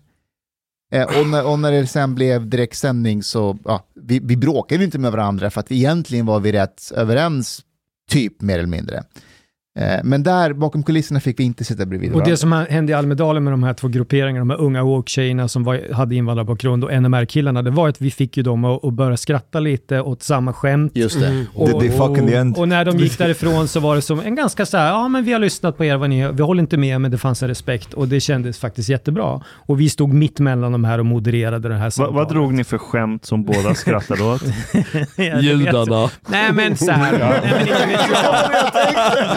Eh, 0.94 1.20
och, 1.20 1.28
när, 1.28 1.46
och 1.46 1.60
när 1.60 1.72
det 1.72 1.88
sen 1.88 2.16
blev 2.16 2.50
direktsändning 2.50 3.24
så, 3.24 3.58
ja, 3.66 3.86
vi, 3.96 4.20
vi 4.20 4.38
bråkade 4.38 4.80
ju 4.80 4.86
inte 4.86 5.00
med 5.00 5.12
varandra 5.12 5.50
för 5.50 5.60
att 5.60 5.72
egentligen 5.72 6.26
var 6.26 6.40
vi 6.40 6.52
rätt 6.52 6.92
överens, 6.96 7.62
typ 8.10 8.42
mer 8.42 8.58
eller 8.60 8.68
mindre. 8.68 9.04
Eh, 9.80 10.00
men 10.04 10.24
där 10.24 10.54
bakom 10.54 10.84
kulisserna 10.84 11.20
fick 11.20 11.40
vi 11.40 11.44
inte 11.44 11.64
sitta 11.64 11.86
bredvid 11.86 12.10
Och 12.10 12.14
det 12.14 12.20
varandra. 12.20 12.66
som 12.68 12.76
hände 12.76 12.92
i 12.92 12.96
Almedalen 12.96 13.44
med 13.44 13.54
de 13.54 13.64
här 13.64 13.74
två 13.74 13.88
grupperingarna, 13.88 14.40
de 14.40 14.50
här 14.50 14.58
unga 14.62 14.84
woke-tjejerna 14.84 15.48
som 15.48 15.64
var, 15.64 15.94
hade 15.94 16.16
invandrarbakgrund 16.16 16.84
och 16.84 17.02
NMR-killarna, 17.02 17.62
det 17.62 17.72
var 17.72 17.90
att 17.90 18.02
vi 18.02 18.12
fick 18.12 18.38
ju 18.38 18.44
dem 18.44 18.66
att, 18.66 18.86
att 18.86 18.94
börja 18.94 19.18
skratta 19.18 19.60
lite 19.60 20.02
åt 20.02 20.24
samma 20.24 20.54
skämt. 20.54 20.92
Just 20.96 21.20
det. 21.20 21.28
Mm. 21.28 21.46
Och, 21.56 21.68
Did 21.68 21.80
they 21.80 21.90
fuck 21.92 22.18
in 22.18 22.28
the 22.28 22.36
end? 22.36 22.58
och 22.58 22.68
när 22.68 22.86
de 22.86 22.98
gick 22.98 23.18
därifrån 23.18 23.68
så 23.68 23.80
var 23.80 23.96
det 23.96 24.02
som 24.02 24.20
en 24.20 24.36
ganska 24.36 24.66
så 24.66 24.78
här, 24.78 24.88
ja 24.88 25.08
men 25.08 25.24
vi 25.24 25.34
har 25.34 25.40
lyssnat 25.40 25.78
på 25.78 25.86
er, 25.86 25.96
vad 25.98 26.10
ni, 26.10 26.32
vi 26.32 26.44
håller 26.44 26.62
inte 26.62 26.78
med 26.78 27.02
men 27.02 27.12
det 27.12 27.18
fanns 27.18 27.44
en 27.44 27.50
respekt 27.50 27.94
och 27.94 28.08
det 28.08 28.20
kändes 28.20 28.60
faktiskt 28.60 28.90
jättebra. 28.90 29.42
Och 29.48 29.80
vi 29.82 29.90
stod 29.90 30.14
mitt 30.14 30.40
mellan 30.40 30.72
de 30.72 30.84
här 30.84 31.00
och 31.00 31.06
modererade 31.06 31.70
det 31.70 31.76
här 31.76 31.86
Va, 31.86 31.92
samtalet. 31.92 32.16
vad 32.16 32.30
drog 32.30 32.54
ni 32.54 32.64
för 32.64 32.78
skämt 32.78 33.26
som 33.26 33.44
båda 33.44 33.76
skrattade 33.76 34.24
åt? 34.24 34.42
Ja. 35.16 35.40
Judarna. 35.40 36.10
Nej 36.28 36.52
men 36.54 36.78
så 36.78 36.92
här. 36.92 37.18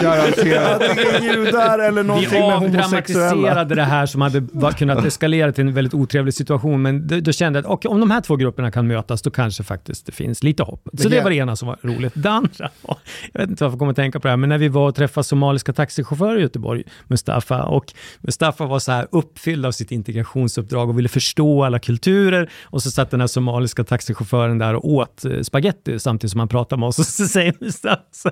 Nej, 0.03 0.17
men 0.26 0.26
Antingen 0.27 1.23
judar 1.23 1.79
eller 1.79 2.03
Vi 2.03 2.07
någonting 2.07 2.39
med 2.39 2.57
homosexuella. 2.57 3.25
avdramatiserade 3.25 3.75
det 3.75 3.83
här 3.83 4.05
som 4.05 4.21
hade 4.21 4.43
kunnat 4.77 5.05
eskalera 5.05 5.51
till 5.51 5.67
en 5.67 5.73
väldigt 5.73 5.93
otrevlig 5.93 6.33
situation, 6.33 6.81
men 6.81 7.07
då, 7.23 7.31
kände 7.31 7.59
jag 7.59 7.65
att 7.65 7.71
okej, 7.71 7.89
om 7.89 7.99
de 7.99 8.11
här 8.11 8.21
två 8.21 8.35
grupperna 8.35 8.71
kan 8.71 8.87
mötas, 8.87 9.21
då 9.21 9.29
kanske 9.29 9.63
faktiskt 9.63 10.05
det 10.05 10.11
finns 10.11 10.43
lite 10.43 10.63
hopp. 10.63 10.87
Så 10.97 11.09
det 11.09 11.21
var 11.21 11.29
det 11.29 11.35
ena 11.35 11.55
som 11.55 11.67
var 11.67 11.77
roligt. 11.81 12.13
Det 12.15 12.29
andra 12.29 12.69
var, 12.81 12.97
jag 13.33 13.41
vet 13.41 13.49
inte 13.49 13.63
varför 13.63 13.73
jag 13.73 13.79
kommer 13.79 13.91
att 13.91 13.95
tänka 13.95 14.19
på 14.19 14.27
det 14.27 14.29
här, 14.29 14.37
men 14.37 14.49
när 14.49 14.57
vi 14.57 14.67
var 14.67 14.87
och 14.87 14.95
träffade 14.95 15.23
somaliska 15.23 15.73
taxichaufförer 15.73 16.37
i 16.37 16.41
Göteborg, 16.41 16.83
Mustafa, 17.07 17.63
och 17.63 17.93
Mustafa 18.21 18.65
var 18.65 18.79
så 18.79 18.91
här 18.91 19.07
uppfylld 19.11 19.65
av 19.65 19.71
sitt 19.71 19.91
integrationsuppdrag 19.91 20.89
och 20.89 20.97
ville 20.97 21.09
förstå 21.09 21.63
alla 21.63 21.79
kulturer, 21.79 22.49
och 22.63 22.83
så 22.83 22.91
satt 22.91 23.11
den 23.11 23.19
här 23.19 23.27
somaliska 23.27 23.83
taxichauffören 23.83 24.57
där 24.57 24.73
och 24.75 24.89
åt 24.89 25.25
eh, 25.25 25.41
spaghetti 25.41 25.99
samtidigt 25.99 26.31
som 26.31 26.39
han 26.39 26.47
pratade 26.47 26.79
med 26.79 26.87
oss, 26.87 26.99
och 26.99 27.05
så 27.05 27.27
säger 27.27 27.53
Mustafa 27.59 28.01
så 28.11 28.29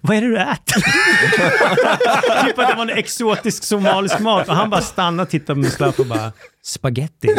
vad 0.00 0.16
är 0.16 0.20
det 0.20 0.28
du 0.28 0.38
äter? 0.38 0.82
typ 2.46 2.58
att 2.58 2.68
det 2.68 2.74
var 2.74 2.82
en 2.82 2.98
exotisk 2.98 3.64
somalisk 3.64 4.18
mat 4.20 4.48
och 4.48 4.54
han 4.54 4.70
bara 4.70 4.80
stannade 4.80 5.22
och 5.22 5.28
tittade 5.28 5.54
på 5.54 5.60
Mustafa 5.60 6.02
och 6.02 6.08
bara 6.08 6.32
Spaghetti. 6.64 7.28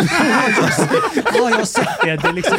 Ja, 1.36 1.50
jag 1.50 1.58
har 1.58 1.66
sett 1.66 1.88
det. 2.04 2.16
det 2.16 2.28
är 2.28 2.34
liksom... 2.34 2.58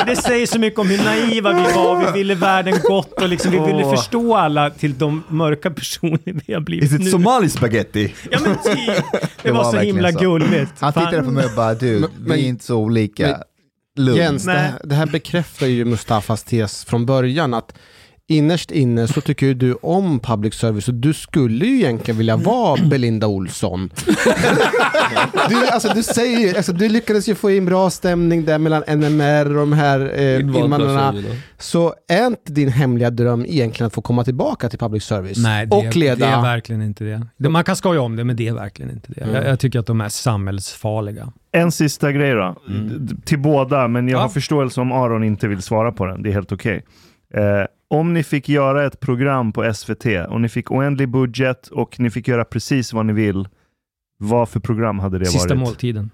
och 0.00 0.06
det 0.06 0.16
säger 0.16 0.46
så 0.46 0.58
mycket 0.58 0.78
om 0.80 0.88
hur 0.88 1.04
naiva 1.04 1.52
vi 1.52 1.62
var. 1.62 2.06
Vi 2.06 2.12
ville 2.18 2.34
världen 2.34 2.74
gott 2.82 3.12
och 3.22 3.28
liksom, 3.28 3.50
vi 3.50 3.58
ville 3.58 3.90
förstå 3.96 4.36
alla 4.36 4.70
till 4.70 4.98
de 4.98 5.22
mörka 5.28 5.70
personer 5.70 6.42
vi 6.46 6.54
har 6.54 6.60
blivit 6.60 6.84
Is 6.84 6.92
it 6.92 7.00
nu. 7.00 7.10
Somali 7.10 7.48
spaghetti? 7.50 8.14
Ja 8.30 8.38
men 8.44 8.54
typ. 8.58 8.86
Det, 9.12 9.20
Det 9.42 9.50
var, 9.52 9.64
var 9.64 9.72
så 9.72 9.78
himla 9.78 10.12
så. 10.12 10.18
gulligt. 10.18 10.72
Han 10.80 10.92
Fan. 10.92 11.04
tittade 11.06 11.22
på 11.22 11.30
mig 11.30 11.44
och 11.44 11.50
bara, 11.56 11.74
du, 11.74 11.98
Men- 12.00 12.10
vi 12.24 12.44
är 12.44 12.48
inte 12.48 12.64
så 12.64 12.76
olika. 12.76 13.26
men- 13.26 13.42
Lugn. 13.96 14.18
Jens, 14.18 14.44
det 14.44 14.52
här, 14.52 14.72
det 14.84 14.94
här 14.94 15.06
bekräftar 15.06 15.66
ju 15.66 15.84
Mustafas 15.84 16.44
tes 16.44 16.84
från 16.84 17.06
början 17.06 17.54
att 17.54 17.74
innerst 18.28 18.70
inne 18.70 19.08
så 19.08 19.20
tycker 19.20 19.46
ju 19.46 19.54
du 19.54 19.74
om 19.82 20.20
public 20.20 20.54
service 20.54 20.88
och 20.88 20.94
du 20.94 21.12
skulle 21.12 21.66
ju 21.66 21.76
egentligen 21.76 22.18
vilja 22.18 22.36
vara 22.36 22.82
Belinda 22.84 23.26
Olsson. 23.26 23.90
Du, 25.48 25.68
alltså, 25.68 25.88
du, 25.94 26.02
säger, 26.02 26.56
alltså, 26.56 26.72
du 26.72 26.88
lyckades 26.88 27.28
ju 27.28 27.34
få 27.34 27.50
in 27.50 27.64
bra 27.64 27.90
stämning 27.90 28.44
där 28.44 28.58
mellan 28.58 28.82
NMR 28.88 29.46
och 29.48 29.54
de 29.54 29.72
här 29.72 30.12
eh, 30.20 30.40
invandrarna. 30.40 31.14
Så 31.58 31.94
är 32.08 32.26
inte 32.26 32.52
din 32.52 32.68
hemliga 32.68 33.10
dröm 33.10 33.44
egentligen 33.48 33.86
att 33.86 33.92
få 33.94 34.02
komma 34.02 34.24
tillbaka 34.24 34.68
till 34.68 34.78
public 34.78 35.04
service? 35.04 35.38
Nej, 35.38 35.66
det, 35.66 35.76
och 35.76 35.96
leda... 35.96 36.16
det 36.26 36.32
är 36.32 36.42
verkligen 36.42 36.82
inte 36.82 37.04
det. 37.38 37.48
Man 37.48 37.64
kan 37.64 37.76
skoja 37.76 38.00
om 38.00 38.16
det, 38.16 38.24
men 38.24 38.36
det 38.36 38.48
är 38.48 38.52
verkligen 38.54 38.90
inte 38.90 39.12
det. 39.12 39.28
Jag, 39.32 39.46
jag 39.46 39.60
tycker 39.60 39.78
att 39.78 39.86
de 39.86 40.00
är 40.00 40.08
samhällsfarliga. 40.08 41.32
En 41.52 41.72
sista 41.72 42.12
grej 42.12 42.32
då. 42.34 42.56
D- 42.98 43.14
Till 43.24 43.38
båda, 43.38 43.88
men 43.88 44.08
jag 44.08 44.18
Ja. 44.18 44.22
har 44.22 44.28
förståelse 44.28 44.80
om 44.80 44.92
Aron 44.92 45.24
inte 45.24 45.48
vill 45.48 45.62
svara 45.62 45.92
på 45.92 46.06
den. 46.06 46.22
Det 46.22 46.28
är 46.28 46.32
helt 46.32 46.52
okej. 46.52 46.84
Eh, 47.34 47.40
om 47.92 48.12
ni 48.12 48.22
fick 48.22 48.48
göra 48.48 48.86
ett 48.86 49.00
program 49.00 49.52
på 49.52 49.74
SVT 49.74 50.06
och 50.28 50.40
ni 50.40 50.48
fick 50.48 50.70
oändlig 50.70 51.08
budget 51.08 51.68
och 51.68 52.00
ni 52.00 52.10
fick 52.10 52.28
göra 52.28 52.44
precis 52.44 52.92
vad 52.92 53.06
ni 53.06 53.12
vill, 53.12 53.48
vad 54.18 54.48
för 54.48 54.60
program 54.60 54.98
hade 54.98 55.18
det 55.18 55.26
Sista 55.26 55.48
varit? 55.48 55.58
måltiden. 55.58 56.10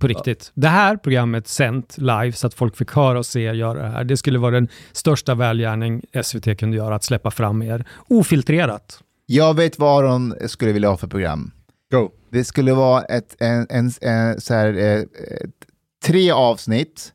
På 0.00 0.06
riktigt. 0.06 0.52
Det 0.54 0.68
här 0.68 0.96
programmet 0.96 1.48
sänt 1.48 1.98
live 1.98 2.32
så 2.32 2.46
att 2.46 2.54
folk 2.54 2.76
fick 2.76 2.90
höra 2.90 3.18
och 3.18 3.26
se 3.26 3.40
er 3.40 3.54
göra 3.54 3.82
det 3.82 3.88
här. 3.88 4.04
Det 4.04 4.16
skulle 4.16 4.38
vara 4.38 4.50
den 4.50 4.68
största 4.92 5.34
välgärning 5.34 6.02
SVT 6.22 6.58
kunde 6.58 6.76
göra, 6.76 6.94
att 6.94 7.04
släppa 7.04 7.30
fram 7.30 7.62
er 7.62 7.84
ofiltrerat. 8.08 9.00
Jag 9.26 9.54
vet 9.54 9.78
vad 9.78 10.04
Aron 10.04 10.34
skulle 10.46 10.72
vilja 10.72 10.88
ha 10.88 10.96
för 10.96 11.08
program. 11.08 11.50
Go. 11.90 12.10
Det 12.30 12.44
skulle 12.44 12.72
vara 12.72 13.02
ett, 13.02 13.36
en, 13.38 13.66
en, 13.70 13.90
en, 14.00 14.40
så 14.40 14.54
här, 14.54 14.74
eh, 14.78 15.00
ett, 15.00 15.50
tre 16.04 16.30
avsnitt 16.30 17.12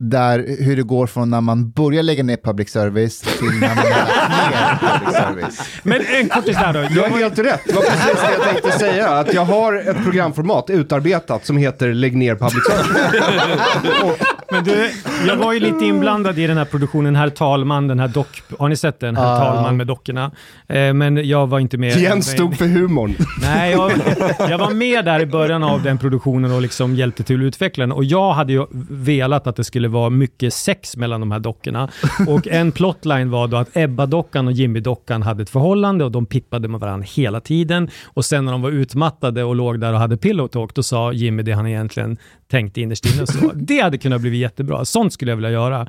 där 0.00 0.56
hur 0.58 0.76
det 0.76 0.82
går 0.82 1.06
från 1.06 1.30
när 1.30 1.40
man 1.40 1.70
börjar 1.70 2.02
lägga 2.02 2.22
ner 2.22 2.36
public 2.36 2.70
service 2.70 3.20
till 3.20 3.46
när 3.60 3.74
man 3.74 3.84
lagt 3.84 4.50
ner 4.50 4.78
public 4.98 5.16
service. 5.16 5.60
Men 5.82 6.00
en 6.06 6.28
kortis 6.28 6.56
där 6.56 6.72
då. 6.72 6.94
Du 6.94 7.00
har 7.00 7.08
helt 7.08 7.38
rätt, 7.38 7.60
det 7.64 7.72
var 7.74 7.82
precis 7.82 8.20
det 8.20 8.32
jag 8.32 8.42
tänkte 8.42 8.78
säga. 8.78 9.08
Att 9.08 9.34
jag 9.34 9.44
har 9.44 9.74
ett 9.74 10.04
programformat 10.04 10.70
utarbetat 10.70 11.46
som 11.46 11.56
heter 11.56 11.92
Lägg 11.94 12.16
ner 12.16 12.34
public 12.34 12.64
service. 12.64 14.18
Men 14.52 14.64
du, 14.64 14.90
jag 15.26 15.36
var 15.36 15.52
ju 15.52 15.60
lite 15.60 15.84
inblandad 15.84 16.38
i 16.38 16.46
den 16.46 16.56
här 16.56 16.64
produktionen, 16.64 17.16
Herr 17.16 17.28
Talman, 17.30 17.88
den 17.88 18.00
här 18.00 18.08
dock... 18.08 18.42
Har 18.58 18.68
ni 18.68 18.76
sett 18.76 19.00
den? 19.00 19.16
Herr 19.16 19.24
Ja. 19.24 19.38
Talman 19.38 19.76
med 19.76 19.86
dockorna. 19.86 20.30
Eh, 20.68 20.92
men 20.94 21.28
jag 21.28 21.46
var 21.46 21.58
inte 21.58 21.78
med. 21.78 21.96
Jens 21.96 22.30
stod 22.30 22.56
för 22.56 22.66
humorn. 22.66 23.14
Nej, 23.42 23.72
jag, 23.72 23.92
jag 24.50 24.58
var 24.58 24.70
med 24.70 25.04
där 25.04 25.20
i 25.20 25.26
början 25.26 25.62
av 25.62 25.82
den 25.82 25.98
produktionen 25.98 26.52
och 26.52 26.62
liksom 26.62 26.94
hjälpte 26.94 27.22
till 27.22 27.36
att 27.36 27.42
utveckla 27.44 27.82
den. 27.82 27.92
Och 27.92 28.04
jag 28.04 28.32
hade 28.32 28.52
ju 28.52 28.66
velat 28.90 29.46
att 29.46 29.56
det 29.56 29.64
skulle 29.64 29.88
vara 29.88 30.10
mycket 30.10 30.54
sex 30.54 30.96
mellan 30.96 31.20
de 31.20 31.32
här 31.32 31.38
dockorna. 31.38 31.88
Och 32.28 32.48
en 32.50 32.72
plotline 32.72 33.30
var 33.30 33.48
då 33.48 33.56
att 33.56 33.76
Ebba-dockan 33.76 34.46
och 34.46 34.52
Jimmy-dockan 34.52 35.22
hade 35.22 35.42
ett 35.42 35.50
förhållande 35.50 36.04
och 36.04 36.12
de 36.12 36.26
pippade 36.26 36.68
med 36.68 36.80
varandra 36.80 37.06
hela 37.14 37.40
tiden. 37.40 37.90
Och 38.04 38.24
sen 38.24 38.44
när 38.44 38.52
de 38.52 38.62
var 38.62 38.70
utmattade 38.70 39.44
och 39.44 39.54
låg 39.56 39.80
där 39.80 39.92
och 39.92 39.98
hade 39.98 40.16
pillow 40.16 40.46
talk, 40.48 40.74
då 40.74 40.82
sa 40.82 41.12
Jimmy 41.12 41.42
det 41.42 41.52
han 41.52 41.66
egentligen 41.66 42.16
tänkte 42.50 42.80
innerst 42.80 43.06
inne. 43.06 43.26
Så 43.26 43.52
det 43.54 43.80
hade 43.80 43.98
kunnat 43.98 44.20
bli 44.20 44.36
jättebra. 44.38 44.84
Sånt 44.84 45.12
skulle 45.12 45.30
jag 45.30 45.36
vilja 45.36 45.50
göra. 45.50 45.86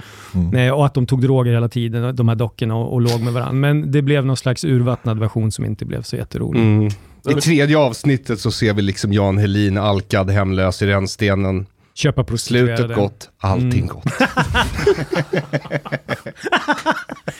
Eh, 0.56 0.70
Och 0.74 0.86
att 0.86 0.94
de 0.94 1.06
tog 1.06 1.22
droger 1.22 1.54
hela 1.54 1.70
tiden, 1.70 2.16
de 2.16 2.28
här 2.28 2.36
dockorna, 2.36 2.76
och, 2.76 2.94
och 2.94 3.02
låg 3.02 3.22
med 3.22 3.34
varandra. 3.34 3.54
Men 3.54 3.92
det 3.92 4.02
blev 4.02 4.26
någon 4.26 4.38
slags 4.38 4.64
urvattnad 4.66 5.20
version 5.20 5.52
som 5.52 5.66
inte 5.66 5.86
blev 5.86 6.02
så 6.02 6.16
jätterolig. 6.16 6.60
Mm. 6.62 6.88
I 7.30 7.34
tredje 7.42 7.78
avsnittet 7.78 8.40
så 8.40 8.52
ser 8.52 8.74
vi 8.74 8.82
liksom 8.82 9.14
Jan 9.14 9.38
Helin 9.38 9.78
alkad, 9.78 10.30
hemlös 10.30 10.82
i 10.82 10.88
rännstenen. 10.88 11.66
Köpa 11.94 12.24
prostituerade. 12.24 12.78
Slutet 12.78 12.96
gott, 12.98 13.30
allting 13.40 13.72
Mm. 13.84 13.88
gott. 13.88 14.06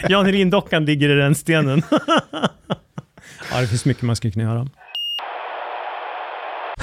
Jan 0.10 0.26
Helin-dockan 0.26 0.86
ligger 0.86 1.10
i 1.10 1.16
den 1.16 1.36
stenen. 1.36 1.82
ja, 3.52 3.62
det 3.62 3.68
finns 3.68 3.86
mycket 3.86 4.04
man 4.04 4.16
skulle 4.16 4.32
kunna 4.34 4.46
göra. 4.46 4.68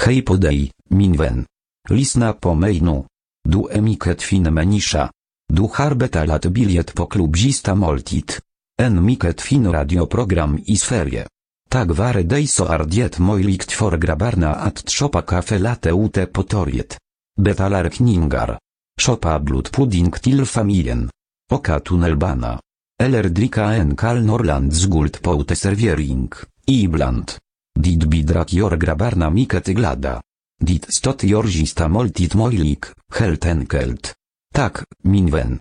Hej 0.05 0.21
på 0.21 0.35
dig, 0.35 0.71
min 0.89 1.17
vän. 1.17 1.45
Lisna 1.89 2.33
po 2.33 2.53
mejnu. 2.55 3.05
Du 3.47 3.67
emiket 3.71 4.21
fin 4.21 4.49
menisza. 4.51 5.09
Du 5.53 5.69
harbeta 5.73 6.25
lat 6.25 6.47
biliet 6.47 6.93
po 6.93 7.07
klubzista 7.07 7.75
moltit. 7.75 8.41
En 8.75 9.03
miket 9.03 9.41
fin 9.41 9.71
radioprogram 9.71 10.59
i 10.65 10.75
sferie. 10.75 11.25
Tak 11.69 11.97
ware 11.97 12.23
dejso 12.23 12.65
ardiet 12.65 13.17
mojlikt 13.17 13.71
for 13.71 13.97
grabarna 13.97 14.51
at 14.59 14.83
tropa 14.83 15.21
kafe 15.21 15.57
late 15.57 15.91
ute 15.91 16.27
potoriet. 16.27 16.99
Betalar 17.39 17.89
kningar. 17.89 18.57
Shopa 18.99 19.39
blut 19.39 19.69
pudding 19.71 20.19
til 20.21 20.45
familien. 20.45 21.09
Oka 21.51 21.79
tunnelbana. 21.79 22.59
Eller 22.99 23.29
drika 23.29 23.73
en 23.73 23.95
kal 23.95 24.23
norland 24.23 24.73
z 24.73 24.87
guld 24.87 25.21
poute 25.21 25.55
serviering. 25.55 26.33
Ibland. 26.65 27.37
Dit 27.79 28.07
bidrak 28.09 28.53
jor 28.53 28.77
grabarna 28.77 29.29
miket 29.29 29.75
glada. 29.75 30.21
Dit 30.57 30.85
stot 30.89 31.21
jorzista 31.21 31.87
moltit 31.87 32.33
moilik, 32.33 32.91
helt 33.13 33.45
enkelt. 33.45 34.15
Tak, 34.49 34.85
minwen. 35.01 35.59